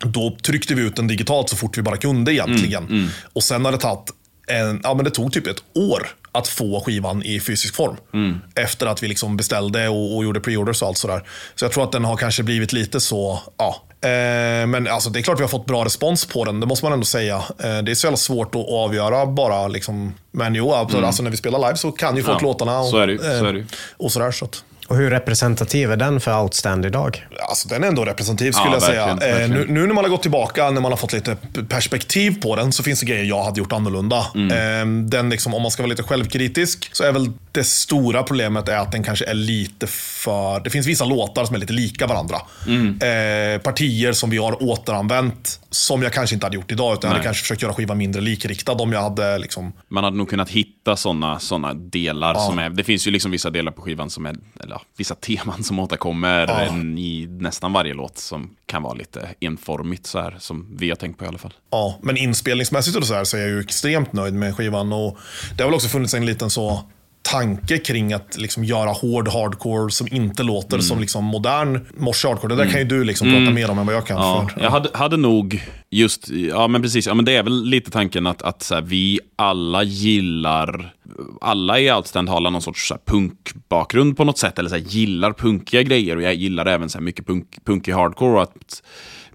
då 0.03 0.37
tryckte 0.41 0.75
vi 0.75 0.81
ut 0.81 0.95
den 0.95 1.07
digitalt 1.07 1.49
så 1.49 1.55
fort 1.55 1.77
vi 1.77 1.81
bara 1.81 1.97
kunde 1.97 2.33
egentligen. 2.33 2.83
Mm, 2.83 2.97
mm. 2.97 3.09
Och 3.33 3.43
sen 3.43 3.65
har 3.65 3.71
det 3.71 3.77
tagit 3.77 4.11
en, 4.47 4.81
ja, 4.83 4.93
men 4.93 5.05
det 5.05 5.11
tog 5.11 5.33
typ 5.33 5.47
ett 5.47 5.63
år 5.75 6.07
att 6.31 6.47
få 6.47 6.83
skivan 6.85 7.23
i 7.23 7.39
fysisk 7.39 7.75
form. 7.75 7.95
Mm. 8.13 8.37
Efter 8.55 8.87
att 8.87 9.03
vi 9.03 9.07
liksom 9.07 9.37
beställde 9.37 9.87
och, 9.87 10.15
och 10.15 10.23
gjorde 10.23 10.39
preorders 10.39 10.81
och 10.81 10.87
allt 10.87 10.97
sådär. 10.97 11.23
Så 11.55 11.65
jag 11.65 11.71
tror 11.71 11.83
att 11.83 11.91
den 11.91 12.05
har 12.05 12.17
kanske 12.17 12.43
blivit 12.43 12.73
lite 12.73 12.99
så, 12.99 13.39
ja. 13.57 13.83
Eh, 14.01 14.67
men 14.67 14.87
alltså, 14.87 15.09
det 15.09 15.19
är 15.19 15.21
klart 15.21 15.39
vi 15.39 15.43
har 15.43 15.49
fått 15.49 15.65
bra 15.65 15.85
respons 15.85 16.25
på 16.25 16.45
den, 16.45 16.59
det 16.59 16.65
måste 16.65 16.85
man 16.85 16.93
ändå 16.93 17.05
säga. 17.05 17.35
Eh, 17.35 17.77
det 17.77 17.91
är 17.91 17.95
så 17.95 18.07
jävla 18.07 18.17
svårt 18.17 18.55
att 18.55 18.69
avgöra 18.69 19.25
bara. 19.25 19.67
Liksom. 19.67 20.13
Men 20.31 20.55
jo, 20.55 20.73
alltså, 20.73 20.97
mm. 20.97 21.07
alltså, 21.07 21.23
när 21.23 21.31
vi 21.31 21.37
spelar 21.37 21.59
live 21.59 21.75
så 21.75 21.91
kan 21.91 22.17
ju 22.17 22.23
folk 22.23 22.41
ja, 22.41 22.47
låtarna. 22.47 22.79
Och, 22.79 22.87
så 22.87 22.97
är 22.97 23.07
det, 23.07 23.17
så 23.17 23.45
är 23.45 23.53
det. 23.53 23.59
Eh, 23.59 23.65
och 23.97 24.11
sådär. 24.11 24.31
Så 24.31 24.45
att. 24.45 24.63
Och 24.87 24.95
hur 24.95 25.09
representativ 25.09 25.91
är 25.91 25.97
den 25.97 26.19
för 26.19 26.41
Outstand 26.41 26.85
idag? 26.85 27.27
Alltså, 27.49 27.67
den 27.67 27.83
är 27.83 27.87
ändå 27.87 28.05
representativ 28.05 28.51
skulle 28.51 28.67
ja, 28.67 28.73
jag 28.73 28.81
säga. 28.81 29.15
Verkligen. 29.15 29.49
Nu, 29.51 29.65
nu, 29.67 29.87
när 29.87 29.93
man 29.93 30.03
har 30.03 30.11
gått 30.11 30.21
tillbaka, 30.21 30.71
när 30.71 30.81
man 30.81 30.91
har 30.91 30.97
fått 30.97 31.13
lite 31.13 31.37
perspektiv 31.69 32.41
på 32.41 32.55
den, 32.55 32.71
så 32.71 32.83
finns 32.83 32.99
det 32.99 33.05
grejer 33.05 33.23
jag 33.23 33.43
hade 33.43 33.59
gjort 33.59 33.73
annorlunda. 33.73 34.25
Mm. 34.35 34.51
Ehm, 34.51 35.09
den 35.09 35.29
liksom, 35.29 35.53
om 35.53 35.61
man 35.61 35.71
ska 35.71 35.83
vara 35.83 35.89
lite 35.89 36.03
självkritisk, 36.03 36.89
så 36.93 37.03
är 37.03 37.11
väl 37.11 37.31
det 37.51 37.63
stora 37.63 38.23
problemet 38.23 38.67
är 38.67 38.77
att 38.77 38.91
den 38.91 39.03
kanske 39.03 39.25
är 39.25 39.33
lite 39.33 39.87
för... 39.87 40.59
Det 40.59 40.69
finns 40.69 40.87
vissa 40.87 41.05
låtar 41.05 41.45
som 41.45 41.55
är 41.55 41.59
lite 41.59 41.73
lika 41.73 42.07
varandra. 42.07 42.37
Mm. 42.67 42.87
Eh, 42.87 43.61
partier 43.61 44.13
som 44.13 44.29
vi 44.29 44.37
har 44.37 44.63
återanvänt, 44.63 45.59
som 45.69 46.03
jag 46.03 46.13
kanske 46.13 46.33
inte 46.33 46.45
hade 46.45 46.55
gjort 46.55 46.71
idag. 46.71 46.93
Utan 46.93 46.99
Nej. 46.99 47.09
jag 47.09 47.13
hade 47.13 47.23
kanske 47.23 47.41
försökt 47.41 47.61
göra 47.61 47.73
skivan 47.73 47.97
mindre 47.97 48.21
likriktad 48.21 48.73
om 48.73 48.93
jag 48.93 49.01
hade... 49.01 49.37
Liksom... 49.37 49.73
Man 49.87 50.03
hade 50.03 50.17
nog 50.17 50.29
kunnat 50.29 50.49
hitta 50.49 50.95
sådana 50.95 51.39
såna 51.39 51.73
delar. 51.73 52.33
Ja. 52.33 52.39
som 52.39 52.59
är... 52.59 52.69
Det 52.69 52.83
finns 52.83 53.07
ju 53.07 53.11
liksom 53.11 53.31
vissa 53.31 53.49
delar 53.49 53.71
på 53.71 53.81
skivan 53.81 54.09
som 54.09 54.25
är... 54.25 54.35
Eller 54.63 54.74
ja, 54.75 54.81
vissa 54.97 55.15
teman 55.15 55.63
som 55.63 55.79
återkommer 55.79 56.47
ja. 56.47 56.75
i 56.97 57.27
nästan 57.29 57.73
varje 57.73 57.93
låt 57.93 58.17
som 58.17 58.55
kan 58.65 58.83
vara 58.83 58.93
lite 58.93 59.29
enformigt 59.39 60.05
så 60.05 60.19
här, 60.19 60.35
som 60.39 60.77
vi 60.77 60.89
har 60.89 60.95
tänkt 60.95 61.17
på 61.17 61.25
i 61.25 61.27
alla 61.27 61.37
fall. 61.37 61.53
Ja, 61.71 61.99
men 62.01 62.17
inspelningsmässigt 62.17 62.97
och 62.97 63.07
så, 63.07 63.13
här, 63.13 63.23
så 63.23 63.37
är 63.37 63.41
jag 63.41 63.49
ju 63.49 63.59
extremt 63.59 64.13
nöjd 64.13 64.33
med 64.33 64.55
skivan. 64.55 64.93
Och 64.93 65.17
det 65.57 65.63
har 65.63 65.69
väl 65.69 65.75
också 65.75 65.87
funnits 65.87 66.13
en 66.13 66.25
liten 66.25 66.49
så 66.49 66.83
tanke 67.31 67.77
kring 67.77 68.13
att 68.13 68.37
liksom 68.37 68.63
göra 68.63 68.89
hård 68.89 69.27
hardcore 69.27 69.91
som 69.91 70.07
inte 70.11 70.43
låter 70.43 70.73
mm. 70.73 70.81
som 70.81 70.99
liksom 70.99 71.23
modern 71.23 71.85
morse 71.97 72.27
hardcore. 72.27 72.53
Det 72.53 72.55
där 72.55 72.63
mm. 72.63 72.71
kan 72.71 72.81
ju 72.81 72.87
du 72.87 73.03
liksom 73.03 73.27
prata 73.27 73.41
mm. 73.41 73.53
mer 73.53 73.71
om 73.71 73.79
än 73.79 73.85
vad 73.85 73.95
jag 73.95 74.07
kan. 74.07 74.17
Ja, 74.17 74.47
för, 74.49 74.59
ja. 74.59 74.63
Jag 74.63 74.71
hade, 74.71 74.89
hade 74.93 75.17
nog 75.17 75.63
just, 75.89 76.29
ja 76.29 76.67
men 76.67 76.81
precis, 76.81 77.07
ja, 77.07 77.13
men 77.13 77.25
det 77.25 77.35
är 77.35 77.43
väl 77.43 77.63
lite 77.63 77.91
tanken 77.91 78.27
att, 78.27 78.41
att 78.41 78.63
så 78.63 78.75
här, 78.75 78.81
vi 78.81 79.19
alla 79.35 79.83
gillar, 79.83 80.93
alla 81.41 81.79
i 81.79 81.91
Outstand 81.91 82.29
har 82.29 82.39
någon 82.39 82.61
sorts 82.61 82.87
så 82.87 82.97
punkbakgrund 83.05 84.17
på 84.17 84.23
något 84.23 84.37
sätt, 84.37 84.59
eller 84.59 84.69
så 84.69 84.75
här, 84.75 84.83
gillar 84.83 85.33
punkiga 85.33 85.81
grejer 85.81 86.15
och 86.15 86.21
jag 86.21 86.33
gillar 86.33 86.65
även 86.65 86.89
så 86.89 86.97
här, 86.97 87.03
mycket 87.03 87.27
punk, 87.27 87.65
punkig 87.65 87.93
hardcore. 87.93 88.41
Att, 88.41 88.83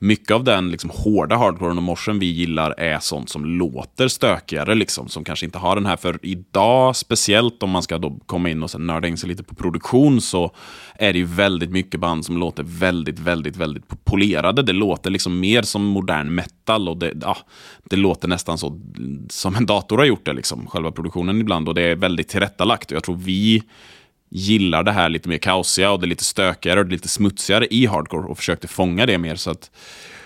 mycket 0.00 0.30
av 0.30 0.44
den 0.44 0.70
liksom, 0.70 0.90
hårda 0.90 1.36
hardcoren 1.36 1.76
och 1.76 1.82
morsen 1.82 2.18
vi 2.18 2.26
gillar 2.26 2.74
är 2.78 2.98
sånt 2.98 3.28
som 3.28 3.44
låter 3.44 4.08
stökigare, 4.08 4.74
liksom, 4.74 5.08
som 5.08 5.24
kanske 5.24 5.46
inte 5.46 5.58
har 5.58 5.74
den 5.74 5.86
här. 5.86 5.96
För 5.96 6.18
idag, 6.22 6.96
speciellt 6.96 7.62
om 7.62 7.70
man 7.70 7.82
ska 7.82 7.98
då 7.98 8.18
komma 8.26 8.50
in 8.50 8.62
och 8.62 8.70
sen 8.70 8.86
nörda 8.86 9.08
in 9.08 9.16
sig 9.16 9.28
lite 9.28 9.42
på 9.42 9.54
produktion, 9.54 10.20
så 10.20 10.54
är 10.94 11.12
det 11.12 11.18
ju 11.18 11.24
väldigt 11.24 11.70
mycket 11.70 12.00
band 12.00 12.24
som 12.24 12.36
låter 12.36 12.62
väldigt, 12.62 13.18
väldigt, 13.18 13.56
väldigt 13.56 14.04
polerade. 14.04 14.62
Det 14.62 14.72
låter 14.72 15.10
liksom 15.10 15.40
mer 15.40 15.62
som 15.62 15.84
modern 15.84 16.34
metal 16.34 16.88
och 16.88 16.96
det, 16.96 17.12
ja, 17.20 17.36
det 17.84 17.96
låter 17.96 18.28
nästan 18.28 18.58
så 18.58 18.80
som 19.28 19.54
en 19.54 19.66
dator 19.66 19.98
har 19.98 20.04
gjort 20.04 20.24
det, 20.24 20.32
liksom, 20.32 20.66
själva 20.66 20.92
produktionen 20.92 21.40
ibland. 21.40 21.68
Och 21.68 21.74
det 21.74 21.82
är 21.82 21.96
väldigt 21.96 22.28
tillrättalagt. 22.28 22.90
Och 22.90 22.96
jag 22.96 23.04
tror 23.04 23.16
vi 23.16 23.62
gillar 24.30 24.82
det 24.82 24.92
här 24.92 25.08
lite 25.08 25.28
mer 25.28 25.38
kaosiga 25.38 25.90
och 25.90 26.00
det 26.00 26.06
lite 26.06 26.24
stökigare 26.24 26.80
och 26.80 26.86
det 26.86 26.92
lite 26.92 27.08
smutsigare 27.08 27.66
i 27.70 27.86
hardcore 27.86 28.26
och 28.26 28.38
försökte 28.38 28.68
fånga 28.68 29.06
det 29.06 29.18
mer. 29.18 29.36
Så 29.36 29.50
att 29.50 29.70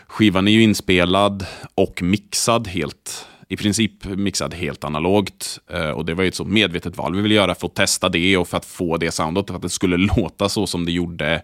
skivan 0.07 0.49
är 0.49 0.53
ju 0.53 0.63
inspelad 0.63 1.47
och 1.75 2.03
mixad 2.03 2.69
helt 2.69 3.27
i 3.49 3.57
princip 3.57 4.05
mixad 4.05 4.55
helt 4.55 4.85
analogt. 4.85 5.59
Eh, 5.71 5.91
och 5.91 6.05
det 6.05 6.15
var 6.15 6.23
ju 6.23 6.29
ett 6.29 6.35
så 6.35 6.45
medvetet 6.45 6.97
val 6.97 7.15
vi 7.17 7.23
ville 7.23 7.35
göra 7.35 7.55
för 7.55 7.67
att 7.67 7.75
testa 7.75 8.09
det 8.09 8.37
och 8.37 8.49
för 8.49 8.57
att 8.57 8.65
få 8.65 8.97
det 8.97 9.11
soundet, 9.11 9.47
för 9.47 9.57
att 9.57 9.63
det 9.63 9.71
skulle 9.71 9.97
låta 10.17 10.49
så 10.49 10.67
som 10.67 10.85
det 10.85 10.93
gjorde 10.93 11.43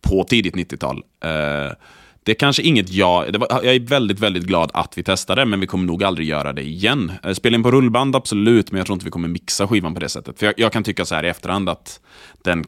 på 0.00 0.24
tidigt 0.24 0.54
90-tal 0.54 1.02
det 2.28 2.32
är 2.32 2.34
kanske 2.34 2.62
inget 2.62 2.92
jag... 2.92 3.32
Det 3.32 3.38
var, 3.38 3.48
jag 3.50 3.74
är 3.74 3.80
väldigt, 3.80 4.20
väldigt 4.20 4.42
glad 4.42 4.70
att 4.74 4.98
vi 4.98 5.02
testade, 5.02 5.44
men 5.44 5.60
vi 5.60 5.66
kommer 5.66 5.86
nog 5.86 6.04
aldrig 6.04 6.28
göra 6.28 6.52
det 6.52 6.62
igen. 6.62 7.12
Eh, 7.24 7.32
spela 7.32 7.56
in 7.56 7.62
på 7.62 7.70
rullband, 7.70 8.16
absolut, 8.16 8.70
men 8.70 8.78
jag 8.78 8.86
tror 8.86 8.94
inte 8.94 9.04
vi 9.04 9.10
kommer 9.10 9.28
mixa 9.28 9.68
skivan 9.68 9.94
på 9.94 10.00
det 10.00 10.08
sättet. 10.08 10.38
För 10.38 10.46
jag, 10.46 10.54
jag 10.56 10.72
kan 10.72 10.82
tycka 10.82 11.04
så 11.04 11.14
här 11.14 11.24
i 11.24 11.28
efterhand 11.28 11.68
att 11.68 12.00
den 12.44 12.64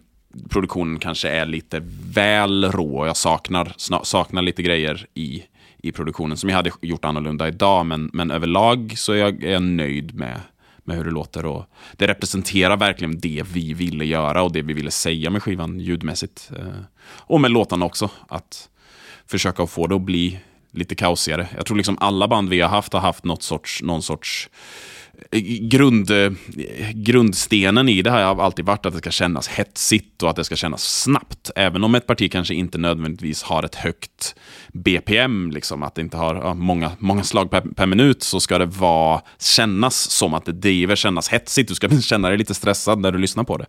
produktionen 0.48 0.98
kanske 0.98 1.28
är 1.28 1.46
lite 1.46 1.82
väl 2.14 2.64
rå. 2.64 3.06
Jag 3.06 3.16
saknar, 3.16 3.72
saknar 4.02 4.42
lite 4.42 4.62
grejer 4.62 5.06
i, 5.14 5.42
i 5.78 5.92
produktionen 5.92 6.36
som 6.36 6.48
jag 6.48 6.56
hade 6.56 6.70
gjort 6.80 7.04
annorlunda 7.04 7.48
idag. 7.48 7.86
Men, 7.86 8.10
men 8.12 8.30
överlag 8.30 8.94
så 8.96 9.12
är 9.12 9.16
jag, 9.16 9.44
är 9.44 9.52
jag 9.52 9.62
nöjd 9.62 10.14
med, 10.14 10.40
med 10.84 10.96
hur 10.96 11.04
det 11.04 11.10
låter. 11.10 11.46
Och 11.46 11.64
det 11.92 12.06
representerar 12.06 12.76
verkligen 12.76 13.20
det 13.20 13.42
vi 13.52 13.74
ville 13.74 14.04
göra 14.04 14.42
och 14.42 14.52
det 14.52 14.62
vi 14.62 14.72
ville 14.72 14.90
säga 14.90 15.30
med 15.30 15.42
skivan 15.42 15.80
ljudmässigt. 15.80 16.50
Eh, 16.56 16.82
och 17.06 17.40
med 17.40 17.50
låtarna 17.50 17.86
också. 17.86 18.10
Att 18.28 18.66
försöka 19.30 19.66
få 19.66 19.86
det 19.86 19.94
att 19.94 20.02
bli 20.02 20.38
lite 20.72 20.94
kaosigare. 20.94 21.48
Jag 21.56 21.66
tror 21.66 21.76
liksom 21.76 21.98
alla 22.00 22.28
band 22.28 22.48
vi 22.48 22.60
har 22.60 22.68
haft 22.68 22.92
har 22.92 23.00
haft 23.00 23.24
något 23.24 23.42
sorts, 23.42 23.82
någon 23.82 24.02
sorts 24.02 24.48
eh, 25.32 25.40
grund, 25.60 26.10
eh, 26.10 26.30
grundstenen 26.94 27.88
i 27.88 28.02
det 28.02 28.10
här 28.10 28.24
har 28.24 28.44
alltid 28.44 28.64
varit 28.64 28.86
att 28.86 28.92
det 28.92 28.98
ska 28.98 29.10
kännas 29.10 29.48
hetsigt 29.48 30.22
och 30.22 30.30
att 30.30 30.36
det 30.36 30.44
ska 30.44 30.56
kännas 30.56 31.02
snabbt. 31.02 31.50
Även 31.56 31.84
om 31.84 31.94
ett 31.94 32.06
parti 32.06 32.32
kanske 32.32 32.54
inte 32.54 32.78
nödvändigtvis 32.78 33.42
har 33.42 33.62
ett 33.62 33.74
högt 33.74 34.34
BPM, 34.72 35.50
liksom, 35.50 35.82
att 35.82 35.94
det 35.94 36.00
inte 36.00 36.16
har 36.16 36.34
ja, 36.34 36.54
många, 36.54 36.92
många 36.98 37.24
slag 37.24 37.50
per, 37.50 37.60
per, 37.60 37.86
minut, 37.86 38.22
så 38.22 38.40
ska 38.40 38.58
det 38.58 38.66
vara, 38.66 39.20
kännas 39.38 40.10
som 40.10 40.34
att 40.34 40.44
det 40.44 40.52
driver, 40.52 40.96
kännas 40.96 41.28
hetsigt. 41.28 41.68
Du 41.68 41.74
ska 41.74 42.00
känna 42.00 42.28
dig 42.28 42.38
lite 42.38 42.54
stressad 42.54 42.98
när 42.98 43.12
du 43.12 43.18
lyssnar 43.18 43.44
på 43.44 43.56
det. 43.56 43.66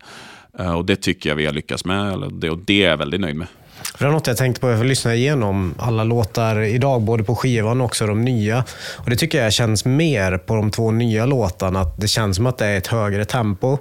Eh, 0.60 0.74
och 0.74 0.86
det 0.86 0.96
tycker 0.96 1.30
jag 1.30 1.36
vi 1.36 1.46
har 1.46 1.54
lyckats 1.54 1.86
med, 1.86 2.14
och 2.14 2.58
det 2.58 2.84
är 2.84 2.90
jag 2.90 2.98
väldigt 2.98 3.22
nöjd 3.22 3.36
med. 3.36 3.48
För 3.96 4.06
det 4.06 4.10
är 4.10 4.14
något 4.14 4.28
jag 4.28 4.38
tänkte 4.38 4.62
på, 4.62 4.70
jag 4.70 4.78
får 4.78 4.86
lyssna 4.86 5.16
igenom 5.16 5.76
alla 5.78 6.04
låtar 6.04 6.62
idag, 6.62 7.02
både 7.02 7.24
på 7.24 7.36
skivan 7.36 7.82
och 7.82 7.86
också 7.86 8.08
de 8.08 8.22
nya. 8.22 8.64
Och 8.98 9.10
Det 9.10 9.16
tycker 9.16 9.44
jag 9.44 9.54
känns 9.54 9.86
mer 9.86 10.38
på 10.38 10.56
de 10.56 10.72
två 10.72 10.92
nya 10.92 11.26
låtarna, 11.26 11.80
att 11.80 12.02
det 12.02 12.08
känns 12.08 12.36
som 12.36 12.46
att 12.46 12.58
det 12.58 12.66
är 12.66 12.78
ett 12.78 12.88
högre 12.88 13.26
tempo. 13.26 13.78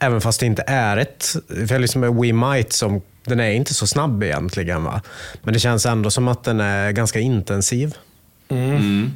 Även 0.00 0.20
fast 0.20 0.40
det 0.40 0.46
inte 0.46 0.64
är 0.66 0.96
ett. 0.96 1.36
För 1.48 1.98
med 1.98 2.14
We 2.14 2.32
Might, 2.32 2.72
som, 2.72 3.02
den 3.24 3.40
är 3.40 3.50
inte 3.50 3.74
så 3.74 3.86
snabb 3.86 4.22
egentligen. 4.22 4.84
Va? 4.84 5.00
Men 5.42 5.54
det 5.54 5.60
känns 5.60 5.86
ändå 5.86 6.10
som 6.10 6.28
att 6.28 6.44
den 6.44 6.60
är 6.60 6.92
ganska 6.92 7.18
intensiv. 7.20 7.94
Mm. 8.48 8.70
Mm. 8.70 9.12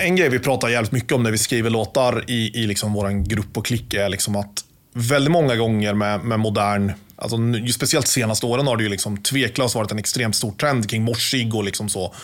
En 0.00 0.16
grej 0.16 0.28
vi 0.28 0.38
pratar 0.38 0.68
jävligt 0.68 0.92
mycket 0.92 1.12
om 1.12 1.22
när 1.22 1.30
vi 1.30 1.38
skriver 1.38 1.70
låtar 1.70 2.24
i, 2.26 2.62
i 2.62 2.66
liksom 2.66 2.92
vår 2.92 3.28
grupp 3.28 3.56
och 3.56 3.66
klick 3.66 3.94
är 3.94 4.08
liksom 4.08 4.36
att 4.36 4.64
väldigt 4.92 5.32
många 5.32 5.56
gånger 5.56 5.94
med, 5.94 6.24
med 6.24 6.40
modern 6.40 6.92
Alltså, 7.20 7.36
speciellt 7.72 8.08
senaste 8.08 8.46
åren 8.46 8.66
har 8.66 8.76
det 8.76 8.82
ju 8.82 8.88
liksom 8.88 9.16
tveklöst 9.16 9.74
varit 9.74 9.92
en 9.92 9.98
extremt 9.98 10.36
stor 10.36 10.52
trend 10.52 10.90
kring 10.90 11.02
morsig 11.02 11.54
och 11.54 11.64
liksom 11.64 11.88
så, 11.88 12.14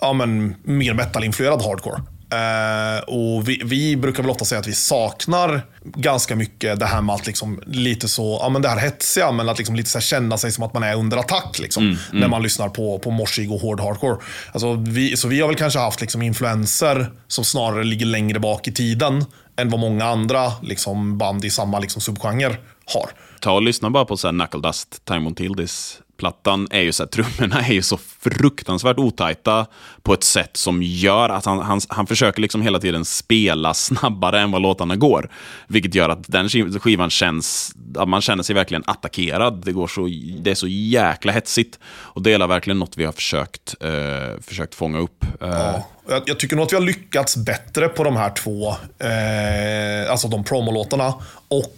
ja, 0.00 0.12
men, 0.12 0.54
mer 0.62 0.94
metal-influerad 0.94 1.62
hardcore. 1.62 2.02
Uh, 2.34 3.00
och 3.04 3.48
vi, 3.48 3.60
vi, 3.64 3.96
brukar 3.96 4.22
väl 4.22 4.30
ofta 4.30 4.44
säga 4.44 4.58
att 4.58 4.66
vi 4.66 4.72
saknar 4.72 5.62
ganska 5.84 6.36
mycket 6.36 6.78
det 6.78 6.86
här 6.86 7.02
med 7.02 7.14
att 7.14 7.26
liksom 7.26 7.62
lite 7.66 8.08
så, 8.08 8.38
ja 8.42 8.48
men 8.48 8.62
det 8.62 8.68
här 8.68 8.76
hetsiga, 8.76 9.32
men 9.32 9.48
att 9.48 9.58
liksom 9.58 9.76
lite 9.76 9.90
så 9.90 10.00
känna 10.00 10.38
sig 10.38 10.52
som 10.52 10.64
att 10.64 10.74
man 10.74 10.82
är 10.82 10.94
under 10.94 11.16
attack 11.16 11.58
liksom, 11.58 11.82
mm, 11.82 11.98
mm. 12.08 12.20
när 12.20 12.28
man 12.28 12.42
lyssnar 12.42 12.68
på, 12.68 12.98
på 12.98 13.10
morsig 13.10 13.52
och 13.52 13.60
hård 13.60 13.80
hardcore. 13.80 14.16
Alltså, 14.52 14.74
vi, 14.74 15.16
så 15.16 15.28
vi 15.28 15.40
har 15.40 15.48
väl 15.48 15.56
kanske 15.56 15.78
haft 15.78 16.00
liksom 16.00 16.22
influenser 16.22 17.12
som 17.28 17.44
snarare 17.44 17.84
ligger 17.84 18.06
längre 18.06 18.40
bak 18.40 18.68
i 18.68 18.72
tiden 18.72 19.24
än 19.56 19.70
vad 19.70 19.80
många 19.80 20.04
andra 20.04 20.52
liksom, 20.62 21.18
band 21.18 21.44
i 21.44 21.50
samma 21.50 21.78
liksom, 21.78 22.02
subgenre 22.02 22.56
har. 22.92 23.10
Ta 23.40 23.52
och 23.52 23.62
lyssna 23.62 23.90
bara 23.90 24.04
på 24.04 24.16
så 24.16 24.28
här 24.28 24.32
Knuckle 24.32 24.60
Dust, 24.60 25.04
Time 25.04 25.28
Won't 25.28 25.34
Till 25.34 25.54
This 25.54 26.02
plattan 26.20 26.68
är 26.70 26.80
ju 26.80 26.92
så 26.92 27.02
här, 27.02 27.08
trummorna 27.08 27.60
är 27.60 27.72
ju 27.72 27.82
så 27.82 27.96
fruktansvärt 27.96 28.98
otajta 28.98 29.66
på 30.02 30.14
ett 30.14 30.24
sätt 30.24 30.56
som 30.56 30.82
gör 30.82 31.28
att 31.28 31.44
han, 31.44 31.58
han, 31.58 31.80
han 31.88 32.06
försöker 32.06 32.42
liksom 32.42 32.62
hela 32.62 32.78
tiden 32.78 33.04
spela 33.04 33.74
snabbare 33.74 34.40
än 34.40 34.50
vad 34.50 34.62
låtarna 34.62 34.96
går. 34.96 35.30
Vilket 35.68 35.94
gör 35.94 36.08
att 36.08 36.24
den 36.26 36.48
skivan 36.48 37.10
känns, 37.10 37.74
att 37.96 38.08
man 38.08 38.20
känner 38.20 38.42
sig 38.42 38.54
verkligen 38.54 38.84
attackerad. 38.86 39.64
Det, 39.64 39.72
går 39.72 39.86
så, 39.86 40.08
det 40.42 40.50
är 40.50 40.54
så 40.54 40.68
jäkla 40.68 41.32
hetsigt. 41.32 41.78
Och 41.84 42.22
det 42.22 42.32
är 42.32 42.46
verkligen 42.46 42.78
något 42.78 42.96
vi 42.96 43.04
har 43.04 43.12
försökt, 43.12 43.74
uh, 43.84 44.40
försökt 44.40 44.74
fånga 44.74 44.98
upp. 44.98 45.24
Uh, 45.24 45.48
ja, 45.48 45.86
jag, 46.08 46.22
jag, 46.26 46.38
tycker 46.38 46.56
nog 46.56 46.64
att 46.64 46.72
vi 46.72 46.76
har 46.76 46.82
lyckats 46.82 47.36
bättre 47.36 47.88
på 47.88 48.04
de 48.04 48.16
här 48.16 48.30
två, 48.30 48.70
uh, 48.70 50.10
alltså 50.10 50.28
de 50.28 50.44
promolåtarna. 50.44 51.14
Och 51.48 51.76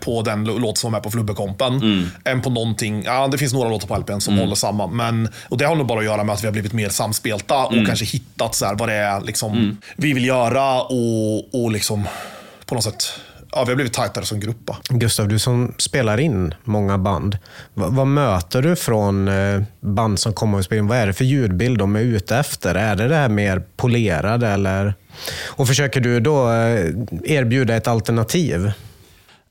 på 0.00 0.22
den 0.22 0.44
låt 0.44 0.78
som 0.78 0.94
är 0.94 1.00
på 1.00 1.10
Flubbekompen. 1.10 1.76
Mm. 1.76 2.06
Än 2.24 2.42
på 2.42 2.50
någonting, 2.50 3.02
ja 3.04 3.28
det 3.28 3.38
finns 3.38 3.52
några 3.52 3.68
låtar 3.68 3.88
på 3.88 3.96
LPn 3.96 4.20
som 4.20 4.34
mm. 4.34 4.44
håller 4.44 4.56
samma. 4.56 4.86
Men, 4.86 5.28
och 5.48 5.58
det 5.58 5.64
har 5.64 5.76
nog 5.76 5.86
bara 5.86 5.98
att 5.98 6.04
göra 6.04 6.24
med 6.24 6.32
att 6.32 6.42
vi 6.42 6.46
har 6.46 6.52
blivit 6.52 6.72
mer 6.72 6.88
samspelta 6.88 7.66
och 7.66 7.72
mm. 7.72 7.86
kanske 7.86 8.04
hittat 8.04 8.54
så 8.54 8.66
här, 8.66 8.74
vad 8.74 8.88
det 8.88 8.94
är 8.94 9.20
liksom, 9.20 9.52
mm. 9.52 9.76
vi 9.96 10.12
vill 10.12 10.24
göra 10.24 10.82
och, 10.82 11.54
och 11.54 11.70
liksom 11.70 12.08
på 12.66 12.74
något 12.74 12.84
sätt 12.84 13.04
ja, 13.52 13.64
vi 13.64 13.70
har 13.70 13.74
blivit 13.74 13.92
tajtare 13.92 14.24
som 14.24 14.40
grupp. 14.40 14.70
Gustav, 14.88 15.28
du 15.28 15.38
som 15.38 15.74
spelar 15.78 16.20
in 16.20 16.54
många 16.64 16.98
band. 16.98 17.38
vad, 17.74 17.94
vad 17.94 18.06
möter 18.06 18.62
du 18.62 18.76
från 18.76 19.28
eh, 19.28 19.62
band 19.80 20.18
som 20.18 20.32
kommer 20.32 20.58
och 20.58 20.64
spelar 20.64 20.82
in? 20.82 20.88
Vad 20.88 20.98
är 20.98 21.06
det 21.06 21.12
för 21.12 21.24
ljudbild 21.24 21.78
de 21.78 21.96
är 21.96 22.00
ute 22.00 22.36
efter? 22.36 22.74
Är 22.74 22.96
det 22.96 23.08
det 23.08 23.14
här 23.14 23.28
mer 23.28 23.62
polerade 23.76 24.48
eller? 24.48 24.94
Och 25.46 25.68
försöker 25.68 26.00
du 26.00 26.20
då 26.20 26.50
eh, 26.52 26.90
erbjuda 27.24 27.76
ett 27.76 27.88
alternativ? 27.88 28.72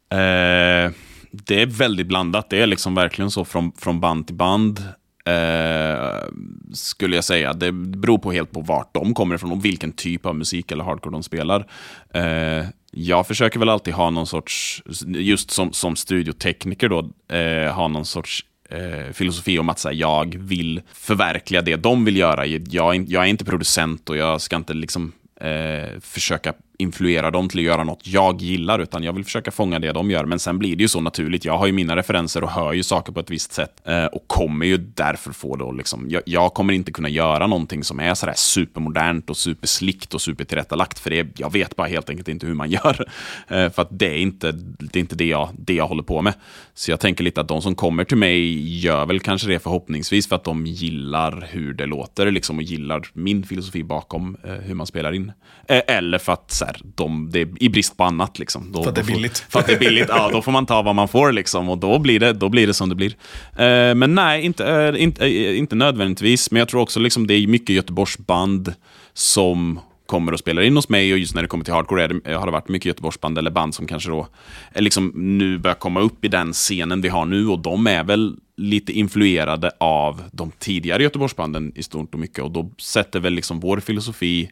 Eh, 0.10 0.92
det 1.32 1.62
är 1.62 1.66
väldigt 1.66 2.08
blandat. 2.08 2.50
Det 2.50 2.62
är 2.62 2.68
liksom 2.68 2.96
verkligen 2.96 3.32
så 3.32 3.46
från, 3.46 3.72
från 3.72 4.00
band 4.00 4.28
till 4.28 4.36
band. 4.36 4.80
Eh, 5.26 6.28
skulle 6.74 7.16
jag 7.16 7.24
säga. 7.24 7.54
Det 7.54 7.72
beror 7.72 8.18
på 8.18 8.32
helt 8.32 8.52
på 8.52 8.62
vart 8.62 8.94
de 8.94 9.14
kommer 9.14 9.36
ifrån 9.36 9.52
och 9.52 9.66
vilken 9.66 9.92
typ 9.92 10.26
av 10.26 10.36
musik 10.36 10.72
eller 10.72 10.84
hardcore 10.84 11.12
de 11.12 11.24
spelar. 11.24 11.68
Eh, 12.14 12.66
jag 12.92 13.28
försöker 13.28 13.60
väl 13.60 13.70
alltid 13.70 13.94
ha 13.94 14.10
någon 14.10 14.28
sorts, 14.28 14.84
just 15.06 15.52
som, 15.52 15.74
som 15.74 15.96
studiotekniker 15.96 16.90
då, 16.90 17.00
eh, 17.36 17.74
ha 17.74 17.88
någon 17.88 18.06
sorts 18.06 18.46
eh, 18.70 19.14
filosofi 19.14 19.60
om 19.60 19.70
att 19.70 19.84
här, 19.84 19.92
jag 19.92 20.36
vill 20.40 20.82
förverkliga 20.94 21.62
det 21.62 21.76
de 21.76 22.06
vill 22.06 22.18
göra. 22.18 22.46
Jag, 22.46 23.10
jag 23.10 23.24
är 23.24 23.28
inte 23.28 23.46
producent 23.46 24.10
och 24.10 24.18
jag 24.18 24.42
ska 24.42 24.56
inte 24.56 24.74
liksom 24.74 25.12
eh, 25.42 26.00
försöka 26.02 26.54
influera 26.78 27.32
dem 27.32 27.50
till 27.50 27.60
att 27.60 27.66
göra 27.66 27.84
något 27.84 28.08
jag 28.08 28.42
gillar, 28.42 28.80
utan 28.80 29.04
jag 29.04 29.14
vill 29.14 29.24
försöka 29.24 29.52
fånga 29.52 29.80
det 29.80 29.92
de 29.92 30.12
gör. 30.12 30.26
Men 30.26 30.40
sen 30.40 30.60
blir 30.60 30.76
det 30.76 30.82
ju 30.82 30.88
så 30.88 31.02
naturligt. 31.02 31.46
Jag 31.46 31.58
har 31.58 31.68
ju 31.68 31.74
mina 31.74 31.96
referenser 31.96 32.44
och 32.44 32.50
hör 32.50 32.74
ju 32.74 32.84
saker 32.84 33.14
på 33.14 33.20
ett 33.20 33.30
visst 33.30 33.54
sätt 33.54 33.82
eh, 33.84 34.06
och 34.06 34.28
kommer 34.28 34.66
ju 34.66 34.78
därför 34.78 35.32
få 35.32 35.56
då 35.56 35.72
liksom, 35.72 36.10
jag, 36.10 36.22
jag, 36.26 36.54
kommer 36.54 36.74
inte 36.74 36.92
kunna 36.92 37.10
göra 37.10 37.48
någonting 37.48 37.84
som 37.84 38.00
är 38.00 38.14
sådär 38.14 38.34
supermodernt 38.36 39.30
och 39.30 39.38
superslickt 39.38 40.14
och 40.14 40.22
supertillrättalagt, 40.22 41.00
för 41.00 41.10
det, 41.10 41.28
jag 41.38 41.54
vet 41.54 41.76
bara 41.76 41.88
helt 41.88 42.10
enkelt 42.10 42.28
inte 42.28 42.48
hur 42.48 42.54
man 42.54 42.70
gör. 42.72 43.06
Eh, 43.48 43.70
för 43.70 43.82
att 43.82 43.90
det 43.92 44.10
är 44.10 44.18
inte 44.18 44.52
det, 44.52 45.00
är 45.00 45.02
inte 45.02 45.16
det, 45.16 45.26
jag, 45.26 45.50
det 45.54 45.74
jag 45.74 45.88
håller 45.88 46.04
på 46.04 46.22
med. 46.22 46.34
Så 46.74 46.92
jag 46.92 47.00
tänker 47.00 47.24
lite 47.24 47.42
att 47.42 47.48
de 47.48 47.62
som 47.62 47.76
kommer 47.76 48.04
till 48.04 48.18
mig 48.18 48.78
gör 48.80 49.06
väl 49.06 49.20
kanske 49.20 49.48
det 49.48 49.60
förhoppningsvis 49.60 50.28
för 50.28 50.36
att 50.36 50.44
de 50.44 50.66
gillar 50.66 51.48
hur 51.52 51.74
det 51.74 51.86
låter 51.86 52.32
liksom, 52.32 52.58
och 52.58 52.64
gillar 52.64 53.08
min 53.14 53.44
filosofi 53.44 53.84
bakom 53.84 54.38
eh, 54.44 54.54
hur 54.54 54.76
man 54.76 54.88
spelar 54.88 55.14
in. 55.14 55.32
Eh, 55.68 55.82
eller 55.88 56.18
för 56.18 56.34
att 56.34 56.52
här, 56.68 56.82
de, 56.96 57.30
det 57.32 57.42
är 57.42 57.48
i 57.60 57.70
brist 57.70 57.98
på 57.98 58.04
annat. 58.04 58.40
Liksom. 58.40 58.72
Då, 58.72 58.84
för 58.84 58.90
att 58.90 58.96
det 58.96 59.02
är 59.02 59.06
billigt. 59.06 59.38
Får, 59.38 59.52
för 59.52 59.60
att 59.60 59.68
det 59.68 59.74
är 59.74 59.80
billigt, 59.80 60.06
ja. 60.10 60.30
Då 60.32 60.42
får 60.42 60.52
man 60.52 60.66
ta 60.66 60.82
vad 60.82 60.96
man 60.96 61.08
får 61.08 61.32
liksom, 61.32 61.70
och 61.70 61.78
då 61.78 62.00
blir 62.00 62.20
det, 62.20 62.34
då 62.34 62.50
blir 62.50 62.68
det 62.68 62.74
som 62.74 62.90
det 62.90 62.96
blir. 62.96 63.16
Eh, 63.58 63.96
men 63.96 64.16
nej, 64.16 64.46
inte, 64.46 64.66
eh, 64.66 65.04
inte, 65.04 65.26
eh, 65.26 65.58
inte 65.58 65.76
nödvändigtvis. 65.76 66.52
Men 66.52 66.60
jag 66.60 66.70
tror 66.70 66.82
också 66.82 67.00
liksom 67.00 67.28
det 67.28 67.34
är 67.34 67.48
mycket 67.48 67.76
Göteborgsband 67.76 68.74
som 69.14 69.80
kommer 70.06 70.32
och 70.32 70.40
spelar 70.40 70.62
in 70.62 70.76
hos 70.76 70.90
mig 70.90 71.14
och 71.14 71.20
just 71.20 71.36
när 71.36 71.42
det 71.42 71.48
kommer 71.48 71.66
till 71.66 71.74
hardcore 71.74 72.02
har 72.36 72.46
det 72.46 72.52
varit 72.52 72.70
mycket 72.70 72.86
Göteborgsband 72.86 73.38
eller 73.38 73.52
band 73.52 73.76
som 73.76 73.88
kanske 73.88 74.10
då 74.10 74.28
är 74.72 74.82
liksom 74.82 75.12
nu 75.16 75.58
börjar 75.58 75.76
komma 75.76 76.00
upp 76.00 76.26
i 76.26 76.28
den 76.28 76.54
scenen 76.54 77.02
vi 77.02 77.10
har 77.10 77.26
nu 77.26 77.48
och 77.48 77.60
de 77.60 77.88
är 77.88 78.04
väl 78.04 78.36
lite 78.58 78.94
influerade 78.94 79.72
av 79.78 80.24
de 80.32 80.52
tidigare 80.60 81.04
Göteborgsbanden 81.04 81.72
i 81.76 81.84
stort 81.84 82.14
och 82.14 82.20
mycket 82.20 82.44
och 82.44 82.52
då 82.52 82.72
sätter 82.78 83.20
väl 83.20 83.34
liksom 83.34 83.60
vår 83.60 83.80
filosofi 83.80 84.52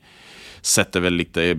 sätter 0.66 1.00
väl 1.00 1.14
lite, 1.14 1.58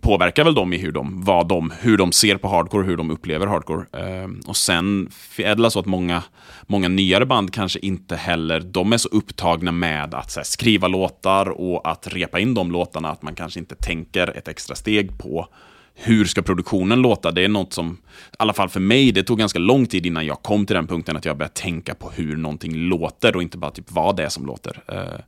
påverkar 0.00 0.44
väl 0.44 0.54
dem 0.54 0.72
i 0.72 0.78
hur 0.78 0.92
de, 0.92 1.24
vad 1.24 1.48
de, 1.48 1.72
hur 1.80 1.98
de 1.98 2.12
ser 2.12 2.36
på 2.36 2.48
hardcore, 2.48 2.86
hur 2.86 2.96
de 2.96 3.10
upplever 3.10 3.46
hardcore. 3.46 3.86
Eh, 3.92 4.28
och 4.46 4.56
sen 4.56 5.10
är 5.36 5.54
det 5.54 5.70
så 5.70 5.78
att 5.80 5.86
många, 5.86 6.22
många 6.62 6.88
nyare 6.88 7.26
band 7.26 7.52
kanske 7.52 7.78
inte 7.78 8.16
heller, 8.16 8.60
de 8.60 8.92
är 8.92 8.96
så 8.96 9.08
upptagna 9.08 9.72
med 9.72 10.14
att 10.14 10.36
här, 10.36 10.42
skriva 10.42 10.88
låtar 10.88 11.48
och 11.48 11.90
att 11.90 12.06
repa 12.06 12.40
in 12.40 12.54
de 12.54 12.72
låtarna, 12.72 13.10
att 13.10 13.22
man 13.22 13.34
kanske 13.34 13.60
inte 13.60 13.74
tänker 13.74 14.36
ett 14.36 14.48
extra 14.48 14.74
steg 14.74 15.18
på 15.18 15.48
hur 15.94 16.24
ska 16.24 16.42
produktionen 16.42 17.02
låta? 17.02 17.30
Det 17.30 17.44
är 17.44 17.48
något 17.48 17.72
som, 17.72 17.92
i 18.32 18.36
alla 18.38 18.52
fall 18.52 18.68
för 18.68 18.80
mig, 18.80 19.12
det 19.12 19.22
tog 19.22 19.38
ganska 19.38 19.58
lång 19.58 19.86
tid 19.86 20.06
innan 20.06 20.26
jag 20.26 20.42
kom 20.42 20.66
till 20.66 20.76
den 20.76 20.86
punkten 20.86 21.16
att 21.16 21.24
jag 21.24 21.36
började 21.36 21.54
tänka 21.54 21.94
på 21.94 22.10
hur 22.10 22.36
någonting 22.36 22.76
låter 22.76 23.36
och 23.36 23.42
inte 23.42 23.58
bara 23.58 23.70
typ 23.70 23.90
vad 23.92 24.16
det 24.16 24.24
är 24.24 24.28
som 24.28 24.46
låter. 24.46 24.82
Eh, 24.88 25.20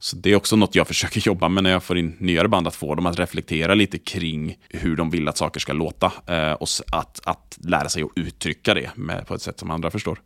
så 0.00 0.16
det 0.16 0.30
är 0.30 0.36
också 0.36 0.56
något 0.56 0.74
jag 0.74 0.86
försöker 0.86 1.20
jobba 1.26 1.48
med 1.48 1.62
när 1.62 1.70
jag 1.70 1.82
får 1.82 1.98
in 1.98 2.16
nyare 2.18 2.48
band, 2.48 2.68
att 2.68 2.74
få 2.74 2.94
dem 2.94 3.06
att 3.06 3.18
reflektera 3.18 3.74
lite 3.74 3.98
kring 3.98 4.58
hur 4.68 4.96
de 4.96 5.10
vill 5.10 5.28
att 5.28 5.36
saker 5.36 5.60
ska 5.60 5.72
låta. 5.72 6.12
Eh, 6.26 6.52
och 6.52 6.68
att, 6.92 7.20
att 7.24 7.58
lära 7.64 7.88
sig 7.88 8.02
att 8.02 8.10
uttrycka 8.16 8.74
det 8.74 8.90
med, 8.94 9.26
på 9.26 9.34
ett 9.34 9.42
sätt 9.42 9.58
som 9.58 9.70
andra 9.70 9.90
förstår. 9.90 10.20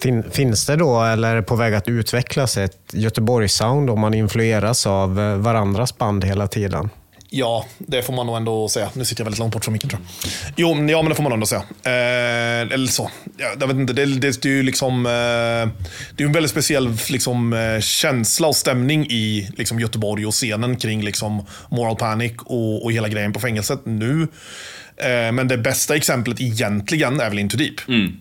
Fin, 0.00 0.30
finns 0.30 0.66
det 0.66 0.76
då, 0.76 1.02
eller 1.02 1.30
är 1.30 1.36
det 1.36 1.42
på 1.42 1.56
väg 1.56 1.74
att 1.74 1.88
utvecklas, 1.88 2.56
ett 2.56 2.92
Göteborgs-sound 2.92 3.90
om 3.90 4.00
man 4.00 4.14
influeras 4.14 4.86
av 4.86 5.20
eh, 5.20 5.36
varandras 5.36 5.98
band 5.98 6.24
hela 6.24 6.48
tiden? 6.48 6.90
Ja, 7.30 7.66
det 7.78 8.02
får 8.02 8.12
man 8.12 8.26
nog 8.26 8.36
ändå 8.36 8.68
säga. 8.68 8.90
Nu 8.94 9.04
sitter 9.04 9.20
jag 9.20 9.24
väldigt 9.24 9.38
långt 9.38 9.52
bort 9.54 9.64
från 9.64 9.72
micken 9.72 9.90
tror 9.90 10.02
jag. 10.02 10.32
Jo, 10.56 10.74
men- 10.74 10.88
ja, 10.88 11.02
men 11.02 11.08
det 11.08 11.14
får 11.14 11.22
man 11.22 11.32
ändå 11.32 11.46
säga. 11.46 11.62
Eh, 11.84 12.72
eller 12.72 12.86
så. 12.86 13.10
Ja, 13.38 13.46
jag 13.60 13.66
vet 13.66 13.76
inte, 13.76 13.92
det, 13.92 14.06
det, 14.06 14.42
det 14.42 14.48
är 14.48 14.52
ju 14.52 14.62
liksom... 14.62 15.06
Eh, 15.06 15.10
det 16.16 16.22
är 16.22 16.26
en 16.26 16.32
väldigt 16.32 16.50
speciell 16.50 16.94
liksom, 17.10 17.52
eh, 17.52 17.80
känsla 17.80 18.48
och 18.48 18.56
stämning 18.56 19.06
i 19.10 19.50
liksom, 19.56 19.80
Göteborg 19.80 20.26
och 20.26 20.32
scenen 20.34 20.76
kring 20.76 21.02
liksom, 21.02 21.46
Moral 21.70 21.96
Panic 21.96 22.32
och, 22.44 22.84
och 22.84 22.92
hela 22.92 23.08
grejen 23.08 23.32
på 23.32 23.40
fängelset 23.40 23.80
nu. 23.84 24.28
Eh, 24.96 25.32
men 25.32 25.48
det 25.48 25.58
bästa 25.58 25.96
exemplet 25.96 26.40
egentligen 26.40 27.20
är 27.20 27.28
väl 27.30 27.38
Into 27.38 27.56
Deep. 27.56 27.74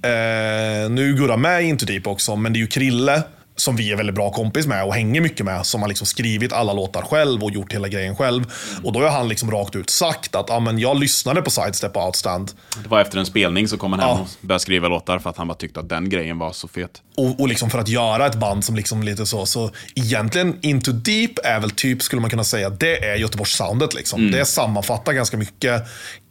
Eh, 0.03 0.89
nu 0.89 1.15
Gurra 1.17 1.37
med 1.37 1.63
i 1.63 1.65
Into 1.65 1.85
Deep 1.85 2.07
också, 2.07 2.35
men 2.35 2.53
det 2.53 2.57
är 2.57 2.61
ju 2.61 2.67
Krille 2.67 3.21
som 3.57 3.75
vi 3.75 3.91
är 3.91 3.95
väldigt 3.95 4.15
bra 4.15 4.31
kompis 4.31 4.67
med 4.67 4.83
och 4.85 4.93
hänger 4.93 5.21
mycket 5.21 5.45
med, 5.45 5.65
som 5.65 5.81
har 5.81 5.87
liksom 5.87 6.07
skrivit 6.07 6.53
alla 6.53 6.73
låtar 6.73 7.01
själv 7.01 7.43
och 7.43 7.51
gjort 7.51 7.73
hela 7.73 7.87
grejen 7.87 8.15
själv. 8.15 8.45
Och 8.83 8.91
då 8.93 8.99
har 8.99 9.09
han 9.09 9.27
liksom 9.27 9.51
rakt 9.51 9.75
ut 9.75 9.89
sagt 9.89 10.35
att 10.35 10.49
ah, 10.49 10.59
men 10.59 10.79
jag 10.79 10.99
lyssnade 10.99 11.41
på 11.41 11.49
Sidestep 11.51 11.95
och 11.95 12.05
Outstand 12.05 12.51
Det 12.83 12.89
var 12.89 13.01
efter 13.01 13.17
en 13.19 13.25
spelning 13.25 13.67
så 13.67 13.77
kom 13.77 13.91
han 13.93 13.99
hem 13.99 14.09
Ja. 14.09 14.19
och 14.41 14.47
började 14.47 14.59
skriva 14.61 14.87
låtar 14.87 15.19
för 15.19 15.29
att 15.29 15.37
han 15.37 15.47
bara 15.47 15.53
tyckte 15.57 15.79
att 15.79 15.89
den 15.89 16.09
grejen 16.09 16.37
var 16.39 16.51
så 16.51 16.67
fet. 16.67 17.01
och, 17.17 17.39
och 17.39 17.47
liksom 17.47 17.69
för 17.69 17.79
att 17.79 17.87
göra 17.87 18.25
ett 18.25 18.35
band 18.35 18.65
som 18.65 18.75
liksom 18.75 19.03
lite 19.03 19.25
så. 19.25 19.45
Så 19.45 19.71
egentligen 19.95 20.57
Into 20.61 20.91
Deep 20.91 21.31
är 21.43 21.59
väl 21.59 21.71
typ, 21.71 22.01
skulle 22.01 22.21
man 22.21 22.29
kunna 22.29 22.43
säga, 22.43 22.69
det 22.69 23.05
är 23.05 23.15
Göteborgs-soundet. 23.15 23.93
Liksom. 23.93 24.31
Det 24.31 24.45
sammanfattar 24.45 25.13
ganska 25.13 25.37
mycket 25.37 25.83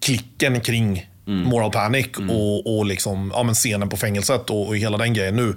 klicken 0.05 0.61
kring 0.61 1.07
Moral 1.29 1.71
Panic 1.71 2.07
och, 2.31 2.77
och 2.79 2.87
liksom, 2.87 3.33
ja, 3.35 3.43
men 3.43 3.55
scenen 3.55 3.89
på 3.89 3.97
fängelset 3.97 4.51
och, 4.51 4.67
och 4.69 4.77
hela 4.77 4.99
den 4.99 5.15
grejen 5.15 5.37
nu. 5.37 5.57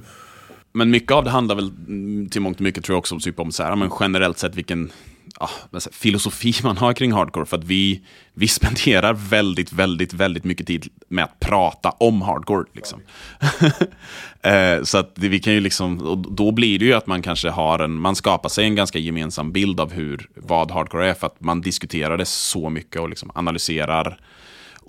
Men 0.72 0.90
mycket 0.90 1.12
av 1.12 1.24
det 1.24 1.30
handlar 1.30 1.56
väl 1.56 1.72
mm, 1.88 2.30
till 2.30 2.42
mångt 2.42 2.58
och 2.58 2.62
mycket 2.62 2.86
tror 2.86 2.94
jag 2.94 3.00
också 3.00 3.20
typ 3.20 3.40
om 3.40 3.52
så 3.52 3.64
här, 3.64 3.76
men 3.76 3.92
generellt 4.00 4.38
sett 4.38 4.56
vilken 4.56 4.92
ja, 5.40 5.50
filosofi 5.92 6.54
man 6.64 6.78
har 6.78 6.94
kring 6.94 7.12
hardcore. 7.12 7.46
För 7.46 7.58
att 7.58 7.64
vi, 7.64 8.02
vi 8.34 8.48
spenderar 8.48 9.14
väldigt, 9.14 9.74
väldigt, 9.74 10.14
väldigt 10.14 10.44
mycket 10.44 10.68
tid 10.68 10.88
med 11.08 11.24
att 11.24 11.40
prata 11.40 11.90
om 11.90 12.22
hardcore. 12.22 12.66
Liksom. 12.74 13.00
Eh, 14.42 14.84
så 14.84 14.98
att 14.98 15.16
det, 15.16 15.30
vi 15.30 15.40
kan 15.40 15.54
ju 15.54 15.60
liksom, 15.60 15.98
och 15.98 16.18
då 16.18 16.52
blir 16.52 16.80
det 16.80 16.86
ju 16.86 16.94
att 16.94 17.08
man 17.08 17.22
kanske 17.22 17.50
har 17.50 17.80
en, 17.80 17.94
man 17.94 18.16
skapar 18.16 18.50
sig 18.50 18.66
en 18.66 18.76
ganska 18.76 19.00
gemensam 19.00 19.52
bild 19.52 19.80
av 19.80 19.92
hur, 19.92 20.30
vad 20.36 20.72
hardcore 20.72 21.10
är. 21.10 21.14
För 21.14 21.28
att 21.28 21.42
man 21.42 21.62
diskuterar 21.62 22.18
det 22.18 22.26
så 22.26 22.70
mycket 22.70 23.02
och 23.02 23.10
liksom 23.10 23.32
analyserar 23.36 24.20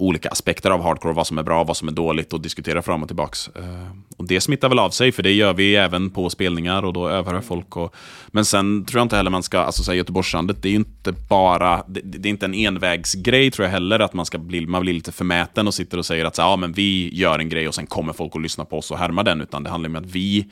olika 0.00 0.28
aspekter 0.28 0.70
av 0.70 0.82
hardcore, 0.82 1.14
vad 1.14 1.26
som 1.26 1.38
är 1.38 1.42
bra, 1.42 1.64
vad 1.64 1.76
som 1.76 1.88
är 1.88 1.92
dåligt 1.92 2.32
och 2.32 2.40
diskutera 2.40 2.82
fram 2.82 3.02
och 3.02 3.08
tillbaks. 3.08 3.48
Eh, 3.48 3.90
och 4.16 4.26
det 4.26 4.40
smittar 4.40 4.68
väl 4.68 4.78
av 4.78 4.90
sig, 4.90 5.12
för 5.12 5.22
det 5.22 5.32
gör 5.32 5.54
vi 5.54 5.76
även 5.76 6.10
på 6.10 6.30
spelningar 6.30 6.82
och 6.82 6.92
då 6.92 7.08
övar 7.08 7.40
folk. 7.40 7.76
Och, 7.76 7.94
men 8.28 8.44
sen 8.44 8.84
tror 8.84 8.98
jag 8.98 9.04
inte 9.04 9.16
heller 9.16 9.30
man 9.30 9.42
ska, 9.42 9.58
alltså 9.58 9.82
säga 9.82 9.96
Göteborgslandet, 9.96 10.62
det 10.62 10.68
är 10.68 10.70
ju 10.70 10.76
inte 10.76 11.12
bara, 11.12 11.84
det, 11.88 12.00
det 12.04 12.28
är 12.28 12.30
inte 12.30 12.46
en 12.46 12.54
envägsgrej 12.54 13.50
tror 13.50 13.64
jag 13.66 13.72
heller, 13.72 14.00
att 14.00 14.12
man 14.12 14.26
ska 14.26 14.38
bli, 14.38 14.66
man 14.66 14.82
blir 14.82 14.92
lite 14.92 15.12
förmäten 15.12 15.66
och 15.66 15.74
sitter 15.74 15.98
och 15.98 16.06
säger 16.06 16.24
att 16.24 16.36
så, 16.36 16.42
här, 16.42 16.48
ja, 16.48 16.56
men 16.56 16.72
vi 16.72 17.10
gör 17.14 17.38
en 17.38 17.48
grej 17.48 17.68
och 17.68 17.74
sen 17.74 17.86
kommer 17.86 18.12
folk 18.12 18.36
att 18.36 18.42
lyssna 18.42 18.64
på 18.64 18.78
oss 18.78 18.90
och 18.90 18.98
härma 18.98 19.22
den, 19.22 19.40
utan 19.40 19.62
det 19.62 19.70
handlar 19.70 19.90
om 19.90 19.96
att 19.96 20.06
vi 20.06 20.46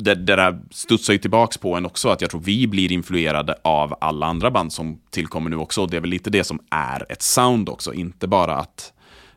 det, 0.00 0.14
det 0.14 0.36
där 0.36 0.60
studsar 0.70 1.12
ju 1.12 1.18
tillbaks 1.18 1.58
på 1.58 1.74
en 1.76 1.86
också, 1.86 2.08
att 2.08 2.20
jag 2.20 2.30
tror 2.30 2.40
vi 2.40 2.66
blir 2.66 2.92
influerade 2.92 3.54
av 3.64 3.94
alla 4.00 4.26
andra 4.26 4.50
band 4.50 4.72
som 4.72 5.00
tillkommer 5.10 5.50
nu 5.50 5.56
också. 5.56 5.82
Och 5.82 5.90
det 5.90 5.96
är 5.96 6.00
väl 6.00 6.10
lite 6.10 6.30
det 6.30 6.44
som 6.44 6.60
är 6.70 7.06
ett 7.08 7.22
sound 7.22 7.68
också, 7.68 7.94
inte 7.94 8.28
bara 8.28 8.56
att, 8.56 8.92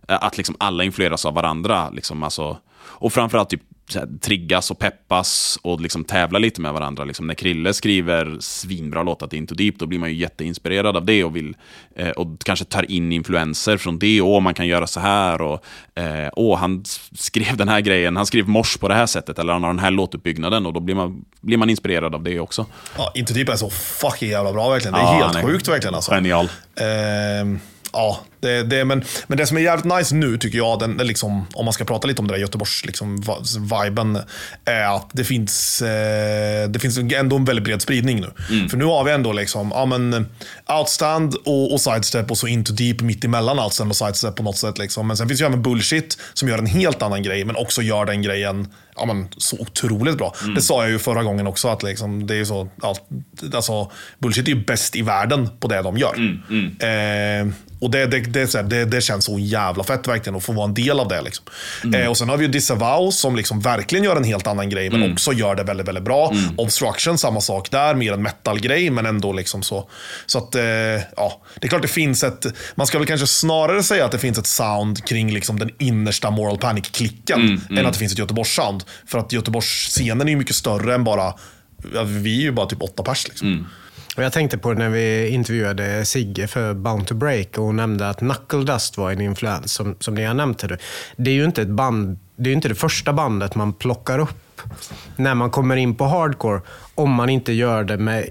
eh, 0.08 0.18
att 0.22 0.38
liksom 0.38 0.56
alla 0.60 0.84
influeras 0.84 1.26
av 1.26 1.34
varandra. 1.34 1.90
Liksom, 1.90 2.24
alltså, 2.24 2.58
och 2.78 3.14
framförallt 3.14 3.50
typ 3.50 3.62
här, 3.96 4.08
triggas 4.22 4.72
och 4.72 4.80
peppas 4.80 5.60
och 5.62 5.82
liksom 5.82 6.04
tävla 6.04 6.40
lite 6.40 6.62
med 6.62 6.74
varandra. 6.74 7.04
Liksom, 7.04 7.28
när 7.28 7.34
Krille 7.34 7.74
skriver 7.74 8.38
svinbra 8.40 9.04
låtar 9.04 9.28
till 9.28 9.38
Into 9.40 9.56
Deep, 9.56 9.80
då 9.80 9.86
blir 9.86 10.00
man 10.00 10.10
ju 10.10 10.16
jätteinspirerad 10.16 10.98
av 10.98 11.06
det 11.06 11.24
och 11.24 11.36
vill 11.36 11.56
eh, 11.96 12.10
och 12.10 12.28
kanske 12.46 12.66
tar 12.66 12.92
in 12.92 13.12
influenser 13.12 13.78
från 13.78 14.00
det. 14.00 14.22
Och 14.22 14.44
man 14.44 14.54
kan 14.54 14.68
göra 14.68 14.88
så 14.88 15.00
här 15.00 15.42
och 15.42 15.66
eh, 15.96 16.30
åh, 16.36 16.58
han 16.58 16.84
skrev 17.16 17.58
den 17.58 17.70
här 17.70 17.82
grejen, 17.82 18.16
han 18.16 18.26
skrev 18.26 18.48
mors 18.48 18.78
på 18.78 18.88
det 18.88 18.96
här 18.96 19.06
sättet 19.06 19.40
eller 19.40 19.54
han 19.54 19.64
har 19.64 19.70
den 19.70 19.80
här 19.80 19.92
låtuppbyggnaden 19.92 20.66
och 20.66 20.74
då 20.74 20.80
blir 20.80 20.96
man, 20.96 21.26
blir 21.42 21.58
man 21.58 21.70
inspirerad 21.70 22.16
av 22.16 22.24
det 22.24 22.40
också. 22.40 22.66
Ja, 22.98 23.12
Into 23.16 23.34
Deep 23.34 23.50
är 23.50 23.56
så 23.56 23.70
fucking 23.70 24.30
jävla 24.30 24.54
bra 24.54 24.70
verkligen. 24.70 24.94
Det 24.94 25.00
är 25.00 25.04
Ja, 25.04 25.24
helt 25.26 25.36
är 25.36 25.42
sjukt 25.42 25.68
verkligen 25.68 25.96
alltså. 25.96 26.12
Genial. 26.12 26.50
Ehm, 26.76 27.60
ja, 27.94 28.20
det, 28.46 28.64
det, 28.64 28.86
men, 28.86 29.04
men 29.28 29.38
det 29.38 29.48
som 29.48 29.58
är 29.58 29.62
jävligt 29.62 29.98
nice 29.98 30.16
nu 30.16 30.38
tycker 30.38 30.58
jag, 30.58 30.80
den, 30.80 30.98
liksom, 30.98 31.48
om 31.54 31.66
man 31.66 31.74
ska 31.74 31.86
prata 31.86 32.08
lite 32.08 32.22
om 32.22 32.28
det 32.28 32.34
där 32.34 32.40
Göteborgs 32.40 32.86
liksom, 32.86 33.24
viben, 33.84 34.20
är 34.66 34.96
att 34.96 35.10
det 35.14 35.24
finns, 35.24 35.82
eh, 35.82 36.70
det 36.70 36.80
finns 36.80 36.98
ändå 36.98 37.36
en 37.36 37.46
väldigt 37.46 37.66
bred 37.66 37.82
spridning 37.82 38.22
nu. 38.22 38.32
För 38.70 38.78
nu 38.78 38.86
har 38.86 39.04
vi 39.04 39.12
ändå 39.12 39.34
liksom, 39.34 39.72
ja, 39.76 39.86
men, 39.86 40.28
Outstand 40.80 41.36
och, 41.36 41.74
och 41.74 41.82
Sidestep 41.82 42.32
och 42.32 42.38
så 42.38 42.48
Into 42.48 42.74
Deep 42.74 43.02
mitt 43.02 43.24
emellan 43.24 43.60
Outstand 43.60 43.92
och 43.92 43.98
Sidestep 43.98 44.36
på 44.36 44.44
något 44.44 44.58
sätt. 44.58 44.78
Liksom. 44.78 45.08
Men 45.08 45.18
sen 45.18 45.28
finns 45.28 45.42
ju 45.42 45.46
även 45.46 45.62
Bullshit 45.62 46.18
som 46.34 46.50
gör 46.50 46.58
en 46.58 46.66
helt 46.66 47.02
annan 47.02 47.24
grej, 47.24 47.46
men 47.46 47.56
också 47.56 47.82
gör 47.82 48.06
den 48.06 48.22
grejen 48.22 48.68
ja, 48.96 49.06
men, 49.06 49.28
så 49.38 49.58
otroligt 49.60 50.18
bra. 50.18 50.34
Det 50.56 50.62
sa 50.62 50.82
jag 50.84 50.92
ju 50.92 51.00
förra 51.00 51.24
gången 51.24 51.48
också, 51.48 51.68
att 51.68 51.84
liksom, 51.84 52.28
det 52.28 52.36
är 52.36 52.46
så, 52.46 52.70
alltså, 53.54 53.92
Bullshit 54.20 54.48
är 54.48 54.52
ju 54.52 54.66
bäst 54.66 54.96
i 54.96 55.02
världen 55.02 55.50
på 55.60 55.68
det 55.68 55.82
de 55.82 55.98
gör. 55.98 56.16
Eh, 56.90 57.48
och 57.80 57.92
det, 57.92 58.06
det, 58.06 58.20
det, 58.40 58.54
här, 58.54 58.64
det, 58.64 58.86
det 58.86 59.02
känns 59.02 59.26
så 59.26 59.40
jävla 59.40 59.84
fett 59.84 60.08
verkligen 60.08 60.36
att 60.38 60.44
få 60.44 60.54
vara 60.54 60.66
en 60.66 60.74
del 60.74 61.00
av 61.00 61.08
det. 61.08 61.22
Liksom. 61.22 61.46
Eh, 61.96 62.08
och 62.08 62.18
Sen 62.18 62.30
har 62.30 62.38
vi 62.38 62.46
ju 62.46 62.52
Disavow 62.52 63.12
som 63.12 63.36
liksom 63.36 63.60
verkligen 63.60 64.04
gör 64.06 64.16
en 64.16 64.24
helt 64.24 64.48
annan 64.48 64.70
grej, 64.70 64.90
men 64.90 65.12
också 65.12 65.34
gör 65.34 65.56
det 65.56 65.64
väldigt, 65.64 65.88
väldigt 65.88 66.04
bra. 66.04 66.34
Obstruction, 66.58 67.18
samma 67.18 67.42
sak 67.42 67.72
där, 67.72 67.96
mer 67.96 68.14
en 68.14 68.22
metal-grej, 68.24 68.90
men 68.90 69.06
ändå 69.06 69.34
liksom 69.34 69.64
så. 69.64 69.90
Så 70.26 70.38
att, 70.38 70.56
eh, 70.56 70.64
ja, 71.16 71.42
det 71.60 71.68
är 71.68 71.70
klart 71.70 71.82
det 71.82 71.88
finns 71.88 72.24
ett, 72.24 72.46
man 72.76 72.88
ska 72.88 72.98
väl 72.98 73.08
kanske 73.08 73.28
snarare 73.28 73.84
säga 73.84 74.06
att 74.06 74.12
det 74.12 74.20
finns 74.20 74.38
ett 74.38 74.48
sound 74.48 75.06
kring 75.06 75.34
liksom 75.34 75.60
den 75.60 75.70
innersta 75.80 76.32
Moral 76.32 76.58
Panic-klicken, 76.58 77.62
än 77.80 77.86
att 77.86 77.94
det 77.94 78.00
finns 78.00 78.14
ett 78.14 78.20
Göteborgs-sound. 78.20 78.84
För 79.08 79.20
att 79.20 79.32
Göteborgs-scenen 79.32 80.28
är 80.28 80.32
ju 80.32 80.38
mycket 80.38 80.56
större 80.56 80.96
än 80.96 81.04
bara, 81.04 81.34
vi 82.06 82.38
är 82.38 82.42
ju 82.42 82.52
bara 82.52 82.66
typ 82.66 82.82
åtta 82.82 83.04
pers. 83.04 83.28
Liksom. 83.28 83.68
Och 84.16 84.24
jag 84.24 84.34
tänkte 84.34 84.58
på 84.58 84.74
det 84.74 84.80
när 84.80 84.90
vi 84.90 85.28
intervjuade 85.30 86.06
Sigge 86.06 86.48
för 86.48 86.74
Bound 86.74 87.08
to 87.08 87.14
Break 87.14 87.58
och 87.58 87.66
hon 87.66 87.76
nämnde 87.76 88.10
att 88.10 88.18
Knuckle 88.18 88.64
Dust 88.64 88.98
var 88.98 89.12
en 89.12 89.22
influens, 89.22 89.74
som, 89.74 89.96
som 90.00 90.16
ni 90.16 90.24
har 90.24 90.34
nämnt 90.34 90.62
här. 90.62 90.80
Det 91.16 91.32
är 91.32 91.36
ju 91.36 91.46
inte 91.46 91.62
ett 91.62 91.68
band, 91.68 92.20
det 92.36 92.44
är 92.44 92.52
ju 92.52 92.56
inte 92.56 92.68
det 92.68 92.76
första 92.76 93.14
bandet 93.14 93.56
man 93.56 93.74
plockar 93.74 94.20
upp 94.20 94.62
när 95.16 95.36
man 95.36 95.52
kommer 95.52 95.76
in 95.76 95.96
på 95.96 96.06
hardcore, 96.06 96.62
om 96.96 97.12
man 97.12 97.30
inte 97.30 97.54
gör 97.54 97.84
det 97.84 97.98
med, 97.98 98.26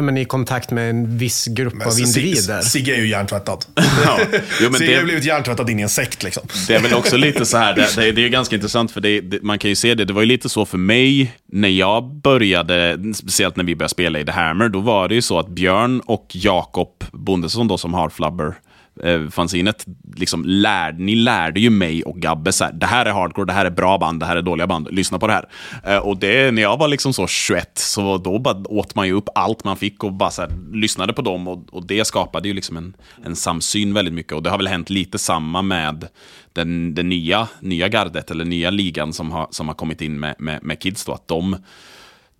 men 0.00 0.16
i 0.16 0.24
kontakt 0.24 0.70
med 0.70 0.90
en 0.90 1.18
viss 1.18 1.46
grupp 1.46 1.74
Men 1.74 1.88
av 1.88 2.00
individer. 2.00 2.60
Sigge 2.60 2.94
är 2.94 3.00
ju 3.00 3.08
hjärntvättad. 3.08 3.64
Ja. 4.04 4.18
Jo, 4.62 4.72
Sigge 4.72 4.86
det- 4.86 4.92
har 4.94 5.00
ju 5.00 5.04
blivit 5.04 5.24
hjärntvättad 5.24 5.70
in 5.70 5.78
i 5.78 5.82
en 5.82 5.88
sekt. 5.88 6.22
Liksom. 6.22 6.42
Det 6.68 6.74
är 6.74 6.80
väl 6.80 6.94
också 6.94 7.16
lite 7.26 7.46
så 7.46 7.56
här, 7.58 7.74
det, 7.76 7.88
det, 7.96 8.12
det 8.12 8.20
är 8.20 8.22
ju 8.22 8.28
ganska 8.28 8.54
intressant 8.56 8.90
för 8.90 9.00
det, 9.00 9.20
det, 9.20 9.42
man 9.42 9.58
kan 9.58 9.68
ju 9.70 9.76
se 9.76 9.94
det, 9.94 10.04
det 10.04 10.12
var 10.12 10.22
ju 10.22 10.26
lite 10.26 10.48
så 10.48 10.64
för 10.64 10.78
mig 10.78 11.32
när 11.52 11.68
jag 11.68 12.04
började, 12.14 12.98
speciellt 13.14 13.56
när 13.56 13.64
vi 13.64 13.76
började 13.76 13.90
spela 13.92 14.18
i 14.20 14.24
The 14.24 14.32
Hammer, 14.32 14.68
då 14.68 14.80
var 14.80 15.08
det 15.08 15.14
ju 15.14 15.22
så 15.22 15.38
att 15.38 15.48
Björn 15.48 16.00
och 16.00 16.26
Jakob 16.32 17.04
Bondesson 17.12 17.68
då 17.68 17.78
som 17.78 17.94
har 17.94 18.08
Flubber, 18.10 18.54
eh, 19.04 19.28
fanzinet, 19.28 19.86
liksom 20.16 20.44
lär, 20.44 20.92
ni 20.92 21.14
lärde 21.14 21.60
ju 21.60 21.70
mig 21.70 22.02
och 22.02 22.16
Gabbe 22.16 22.52
så 22.52 22.64
här, 22.64 22.72
det 22.72 22.86
här 22.86 23.06
är 23.06 23.12
hardcore, 23.12 23.46
det 23.46 23.52
här 23.52 23.64
är 23.64 23.70
bra 23.70 23.98
band, 23.98 24.20
det 24.20 24.26
här 24.26 24.36
är 24.36 24.42
dåliga 24.42 24.66
band, 24.66 24.88
lyssna 24.90 25.18
på 25.18 25.26
det 25.26 25.32
här. 25.32 25.48
Eh, 25.84 25.98
och 25.98 26.16
det, 26.16 26.54
när 26.54 26.62
jag 26.62 26.76
var 26.76 26.88
liksom 26.88 27.12
så 27.12 27.26
21, 27.26 27.78
så 27.78 28.18
då 28.18 28.38
bara 28.38 28.62
åt 28.68 28.94
man 28.94 29.06
ju 29.06 29.12
upp 29.12 29.28
allt 29.34 29.64
man 29.64 29.76
fick 29.76 30.04
och 30.04 30.12
bara 30.12 30.30
så 30.30 30.42
här, 30.42 30.50
lyssnade 30.72 31.12
på 31.12 31.22
dem 31.22 31.48
och, 31.48 31.74
och 31.74 31.86
det 31.86 32.06
skapade 32.06 32.48
ju 32.48 32.54
liksom 32.54 32.76
en, 32.76 32.94
en 33.24 33.36
samsyn 33.36 33.94
väldigt 33.94 34.14
mycket. 34.14 34.32
Och 34.32 34.42
det 34.42 34.50
har 34.50 34.58
väl 34.58 34.68
hänt 34.68 34.90
lite 34.90 35.18
samma 35.18 35.62
med 35.62 36.08
den, 36.52 36.94
den 36.94 37.08
nya, 37.08 37.48
nya 37.60 37.88
gardet, 37.88 38.30
eller 38.30 38.44
nya 38.44 38.70
ligan 38.70 39.12
som 39.12 39.30
har, 39.32 39.48
som 39.50 39.68
har 39.68 39.74
kommit 39.74 40.02
in 40.02 40.20
med, 40.20 40.34
med, 40.38 40.62
med 40.62 40.80
kids 40.80 41.04
då, 41.04 41.12
att 41.12 41.28
de 41.28 41.56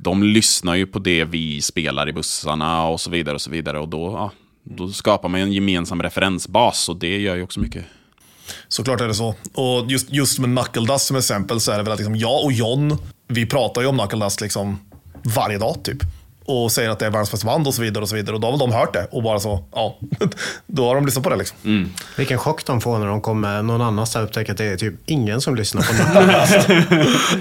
de 0.00 0.22
lyssnar 0.22 0.74
ju 0.74 0.86
på 0.86 0.98
det 0.98 1.24
vi 1.24 1.62
spelar 1.62 2.08
i 2.08 2.12
bussarna 2.12 2.86
och 2.86 3.00
så 3.00 3.10
vidare 3.10 3.34
och 3.34 3.40
så 3.40 3.50
vidare. 3.50 3.78
Och 3.78 3.88
då, 3.88 4.12
ja, 4.12 4.30
då 4.70 4.88
skapar 4.88 5.28
man 5.28 5.40
ju 5.40 5.44
en 5.46 5.52
gemensam 5.52 6.02
referensbas 6.02 6.88
och 6.88 6.96
det 6.96 7.18
gör 7.18 7.36
ju 7.36 7.42
också 7.42 7.60
mycket. 7.60 7.84
Såklart 8.68 9.00
är 9.00 9.08
det 9.08 9.14
så. 9.14 9.34
Och 9.54 9.90
just, 9.90 10.12
just 10.12 10.38
med 10.38 10.58
Knuckle 10.58 10.92
Dust 10.92 11.06
som 11.06 11.16
exempel 11.16 11.60
så 11.60 11.72
är 11.72 11.76
det 11.76 11.82
väl 11.82 11.92
att 11.92 11.98
liksom 11.98 12.16
jag 12.16 12.44
och 12.44 12.52
John, 12.52 12.98
vi 13.28 13.46
pratar 13.46 13.80
ju 13.80 13.86
om 13.86 13.98
Knuckle 13.98 14.24
Dust 14.24 14.40
liksom 14.40 14.78
varje 15.24 15.58
dag 15.58 15.76
typ 15.82 15.98
och 16.48 16.72
säger 16.72 16.90
att 16.90 16.98
det 16.98 17.06
är 17.06 17.10
världens 17.10 17.30
bästa 17.30 17.46
band 17.46 17.66
och 17.66 17.74
så 17.74 17.82
vidare. 17.82 18.02
Och 18.02 18.08
så 18.08 18.14
vidare. 18.14 18.34
Och 18.34 18.40
då 18.40 18.46
har 18.46 18.52
väl 18.52 18.58
de 18.58 18.72
hört 18.72 18.92
det 18.92 19.06
och 19.10 19.22
bara 19.22 19.40
så, 19.40 19.64
ja, 19.72 19.98
då 20.66 20.86
har 20.86 20.94
de 20.94 21.06
lyssnat 21.06 21.24
på 21.24 21.30
det 21.30 21.36
liksom. 21.36 21.56
Mm. 21.64 21.90
Vilken 22.16 22.38
chock 22.38 22.66
de 22.66 22.80
får 22.80 22.98
när 22.98 23.06
de 23.06 23.20
kommer 23.20 23.62
någon 23.62 23.80
annanstans 23.80 24.22
och 24.22 24.28
upptäcker 24.28 24.52
att 24.52 24.58
det 24.58 24.64
är 24.64 24.76
typ 24.76 24.94
ingen 25.06 25.40
som 25.40 25.56
lyssnar 25.56 25.82
på 25.82 25.92
Knuckledust. 25.92 26.68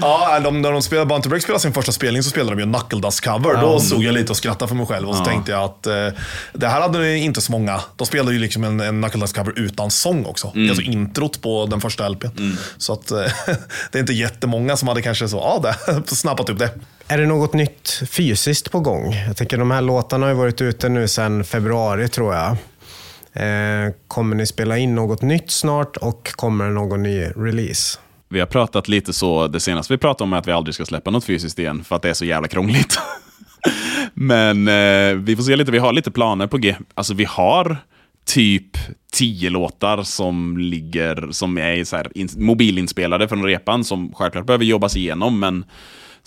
Ja, 0.00 0.40
de, 0.40 0.62
när 0.62 0.72
de 0.72 0.82
spelade, 0.82 1.06
Bounty 1.06 1.28
Break 1.28 1.42
spelade 1.42 1.60
sin 1.60 1.72
första 1.72 1.92
spelning 1.92 2.22
så 2.22 2.30
spelade 2.30 2.56
de 2.56 2.58
ju 2.58 2.62
en 2.62 2.74
Knuckledust-cover. 2.74 3.60
Då 3.60 3.80
stod 3.80 4.04
jag 4.04 4.14
lite 4.14 4.30
och 4.32 4.36
skrattade 4.36 4.68
för 4.68 4.76
mig 4.76 4.86
själv 4.86 5.08
och 5.08 5.16
så 5.16 5.24
tänkte 5.24 5.52
jag 5.52 5.64
att 5.64 5.86
eh, 5.86 6.08
det 6.52 6.68
här 6.68 6.80
hade 6.80 7.16
inte 7.16 7.40
så 7.40 7.52
många. 7.52 7.80
De 7.96 8.06
spelade 8.06 8.32
ju 8.32 8.38
liksom 8.38 8.64
en, 8.64 8.80
en 8.80 9.04
Knuckledust-cover 9.04 9.52
utan 9.56 9.90
sång 9.90 10.24
också. 10.24 10.52
Alltså 10.68 10.82
introt 10.82 11.42
på 11.42 11.66
den 11.66 11.80
första 11.80 12.08
LPn. 12.08 12.56
Så 12.78 12.92
att 12.92 13.10
eh, 13.10 13.18
det 13.92 13.98
är 13.98 14.00
inte 14.00 14.12
jättemånga 14.12 14.76
som 14.76 14.88
hade 14.88 15.02
kanske 15.02 15.28
så, 15.28 15.36
ja, 15.36 15.74
det, 15.88 16.14
snappat 16.16 16.48
upp 16.48 16.58
det. 16.58 16.70
Är 17.10 17.18
det 17.18 17.26
något 17.26 17.52
nytt 17.52 18.02
fysiskt 18.10 18.70
på 18.70 18.80
gång? 18.80 18.97
Jag 19.26 19.36
tänker 19.36 19.58
de 19.58 19.70
här 19.70 19.82
låtarna 19.82 20.26
har 20.26 20.30
ju 20.30 20.38
varit 20.38 20.60
ute 20.60 20.88
nu 20.88 21.08
sedan 21.08 21.44
februari 21.44 22.08
tror 22.08 22.34
jag. 22.34 22.56
Eh, 23.32 23.92
kommer 24.08 24.36
ni 24.36 24.46
spela 24.46 24.78
in 24.78 24.94
något 24.94 25.22
nytt 25.22 25.50
snart 25.50 25.96
och 25.96 26.32
kommer 26.32 26.64
det 26.64 26.70
någon 26.70 27.02
ny 27.02 27.24
release? 27.24 27.98
Vi 28.28 28.40
har 28.40 28.46
pratat 28.46 28.88
lite 28.88 29.12
så, 29.12 29.46
det 29.46 29.60
senaste 29.60 29.92
vi 29.92 29.98
pratade 29.98 30.24
om 30.24 30.32
är 30.32 30.36
att 30.36 30.48
vi 30.48 30.52
aldrig 30.52 30.74
ska 30.74 30.84
släppa 30.84 31.10
något 31.10 31.24
fysiskt 31.24 31.58
igen, 31.58 31.84
för 31.84 31.96
att 31.96 32.02
det 32.02 32.10
är 32.10 32.14
så 32.14 32.24
jävla 32.24 32.48
krångligt. 32.48 32.98
Men 34.14 34.68
eh, 34.68 35.14
vi 35.14 35.36
får 35.36 35.42
se 35.42 35.56
lite, 35.56 35.72
vi 35.72 35.78
har 35.78 35.92
lite 35.92 36.10
planer 36.10 36.46
på 36.46 36.58
G. 36.58 36.76
Alltså 36.94 37.14
vi 37.14 37.24
har 37.24 37.76
typ 38.26 38.78
tio 39.12 39.50
låtar 39.50 40.02
som 40.02 40.58
ligger, 40.58 41.28
som 41.30 41.58
är 41.58 41.84
så 41.84 41.96
här, 41.96 42.08
in, 42.14 42.28
mobilinspelade 42.36 43.28
från 43.28 43.44
repan, 43.44 43.84
som 43.84 44.12
självklart 44.14 44.46
behöver 44.46 44.64
jobbas 44.64 44.96
igenom, 44.96 45.40
men 45.40 45.64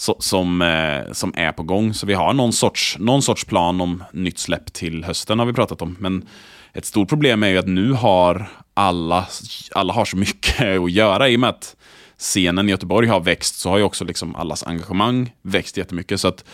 så, 0.01 0.15
som, 0.19 0.61
eh, 0.61 1.13
som 1.13 1.33
är 1.35 1.51
på 1.51 1.63
gång. 1.63 1.93
Så 1.93 2.05
vi 2.05 2.13
har 2.13 2.33
någon 2.33 2.53
sorts, 2.53 2.97
någon 2.99 3.21
sorts 3.21 3.45
plan 3.45 3.81
om 3.81 4.03
nytt 4.13 4.39
släpp 4.39 4.73
till 4.73 5.03
hösten 5.03 5.39
har 5.39 5.45
vi 5.45 5.53
pratat 5.53 5.81
om. 5.81 5.95
Men 5.99 6.27
ett 6.73 6.85
stort 6.85 7.09
problem 7.09 7.43
är 7.43 7.47
ju 7.47 7.57
att 7.57 7.67
nu 7.67 7.91
har 7.91 8.49
alla, 8.73 9.27
alla 9.71 9.93
har 9.93 10.05
så 10.05 10.17
mycket 10.17 10.61
att 10.79 10.91
göra 10.91 11.29
i 11.29 11.35
och 11.35 11.39
med 11.39 11.49
att 11.49 11.75
scenen 12.17 12.69
i 12.69 12.71
Göteborg 12.71 13.07
har 13.07 13.19
växt 13.19 13.59
så 13.59 13.69
har 13.69 13.77
ju 13.77 13.83
också 13.83 14.05
liksom 14.05 14.35
allas 14.35 14.63
engagemang 14.63 15.31
växt 15.41 15.77
jättemycket. 15.77 16.21
Så 16.21 16.27
att 16.27 16.45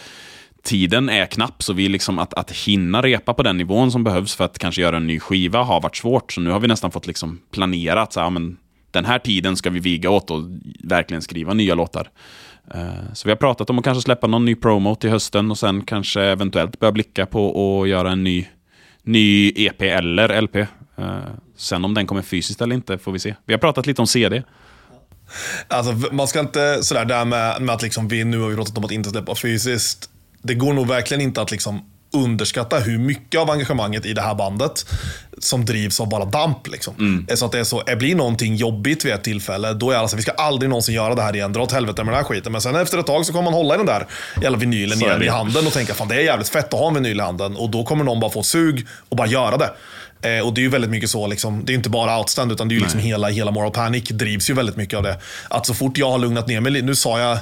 tiden 0.63 1.09
är 1.09 1.25
knapp, 1.25 1.63
så 1.63 1.73
vi 1.73 1.89
liksom 1.89 2.19
att, 2.19 2.33
att 2.33 2.51
hinna 2.51 3.01
repa 3.01 3.33
på 3.33 3.43
den 3.43 3.57
nivån 3.57 3.91
som 3.91 4.03
behövs 4.03 4.35
för 4.35 4.45
att 4.45 4.59
kanske 4.59 4.81
göra 4.81 4.97
en 4.97 5.07
ny 5.07 5.19
skiva 5.19 5.63
har 5.63 5.81
varit 5.81 5.97
svårt. 5.97 6.31
Så 6.33 6.41
nu 6.41 6.49
har 6.49 6.59
vi 6.59 6.67
nästan 6.67 6.91
fått 6.91 7.07
liksom 7.07 7.39
planera 7.51 8.01
att 8.01 8.13
så 8.13 8.19
här, 8.19 8.29
men, 8.29 8.57
den 8.91 9.05
här 9.05 9.19
tiden 9.19 9.55
ska 9.55 9.69
vi 9.69 9.79
viga 9.79 10.09
åt 10.09 10.31
och 10.31 10.43
verkligen 10.83 11.21
skriva 11.21 11.53
nya 11.53 11.75
låtar. 11.75 12.09
Eh, 12.73 13.13
så 13.13 13.27
vi 13.27 13.31
har 13.31 13.37
pratat 13.37 13.69
om 13.69 13.79
att 13.79 13.85
kanske 13.85 14.01
släppa 14.01 14.27
någon 14.27 14.45
ny 14.45 14.55
promo 14.55 14.95
till 14.95 15.09
hösten 15.09 15.51
och 15.51 15.57
sen 15.57 15.81
kanske 15.81 16.21
eventuellt 16.21 16.79
börja 16.79 16.91
blicka 16.91 17.25
på 17.25 17.81
att 17.81 17.89
göra 17.89 18.11
en 18.11 18.23
ny, 18.23 18.47
ny 19.03 19.53
EP 19.55 19.81
eller 19.81 20.41
LP. 20.41 20.55
Eh, 20.55 20.67
sen 21.57 21.85
om 21.85 21.93
den 21.93 22.07
kommer 22.07 22.21
fysiskt 22.21 22.61
eller 22.61 22.75
inte 22.75 22.97
får 22.97 23.11
vi 23.11 23.19
se. 23.19 23.35
Vi 23.45 23.53
har 23.53 23.59
pratat 23.59 23.85
lite 23.85 24.01
om 24.01 24.07
CD. 24.07 24.43
Alltså, 25.67 26.13
man 26.13 26.27
ska 26.27 26.39
inte 26.39 26.83
sådär 26.83 27.05
där 27.05 27.25
med, 27.25 27.61
med 27.61 27.75
att 27.75 27.81
liksom 27.81 28.07
vi 28.07 28.23
nu 28.23 28.39
har 28.39 28.49
vi 28.49 28.55
pratat 28.55 28.77
om 28.77 28.85
att 28.85 28.91
inte 28.91 29.09
släppa 29.09 29.35
fysiskt. 29.35 30.09
Det 30.41 30.53
går 30.53 30.73
nog 30.73 30.87
verkligen 30.87 31.21
inte 31.21 31.41
att 31.41 31.51
liksom 31.51 31.81
underskatta 32.13 32.79
hur 32.79 32.97
mycket 32.97 33.41
av 33.41 33.49
engagemanget 33.49 34.05
i 34.05 34.13
det 34.13 34.21
här 34.21 34.35
bandet 34.35 34.85
som 35.39 35.65
drivs 35.65 35.99
av 35.99 36.09
bara 36.09 36.25
damp. 36.25 36.67
Liksom. 36.67 37.27
Så 37.33 37.45
att 37.45 37.51
det 37.51 37.59
är 37.59 37.63
så, 37.63 37.83
det 37.83 37.95
blir 37.95 38.15
någonting 38.15 38.55
jobbigt 38.55 39.05
vid 39.05 39.13
ett 39.13 39.23
tillfälle, 39.23 39.73
då 39.73 39.91
är 39.91 39.95
alla 39.95 40.07
så 40.07 40.15
vi 40.15 40.21
ska 40.21 40.31
aldrig 40.31 40.69
någonsin 40.69 40.95
göra 40.95 41.15
det 41.15 41.21
här 41.21 41.35
igen, 41.35 41.53
dra 41.53 41.61
åt 41.61 41.71
helvete 41.71 42.03
med 42.03 42.13
den 42.13 42.17
här 42.17 42.23
skiten. 42.23 42.51
Men 42.51 42.61
sen 42.61 42.75
efter 42.75 42.97
ett 42.97 43.05
tag 43.05 43.25
så 43.25 43.31
kommer 43.31 43.43
man 43.43 43.53
hålla 43.53 43.73
i 43.73 43.77
den 43.77 43.85
där 43.85 44.07
jävla 44.41 44.57
vinylen 44.57 45.01
igen 45.01 45.23
i 45.23 45.27
handen 45.27 45.67
och 45.67 45.73
tänka, 45.73 45.93
fan 45.93 46.07
det 46.07 46.15
är 46.15 46.19
jävligt 46.19 46.49
fett 46.49 46.73
att 46.73 46.79
ha 46.79 46.87
en 46.87 46.93
vinyl 46.93 47.17
i 47.17 47.21
handen. 47.21 47.55
Och 47.55 47.69
då 47.69 47.83
kommer 47.83 48.03
någon 48.03 48.19
bara 48.19 48.31
få 48.31 48.43
sug 48.43 48.87
och 49.09 49.17
bara 49.17 49.27
göra 49.27 49.57
det. 49.57 49.69
Eh, 50.21 50.47
och 50.47 50.53
det 50.53 50.61
är 50.61 50.63
ju 50.63 50.69
väldigt 50.69 50.91
mycket 50.91 51.09
så, 51.09 51.27
liksom, 51.27 51.65
det 51.65 51.73
är 51.73 51.75
inte 51.75 51.89
bara 51.89 52.19
Outstand, 52.19 52.51
utan 52.51 52.67
det 52.67 52.73
är 52.73 52.77
ju 52.77 52.81
liksom 52.81 52.99
hela, 52.99 53.27
hela 53.29 53.51
Moral 53.51 53.71
Panic 53.71 54.09
drivs 54.09 54.49
ju 54.49 54.53
väldigt 54.53 54.75
mycket 54.75 54.97
av 54.97 55.03
det. 55.03 55.17
Att 55.49 55.65
så 55.65 55.73
fort 55.73 55.97
jag 55.97 56.11
har 56.11 56.17
lugnat 56.17 56.47
ner 56.47 56.61
mig, 56.61 56.81
nu 56.81 56.95
sa 56.95 57.19
jag 57.19 57.39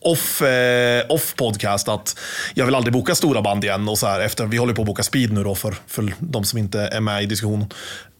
off, 0.00 0.42
eh, 0.42 1.04
off 1.08 1.34
podcast 1.36 1.88
att 1.88 2.18
jag 2.54 2.66
vill 2.66 2.74
aldrig 2.74 2.92
boka 2.92 3.14
stora 3.14 3.42
band 3.42 3.64
igen. 3.64 3.88
Och 3.88 3.98
så 3.98 4.06
här, 4.06 4.20
efter, 4.20 4.46
vi 4.46 4.56
håller 4.56 4.74
på 4.74 4.82
att 4.82 4.86
boka 4.86 5.02
speed 5.02 5.32
nu 5.32 5.44
då 5.44 5.54
för, 5.54 5.74
för 5.86 6.14
de 6.18 6.44
som 6.44 6.58
inte 6.58 6.80
är 6.80 7.00
med 7.00 7.22
i 7.22 7.26
diskussionen. 7.26 7.66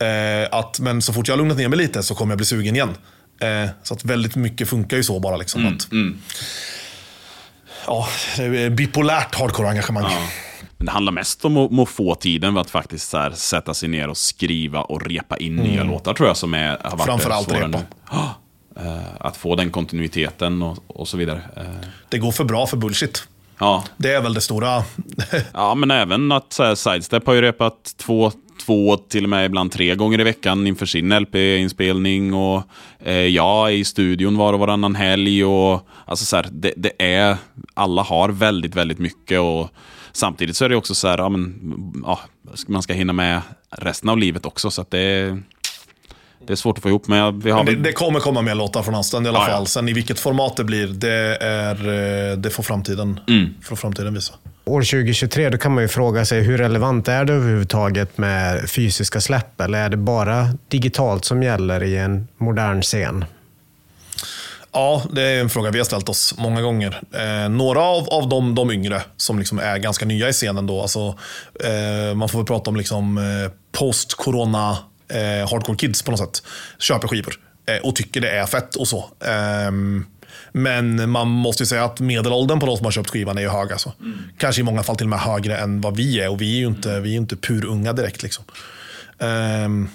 Eh, 0.02 0.58
att, 0.58 0.80
men 0.80 1.02
så 1.02 1.12
fort 1.12 1.28
jag 1.28 1.32
har 1.32 1.38
lugnat 1.38 1.56
ner 1.56 1.68
mig 1.68 1.78
lite 1.78 2.02
så 2.02 2.14
kommer 2.14 2.32
jag 2.32 2.38
bli 2.38 2.46
sugen 2.46 2.76
igen. 2.76 2.96
Eh, 3.40 3.70
så 3.82 3.94
att 3.94 4.04
väldigt 4.04 4.36
mycket 4.36 4.68
funkar 4.68 4.96
ju 4.96 5.02
så 5.02 5.20
bara. 5.20 5.36
Liksom, 5.36 5.66
att, 5.66 5.88
Ja, 7.86 8.08
det 8.36 8.42
är 8.44 8.70
bipolärt 8.70 9.34
hardcore-engagemang. 9.34 10.04
Men 10.76 10.86
det 10.86 10.92
handlar 10.92 11.12
mest 11.12 11.44
om 11.44 11.56
att, 11.56 11.70
om 11.70 11.78
att 11.78 11.88
få 11.88 12.14
tiden 12.14 12.54
för 12.54 12.60
att 12.60 12.70
faktiskt 12.70 13.10
så 13.10 13.18
här, 13.18 13.30
sätta 13.30 13.74
sig 13.74 13.88
ner 13.88 14.08
och 14.08 14.16
skriva 14.16 14.80
och 14.80 15.06
repa 15.06 15.36
in 15.36 15.56
nya 15.56 15.84
låtar 15.84 16.14
tror 16.14 16.28
jag 16.28 16.36
som 16.36 16.54
är, 16.54 16.78
har 16.82 16.90
varit 16.90 17.06
Framförallt 17.06 17.52
repa. 17.52 17.66
nu. 17.66 17.78
Eh, 18.76 18.98
Att 19.20 19.36
få 19.36 19.56
den 19.56 19.70
kontinuiteten 19.70 20.62
och, 20.62 20.78
och 20.86 21.08
så 21.08 21.16
vidare. 21.16 21.42
Eh, 21.56 21.62
Det 22.08 22.18
går 22.18 22.32
för 22.32 22.44
bra 22.44 22.66
för 22.66 22.76
bullshit. 22.76 23.28
Ja, 23.58 23.84
Det 23.96 24.12
är 24.14 24.20
väl 24.20 24.34
det 24.34 24.40
stora. 24.40 24.82
Ja, 25.52 25.74
men 25.74 25.90
även 25.90 26.32
att 26.32 26.52
så 26.52 26.62
här, 26.62 26.74
Sidestep 26.74 27.26
har 27.26 27.34
ju 27.34 27.40
repat 27.42 27.94
två, 27.96 28.32
två, 28.66 28.96
till 28.96 29.24
och 29.24 29.30
med 29.30 29.46
ibland 29.46 29.72
tre 29.72 29.94
gånger 29.94 30.20
i 30.20 30.24
veckan 30.24 30.66
inför 30.66 30.86
sin 30.86 31.12
LP-inspelning. 31.18 32.34
Och 32.34 32.62
eh, 32.98 33.14
jag 33.14 33.68
är 33.68 33.74
i 33.74 33.84
studion 33.84 34.36
var 34.36 34.52
och 34.52 34.58
varannan 34.58 34.94
helg. 34.94 35.44
Och, 35.44 35.88
alltså, 36.04 36.24
så 36.24 36.36
här, 36.36 36.48
det, 36.52 36.72
det 36.76 36.92
är, 37.14 37.36
alla 37.74 38.02
har 38.02 38.28
väldigt, 38.28 38.74
väldigt 38.76 38.98
mycket. 38.98 39.40
Och 39.40 39.68
samtidigt 40.12 40.56
så 40.56 40.64
är 40.64 40.68
det 40.68 40.76
också 40.76 40.94
så 40.94 41.08
här, 41.08 41.18
ja, 41.18 41.28
men, 41.28 41.54
ja, 42.06 42.20
man 42.66 42.82
ska 42.82 42.92
hinna 42.92 43.12
med 43.12 43.40
resten 43.70 44.08
av 44.10 44.18
livet 44.18 44.46
också. 44.46 44.70
Så 44.70 44.82
att 44.82 44.90
det, 44.90 45.38
det 46.50 46.54
är 46.54 46.56
svårt 46.56 46.78
att 46.78 46.82
få 46.82 46.88
ihop. 46.88 47.08
Men 47.08 47.40
vi 47.40 47.50
har 47.50 47.64
Men 47.64 47.74
det, 47.74 47.80
det 47.80 47.92
kommer 47.92 48.20
komma 48.20 48.42
mer 48.42 48.54
låtar 48.54 48.82
från 48.82 48.94
Anstand 48.94 49.26
i 49.26 49.28
alla 49.28 49.46
fall. 49.46 49.66
Sen 49.66 49.88
i 49.88 49.92
vilket 49.92 50.20
format 50.20 50.56
det 50.56 50.64
blir, 50.64 50.86
det, 50.86 51.36
är, 51.40 51.74
eh, 52.30 52.36
det 52.36 52.50
får, 52.50 52.62
framtiden, 52.62 53.20
får 53.62 53.76
framtiden 53.76 54.14
visa. 54.14 54.34
År 54.64 54.80
2023, 54.80 55.48
då 55.48 55.58
kan 55.58 55.74
man 55.74 55.82
ju 55.82 55.88
fråga 55.88 56.24
sig 56.24 56.42
hur 56.42 56.58
relevant 56.58 57.08
är 57.08 57.24
det 57.24 57.32
överhuvudtaget 57.32 58.18
med 58.18 58.70
fysiska 58.70 59.20
släpp? 59.20 59.60
Eller 59.60 59.78
är 59.78 59.88
det 59.88 59.96
bara 59.96 60.48
digitalt 60.68 61.24
som 61.24 61.42
gäller 61.42 61.82
i 61.82 61.96
en 61.96 62.28
modern 62.38 62.82
scen? 62.82 63.24
Ja, 64.72 65.02
det 65.12 65.22
är 65.22 65.40
en 65.40 65.50
fråga 65.50 65.70
vi 65.70 65.78
har 65.78 65.84
ställt 65.84 66.08
oss 66.08 66.34
många 66.38 66.62
gånger. 66.62 67.02
Eh, 67.12 67.48
några 67.48 67.80
av, 67.80 68.08
av 68.08 68.28
de, 68.28 68.54
de 68.54 68.70
yngre 68.70 69.02
som 69.16 69.38
liksom 69.38 69.58
är 69.58 69.78
ganska 69.78 70.04
nya 70.04 70.28
i 70.28 70.32
scenen 70.32 70.66
då, 70.66 70.80
alltså, 70.80 71.14
eh, 71.64 72.14
man 72.14 72.28
får 72.28 72.38
väl 72.38 72.46
prata 72.46 72.70
om 72.70 72.76
liksom, 72.76 73.18
eh, 73.18 73.52
post-corona 73.72 74.76
eh, 75.10 75.50
hardcore 75.50 75.76
kids 75.76 76.02
på 76.02 76.10
något 76.10 76.20
sätt, 76.20 76.42
köper 76.78 77.08
skivor 77.08 77.34
eh, 77.66 77.76
och 77.76 77.96
tycker 77.96 78.20
det 78.20 78.30
är 78.30 78.46
fett 78.46 78.76
och 78.76 78.88
så. 78.88 79.10
Ehm, 79.24 80.06
men 80.52 81.10
man 81.10 81.28
måste 81.28 81.62
ju 81.62 81.66
säga 81.66 81.84
att 81.84 82.00
medelåldern 82.00 82.60
på 82.60 82.66
de 82.66 82.76
som 82.76 82.84
har 82.84 82.92
köpt 82.92 83.10
skivan 83.10 83.38
är 83.38 83.42
ju 83.42 83.48
hög. 83.48 83.72
Alltså. 83.72 83.92
Kanske 84.38 84.60
i 84.60 84.64
många 84.64 84.82
fall 84.82 84.96
till 84.96 85.06
och 85.06 85.10
med 85.10 85.20
högre 85.20 85.58
än 85.58 85.80
vad 85.80 85.96
vi 85.96 86.20
är 86.20 86.28
och 86.28 86.40
vi 86.40 86.54
är 86.54 86.58
ju 86.58 86.66
inte, 86.66 87.00
vi 87.00 87.12
är 87.12 87.16
inte 87.16 87.36
purunga 87.36 87.92
direkt. 87.92 88.22
Liksom. 88.22 88.44
Ehm, 89.18 89.88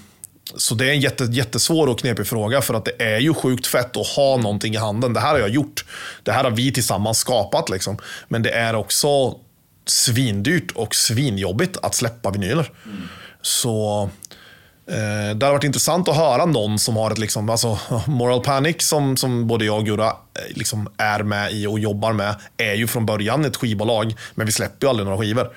så 0.56 0.76
det 0.76 0.86
är 0.86 0.92
en 0.92 1.00
jätte, 1.00 1.24
jättesvår 1.24 1.88
och 1.88 2.00
knepig 2.00 2.28
fråga 2.28 2.62
för 2.62 2.74
att 2.74 2.86
det 2.86 3.04
är 3.04 3.20
ju 3.20 3.34
sjukt 3.34 3.68
fett 3.68 3.98
att 3.98 4.08
ha 4.08 4.38
någonting 4.38 4.74
i 4.74 4.78
handen. 4.78 5.14
Det 5.14 5.20
här 5.20 5.32
har 5.32 5.40
jag 5.40 5.50
gjort. 5.50 5.86
Det 6.24 6.32
här 6.32 6.44
har 6.44 6.52
vi 6.52 6.72
tillsammans 6.72 7.18
skapat. 7.18 7.70
Liksom. 7.70 7.98
Men 8.28 8.44
det 8.44 8.50
är 8.50 8.76
också 8.76 9.36
svindyrt 9.86 10.72
och 10.72 10.96
svinjobbigt 10.96 11.78
att 11.78 11.96
släppa 11.96 12.32
vinyler. 12.32 12.72
Så 13.42 14.04
eh, 14.04 14.10
Eh, 14.88 15.36
det 15.36 15.46
hade 15.46 15.52
varit 15.52 15.64
intressant 15.64 16.08
att 16.08 16.16
höra 16.16 16.46
någon 16.46 16.80
som 16.80 16.96
har 16.96 17.12
ett 17.12 17.18
liksom, 17.18 17.50
alltså, 17.50 17.80
Moral 18.08 18.42
Panic 18.42 18.76
som, 18.80 19.18
som 19.18 19.48
både 19.48 19.66
jag 19.66 19.78
och 19.78 19.86
Gurra 19.86 20.08
eh, 20.08 20.56
liksom 20.56 20.90
är 20.98 21.24
med 21.24 21.52
i 21.52 21.68
och 21.68 21.80
jobbar 21.80 22.14
med 22.14 22.36
är 22.58 22.74
ju 22.74 22.88
från 22.88 23.06
början 23.06 23.46
ett 23.46 23.56
skivbolag, 23.56 24.16
men 24.36 24.46
vi 24.46 24.52
släpper 24.52 24.86
ju 24.86 24.90
aldrig 24.90 25.06
några 25.06 25.20
skivor. 25.20 25.50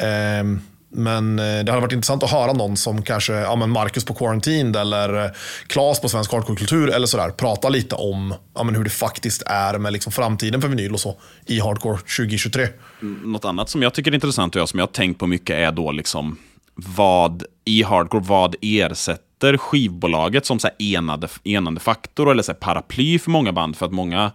Ehm, 0.00 0.60
men 0.90 1.38
eh, 1.38 1.44
det 1.44 1.72
hade 1.72 1.80
varit 1.80 1.92
intressant 1.92 2.22
att 2.22 2.30
höra 2.30 2.52
någon 2.52 2.76
som 2.76 3.02
kanske, 3.02 3.32
ja 3.32 3.56
men 3.56 3.70
Marcus 3.70 4.04
på 4.04 4.14
Quarantined 4.14 4.76
eller 4.76 5.08
Claes 5.08 5.32
Klas 5.66 6.00
på 6.00 6.08
Svensk 6.08 6.32
Hardcore-kultur 6.32 6.90
eller 6.90 7.06
sådär, 7.06 7.30
prata 7.30 7.68
lite 7.68 7.94
om 7.94 8.34
ja 8.54 8.62
men 8.62 8.74
hur 8.74 8.84
det 8.84 8.90
faktiskt 8.90 9.42
är 9.46 9.78
med 9.78 9.92
liksom 9.92 10.12
framtiden 10.12 10.60
för 10.62 10.68
vinyl 10.68 10.92
och 10.92 11.00
så 11.00 11.16
i 11.46 11.60
Hardcore 11.60 11.98
2023. 11.98 12.66
Mm, 13.02 13.32
något 13.32 13.44
annat 13.44 13.70
som 13.70 13.82
jag 13.82 13.94
tycker 13.94 14.10
är 14.10 14.14
intressant 14.14 14.54
och 14.54 14.60
jag, 14.60 14.68
som 14.68 14.78
jag 14.78 14.86
har 14.86 14.92
tänkt 14.92 15.18
på 15.18 15.26
mycket 15.26 15.56
är 15.56 15.72
då 15.72 15.92
liksom 15.92 16.38
vad 16.86 17.42
i 17.64 17.82
hardcore, 17.82 18.24
vad 18.26 18.56
ersätter 18.60 19.56
skivbolaget 19.56 20.46
som 20.46 20.58
så 20.58 20.68
här 20.68 20.96
enade, 20.96 21.28
enande 21.44 21.80
faktor 21.80 22.30
eller 22.30 22.42
så 22.42 22.52
här 22.52 22.58
paraply 22.58 23.18
för 23.18 23.30
många 23.30 23.52
band? 23.52 23.76
För 23.76 23.86
att 23.86 23.92
många, 23.92 24.32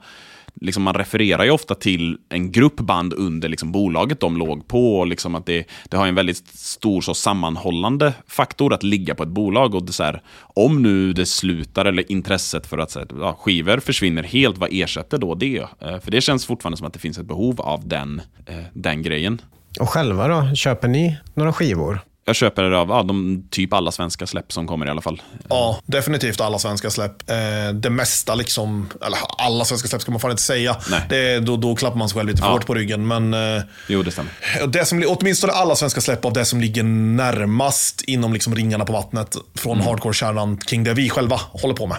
liksom 0.61 0.83
man 0.83 0.93
refererar 0.93 1.43
ju 1.43 1.51
ofta 1.51 1.75
till 1.75 2.17
en 2.29 2.51
grupp 2.51 2.75
band 2.75 3.13
under 3.13 3.49
liksom 3.49 3.71
bolaget 3.71 4.19
de 4.19 4.37
låg 4.37 4.67
på. 4.67 4.99
Och 4.99 5.07
liksom 5.07 5.35
att 5.35 5.45
det, 5.45 5.65
det 5.89 5.97
har 5.97 6.07
en 6.07 6.15
väldigt 6.15 6.47
stor 6.47 7.01
så 7.01 7.13
sammanhållande 7.13 8.13
faktor 8.27 8.73
att 8.73 8.83
ligga 8.83 9.15
på 9.15 9.23
ett 9.23 9.29
bolag. 9.29 9.75
Och 9.75 9.83
det 9.83 9.93
så 9.93 10.03
här, 10.03 10.21
om 10.39 10.81
nu 10.83 11.13
det 11.13 11.25
slutar 11.25 11.85
eller 11.85 12.11
intresset 12.11 12.67
för 12.67 12.77
att 12.77 12.91
så 12.91 12.99
här, 12.99 13.07
ja, 13.19 13.37
skivor 13.39 13.77
försvinner 13.77 14.23
helt, 14.23 14.57
vad 14.57 14.69
ersätter 14.71 15.17
då 15.17 15.35
det? 15.35 15.57
Eh, 15.79 15.99
för 15.99 16.11
det 16.11 16.21
känns 16.21 16.45
fortfarande 16.45 16.77
som 16.77 16.87
att 16.87 16.93
det 16.93 16.99
finns 16.99 17.17
ett 17.17 17.25
behov 17.25 17.61
av 17.61 17.87
den, 17.87 18.21
eh, 18.45 18.55
den 18.73 19.01
grejen. 19.01 19.41
Och 19.79 19.89
själva 19.89 20.27
då? 20.27 20.55
Köper 20.55 20.87
ni 20.87 21.17
några 21.33 21.53
skivor? 21.53 21.99
Jag 22.25 22.35
köper 22.35 22.63
det 22.63 22.77
av 22.77 22.89
ja, 22.89 23.03
de, 23.03 23.43
typ 23.49 23.73
alla 23.73 23.91
svenska 23.91 24.27
släpp 24.27 24.51
som 24.51 24.67
kommer 24.67 24.85
i 24.85 24.89
alla 24.89 25.01
fall. 25.01 25.21
Ja, 25.49 25.79
definitivt 25.85 26.41
alla 26.41 26.59
svenska 26.59 26.89
släpp. 26.89 27.29
Eh, 27.29 27.73
det 27.73 27.89
mesta, 27.89 28.35
liksom, 28.35 28.89
eller 29.05 29.17
alla 29.37 29.65
svenska 29.65 29.87
släpp 29.87 30.01
ska 30.01 30.11
man 30.11 30.19
fan 30.19 30.31
inte 30.31 30.43
säga. 30.43 30.75
Nej. 30.91 31.01
Det, 31.09 31.39
då, 31.39 31.57
då 31.57 31.75
klappar 31.75 31.97
man 31.97 32.09
sig 32.09 32.17
själv 32.17 32.27
lite 32.29 32.41
för 32.41 32.47
Ja. 32.47 32.53
hårt 32.53 32.65
på 32.65 32.73
ryggen. 32.73 33.07
Men 33.07 33.33
eh, 33.33 33.61
Jo, 33.87 34.03
det 34.03 34.11
stämmer. 34.11 34.31
det 34.67 34.85
som, 34.85 35.03
åtminstone 35.07 35.53
alla 35.53 35.75
svenska 35.75 36.01
släpp 36.01 36.25
av 36.25 36.33
det 36.33 36.45
som 36.45 36.61
ligger 36.61 36.83
närmast 36.83 38.01
inom 38.01 38.33
liksom 38.33 38.55
ringarna 38.55 38.85
på 38.85 38.93
vattnet 38.93 39.35
från 39.55 39.81
hardcore-kärnan 39.81 40.57
kring 40.57 40.83
det 40.83 40.93
vi 40.93 41.09
själva 41.09 41.39
håller 41.51 41.75
på 41.75 41.87
med. 41.87 41.97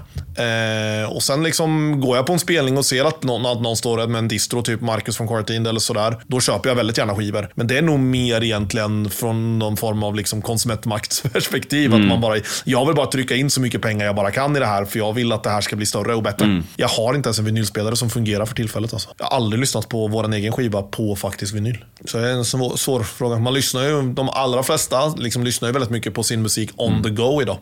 Eh, 1.03 1.11
och 1.13 1.23
Sen 1.23 1.43
liksom 1.43 2.01
går 2.01 2.17
jag 2.17 2.27
på 2.27 2.33
en 2.33 2.39
spelning 2.39 2.79
och 2.79 2.87
ser 2.87 3.05
att 3.05 3.23
någon, 3.23 3.47
att 3.47 3.61
någon 3.63 3.77
står 3.77 4.07
med 4.07 4.19
en 4.19 4.29
distro, 4.29 4.63
typ 4.63 4.81
Marcus 4.81 5.17
från 5.17 5.29
Quarantine 5.29 5.69
eller 5.69 5.81
sådär. 5.81 6.17
Då 6.27 6.41
köper 6.41 6.69
jag 6.69 6.77
väldigt 6.77 6.99
gärna 6.99 7.15
skivor. 7.15 7.49
Men 7.55 7.67
det 7.67 7.79
är 7.79 7.83
nog 7.83 7.99
mer 8.01 8.45
egentligen 8.45 9.11
från 9.11 9.59
någon 9.59 9.77
form 9.77 10.03
av 10.03 10.14
liksom 10.15 10.43
konsumentmaktsperspektiv. 10.43 11.95
Att 11.95 12.01
man 12.07 12.21
bara, 12.21 12.37
jag 12.65 12.87
vill 12.87 12.95
bara 12.95 13.07
trycka 13.07 13.37
in 13.37 13.51
så 13.51 13.61
mycket 13.61 13.83
pengar 13.83 14.07
jag 14.07 14.17
bara 14.17 14.31
kan 14.31 14.57
i 14.57 14.61
det 14.61 14.67
här, 14.67 14.85
för 14.85 14.99
jag 14.99 15.13
vill 15.13 15.33
att 15.33 15.43
det 15.43 15.51
här 15.51 15.61
ska 15.61 15.77
bli 15.77 15.87
större 15.87 16.15
och 16.15 16.23
bättre. 16.23 16.63
Jag 16.77 16.89
har 16.89 17.15
inte 17.15 17.27
ens 17.27 17.39
en 17.39 17.45
vinylspelare 17.45 17.97
som 17.97 18.11
fungerar 18.11 18.47
för 18.47 18.55
tillfället. 18.55 18.93
Alltså. 18.93 19.09
Jag 19.19 19.27
har 19.27 19.37
aldrig 19.37 19.61
lyssnat 19.61 19.89
på 19.89 20.09
vår 20.09 20.35
egen 20.35 20.53
skiva 20.53 20.83
på 20.83 21.17
faktisk 21.17 21.55
vinyl. 21.55 21.85
Så 22.05 22.19
det 22.19 22.29
är 22.29 22.33
en 22.33 22.45
svår, 22.45 22.77
svår 22.77 23.03
fråga. 23.03 23.39
Man 23.39 23.55
lyssnar 23.55 23.83
ju, 23.83 24.13
de 24.13 24.29
allra 24.29 24.63
flesta 24.63 25.07
liksom 25.09 25.45
lyssnar 25.45 25.69
ju 25.69 25.73
väldigt 25.73 25.91
mycket 25.91 26.15
på 26.15 26.23
sin 26.23 26.43
musik 26.43 26.71
on 26.77 27.03
the 27.03 27.11
go 27.11 27.43
idag. 27.43 27.59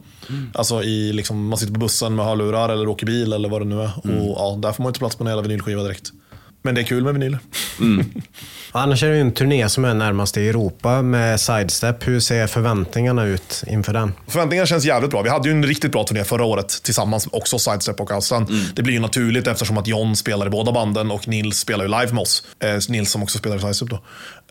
Alltså 0.55 0.83
i, 0.83 1.12
liksom, 1.12 1.49
man 1.49 1.59
sitter 1.59 1.73
på 1.73 1.81
bussen 1.81 2.15
med 2.15 2.24
hörlurar 2.24 2.69
eller 2.69 2.89
åker 2.89 3.07
bil 3.07 3.33
eller 3.33 3.49
vad 3.49 3.61
det 3.61 3.65
nu 3.65 3.81
är. 3.83 3.91
Och, 3.97 4.37
ja, 4.39 4.59
där 4.62 4.73
får 4.73 4.83
man 4.83 4.91
inte 4.91 4.99
plats 4.99 5.16
på 5.16 5.24
en 5.24 5.29
hela 5.29 5.43
vinylskiva 5.43 5.83
direkt. 5.83 6.12
Men 6.63 6.75
det 6.75 6.81
är 6.81 6.85
kul 6.85 7.05
med 7.05 7.15
vinyler. 7.15 7.39
Annars 8.73 9.03
är 9.03 9.09
det 9.09 9.15
ju 9.15 9.21
en 9.21 9.33
turné 9.33 9.69
som 9.69 9.85
är 9.85 9.95
närmast 9.95 10.37
i 10.37 10.49
Europa 10.49 11.03
med 11.03 11.41
Sidestep. 11.41 12.09
Hur 12.09 12.21
ser 12.21 12.47
förväntningarna 12.47 13.25
ut 13.25 13.65
inför 13.67 13.93
den? 13.93 14.13
Förväntningarna 14.27 14.67
känns 14.67 14.85
jävligt 14.85 15.11
bra. 15.11 15.23
Vi 15.23 15.31
hade 15.31 15.49
ju 15.49 15.55
en 15.55 15.65
riktigt 15.65 15.93
bra 15.93 16.05
turné 16.05 16.25
förra 16.25 16.45
året 16.45 16.83
tillsammans, 16.83 17.29
också 17.33 17.59
Sidestep 17.59 18.01
och 18.01 18.11
Outstand. 18.11 18.47
Det 18.75 18.83
blir 18.83 18.95
ju 18.95 19.01
naturligt 19.01 19.47
eftersom 19.47 19.79
att 19.79 19.87
John 19.87 20.17
spelar 20.17 20.47
i 20.47 20.51
båda 20.51 20.73
banden 20.73 21.11
och 21.11 21.29
Nils 21.29 21.59
spelar 21.59 21.85
ju 21.85 21.91
live 21.91 22.13
med 22.13 22.23
oss. 22.23 22.47
Eh, 22.61 22.79
Nils 22.89 23.11
som 23.11 23.23
också 23.23 23.39
spelar 23.39 23.57
i 23.57 23.61
Sidestep 23.61 23.89
då. 23.89 23.97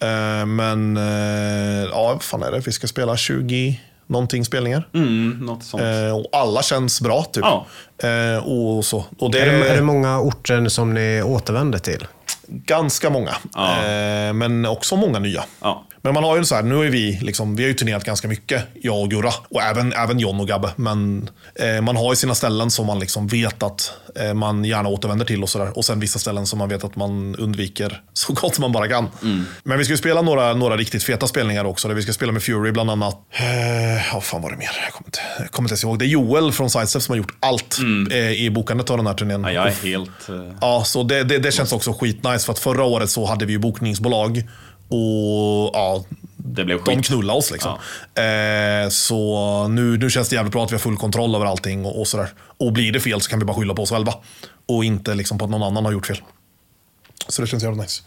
Eh, 0.08 0.46
men, 0.46 0.98
eh, 0.98 1.90
ja, 1.92 2.14
vad 2.14 2.24
fan 2.24 2.44
är 2.44 2.52
det? 2.52 2.60
Vi 2.60 2.72
ska 2.72 2.88
spela 2.88 3.18
20 3.18 3.80
någonting 4.12 4.46
spelningar. 4.46 4.88
Mm, 4.94 5.40
något 5.46 5.64
sånt. 5.64 5.84
Eh, 5.84 6.18
och 6.18 6.26
alla 6.32 6.64
känns 6.64 7.02
bra 7.02 7.24
typ. 7.24 7.44
Ja. 7.46 7.66
Eh, 8.04 8.48
och 8.48 8.86
så. 8.86 9.06
Och 9.20 9.32
det 9.32 9.40
Är 9.40 9.46
det, 9.46 9.70
är 9.70 9.76
det 9.76 9.82
många 9.82 10.20
orter 10.20 10.68
som 10.68 10.94
ni 10.94 11.24
återvänder 11.24 11.80
till? 11.80 12.08
ganska 12.52 13.10
många. 13.10 13.32
Ja. 13.54 13.86
Eh, 13.86 14.34
men 14.34 14.66
också 14.66 14.96
många 14.96 15.20
nya. 15.20 15.44
Ja. 15.62 15.84
Men 16.04 16.14
man 16.14 16.24
har 16.24 16.38
ju 16.38 16.46
så 16.46 16.56
här, 16.56 16.64
nu 16.64 16.86
är 16.86 16.90
vi, 16.90 17.20
liksom, 17.22 17.56
vi 17.56 17.64
har 17.64 17.68
ju 17.68 17.74
turnerat 17.74 18.04
ganska 18.04 18.28
mycket, 18.28 18.64
jag 18.82 19.00
och 19.02 19.10
Gurra. 19.10 19.32
Och 19.50 19.62
även, 19.62 19.94
även 19.94 20.20
John 20.20 20.40
och 20.40 20.48
Gabbe. 20.48 20.70
Men 20.76 21.30
eh, 21.56 21.82
man 21.82 21.96
har 21.96 22.12
ju 22.12 22.16
sina 22.16 22.36
ställen 22.36 22.72
som 22.72 22.86
man 22.86 23.00
liksom 23.00 23.28
vet 23.28 23.64
att 23.64 23.92
eh, 24.16 24.34
man 24.34 24.66
gärna 24.66 24.90
återvänder 24.90 25.26
till 25.26 25.44
och 25.44 25.50
sådär. 25.50 25.78
Och 25.78 25.86
sen 25.86 26.00
vissa 26.00 26.20
ställen 26.20 26.46
som 26.46 26.60
man 26.60 26.70
vet 26.70 26.84
att 26.84 26.96
man 26.96 27.36
undviker 27.36 28.02
så 28.14 28.34
gott 28.34 28.60
man 28.60 28.72
bara 28.72 28.88
kan. 28.88 29.08
Men 29.64 29.78
vi 29.78 29.84
ska 29.84 29.94
ju 29.94 29.98
spela 29.98 30.22
några, 30.22 30.54
några 30.54 30.78
riktigt 30.78 31.04
feta 31.04 31.28
spelningar 31.28 31.66
också. 31.66 31.88
Där 31.88 31.96
vi 31.96 32.02
ska 32.02 32.14
spela 32.14 32.32
med 32.32 32.44
Fury 32.44 32.72
bland 32.72 32.92
annat. 32.92 33.16
Eh, 33.32 34.08
ja, 34.14 34.22
fan 34.22 34.42
var 34.42 34.52
det 34.52 34.58
mer? 34.58 34.70
Jag 34.84 34.94
kommer 34.94 35.08
inte, 35.08 35.20
jag 35.40 35.52
kommer 35.52 35.68
inte 35.68 35.74
ens 35.74 35.84
ihåg. 35.84 36.00
Det 36.00 36.06
är 36.06 36.08
Joel 36.08 36.52
från 36.52 36.70
Sidestep 36.70 37.02
som 37.02 37.14
har 37.14 37.18
gjort 37.18 37.34
allt 37.40 37.78
eh, 38.12 38.32
i 38.32 38.50
bokandet 38.50 38.90
av 38.90 38.98
den 38.98 39.08
här 39.08 39.14
turnén. 39.14 39.44
Ja, 39.44 39.52
jag 39.52 39.68
är 39.68 39.72
helt... 39.72 40.30
eh, 40.30 40.36
Ja, 40.62 40.84
så 40.86 41.04
det, 41.04 41.24
det, 41.24 41.38
det 41.40 41.52
känns 41.52 41.74
också 41.74 41.94
skitnice 41.94 42.46
för 42.46 42.54
att 42.54 42.60
förra 42.60 42.84
året 42.84 43.10
så 43.10 43.26
hade 43.26 43.46
vi 43.46 43.54
ju 43.54 43.60
bokningsbolag 43.60 44.44
och 44.92 45.70
ja, 45.74 46.04
Det 46.38 46.66
blev 46.66 46.84
de 46.84 46.96
skit. 46.96 47.06
knullade 47.06 47.40
oss 47.40 47.52
liksom. 47.52 47.72
Eh, 48.16 48.90
så 48.90 49.68
nu, 49.68 49.98
nu 49.98 50.10
känns 50.10 50.30
det 50.30 50.36
jävligt 50.36 50.54
bra 50.54 50.64
att 50.64 50.72
vi 50.72 50.76
har 50.76 50.80
full 50.80 50.98
kontroll 50.98 51.36
över 51.36 51.46
allting 51.46 51.86
och, 51.86 52.00
och 52.02 52.08
sådär. 52.08 52.30
Och 52.58 52.74
blir 52.74 52.92
det 52.92 53.00
fel 53.00 53.22
så 53.22 53.30
kan 53.30 53.40
vi 53.40 53.46
bara 53.46 53.58
skylla 53.58 53.74
på 53.74 53.82
oss 53.82 53.90
själva. 53.90 54.14
Och 54.68 54.86
inte 54.86 55.14
liksom 55.16 55.38
på 55.38 55.46
att 55.46 55.52
någon 55.52 55.64
annan 55.64 55.86
har 55.86 55.92
gjort 55.92 56.06
fel. 56.06 56.22
Så 57.28 57.42
det 57.42 57.48
känns 57.48 57.64
jävligt 57.64 57.82
nice. 57.82 58.04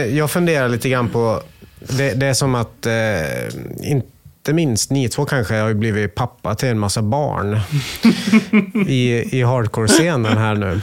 Men 0.00 0.16
jag 0.16 0.30
funderar 0.30 0.68
lite 0.68 0.88
grann 0.88 1.08
på, 1.08 1.42
det, 1.78 2.14
det 2.14 2.26
är 2.26 2.34
som 2.34 2.54
att, 2.54 2.86
eh, 2.86 3.90
inte 3.90 4.52
minst 4.52 4.90
ni 4.90 5.08
två 5.08 5.24
kanske 5.24 5.54
har 5.54 5.74
blivit 5.74 6.14
pappa 6.14 6.54
till 6.54 6.68
en 6.68 6.78
massa 6.78 7.02
barn 7.02 7.60
i, 8.86 9.38
i 9.38 9.42
hardcore-scenen 9.42 10.38
här 10.38 10.54
nu. 10.54 10.80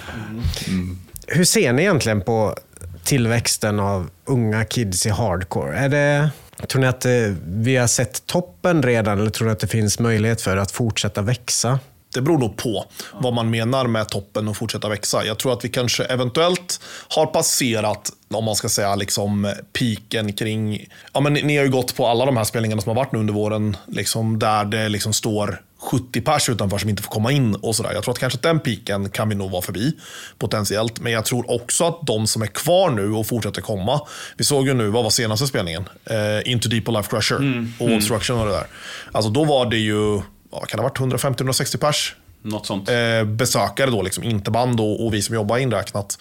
Hur 1.27 1.43
ser 1.43 1.73
ni 1.73 1.81
egentligen 1.81 2.21
på 2.21 2.55
tillväxten 3.03 3.79
av 3.79 4.09
unga 4.25 4.65
kids 4.65 5.05
i 5.05 5.09
hardcore? 5.09 5.77
Är 5.77 5.89
det, 5.89 6.29
tror 6.67 6.81
ni 6.81 6.87
att 6.87 7.05
eh, 7.05 7.11
vi 7.45 7.75
har 7.75 7.87
sett 7.87 8.25
toppen 8.25 8.83
redan 8.83 9.19
eller 9.19 9.29
tror 9.29 9.45
ni 9.45 9.51
att 9.51 9.59
det 9.59 9.67
finns 9.67 9.99
möjlighet 9.99 10.41
för 10.41 10.57
att 10.57 10.71
fortsätta 10.71 11.21
växa? 11.21 11.79
Det 12.13 12.21
beror 12.21 12.37
nog 12.37 12.57
på 12.57 12.85
vad 13.13 13.33
man 13.33 13.49
menar 13.49 13.87
med 13.87 14.09
toppen 14.09 14.47
och 14.47 14.57
fortsätta 14.57 14.89
växa. 14.89 15.25
Jag 15.25 15.39
tror 15.39 15.53
att 15.53 15.65
vi 15.65 15.69
kanske 15.69 16.03
eventuellt 16.03 16.79
har 17.09 17.25
passerat, 17.25 18.11
om 18.29 18.45
man 18.45 18.55
ska 18.55 18.69
säga, 18.69 18.95
liksom 18.95 19.53
piken 19.73 20.33
kring... 20.33 20.87
Ja, 21.13 21.19
men 21.19 21.33
ni, 21.33 21.57
har 21.57 21.63
ju 21.63 21.71
gått 21.71 21.95
på 21.95 22.07
alla 22.07 22.25
de 22.25 22.37
här 22.37 22.43
spelningarna 22.43 22.81
som 22.81 22.89
har 22.89 22.95
varit 22.95 23.11
nu 23.11 23.19
under 23.19 23.33
våren, 23.33 23.77
liksom, 23.87 24.39
där 24.39 24.65
det 24.65 24.89
liksom 24.89 25.13
står 25.13 25.61
70 25.79 26.21
pers 26.21 26.49
utanför 26.49 26.77
som 26.77 26.89
inte 26.89 27.03
får 27.03 27.11
komma 27.11 27.31
in 27.31 27.55
och 27.55 27.75
sådär. 27.75 27.93
Jag 27.93 28.03
tror 28.03 28.11
att 28.11 28.19
kanske 28.19 28.39
den 28.41 28.59
piken 28.59 29.09
kan 29.09 29.29
vi 29.29 29.35
nog 29.35 29.51
vara 29.51 29.61
förbi 29.61 29.93
potentiellt. 30.37 30.99
Men 30.99 31.11
jag 31.11 31.25
tror 31.25 31.51
också 31.51 31.85
att 31.87 32.07
de 32.07 32.27
som 32.27 32.41
är 32.41 32.47
kvar 32.47 32.89
nu 32.89 33.11
och 33.11 33.27
fortsätter 33.27 33.61
komma. 33.61 34.01
Vi 34.37 34.43
såg 34.43 34.67
ju 34.67 34.73
nu, 34.73 34.87
vad 34.87 35.03
var 35.03 35.09
senaste 35.09 35.47
spelningen? 35.47 35.89
Eh, 36.05 36.51
Into 36.51 36.69
Deep 36.69 36.87
och 36.87 36.93
Life 36.93 37.09
Crusher 37.09 37.67
och 37.79 37.91
Obstruction 37.91 38.39
och 38.39 38.45
det 38.45 38.51
där. 38.51 38.67
Alltså 39.11 39.31
då 39.31 39.43
var 39.43 39.65
det 39.65 39.77
ju, 39.77 40.21
vad 40.49 40.67
kan 40.67 40.77
det 40.77 40.83
ha 40.83 40.89
varit, 40.89 41.21
150-160 41.21 41.77
pers 41.77 42.15
Något 42.41 42.65
sånt. 42.65 42.89
eh, 42.89 43.23
besökare 43.23 43.91
då, 43.91 44.01
liksom, 44.01 44.23
inte 44.23 44.51
band 44.51 44.79
och, 44.79 45.05
och 45.05 45.13
vi 45.13 45.21
som 45.21 45.35
jobbar 45.35 45.57
inräknat. 45.57 46.17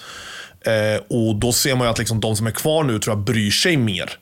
Eh, 0.67 1.03
och 1.09 1.37
Då 1.37 1.53
ser 1.53 1.75
man 1.77 1.87
ju 1.87 1.91
att 1.91 1.99
liksom 1.99 2.21
de 2.21 2.37
som 2.37 2.47
är 2.47 2.51
kvar 2.51 2.85
nu 2.85 2.99
tror 2.99 3.17
jag 3.17 3.25
bryr 3.25 3.51
sig 3.51 3.77
mer. 3.77 4.13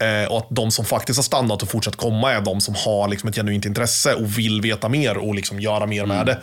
Eh, 0.00 0.30
och 0.30 0.38
att 0.38 0.46
de 0.50 0.70
som 0.70 0.84
faktiskt 0.84 1.18
har 1.18 1.22
stannat 1.22 1.62
och 1.62 1.68
fortsatt 1.68 1.96
komma 1.96 2.32
är 2.32 2.40
de 2.40 2.60
som 2.60 2.74
har 2.84 3.08
liksom 3.08 3.28
ett 3.28 3.34
genuint 3.34 3.64
intresse 3.64 4.14
och 4.14 4.38
vill 4.38 4.60
veta 4.60 4.88
mer 4.88 5.16
och 5.16 5.34
liksom 5.34 5.60
göra 5.60 5.86
mer 5.86 6.06
med 6.06 6.26
det. 6.26 6.38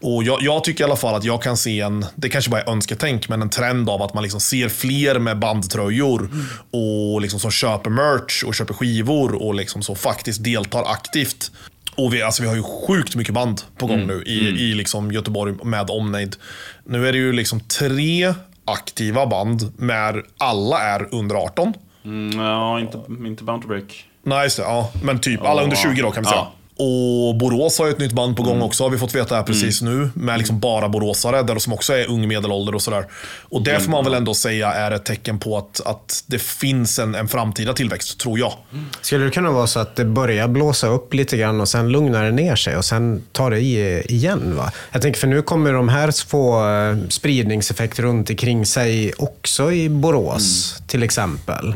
Och 0.00 0.24
jag, 0.24 0.42
jag 0.42 0.64
tycker 0.64 0.84
i 0.84 0.86
alla 0.86 0.96
fall 0.96 1.14
att 1.14 1.24
jag 1.24 1.42
kan 1.42 1.56
se 1.56 1.80
en, 1.80 2.06
det 2.14 2.28
kanske 2.28 2.50
bara 2.50 2.60
är 2.60 2.70
önsketänk, 2.70 3.28
men 3.28 3.42
en 3.42 3.50
trend 3.50 3.90
av 3.90 4.02
att 4.02 4.14
man 4.14 4.22
liksom 4.22 4.40
ser 4.40 4.68
fler 4.68 5.18
med 5.18 5.38
bandtröjor 5.38 6.30
och 6.70 7.20
liksom 7.20 7.40
som 7.40 7.50
köper 7.50 7.90
merch 7.90 8.44
och 8.44 8.54
köper 8.54 8.74
skivor 8.74 9.42
och 9.42 9.54
liksom 9.54 9.82
så 9.82 9.94
faktiskt 9.94 10.44
deltar 10.44 10.84
aktivt. 10.84 11.50
Och 11.96 12.14
vi, 12.14 12.22
alltså 12.22 12.42
vi 12.42 12.48
har 12.48 12.56
ju 12.56 12.62
sjukt 12.62 13.16
mycket 13.16 13.34
band 13.34 13.62
på 13.78 13.86
gång 13.86 14.06
nu 14.06 14.22
i, 14.26 14.38
i 14.38 14.74
liksom 14.74 15.12
Göteborg 15.12 15.54
med 15.64 15.90
omnejd. 15.90 16.36
Nu 16.84 17.08
är 17.08 17.12
det 17.12 17.18
ju 17.18 17.32
liksom 17.32 17.60
tre 17.60 18.34
aktiva 18.64 19.26
band, 19.26 19.72
med 19.76 20.22
alla 20.38 20.82
är 20.82 21.14
under 21.14 21.34
18. 21.34 21.74
Mm, 22.04 22.40
ja, 22.40 22.80
inte, 22.80 23.00
inte 23.08 23.44
Bound 23.44 23.62
to 23.62 23.68
Break. 23.68 24.06
Nej, 24.22 24.44
just 24.44 24.56
det. 24.56 24.62
Ja. 24.62 24.90
Men 25.02 25.20
typ 25.20 25.42
alla 25.42 25.62
under 25.62 25.76
20 25.76 26.02
då 26.02 26.10
kan 26.10 26.22
vi 26.22 26.28
säga. 26.28 26.40
Ja. 26.40 26.52
Och 26.76 27.36
Borås 27.36 27.78
har 27.78 27.86
ju 27.86 27.92
ett 27.92 27.98
nytt 27.98 28.12
band 28.12 28.36
på 28.36 28.42
gång 28.42 28.62
också, 28.62 28.84
har 28.84 28.90
vi 28.90 28.98
fått 28.98 29.14
veta 29.14 29.36
här 29.36 29.42
precis 29.42 29.82
nu. 29.82 30.10
Med 30.14 30.38
liksom 30.38 30.60
bara 30.60 30.88
boråsare, 30.88 31.42
där 31.42 31.58
som 31.58 31.72
också 31.72 31.92
är 31.92 32.10
ung 32.10 32.28
medelålder 32.28 32.74
och 32.74 32.82
sådär. 32.82 33.06
Och 33.42 33.62
det 33.62 33.80
får 33.80 33.90
man 33.90 34.04
väl 34.04 34.14
ändå 34.14 34.34
säga 34.34 34.72
är 34.72 34.90
ett 34.90 35.04
tecken 35.04 35.38
på 35.38 35.58
att, 35.58 35.80
att 35.86 36.24
det 36.26 36.38
finns 36.38 36.98
en, 36.98 37.14
en 37.14 37.28
framtida 37.28 37.72
tillväxt, 37.72 38.20
tror 38.20 38.38
jag. 38.38 38.52
Skulle 39.00 39.24
det 39.24 39.30
kunna 39.30 39.50
vara 39.50 39.66
så 39.66 39.80
att 39.80 39.96
det 39.96 40.04
börjar 40.04 40.48
blåsa 40.48 40.86
upp 40.86 41.14
lite 41.14 41.36
grann 41.36 41.60
och 41.60 41.68
sen 41.68 41.88
lugnar 41.88 42.24
det 42.24 42.32
ner 42.32 42.56
sig 42.56 42.76
och 42.76 42.84
sen 42.84 43.22
tar 43.32 43.50
det 43.50 43.60
i 43.60 44.02
igen? 44.08 44.56
Va? 44.56 44.72
Jag 44.92 45.02
tänker 45.02 45.20
för 45.20 45.26
nu 45.26 45.42
kommer 45.42 45.72
de 45.72 45.88
här 45.88 46.26
få 46.26 46.68
eh, 46.70 47.08
spridningseffekter 47.08 48.02
runt 48.02 48.30
omkring 48.30 48.66
sig 48.66 49.12
också 49.18 49.72
i 49.72 49.88
Borås 49.88 50.76
till 50.86 51.02
exempel. 51.02 51.72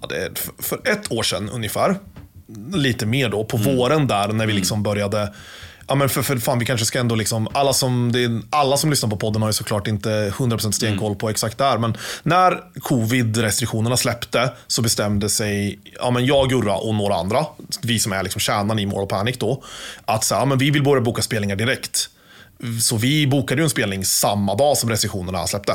Ja, 0.00 0.06
det 0.08 0.16
är 0.16 0.30
för 0.58 0.80
ett 0.84 1.12
år 1.12 1.22
sedan 1.22 1.50
ungefär, 1.50 1.96
lite 2.74 3.06
mer 3.06 3.28
då, 3.28 3.44
på 3.44 3.56
våren 3.56 4.06
där 4.06 4.28
när 4.28 4.46
vi 4.46 4.52
liksom 4.52 4.82
började 4.82 5.32
Ja, 5.86 5.94
men 5.94 6.08
för, 6.08 6.22
för 6.22 6.36
fan, 6.36 6.58
vi 6.58 6.64
kanske 6.64 6.86
ska 6.86 7.00
ändå 7.00 7.14
liksom, 7.14 7.48
alla 7.52 7.72
som, 7.72 8.12
det 8.12 8.24
är, 8.24 8.40
alla 8.50 8.76
som 8.76 8.90
lyssnar 8.90 9.10
på 9.10 9.16
podden 9.16 9.42
har 9.42 9.48
ju 9.48 9.52
såklart 9.52 9.86
inte 9.86 10.30
100% 10.30 10.70
stenkoll 10.70 11.14
på 11.14 11.30
exakt 11.30 11.58
där. 11.58 11.78
Men 11.78 11.96
när 12.22 12.60
covid-restriktionerna 12.80 13.96
släppte 13.96 14.52
så 14.66 14.82
bestämde 14.82 15.28
sig 15.28 15.78
ja, 16.00 16.10
men 16.10 16.26
jag, 16.26 16.48
Gurra 16.48 16.76
och 16.76 16.94
några 16.94 17.14
andra, 17.14 17.46
vi 17.82 17.98
som 17.98 18.12
är 18.12 18.22
liksom 18.22 18.40
kärnan 18.40 18.78
i 18.78 18.86
Moral 18.86 19.06
Panic 19.06 19.38
då, 19.38 19.62
att 20.04 20.24
så, 20.24 20.34
ja, 20.34 20.44
men 20.44 20.58
vi 20.58 20.70
vill 20.70 20.82
börja 20.82 21.00
boka 21.00 21.22
spelningar 21.22 21.56
direkt. 21.56 22.08
Så 22.82 22.96
vi 22.96 23.26
bokade 23.26 23.60
ju 23.60 23.64
en 23.64 23.70
spelning 23.70 24.04
samma 24.04 24.54
dag 24.54 24.76
som 24.76 24.90
restriktionerna 24.90 25.46
släppte. 25.46 25.72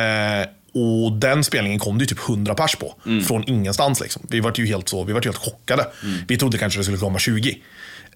Eh, 0.00 0.48
och 0.74 1.12
den 1.12 1.44
spelningen 1.44 1.78
kom 1.78 1.98
det 1.98 2.02
ju 2.02 2.06
typ 2.06 2.28
100 2.28 2.54
pers 2.54 2.76
på. 2.76 2.94
Från 3.26 3.48
ingenstans. 3.48 4.00
Liksom. 4.00 4.26
Vi 4.28 4.40
var 4.40 4.52
ju 4.56 4.66
helt, 4.66 4.88
så, 4.88 5.04
vi 5.04 5.12
var 5.12 5.22
helt 5.22 5.36
chockade. 5.36 5.86
Vi 6.28 6.36
trodde 6.38 6.58
kanske 6.58 6.80
det 6.80 6.84
skulle 6.84 6.98
komma 6.98 7.18
20. 7.18 7.58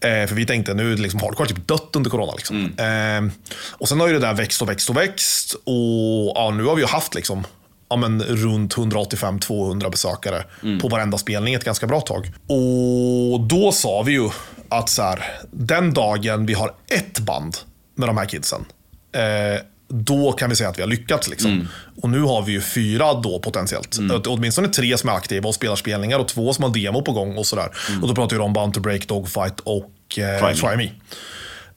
Eh, 0.01 0.27
för 0.27 0.35
vi 0.35 0.47
tänkte 0.47 0.75
nu 0.75 0.93
är 0.93 0.97
liksom 0.97 1.21
hardcore 1.21 1.49
typ 1.49 1.69
dött 1.69 1.91
under 1.93 2.11
corona. 2.11 2.33
Liksom. 2.37 2.73
Eh, 2.77 3.51
och 3.71 3.89
sen 3.89 4.01
har 4.01 4.07
ju 4.09 4.13
det 4.13 4.21
där 4.21 4.35
växt 4.35 4.63
och 4.63 4.69
växt 4.69 4.91
och 4.91 4.97
växt. 4.97 5.55
Och 5.55 6.33
ja, 6.35 6.51
nu 6.57 6.65
har 6.65 6.75
vi 6.75 6.83
ju 6.83 6.89
haft 6.89 7.15
liksom, 7.15 7.45
ja, 7.89 7.97
men 7.97 8.23
runt 8.23 8.75
185-200 8.75 9.91
besökare 9.91 10.45
på 10.81 10.89
varenda 10.89 11.19
spelning 11.19 11.55
ett 11.55 11.65
ganska 11.65 11.87
bra 11.87 12.01
tag. 12.01 12.33
Och 12.47 13.41
då 13.41 13.73
sa 13.73 14.03
vi 14.03 14.13
ju 14.13 14.31
att 14.69 14.89
så 14.89 15.03
här, 15.03 15.25
den 15.51 15.95
dagen 15.95 16.47
vi 16.47 16.55
har 16.55 16.75
ett 16.89 17.19
band 17.19 17.57
med 17.95 18.09
de 18.09 18.17
här 18.17 18.27
kidsen, 18.27 18.65
eh, 19.13 19.61
då 19.89 20.33
kan 20.33 20.51
vi 20.51 20.57
säga 20.57 20.69
att 20.69 20.79
vi 20.79 20.83
har 20.83 20.89
lyckats. 20.89 21.29
Liksom. 21.29 21.69
Och 22.03 22.11
nu 22.11 22.21
har 22.21 22.43
vi 22.43 22.53
ju 22.53 22.61
fyra 22.61 23.15
då 23.15 23.39
potentiellt. 23.39 23.99
Mm. 23.99 24.23
Åtminstone 24.27 24.69
tre 24.69 24.99
som 24.99 25.09
är 25.09 25.15
aktiva 25.15 25.49
och 25.49 25.55
spelar 25.55 25.77
spelningar 25.77 26.19
och 26.19 26.29
två 26.29 26.53
som 26.53 26.65
har 26.65 26.71
demo 26.71 27.03
på 27.03 27.13
gång 27.13 27.37
och 27.37 27.47
sådär. 27.47 27.69
Och 28.03 28.09
då 28.09 28.15
pratar 28.15 28.37
vi 28.37 28.43
om 28.43 28.53
Bound 28.53 28.75
to 28.75 28.81
Break, 28.81 29.09
Dogfight 29.09 29.61
och 29.61 30.19
eh, 30.19 30.55
Try 30.55 30.77
Me. 30.77 30.91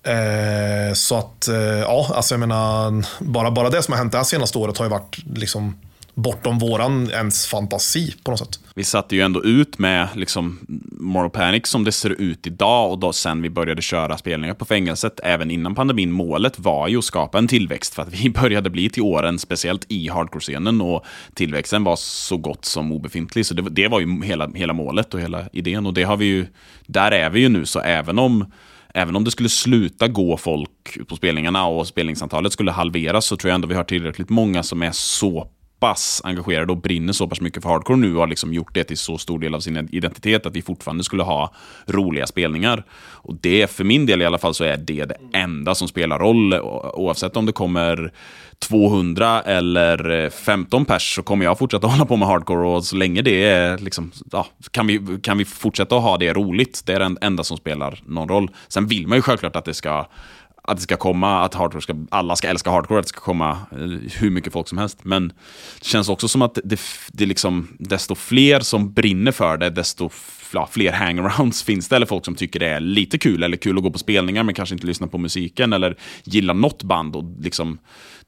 Eh, 0.03 0.93
så 0.93 1.15
att, 1.15 1.47
eh, 1.47 1.55
ja, 1.57 2.11
alltså 2.13 2.33
jag 2.33 2.39
menar, 2.39 3.05
bara, 3.19 3.51
bara 3.51 3.69
det 3.69 3.83
som 3.83 3.91
har 3.91 3.97
hänt 3.97 4.11
det 4.11 4.17
här 4.17 4.25
senaste 4.25 4.57
året 4.57 4.77
har 4.77 4.85
ju 4.85 4.89
varit 4.89 5.17
liksom 5.35 5.75
bortom 6.13 6.59
våran 6.59 7.09
ens 7.11 7.47
fantasi 7.47 8.15
på 8.23 8.31
något 8.31 8.39
sätt. 8.39 8.59
Vi 8.75 8.83
satte 8.83 9.15
ju 9.15 9.21
ändå 9.21 9.43
ut 9.43 9.79
med 9.79 10.07
liksom 10.15 10.59
Moral 10.91 11.29
Panic 11.29 11.67
som 11.67 11.83
det 11.83 11.91
ser 11.91 12.09
ut 12.09 12.47
idag 12.47 12.91
och 12.91 12.99
då 12.99 13.13
sen 13.13 13.41
vi 13.41 13.49
började 13.49 13.81
köra 13.81 14.17
spelningar 14.17 14.53
på 14.53 14.65
fängelset, 14.65 15.19
även 15.23 15.51
innan 15.51 15.75
pandemin, 15.75 16.11
målet 16.11 16.59
var 16.59 16.87
ju 16.87 16.97
att 16.97 17.03
skapa 17.03 17.37
en 17.37 17.47
tillväxt 17.47 17.93
för 17.93 18.01
att 18.01 18.13
vi 18.13 18.29
började 18.41 18.69
bli 18.69 18.89
till 18.89 19.03
åren, 19.03 19.39
speciellt 19.39 19.85
i 19.87 20.09
hardcore-scenen 20.09 20.81
och 20.81 21.05
tillväxten 21.33 21.83
var 21.83 21.95
så 21.95 22.37
gott 22.37 22.65
som 22.65 22.91
obefintlig. 22.91 23.45
Så 23.45 23.53
det, 23.53 23.61
det 23.69 23.87
var 23.87 23.99
ju 23.99 24.23
hela, 24.23 24.49
hela 24.55 24.73
målet 24.73 25.13
och 25.13 25.19
hela 25.19 25.45
idén 25.53 25.85
och 25.85 25.93
det 25.93 26.03
har 26.03 26.17
vi 26.17 26.25
ju, 26.25 26.47
där 26.85 27.11
är 27.11 27.29
vi 27.29 27.39
ju 27.39 27.49
nu, 27.49 27.65
så 27.65 27.79
även 27.79 28.19
om 28.19 28.45
Även 28.93 29.15
om 29.15 29.23
det 29.23 29.31
skulle 29.31 29.49
sluta 29.49 30.07
gå 30.07 30.37
folk 30.37 31.07
på 31.07 31.15
spelningarna 31.15 31.65
och 31.65 31.87
spelningsantalet 31.87 32.53
skulle 32.53 32.71
halveras 32.71 33.25
så 33.25 33.37
tror 33.37 33.49
jag 33.49 33.55
ändå 33.55 33.67
vi 33.67 33.75
har 33.75 33.83
tillräckligt 33.83 34.29
många 34.29 34.63
som 34.63 34.83
är 34.83 34.91
så 34.91 35.47
pass 35.79 36.21
engagerade 36.23 36.71
och 36.71 36.81
brinner 36.81 37.13
så 37.13 37.27
pass 37.27 37.41
mycket 37.41 37.63
för 37.63 37.69
hardcore 37.69 37.97
nu 37.97 38.13
och 38.13 38.19
har 38.19 38.27
liksom 38.27 38.53
gjort 38.53 38.73
det 38.73 38.83
till 38.83 38.97
så 38.97 39.17
stor 39.17 39.39
del 39.39 39.55
av 39.55 39.59
sin 39.59 39.89
identitet 39.91 40.45
att 40.45 40.55
vi 40.55 40.61
fortfarande 40.61 41.03
skulle 41.03 41.23
ha 41.23 41.53
roliga 41.85 42.27
spelningar. 42.27 42.83
Och 43.11 43.35
det, 43.41 43.71
för 43.71 43.83
min 43.83 44.05
del 44.05 44.21
i 44.21 44.25
alla 44.25 44.37
fall, 44.37 44.53
så 44.53 44.63
är 44.63 44.77
det 44.77 45.05
det 45.05 45.17
enda 45.33 45.75
som 45.75 45.87
spelar 45.87 46.19
roll. 46.19 46.53
Oavsett 46.93 47.37
om 47.37 47.45
det 47.45 47.51
kommer 47.51 48.11
200 48.59 49.41
eller 49.41 50.23
eh, 50.23 50.29
15 50.29 50.85
pers 50.85 51.15
så 51.15 51.23
kommer 51.23 51.45
jag 51.45 51.57
fortsätta 51.57 51.87
hålla 51.87 52.05
på 52.05 52.15
med 52.15 52.27
hardcore 52.27 52.67
och 52.67 52.85
så 52.85 52.95
länge 52.95 53.21
det 53.21 53.43
är 53.43 53.77
liksom, 53.77 54.11
ja, 54.31 54.47
kan, 54.71 54.87
vi, 54.87 55.19
kan 55.23 55.37
vi 55.37 55.45
fortsätta 55.45 55.97
att 55.97 56.03
ha 56.03 56.17
det 56.17 56.33
roligt. 56.33 56.81
Det 56.85 56.93
är 56.93 56.99
det 56.99 57.15
enda 57.21 57.43
som 57.43 57.57
spelar 57.57 57.99
någon 58.05 58.29
roll. 58.29 58.51
Sen 58.67 58.87
vill 58.87 59.07
man 59.07 59.17
ju 59.17 59.21
självklart 59.21 59.55
att 59.55 59.65
det 59.65 59.73
ska 59.73 60.07
att 60.69 60.77
det 60.77 60.83
ska 60.83 60.95
komma, 60.95 61.45
att 61.45 61.53
hardcore 61.53 61.81
ska, 61.81 61.95
alla 62.09 62.35
ska 62.35 62.47
älska 62.47 62.69
hardcore, 62.69 62.99
att 62.99 63.05
det 63.05 63.09
ska 63.09 63.19
komma 63.21 63.51
eh, 63.71 63.77
hur 64.19 64.29
mycket 64.29 64.53
folk 64.53 64.67
som 64.67 64.77
helst. 64.77 64.97
Men 65.03 65.27
det 65.79 65.85
känns 65.85 66.09
också 66.09 66.27
som 66.27 66.41
att 66.41 66.59
det, 66.63 66.79
det 67.11 67.23
är 67.23 67.27
liksom, 67.27 67.67
desto 67.79 68.15
fler 68.15 68.59
som 68.59 68.93
brinner 68.93 69.31
för 69.31 69.57
det, 69.57 69.69
desto 69.69 70.09
fler 70.71 70.91
hangarounds 70.91 71.63
finns 71.63 71.87
det. 71.87 71.95
Eller 71.95 72.05
folk 72.05 72.25
som 72.25 72.35
tycker 72.35 72.59
det 72.59 72.67
är 72.67 72.79
lite 72.79 73.17
kul, 73.17 73.43
eller 73.43 73.57
kul 73.57 73.77
att 73.77 73.83
gå 73.83 73.91
på 73.91 73.99
spelningar 73.99 74.43
men 74.43 74.55
kanske 74.55 74.75
inte 74.75 74.87
lyssna 74.87 75.07
på 75.07 75.17
musiken, 75.17 75.73
eller 75.73 75.97
gillar 76.23 76.53
något 76.53 76.83
band. 76.83 77.15
Och 77.15 77.23
liksom, 77.39 77.79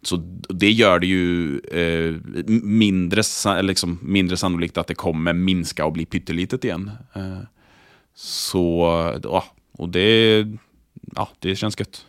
så 0.01 0.15
det 0.49 0.71
gör 0.71 0.99
det 0.99 1.07
ju 1.07 1.59
eh, 1.59 2.15
mindre, 2.63 3.23
liksom, 3.61 3.99
mindre 4.01 4.37
sannolikt 4.37 4.77
att 4.77 4.87
det 4.87 4.95
kommer 4.95 5.33
minska 5.33 5.85
och 5.85 5.93
bli 5.93 6.05
pyttelitet 6.05 6.63
igen. 6.63 6.91
Eh, 7.15 7.37
så, 8.15 9.19
ja, 9.23 9.45
och 9.71 9.89
det, 9.89 10.47
ja, 11.15 11.29
det 11.39 11.55
känns 11.55 11.79
gött. 11.79 12.05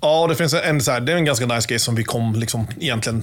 Ja, 0.00 0.20
och 0.20 0.28
det 0.28 0.36
finns 0.36 0.54
en, 0.54 0.80
så 0.80 0.90
här, 0.90 1.00
det 1.00 1.12
är 1.12 1.16
en 1.16 1.24
ganska 1.24 1.46
nice 1.46 1.68
grej 1.68 1.78
som 1.78 1.94
vi 1.94 2.04
kom 2.04 2.34
liksom 2.34 2.66
egentligen 2.80 3.22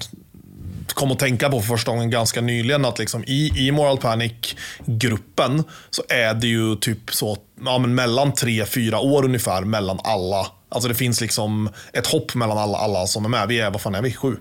kom 0.93 1.11
att 1.11 1.19
tänka 1.19 1.49
på 1.49 1.59
för 1.59 1.67
första 1.67 1.91
gången 1.91 2.09
ganska 2.09 2.41
nyligen. 2.41 2.85
Att 2.85 2.99
liksom 2.99 3.23
i, 3.27 3.67
i 3.67 3.71
Moral 3.71 3.97
Panic-gruppen 3.97 5.63
så 5.89 6.03
är 6.09 6.33
det 6.33 6.47
ju 6.47 6.75
typ 6.75 7.13
så 7.13 7.37
ja, 7.65 7.77
men 7.77 7.95
mellan 7.95 8.33
tre, 8.33 8.65
fyra 8.65 8.99
år 8.99 9.25
ungefär 9.25 9.61
mellan 9.61 9.99
alla. 10.03 10.47
Alltså 10.69 10.89
det 10.89 10.95
finns 10.95 11.21
liksom 11.21 11.69
ett 11.93 12.07
hopp 12.07 12.35
mellan 12.35 12.57
alla, 12.57 12.77
alla 12.77 13.07
som 13.07 13.25
är 13.25 13.29
med. 13.29 13.47
Vi 13.47 13.59
är, 13.59 13.71
vad 13.71 13.81
fan 13.81 13.95
är 13.95 14.01
vi? 14.01 14.13
Sju? 14.13 14.35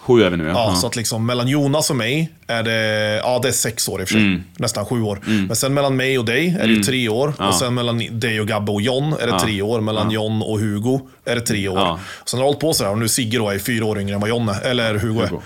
Sju 0.00 0.22
är 0.22 0.30
vi 0.30 0.36
nu, 0.36 0.44
ja. 0.44 0.50
Ja, 0.50 0.70
Ja. 0.70 0.76
Så 0.76 0.86
att 0.86 0.96
liksom 0.96 1.26
mellan 1.26 1.48
Jonas 1.48 1.90
och 1.90 1.96
mig 1.96 2.32
är 2.52 2.62
det, 2.62 3.16
ja, 3.24 3.38
det 3.42 3.48
är 3.48 3.52
sex 3.52 3.88
år 3.88 4.00
i 4.00 4.04
och 4.04 4.08
för 4.08 4.14
sig. 4.14 4.22
Mm. 4.24 4.42
Nästan 4.56 4.86
sju 4.86 5.02
år. 5.02 5.20
Men 5.46 5.56
sen 5.56 5.74
mellan 5.74 5.96
mig 5.96 6.18
och 6.18 6.24
dig 6.24 6.56
är 6.60 6.66
det 6.66 6.72
ju 6.72 6.82
tre 6.82 7.08
år. 7.08 7.34
Och 7.48 7.54
sen 7.54 7.74
mellan 7.74 7.98
dig 8.20 8.40
och 8.40 8.48
Gabbe 8.48 8.72
och 8.72 8.82
John 8.82 9.14
är 9.20 9.26
det 9.26 9.38
tre 9.40 9.62
år. 9.62 9.80
Mellan 9.80 10.10
John 10.10 10.42
och 10.42 10.58
Hugo 10.60 11.00
är 11.24 11.34
det 11.34 11.40
tre 11.40 11.68
år. 11.68 11.78
Ja. 11.78 11.98
Sen 12.24 12.38
har 12.38 12.44
det 12.44 12.48
hållit 12.48 12.60
på 12.60 12.72
sådär 12.72 12.90
och 12.90 12.98
nu 12.98 13.08
Sigge 13.08 13.38
då 13.38 13.48
är 13.50 13.58
fyra 13.58 13.84
år 13.84 14.00
yngre 14.00 14.14
än 14.14 14.20
vad 14.20 14.30
John 14.30 14.48
är, 14.48 14.60
eller 14.60 14.94
Hugo, 14.94 15.20
Hugo, 15.26 15.40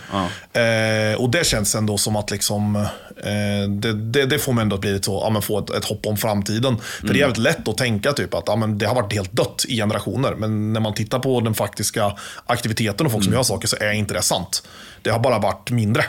är. 0.52 1.12
Eh, 1.12 1.16
och 1.20 1.30
det 1.30 1.46
känns 1.46 1.74
ändå 1.74 1.98
som 1.98 2.16
att 2.16 2.30
liksom, 2.30 2.76
eh, 2.76 3.68
det, 3.68 3.92
det, 3.92 4.26
det 4.26 4.38
får 4.38 4.52
mig 4.52 4.62
ändå 4.62 4.74
att 4.74 4.80
bli 4.80 4.92
lite 4.92 5.04
så, 5.04 5.20
ja, 5.24 5.30
men 5.30 5.42
få 5.42 5.58
ett, 5.58 5.70
ett 5.70 5.84
hopp 5.84 6.06
om 6.06 6.16
framtiden. 6.16 6.76
För 6.78 7.02
Mm. 7.06 7.12
det 7.12 7.18
är 7.18 7.20
jävligt 7.20 7.38
lätt 7.38 7.68
att 7.68 7.78
tänka 7.78 8.12
typ 8.12 8.34
att 8.34 8.44
ja, 8.46 8.56
men 8.56 8.78
det 8.78 8.86
har 8.86 8.94
varit 8.94 9.12
helt 9.12 9.32
dött 9.32 9.64
i 9.68 9.76
generationer. 9.76 10.34
Men 10.34 10.72
när 10.72 10.80
man 10.80 10.94
tittar 10.94 11.18
på 11.18 11.40
den 11.40 11.54
faktiska 11.54 12.12
aktiviteten 12.46 13.06
och 13.06 13.12
folk 13.12 13.24
som 13.24 13.32
Mm. 13.32 13.38
gör 13.38 13.42
saker 13.42 13.68
så 13.68 13.76
är 13.80 13.92
inte 13.92 14.14
det 14.14 14.22
sant. 14.22 14.62
Det 15.02 15.10
har 15.10 15.18
bara 15.18 15.38
varit 15.38 15.70
mindre. 15.70 16.04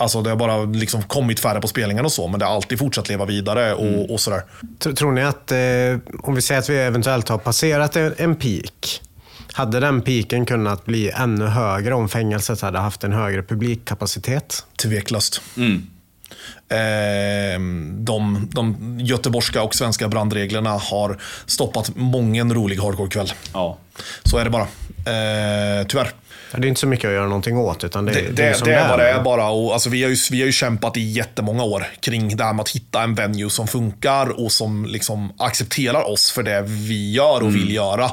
Alltså 0.00 0.22
det 0.22 0.30
har 0.30 0.36
bara 0.36 0.64
liksom 0.64 1.02
kommit 1.02 1.40
färre 1.40 1.60
på 1.60 1.68
spelningarna 1.68 2.06
och 2.06 2.12
så, 2.12 2.28
men 2.28 2.40
det 2.40 2.46
har 2.46 2.54
alltid 2.54 2.78
fortsatt 2.78 3.08
leva 3.08 3.24
vidare 3.24 3.74
och, 3.74 3.86
Mm. 3.86 4.00
och 4.10 4.20
sådär. 4.20 4.42
Tr- 4.78 4.94
Tror 4.94 5.12
ni 5.12 5.22
att, 5.22 5.52
eh, 5.52 6.18
om 6.28 6.34
vi 6.34 6.42
säger 6.42 6.58
att 6.60 6.68
vi 6.68 6.78
eventuellt 6.78 7.28
har 7.28 7.38
passerat 7.38 7.96
en, 7.96 8.14
en 8.18 8.36
peak, 8.36 9.00
hade 9.52 9.80
den 9.80 10.02
peaken 10.02 10.46
kunnat 10.46 10.84
bli 10.84 11.10
ännu 11.10 11.44
högre 11.46 11.94
om 11.94 12.08
fängelset 12.08 12.60
hade 12.60 12.78
haft 12.78 13.04
en 13.04 13.12
högre 13.12 13.42
publikkapacitet? 13.42 14.64
Tveklöst. 14.82 15.40
Mm. 15.56 15.86
Eh, 16.70 17.60
de, 18.04 18.48
de 18.52 18.96
göteborgska 19.00 19.62
och 19.62 19.74
svenska 19.74 20.08
brandreglerna 20.08 20.70
har 20.70 21.18
stoppat 21.46 21.90
många 21.96 22.40
en 22.40 22.54
rolig 22.54 22.76
hardcore-kväll. 22.78 23.32
Ja. 23.52 23.78
Så 24.24 24.38
är 24.38 24.44
det 24.44 24.50
bara. 24.50 24.62
Eh, 24.62 25.86
tyvärr. 25.86 26.10
Det 26.52 26.66
är 26.66 26.68
inte 26.68 26.80
så 26.80 26.86
mycket 26.86 27.08
att 27.08 27.14
göra 27.14 27.26
någonting 27.26 27.56
åt, 27.56 27.84
utan 27.84 28.04
det, 28.04 28.12
Det, 28.12 28.20
det, 28.20 28.32
det, 28.32 28.42
är 28.42 28.48
det, 28.48 28.54
som 28.54 28.68
är 28.68 28.88
vad 28.88 28.98
det 28.98 29.08
är 29.08 29.22
bara. 29.22 29.48
Och, 29.48 29.72
alltså, 29.72 29.90
vi, 29.90 30.02
har 30.02 30.10
ju, 30.10 30.16
vi 30.30 30.40
har 30.40 30.46
ju 30.46 30.52
kämpat 30.52 30.96
i 30.96 31.00
jättemånga 31.00 31.62
år 31.62 31.86
kring 32.00 32.36
det 32.36 32.44
här 32.44 32.52
med 32.52 32.62
att 32.62 32.70
hitta 32.70 33.02
en 33.02 33.14
venue 33.14 33.50
som 33.50 33.66
funkar 33.66 34.40
och 34.44 34.52
som 34.52 34.86
liksom 34.86 35.32
accepterar 35.38 36.10
oss 36.10 36.30
för 36.30 36.42
det 36.42 36.62
vi 36.66 37.12
gör 37.12 37.42
och 37.42 37.54
vill 37.54 37.74
göra. 37.74 38.10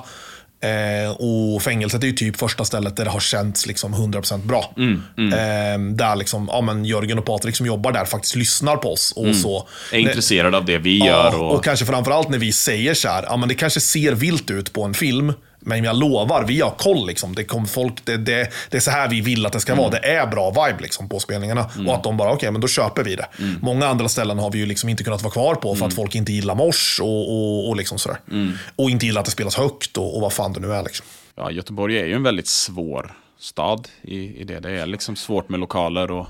Eh, 0.64 1.12
och 1.12 1.62
fängelset 1.62 2.04
är 2.04 2.08
ju 2.08 2.14
typ 2.14 2.38
första 2.38 2.66
stället 2.66 2.96
där 2.96 3.06
det 3.06 3.12
har 3.12 3.20
känts 3.20 3.66
liksom 3.66 3.96
100% 3.96 4.38
bra. 4.46 4.74
Eh, 5.18 5.80
där 5.80 6.16
liksom, 6.16 6.50
ja, 6.52 6.62
men 6.62 6.86
Jörgen 6.86 7.20
och 7.20 7.26
Patrik 7.26 7.56
som 7.56 7.66
jobbar 7.66 7.92
där 7.92 8.06
faktiskt 8.06 8.36
lyssnar 8.36 8.76
på 8.76 8.94
oss. 8.94 9.14
Och 9.16 9.36
så. 9.36 9.68
Är 9.92 9.98
intresserade 10.00 10.58
av 10.58 10.66
det 10.66 10.78
vi 10.78 10.98
gör. 10.98 11.06
Ja, 11.08 11.38
Och, 11.38 11.56
och 11.56 11.64
kanske 11.64 11.86
framförallt 11.86 12.30
när 12.30 12.38
vi 12.38 12.52
säger 12.52 12.94
så 12.94 13.08
här, 13.08 13.24
ja 13.24 13.38
men 13.38 13.50
det 13.50 13.56
kanske 13.56 13.80
ser 13.80 14.12
vilt 14.12 14.52
ut 14.52 14.74
på 14.74 14.84
en 14.84 14.94
film, 14.94 15.34
men 15.66 15.84
jag 15.84 15.96
lovar, 15.96 16.44
vi 16.48 16.62
har 16.62 16.72
koll. 16.72 17.08
Liksom. 17.08 17.36
Det, 17.36 17.44
kommer 17.44 17.68
folk, 17.68 18.06
det, 18.06 18.18
det, 18.18 18.50
det 18.70 18.78
är 18.78 18.82
så 18.82 18.92
här 18.92 19.10
vi 19.10 19.22
vill 19.22 19.46
att 19.46 19.54
det 19.54 19.60
ska 19.60 19.72
Mm. 19.76 19.82
vara. 19.84 19.92
Det 19.92 20.08
är 20.08 20.28
bra 20.28 20.50
vibe 20.50 20.82
liksom, 20.82 21.10
på 21.10 21.20
spelningarna. 21.20 21.70
Och 21.88 21.96
att 21.96 22.04
de 22.04 22.18
bara, 22.18 22.32
okej, 22.34 22.52
men 22.52 22.62
då 22.62 22.68
köper 22.68 23.04
vi 23.04 23.16
det. 23.16 23.28
Mm. 23.40 23.56
Många 23.62 23.88
andra 23.88 24.10
ställen 24.10 24.40
har 24.40 24.52
vi 24.52 24.58
ju 24.60 24.66
liksom 24.66 24.90
inte 24.90 25.04
kunnat 25.04 25.22
vara 25.24 25.34
kvar 25.34 25.56
på 25.56 25.76
för 25.76 25.86
att 25.86 25.94
folk 25.94 26.16
inte 26.16 26.32
gillar 26.34 26.56
mors 26.56 27.00
och, 27.04 27.32
och, 27.32 27.70
och 27.70 27.76
liksom 27.76 27.98
sådär. 27.98 28.18
Mm. 28.32 28.52
Och 28.76 28.90
inte 28.90 29.06
gillar 29.06 29.20
att 29.22 29.26
det 29.26 29.32
spelas 29.32 29.56
högt 29.56 29.98
och, 29.98 30.16
och 30.16 30.22
vad 30.22 30.34
fan 30.34 30.54
det 30.54 30.60
nu 30.60 30.74
är. 30.74 30.84
Liksom. 30.84 31.06
ja, 31.36 31.52
Göteborg 31.52 32.00
är 32.00 32.06
ju 32.06 32.14
en 32.14 32.24
väldigt 32.24 32.48
svår 32.48 33.14
stad 33.40 33.88
i, 34.02 34.42
i 34.42 34.44
det. 34.44 34.60
Det 34.60 34.72
är 34.72 34.86
liksom 34.86 35.16
svårt 35.16 35.50
med 35.50 35.60
lokaler 35.60 36.12
och 36.12 36.28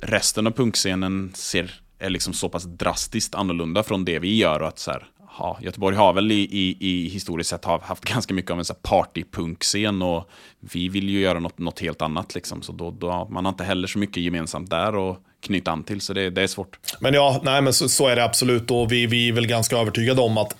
resten 0.00 0.46
av 0.46 0.50
punkscenen 0.50 1.32
ser, 1.34 1.74
är 1.98 2.10
liksom 2.10 2.32
så 2.32 2.48
pass 2.48 2.64
drastiskt 2.64 3.34
annorlunda 3.34 3.82
från 3.82 4.04
det 4.04 4.18
vi 4.18 4.36
gör. 4.36 4.62
Och 4.62 4.68
att 4.68 4.78
så 4.78 4.90
här, 4.90 5.04
ja, 5.38 5.58
Göteborg 5.62 5.96
har 5.96 6.12
väl 6.12 6.32
i, 6.32 6.48
i, 6.50 6.76
i 6.80 7.08
historiskt 7.08 7.50
sett 7.50 7.64
haft 7.64 8.04
ganska 8.04 8.34
mycket 8.34 8.50
av 8.50 8.58
en 8.58 8.64
så 8.64 8.72
här 8.72 8.80
partypunkscen 8.82 10.02
och 10.02 10.30
vi 10.60 10.88
vill 10.88 11.08
ju 11.08 11.20
göra 11.20 11.38
något, 11.38 11.58
något 11.58 11.80
helt 11.80 12.02
annat. 12.02 12.34
Liksom. 12.34 12.62
Så 12.62 12.72
då, 12.72 12.90
då, 12.90 13.28
man 13.30 13.44
har 13.44 13.52
inte 13.52 13.64
heller 13.64 13.88
så 13.88 13.98
mycket 13.98 14.22
gemensamt 14.22 14.70
där 14.70 14.94
och 14.94 15.16
knyta 15.40 15.70
an 15.70 15.84
till, 15.84 16.00
så 16.00 16.12
det, 16.12 16.30
det 16.30 16.42
är 16.42 16.46
svårt. 16.46 16.78
Men 17.00 17.14
ja, 17.14 17.40
nej, 17.44 17.62
men 17.62 17.72
så, 17.72 17.88
så 17.88 18.08
är 18.08 18.16
det 18.16 18.24
absolut. 18.24 18.70
Och 18.70 18.92
vi, 18.92 19.06
vi 19.06 19.28
är 19.28 19.32
väl 19.32 19.46
ganska 19.46 19.76
övertygade 19.76 20.20
om 20.20 20.38
att 20.38 20.56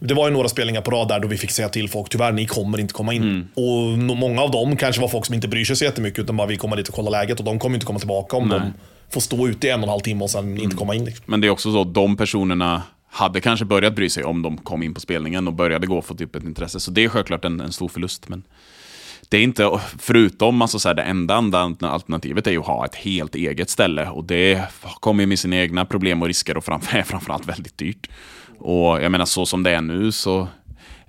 det 0.00 0.14
var 0.14 0.28
ju 0.28 0.32
några 0.32 0.48
spelningar 0.48 0.80
på 0.80 0.90
rad 0.90 1.08
där 1.08 1.20
då 1.20 1.28
vi 1.28 1.36
fick 1.36 1.50
säga 1.50 1.68
till 1.68 1.88
folk, 1.88 2.08
tyvärr, 2.08 2.32
ni 2.32 2.46
kommer 2.46 2.80
inte 2.80 2.94
komma 2.94 3.14
in. 3.14 3.48
Och 3.54 3.98
no, 3.98 4.14
många 4.14 4.42
av 4.42 4.50
dem 4.50 4.76
kanske 4.76 5.00
var 5.02 5.08
folk 5.08 5.26
som 5.26 5.34
inte 5.34 5.48
bryr 5.48 5.64
sig 5.64 5.76
så 5.76 5.84
jättemycket, 5.84 6.18
utan 6.18 6.36
bara 6.36 6.46
vi 6.46 6.56
kommer 6.56 6.76
dit 6.76 6.88
och 6.88 6.94
kollar 6.94 7.10
läget. 7.10 7.38
Och 7.38 7.44
de 7.44 7.58
kommer 7.58 7.76
inte 7.76 7.86
komma 7.86 7.98
tillbaka 7.98 8.36
om 8.36 8.48
de 8.48 8.72
får 9.10 9.20
stå 9.20 9.48
ute 9.48 9.66
i 9.66 9.70
en 9.70 9.80
och 9.80 9.84
en 9.84 9.88
halv 9.88 10.00
timme 10.00 10.24
och 10.24 10.30
sen 10.30 10.58
inte 10.58 10.76
komma 10.76 10.94
in. 10.94 11.04
Liksom. 11.04 11.24
Men 11.28 11.40
det 11.40 11.46
är 11.46 11.50
också 11.50 11.72
så 11.72 11.84
de 11.84 12.16
personerna 12.16 12.82
hade 13.08 13.40
kanske 13.40 13.64
börjat 13.64 13.94
bry 13.94 14.10
sig 14.10 14.24
om 14.24 14.42
de 14.42 14.58
kom 14.58 14.82
in 14.82 14.94
på 14.94 15.00
spelningen 15.00 15.48
och 15.48 15.54
började 15.54 15.86
gå 15.86 16.02
för 16.02 16.14
typ 16.14 16.36
ett 16.36 16.44
intresse. 16.44 16.80
Så 16.80 16.90
det 16.90 17.04
är 17.04 17.08
självklart 17.08 17.44
en, 17.44 17.60
en 17.60 17.72
stor 17.72 17.88
förlust. 17.88 18.28
Men 18.28 18.42
det 19.28 19.36
är 19.36 19.42
inte, 19.42 19.80
förutom 19.98 20.62
alltså 20.62 20.78
så 20.78 20.88
här, 20.88 20.94
det 20.94 21.02
enda 21.02 21.34
andra 21.34 21.68
alternativet 21.90 22.46
är 22.46 22.50
ju 22.50 22.60
att 22.60 22.66
ha 22.66 22.84
ett 22.84 22.94
helt 22.94 23.34
eget 23.34 23.70
ställe. 23.70 24.08
Och 24.08 24.24
det 24.24 24.62
kommer 25.00 25.26
med 25.26 25.38
sina 25.38 25.56
egna 25.56 25.84
problem 25.84 26.22
och 26.22 26.28
risker 26.28 26.56
och 26.56 26.64
framför, 26.64 27.02
framförallt 27.06 27.46
väldigt 27.48 27.78
dyrt. 27.78 28.10
Och 28.58 29.02
jag 29.02 29.12
menar 29.12 29.24
så 29.24 29.46
som 29.46 29.62
det 29.62 29.70
är 29.70 29.80
nu 29.80 30.12
så 30.12 30.48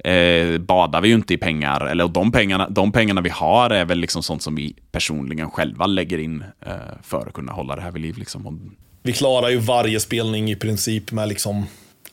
eh, 0.04 0.58
badar 0.58 1.02
vi 1.02 1.08
ju 1.08 1.16
inte 1.16 1.34
i 1.34 1.38
pengar. 1.38 1.86
Eller 1.86 2.08
de 2.08 2.32
pengarna, 2.32 2.70
de 2.70 2.92
pengarna 2.92 3.22
vi 3.22 3.30
har 3.30 3.70
är 3.70 3.86
väl 3.86 4.00
liksom 4.00 4.24
sånt 4.24 4.42
som 4.42 4.56
vi 4.56 4.76
personligen 4.92 5.52
själva 5.52 5.86
lägger 5.86 6.18
in 6.18 6.44
eh, 6.66 6.74
för 7.04 7.28
att 7.28 7.34
kunna 7.34 7.52
hålla 7.52 7.76
det 7.76 7.82
här 7.82 7.92
vid 7.92 8.02
liv. 8.02 8.18
Liksom. 8.18 8.72
Vi 9.04 9.14
klarar 9.14 9.50
ju 9.50 9.58
varje 9.58 10.00
spelning 10.00 10.52
i 10.52 10.56
princip 10.56 11.12
med 11.12 11.30
liksom, 11.30 11.66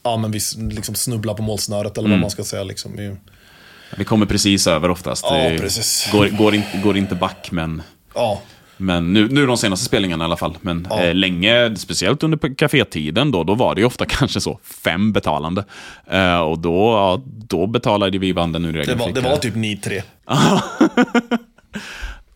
ja 0.05 0.17
men 0.17 0.31
vi 0.31 0.41
liksom 0.71 0.95
snubblar 0.95 1.35
på 1.35 1.43
målsnöret 1.43 1.99
eller 1.99 2.11
vad 2.11 2.19
man 2.19 2.31
ska 2.31 2.45
säga. 2.45 2.63
Liksom. 2.63 2.97
Vi, 2.97 3.17
vi 3.97 4.05
kommer 4.05 4.27
precis 4.27 4.67
över 4.67 4.89
oftast. 4.89 5.25
Ja, 5.29 5.51
precis. 5.61 6.09
Går, 6.13 6.27
går, 6.29 6.55
inte, 6.55 6.79
går 6.79 6.97
inte 6.97 7.15
back, 7.15 7.49
men 7.51 7.83
ja, 8.15 8.43
Men 8.77 9.13
nu, 9.13 9.29
nu 9.29 9.47
de 9.47 9.57
senaste 9.57 9.87
spelningarna 9.87 10.25
i 10.25 10.27
alla 10.27 10.37
fall. 10.37 10.57
Men 10.61 10.87
Ja. 10.91 11.03
eh, 11.03 11.15
länge, 11.15 11.77
speciellt 11.77 12.23
under 12.23 12.55
kafétiden 12.55 13.31
då, 13.33 13.45
då 13.45 13.55
var 13.55 13.75
det 13.75 13.81
ju 13.81 13.87
ofta 13.87 14.05
kanske 14.09 14.41
så 14.41 14.59
fem 14.85 15.13
betalande. 15.13 15.65
Eh, 16.11 16.39
och 16.39 16.59
då, 16.59 16.75
ja, 16.93 17.23
då 17.27 17.67
betalade 17.67 18.19
vi 18.19 18.35
banden 18.35 18.65
ur 18.65 18.73
det 18.73 18.81
egen 18.81 18.99
var, 18.99 19.13
det 19.13 19.21
var 19.21 19.37
typ 19.37 19.55
ni 19.55 19.77
tre. 19.77 20.03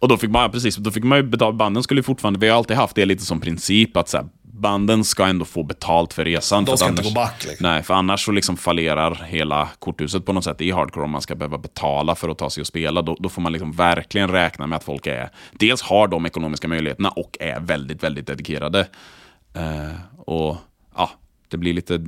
Och 0.00 0.08
då 0.08 0.16
fick 0.16 0.30
man, 0.30 0.50
precis, 0.50 0.76
då 0.76 0.90
fick 0.90 1.04
man 1.04 1.18
ju 1.18 1.22
betala, 1.22 1.52
banden 1.52 1.82
skulle 1.82 1.98
ju 1.98 2.02
fortfarande, 2.02 2.38
vi 2.40 2.48
har 2.48 2.56
alltid 2.56 2.76
haft 2.76 2.94
det 2.96 3.04
lite 3.04 3.24
som 3.24 3.40
princip 3.40 3.96
att 3.96 4.08
så 4.08 4.16
här, 4.16 4.26
banden 4.58 5.04
ska 5.04 5.26
ändå 5.26 5.44
få 5.44 5.62
betalt 5.62 6.12
för 6.12 6.24
resan. 6.24 6.64
De 6.64 6.76
ska 6.76 6.88
inte 6.88 7.02
gå 7.02 7.10
back, 7.10 7.44
liksom. 7.48 7.66
Nej, 7.70 7.82
för 7.82 7.94
annars 7.94 8.24
så 8.24 8.32
liksom 8.32 8.56
fallerar 8.56 9.14
hela 9.28 9.68
korthuset 9.78 10.26
på 10.26 10.32
något 10.32 10.44
sätt 10.44 10.60
i 10.60 10.70
hardcore 10.70 11.04
om 11.04 11.10
man 11.10 11.22
ska 11.22 11.34
behöva 11.34 11.58
betala 11.58 12.14
för 12.14 12.28
att 12.28 12.38
ta 12.38 12.50
sig 12.50 12.60
och 12.60 12.66
spela. 12.66 13.02
Då, 13.02 13.16
då 13.20 13.28
får 13.28 13.42
man 13.42 13.52
liksom 13.52 13.72
verkligen 13.72 14.28
räkna 14.30 14.66
med 14.66 14.76
att 14.76 14.84
folk 14.84 15.06
är, 15.06 15.30
dels 15.52 15.82
har 15.82 16.08
de 16.08 16.26
ekonomiska 16.26 16.68
möjligheterna 16.68 17.08
och 17.08 17.36
är 17.40 17.60
väldigt, 17.60 18.02
väldigt 18.02 18.26
dedikerade. 18.26 18.80
Eh, 19.54 19.92
och 20.18 20.56
ja, 20.96 21.10
det 21.48 21.56
blir 21.56 21.72
lite 21.72 22.00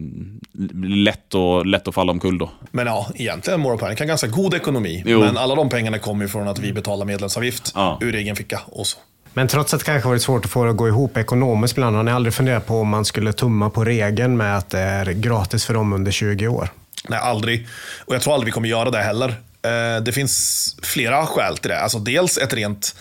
lätt, 0.85 1.35
och, 1.35 1.67
lätt 1.67 1.89
att 1.89 1.95
falla 1.95 2.13
omkull 2.13 2.39
då. 2.39 2.51
Men 2.71 2.87
ja, 2.87 3.07
egentligen 3.15 3.61
Moral 3.61 3.79
Panic 3.79 3.99
har 3.99 4.07
ganska 4.07 4.27
god 4.27 4.55
ekonomi. 4.55 5.03
Jo. 5.07 5.21
Men 5.21 5.37
alla 5.37 5.55
de 5.55 5.69
pengarna 5.69 5.99
kommer 5.99 6.25
ju 6.25 6.29
från 6.29 6.49
att 6.49 6.59
vi 6.59 6.73
betalar 6.73 7.07
medlemsavgift 7.07 7.73
Ja. 7.75 7.99
ur 8.01 8.15
egen 8.15 8.37
ficka. 8.37 8.61
Och 8.67 8.87
så. 8.87 8.99
Men 9.35 9.49
trots 9.49 9.75
att 9.75 9.81
det 9.81 9.87
kanske 9.87 10.09
varit 10.09 10.23
svårt 10.23 10.45
att 10.45 10.51
få 10.51 10.65
det 10.65 10.71
att 10.71 10.77
gå 10.77 10.89
ihop 10.89 11.17
ekonomiskt 11.17 11.77
ibland, 11.77 11.97
har 11.97 12.03
ni 12.03 12.11
aldrig 12.11 12.35
funderat 12.35 12.67
på 12.67 12.81
om 12.81 12.89
man 12.89 13.05
skulle 13.05 13.33
tumma 13.33 13.71
på 13.71 13.85
regeln 13.85 14.37
med 14.37 14.57
att 14.57 14.71
det 14.71 14.79
är 14.79 15.07
gratis 15.07 15.65
för 15.65 15.75
dem 15.75 15.93
under 15.93 16.13
20 16.13 16.49
år? 16.49 16.69
Nej, 17.09 17.19
aldrig. 17.19 17.69
Och 18.05 18.15
jag 18.15 18.23
tror 18.23 18.35
aldrig 18.35 18.47
vi 18.47 18.53
kommer 18.53 18.69
göra 18.69 18.91
det 18.91 19.03
heller. 19.03 19.29
Eh, 19.63 20.03
det 20.03 20.13
finns 20.13 20.77
flera 20.83 21.27
skäl 21.27 21.57
till 21.57 21.71
det. 21.71 21.81
Alltså 21.81 21.99
dels 21.99 22.39
ett 22.39 22.53
rent 22.53 22.95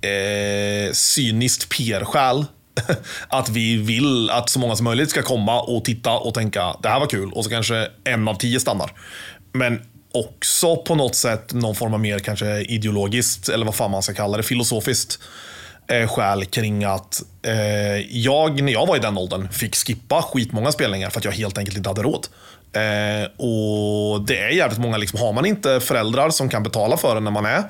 eh, 0.00 0.92
cyniskt 0.92 1.68
PR-skäl. 1.68 2.44
att 3.28 3.48
vi 3.48 3.76
vill 3.76 4.30
att 4.30 4.50
så 4.50 4.58
många 4.58 4.76
som 4.76 4.84
möjligt 4.84 5.10
ska 5.10 5.22
komma 5.22 5.60
och 5.60 5.84
titta 5.84 6.12
och 6.12 6.34
tänka 6.34 6.76
det 6.82 6.88
här 6.88 7.00
var 7.00 7.06
kul 7.06 7.32
och 7.32 7.44
så 7.44 7.50
kanske 7.50 7.88
en 8.04 8.28
av 8.28 8.34
tio 8.34 8.60
stannar. 8.60 8.92
Men 9.52 9.82
också 10.12 10.76
på 10.76 10.94
något 10.94 11.14
sätt 11.14 11.52
någon 11.52 11.74
form 11.74 11.94
av 11.94 12.00
mer 12.00 12.18
kanske 12.18 12.60
ideologiskt, 12.60 13.48
eller 13.48 13.66
vad 13.66 13.74
fan 13.74 13.90
man 13.90 14.02
ska 14.02 14.14
kalla 14.14 14.36
det, 14.36 14.42
filosofiskt 14.42 15.18
eh, 15.86 16.08
skäl 16.08 16.44
kring 16.44 16.84
att 16.84 17.22
eh, 17.42 18.16
jag, 18.18 18.62
när 18.62 18.72
jag 18.72 18.86
var 18.86 18.96
i 18.96 19.00
den 19.00 19.18
åldern, 19.18 19.48
fick 19.48 19.76
skippa 19.76 20.22
skitmånga 20.22 20.72
spelningar 20.72 21.10
för 21.10 21.20
att 21.20 21.24
jag 21.24 21.32
helt 21.32 21.58
enkelt 21.58 21.76
inte 21.76 21.90
hade 21.90 22.02
råd. 22.02 22.26
Eh, 22.72 23.46
och 23.46 24.26
det 24.26 24.38
är 24.38 24.48
jävligt 24.48 24.78
många, 24.78 24.96
liksom, 24.96 25.20
har 25.20 25.32
man 25.32 25.46
inte 25.46 25.80
föräldrar 25.80 26.30
som 26.30 26.48
kan 26.48 26.62
betala 26.62 26.96
för 26.96 27.16
en 27.16 27.24
när 27.24 27.30
man 27.30 27.46
är 27.46 27.62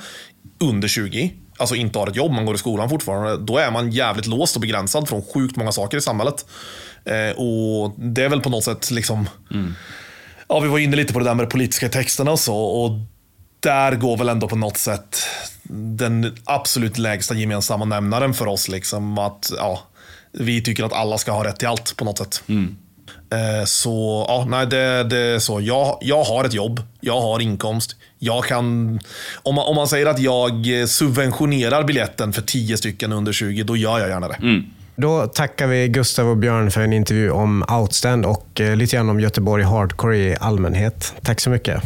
under 0.61 0.89
20, 0.89 1.33
alltså 1.57 1.75
inte 1.75 1.99
har 1.99 2.07
ett 2.07 2.17
jobb, 2.17 2.33
man 2.33 2.47
går 2.47 2.55
i 2.55 2.59
skolan 2.59 2.89
fortfarande, 2.89 3.37
då 3.37 3.59
är 3.59 3.71
man 3.71 3.91
jävligt 3.91 4.27
låst 4.27 4.57
och 4.57 4.61
begränsad 4.61 5.09
från 5.09 5.23
sjukt 5.23 5.57
många 5.57 5.73
saker 5.73 5.99
i 5.99 6.01
samhället. 6.01 6.47
Eh, 7.05 7.37
och 7.37 7.95
det 7.97 8.25
är 8.25 8.29
väl 8.29 8.41
på 8.41 8.51
något 8.51 8.65
sätt 8.65 8.91
liksom, 8.91 9.29
ja 10.49 10.61
vi 10.61 10.69
var 10.69 10.79
inne 10.79 10.97
lite 10.97 11.13
på 11.13 11.19
det 11.19 11.25
där 11.25 11.35
med 11.35 11.47
de 11.47 11.51
politiska 11.51 11.89
texterna 11.89 12.31
och 12.31 12.41
så. 12.41 12.57
Och 12.57 12.91
där 13.61 13.93
går 13.93 14.17
väl 14.17 14.29
ändå 14.29 14.49
på 14.49 14.57
något 14.57 14.77
sätt 14.77 15.19
den 15.69 16.37
absolut 16.45 16.99
lägsta 16.99 17.35
gemensamma 17.35 17.85
nämnaren 17.85 18.35
för 18.35 18.47
oss. 18.47 18.69
Liksom, 18.69 19.19
att 19.19 19.53
ja, 19.59 19.81
Vi 20.33 20.63
tycker 20.63 20.85
att 20.85 20.93
alla 20.93 21.19
ska 21.19 21.33
ha 21.33 21.45
rätt 21.45 21.59
till 21.59 21.69
allt 21.69 21.97
på 21.97 22.05
något 22.05 22.19
sätt. 22.19 22.43
Eh, 23.33 23.65
Så 23.65 24.25
ja, 24.29 24.47
nej, 24.49 24.67
det, 24.67 25.05
det 25.05 25.19
är 25.19 25.39
så. 25.39 25.61
Jag, 25.61 25.99
jag 26.01 26.25
har 26.25 26.45
ett 26.45 26.55
jobb, 26.55 26.81
jag 27.01 27.21
har 27.21 27.41
inkomst. 27.41 27.97
Jag 28.19 28.45
kan, 28.45 28.65
om, 29.43 29.55
man, 29.55 29.67
om 29.67 29.77
man 29.77 29.89
säger 29.89 30.07
att 30.07 30.19
jag 30.19 30.67
subventionerar 30.89 31.85
biljetten 31.85 32.33
för 32.33 32.43
10 32.43 32.77
stycken 32.77 33.13
under 33.13 33.33
20, 33.33 33.63
då 33.63 33.77
gör 33.77 33.99
jag 33.99 34.09
gärna 34.09 34.29
det. 34.29 34.63
Då 34.97 35.27
tackar 35.27 35.67
vi 35.67 35.89
Gustav 35.89 36.29
och 36.29 36.37
Björn 36.37 36.71
för 36.71 36.81
en 36.81 36.93
intervju 36.93 37.31
om 37.31 37.65
Outstand 37.71 38.27
och 38.27 38.61
eh, 38.61 38.77
lite 38.77 38.97
grann 38.97 39.09
om 39.11 39.21
Göteborg 39.21 39.65
Hardcore 39.65 40.17
i 40.19 40.37
allmänhet. 40.41 41.15
Tack 41.23 41.41
så 41.41 41.51
mycket. 41.51 41.83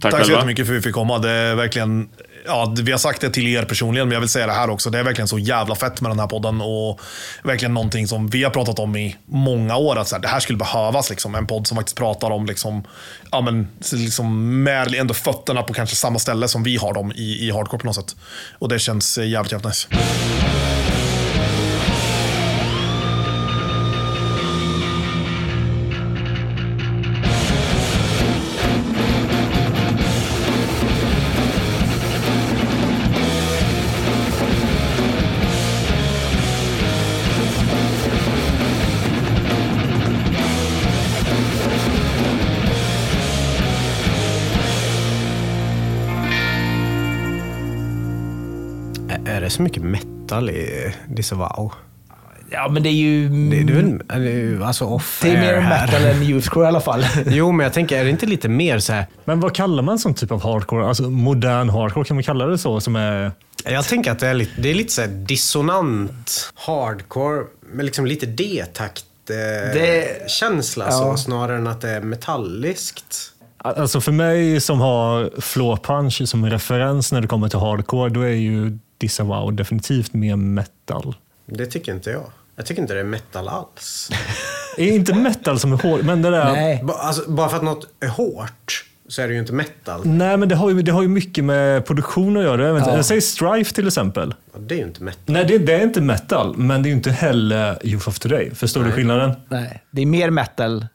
Tack, 0.00 0.12
Tack 0.12 0.26
så 0.26 0.32
jättemycket 0.32 0.66
för 0.66 0.72
att 0.74 0.78
vi 0.78 0.82
fick 0.82 0.94
komma. 0.94 1.18
Det 1.18 1.30
är 1.30 1.54
verkligen, 1.54 2.08
ja, 2.46 2.74
vi 2.82 2.92
har 2.92 2.98
sagt 2.98 3.20
det 3.20 3.30
till 3.30 3.46
er 3.46 3.62
personligen, 3.62 4.08
men 4.08 4.14
jag 4.14 4.20
vill 4.20 4.28
säga 4.28 4.46
det 4.46 4.52
här 4.52 4.70
också. 4.70 4.90
Det 4.90 4.98
är 4.98 5.02
verkligen 5.02 5.28
så 5.28 5.38
jävla 5.38 5.74
fett 5.74 6.00
med 6.00 6.10
den 6.10 6.18
här 6.18 6.26
podden 6.26 6.60
och 6.60 7.00
verkligen 7.44 7.74
någonting 7.74 8.08
som 8.08 8.28
vi 8.28 8.44
har 8.44 8.50
pratat 8.50 8.78
om 8.78 8.96
i 8.96 9.16
många 9.26 9.76
år. 9.76 9.98
Att 9.98 10.08
så 10.08 10.14
här, 10.14 10.22
det 10.22 10.28
här 10.28 10.40
skulle 10.40 10.58
behövas. 10.58 11.10
Liksom, 11.10 11.34
en 11.34 11.46
podd 11.46 11.66
som 11.66 11.76
faktiskt 11.76 11.96
pratar 11.96 12.30
om, 12.30 12.46
liksom, 12.46 12.84
ja, 13.30 13.40
men, 13.40 13.68
liksom, 13.92 14.62
med 14.62 14.94
ändå 14.94 15.14
fötterna 15.14 15.62
på 15.62 15.74
kanske 15.74 15.96
samma 15.96 16.18
ställe 16.18 16.48
som 16.48 16.62
vi 16.62 16.76
har 16.76 16.94
dem 16.94 17.12
i, 17.12 17.46
i 17.46 17.50
hardcore 17.50 17.78
på 17.78 17.86
något 17.86 17.96
sätt. 17.96 18.16
Och 18.58 18.68
det 18.68 18.78
känns 18.78 19.18
jävligt, 19.18 19.52
jävligt 19.52 19.66
nice. 19.66 19.88
Så 49.56 49.62
mycket 49.62 49.82
metal 49.82 50.50
i 50.50 50.94
Disavow? 51.08 51.72
Ja, 52.50 52.68
men 52.68 52.82
det 52.82 52.88
är 52.88 52.92
ju... 52.92 53.28
Det, 53.28 53.62
det 53.64 53.72
är 53.72 53.76
väl 53.76 53.98
det 54.08 54.14
är 54.14 54.18
ju- 54.20 54.64
alltså 54.64 54.84
off 54.84 55.20
det 55.22 55.30
är 55.30 55.40
mer 55.40 55.60
metal 55.60 56.02
än 56.04 56.22
youthcore 56.22 56.64
i 56.64 56.68
alla 56.68 56.80
fall. 56.80 57.04
Jo, 57.26 57.52
men 57.52 57.64
jag 57.64 57.72
tänker, 57.72 57.98
är 58.00 58.04
det 58.04 58.10
inte 58.10 58.26
lite 58.26 58.48
mer 58.48 58.78
så 58.78 58.92
här? 58.92 59.06
Men 59.24 59.40
vad 59.40 59.54
kallar 59.54 59.82
man 59.82 59.98
sån 59.98 60.14
typ 60.14 60.32
av 60.32 60.42
hardcore? 60.42 60.86
Alltså 60.86 61.02
modern 61.10 61.68
hardcore, 61.68 62.04
kan 62.04 62.16
man 62.16 62.22
kalla 62.24 62.46
det 62.46 62.58
så? 62.58 62.80
Som 62.80 62.96
är... 62.96 63.32
Jag 63.64 63.84
tänker 63.84 64.10
att 64.10 64.18
det 64.18 64.26
är 64.28 64.34
lite, 64.34 64.52
det 64.60 64.70
är 64.70 64.74
lite 64.74 64.92
så 64.92 65.00
här 65.00 65.08
dissonant 65.08 66.52
hardcore 66.54 67.44
med 67.72 67.84
liksom 67.84 68.06
lite 68.06 68.26
D-takt 68.26 69.04
eh, 69.30 69.36
Ja. 70.86 70.90
så, 70.90 71.16
snarare 71.16 71.56
än 71.56 71.66
att 71.66 71.80
det 71.80 71.90
är 71.90 72.00
metalliskt. 72.00 73.32
Alltså 73.58 74.00
för 74.00 74.12
mig 74.12 74.60
som 74.60 74.80
har 74.80 75.40
Floor 75.40 75.76
Punch 75.76 76.22
som 76.28 76.46
referens 76.50 77.12
när 77.12 77.20
det 77.20 77.28
kommer 77.28 77.48
till 77.48 77.58
hardcore, 77.58 78.10
då 78.10 78.20
är 78.20 78.28
ju 78.28 78.78
Disavow 78.98 79.52
definitivt 79.52 80.14
mer 80.14 80.36
metal. 80.36 81.16
Det 81.46 81.66
tycker 81.66 81.92
inte 81.94 82.10
jag. 82.10 82.24
Jag 82.56 82.66
tycker 82.66 82.82
inte 82.82 82.94
det 82.94 83.00
är 83.00 83.04
metal 83.04 83.48
alls. 83.48 84.10
Är 84.78 84.92
inte 84.92 85.14
metal 85.14 85.58
som 85.58 85.72
är 85.72 85.76
hård, 85.76 86.04
men 86.04 86.22
det 86.22 86.30
där... 86.30 86.52
Nej. 86.52 86.84
Alltså, 86.88 87.30
bara 87.30 87.48
för 87.48 87.56
att 87.56 87.62
något 87.62 87.88
är 88.00 88.08
hårt 88.08 88.84
så 89.08 89.22
är 89.22 89.28
det 89.28 89.34
ju 89.34 89.40
inte 89.40 89.52
metal. 89.52 90.00
Nej, 90.04 90.36
men 90.36 90.48
det 90.48 90.54
har, 90.54 90.70
ju, 90.70 90.82
det 90.82 90.92
har 90.92 91.02
ju 91.02 91.08
mycket 91.08 91.44
med 91.44 91.86
produktion 91.86 92.36
att 92.36 92.42
göra. 92.42 92.66
Jag 92.66 92.78
Ja. 92.78 93.02
Säg 93.02 93.20
Strife 93.20 93.74
till 93.74 93.86
exempel. 93.86 94.34
Ja, 94.52 94.58
det 94.60 94.74
är 94.74 94.78
ju 94.78 94.84
inte 94.84 95.02
metal. 95.02 95.22
Nej, 95.34 95.44
det, 95.44 95.58
det 95.58 95.72
är 95.74 95.82
inte 95.82 96.00
metal, 96.00 96.56
men 96.56 96.82
det 96.82 96.86
är 96.86 96.90
ju 96.90 96.96
inte 96.96 97.10
heller 97.10 97.86
Youth 97.86 98.08
of 98.08 98.18
Today. 98.18 98.54
Förstår 98.54 98.84
du 98.84 98.92
skillnaden? 98.92 99.32
Nej, 99.48 99.82
det 99.90 100.02
är 100.02 100.06
mer 100.06 100.30
metal. 100.30 100.86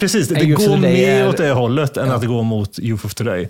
Precis, 0.00 0.28
det, 0.28 0.34
Nej, 0.34 0.48
Youth 0.48 0.68
går 0.68 0.76
mer 0.76 1.08
är- 1.08 1.28
åt 1.28 1.36
det 1.36 1.52
hållet 1.52 1.96
än 1.96 2.10
att 2.10 2.20
det 2.20 2.26
går 2.26 2.42
mot 2.42 2.78
Youth 2.78 3.06
of 3.06 3.14
Today. 3.14 3.48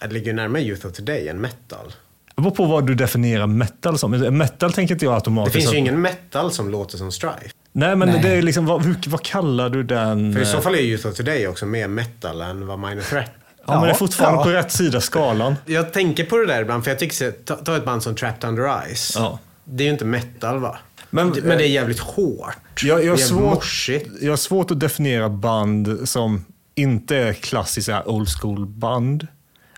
Det 0.00 0.08
ligger 0.08 0.26
ju 0.26 0.32
närmare 0.32 0.62
Youth 0.62 0.86
of 0.86 0.92
Today 0.92 1.28
än 1.28 1.40
metal. 1.40 1.92
Det 2.34 2.42
beror 2.42 2.54
på 2.54 2.64
vad 2.64 2.86
du 2.86 2.94
definierar 2.94 3.46
metal 3.46 3.98
som. 3.98 4.10
Metal 4.38 4.72
tänker 4.72 4.94
inte 4.94 5.04
jag 5.04 5.12
Det 5.12 5.16
automatiskt. 5.16 5.56
finns 5.56 5.72
ju 5.72 5.76
ingen 5.78 6.00
metal 6.00 6.52
som 6.52 6.70
låter 6.70 6.98
som 6.98 7.12
Strife. 7.12 7.50
Nej, 7.72 7.96
men 7.96 8.08
Nej. 8.08 8.20
det 8.22 8.28
är 8.28 8.42
liksom, 8.42 8.66
vad, 8.66 8.82
hur, 8.84 8.96
vad 9.06 9.22
kallar 9.22 9.68
du 9.70 9.82
den? 9.82 10.32
För 10.34 10.40
i 10.40 10.46
så 10.46 10.60
fall 10.60 10.74
är 10.74 10.78
Youth 10.78 11.06
of 11.08 11.14
Today 11.14 11.46
också 11.48 11.66
mer 11.66 11.88
metal 11.88 12.40
än 12.40 12.66
vad 12.66 12.78
Minor 12.78 13.00
Threat 13.02 13.30
Ja, 13.66 13.72
men 13.72 13.80
det 13.82 13.86
är 13.86 13.90
Ja, 13.90 13.94
fortfarande 13.94 14.38
ja. 14.38 14.44
på 14.44 14.50
rätt 14.50 14.72
sida 14.72 15.00
skalan. 15.00 15.54
Jag 15.66 15.92
tänker 15.92 16.24
på 16.24 16.36
det 16.36 16.46
där 16.46 16.62
ibland, 16.62 16.84
för 16.84 16.90
jag 16.90 16.98
tycker 16.98 17.30
ta, 17.30 17.54
ta 17.56 17.76
ett 17.76 17.84
band 17.84 18.02
som 18.02 18.14
Trapped 18.16 18.48
Under 18.48 18.94
Ice. 18.94 19.12
Ja. 19.16 19.38
Det 19.64 19.82
är 19.82 19.86
ju 19.86 19.92
inte 19.92 20.04
metal 20.04 20.58
va? 20.58 20.78
Men- 21.10 21.28
Men, 21.28 21.58
det 21.58 21.64
är 21.64 21.68
jävligt 21.68 21.98
hårt. 22.00 22.82
Jag, 22.82 23.04
jag, 23.04 23.16
det 23.16 23.22
är 23.22 23.26
svårt, 23.26 23.54
morsigt. 23.54 24.08
jag 24.20 24.32
har 24.32 24.36
svårt 24.36 24.70
att 24.70 24.80
definiera 24.80 25.28
band 25.28 26.08
som 26.08 26.44
inte 26.74 27.16
är 27.16 27.32
klassiska 27.32 28.02
old 28.04 28.28
school 28.28 28.66
band. 28.66 29.26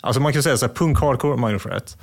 Alltså 0.04 0.20
man 0.20 0.32
kan 0.32 0.42
säga 0.42 0.56
så 0.56 0.66
här, 0.66 0.74
punk 0.74 1.00
hardcore, 1.00 1.36
minor 1.36 1.58
threat. 1.58 1.96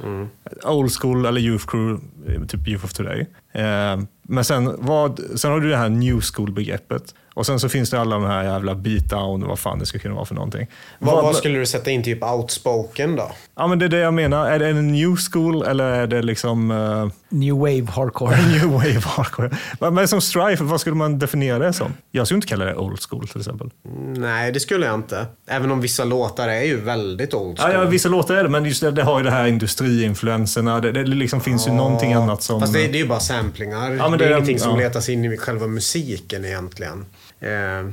Old 0.64 0.92
school 0.92 1.26
eller 1.26 1.42
youth 1.42 1.66
crew, 1.66 2.04
eh, 2.28 2.46
typ 2.46 2.68
youth 2.68 2.86
of 2.86 2.94
today. 2.94 3.20
Eh, 3.52 4.00
men 4.22 4.44
sen, 4.44 4.76
vad, 4.78 5.20
sen 5.36 5.52
har 5.52 5.60
du 5.60 5.70
det 5.70 5.78
här 5.78 5.90
new 5.90 6.22
school 6.22 6.52
begreppet. 6.52 7.16
Och 7.34 7.46
sen 7.46 7.60
så 7.60 7.70
finns 7.70 7.90
det 7.90 8.02
alla 8.02 8.16
de 8.16 8.26
här 8.26 8.44
jävla 8.44 8.76
beatdown, 8.76 9.48
vad 9.48 9.60
fan 9.60 9.80
det 9.80 9.86
ska 9.86 10.00
kunna 10.00 10.16
vara 10.16 10.26
för 10.26 10.36
någonting. 10.36 10.68
Vad, 11.00 11.24
vad 11.24 11.36
skulle 11.36 11.60
du 11.60 11.66
sätta 11.66 11.92
in 11.92 12.04
typ 12.04 12.24
outspoken 12.24 13.16
då? 13.16 13.32
Ja 13.56 13.68
men 13.68 13.80
det 13.80 13.86
är 13.86 13.90
det 13.90 14.00
jag 14.00 14.14
menar. 14.14 14.52
Är 14.52 14.60
det 14.60 14.68
en 14.68 14.92
new 14.92 15.16
school 15.16 15.64
eller 15.64 15.86
är 15.86 16.08
det 16.08 16.22
liksom 16.22 16.72
eh, 16.72 17.08
New 17.34 17.56
wave 17.60 17.86
hardcore. 17.92 18.38
new 18.52 18.72
wave 18.72 19.00
hardcore? 19.06 19.50
Men- 19.80 19.94
Men 19.94 20.08
som 20.08 20.22
strife, 20.22 20.64
vad 20.64 20.82
skulle 20.82 20.96
man 20.96 21.20
definiera 21.20 21.60
det 21.60 21.74
som? 21.74 21.94
Jag 22.12 22.28
skulle 22.28 22.36
inte 22.38 22.48
kalla 22.48 22.66
det 22.66 22.76
old 22.76 23.00
school 23.10 23.28
till 23.28 23.40
exempel. 23.42 23.70
Nej, 24.18 24.52
det 24.52 24.60
skulle 24.60 24.86
jag 24.86 24.96
inte. 24.96 25.26
Även 25.48 25.72
om 25.72 25.82
vissa 25.82 26.04
låtar 26.04 26.48
är 26.50 26.62
ju 26.64 26.80
väldigt 26.82 27.34
old 27.34 27.56
Ja, 27.60 27.64
school. 27.64 27.74
ja, 27.76 27.86
vissa 27.86 28.10
låtar 28.10 28.36
är 28.36 28.44
det, 28.44 28.50
men 28.50 28.66
just 28.66 28.82
det, 28.82 28.92
det 28.92 29.04
har 29.04 29.18
ju 29.20 29.24
det 29.24 29.32
här 29.32 29.48
industriinfluenserna. 29.48 30.80
Det, 30.80 30.92
det 30.92 31.04
liksom 31.04 31.42
finns 31.42 31.68
ju 31.68 31.72
någonting 31.72 32.14
annat 32.14 32.44
som... 32.44 32.60
Fast 32.60 32.74
det, 32.74 32.80
det 32.88 32.98
är 32.98 33.02
ju 33.02 33.08
bara 33.08 33.20
samplingar. 33.20 33.92
Ja, 33.92 34.10
men 34.10 34.20
det 34.20 34.26
är 34.26 34.30
det- 34.30 34.36
ingenting 34.36 34.60
som 34.60 34.72
ja. 34.72 34.78
letas 34.88 35.10
in 35.10 35.26
i 35.26 35.38
själva 35.38 35.68
musiken 35.68 36.46
egentligen. 36.46 37.06
Eh, 37.40 37.50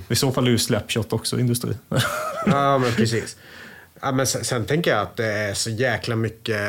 I 0.09 0.15
så 0.17 0.33
fall 0.33 0.47
är 0.47 0.51
ju 0.51 0.59
Slapshot 0.59 1.13
också 1.13 1.39
industri. 1.41 1.71
ja, 2.47 2.79
men 2.79 2.93
precis. 2.93 3.37
Ja, 4.03 4.13
men 4.13 4.27
sen, 4.27 4.45
sen 4.45 4.65
tänker 4.65 4.91
jag 4.91 5.01
att 5.01 5.17
det 5.17 5.27
är 5.27 5.55
så 5.55 5.71
jäkla 5.71 6.17
mycket 6.17 6.61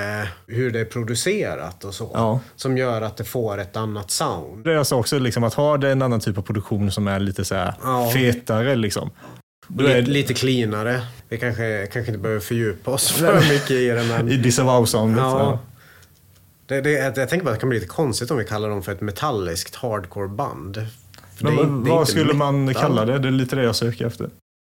hur 0.47 0.71
det 0.71 0.79
är 0.79 0.85
producerat 0.85 1.83
och 1.83 1.93
så. 1.93 2.11
Ja. 2.13 2.39
Som 2.55 2.77
gör 2.77 3.01
att 3.01 3.17
det 3.17 3.23
får 3.23 3.57
ett 3.57 3.77
annat 3.77 4.11
sound. 4.11 4.63
det 4.63 4.71
jag 4.73 4.87
sa 4.87 4.95
också, 4.95 5.19
liksom, 5.19 5.43
att 5.43 5.53
ha 5.53 5.77
det 5.77 5.89
en 5.91 6.01
annan 6.01 6.19
typ 6.19 6.37
av 6.37 6.41
produktion 6.41 6.91
som 6.91 7.07
är 7.07 7.19
lite 7.19 7.45
så 7.45 7.55
här 7.55 7.73
Ja. 7.83 8.11
fetare. 8.13 8.75
Liksom. 8.75 9.09
Lite, 9.77 9.93
är, 9.93 10.01
lite 10.01 10.33
cleanare. 10.33 11.01
Vi 11.29 11.37
kanske, 11.37 11.87
kanske 11.93 12.11
inte 12.11 12.21
behöver 12.21 12.41
fördjupa 12.41 12.91
oss 12.91 13.11
för 13.17 13.35
mycket 13.53 13.71
i 13.71 13.87
det. 13.87 14.03
Men... 14.03 14.29
I 14.29 14.37
Disavow-soundet. 14.37 15.17
Ja. 15.23 15.39
Ja. 15.39 15.59
Det, 16.65 16.81
det, 16.81 16.91
jag 17.17 17.29
tänker 17.29 17.45
bara 17.45 17.49
att 17.49 17.55
det 17.55 17.59
kan 17.59 17.69
bli 17.69 17.79
lite 17.79 17.91
konstigt 17.91 18.31
om 18.31 18.37
vi 18.37 18.45
kallar 18.45 18.69
dem 18.69 18.83
för 18.83 18.91
ett 18.91 19.01
metalliskt 19.01 19.75
hardcore-band. 19.75 20.87
Men 21.39 21.55
det 21.55 21.61
är- 21.61 21.65
vad- 21.65 22.01
är 22.01 22.05
skulle 22.05 22.33
man 22.33 22.65
metal. 22.65 22.81
kalla 22.81 23.05
det? 23.05 23.19
Det 23.19 23.27
är 23.27 23.31
lite 23.31 23.55
det 23.55 23.63
jag 23.63 23.75
söker 23.75 24.05
efter. 24.07 24.29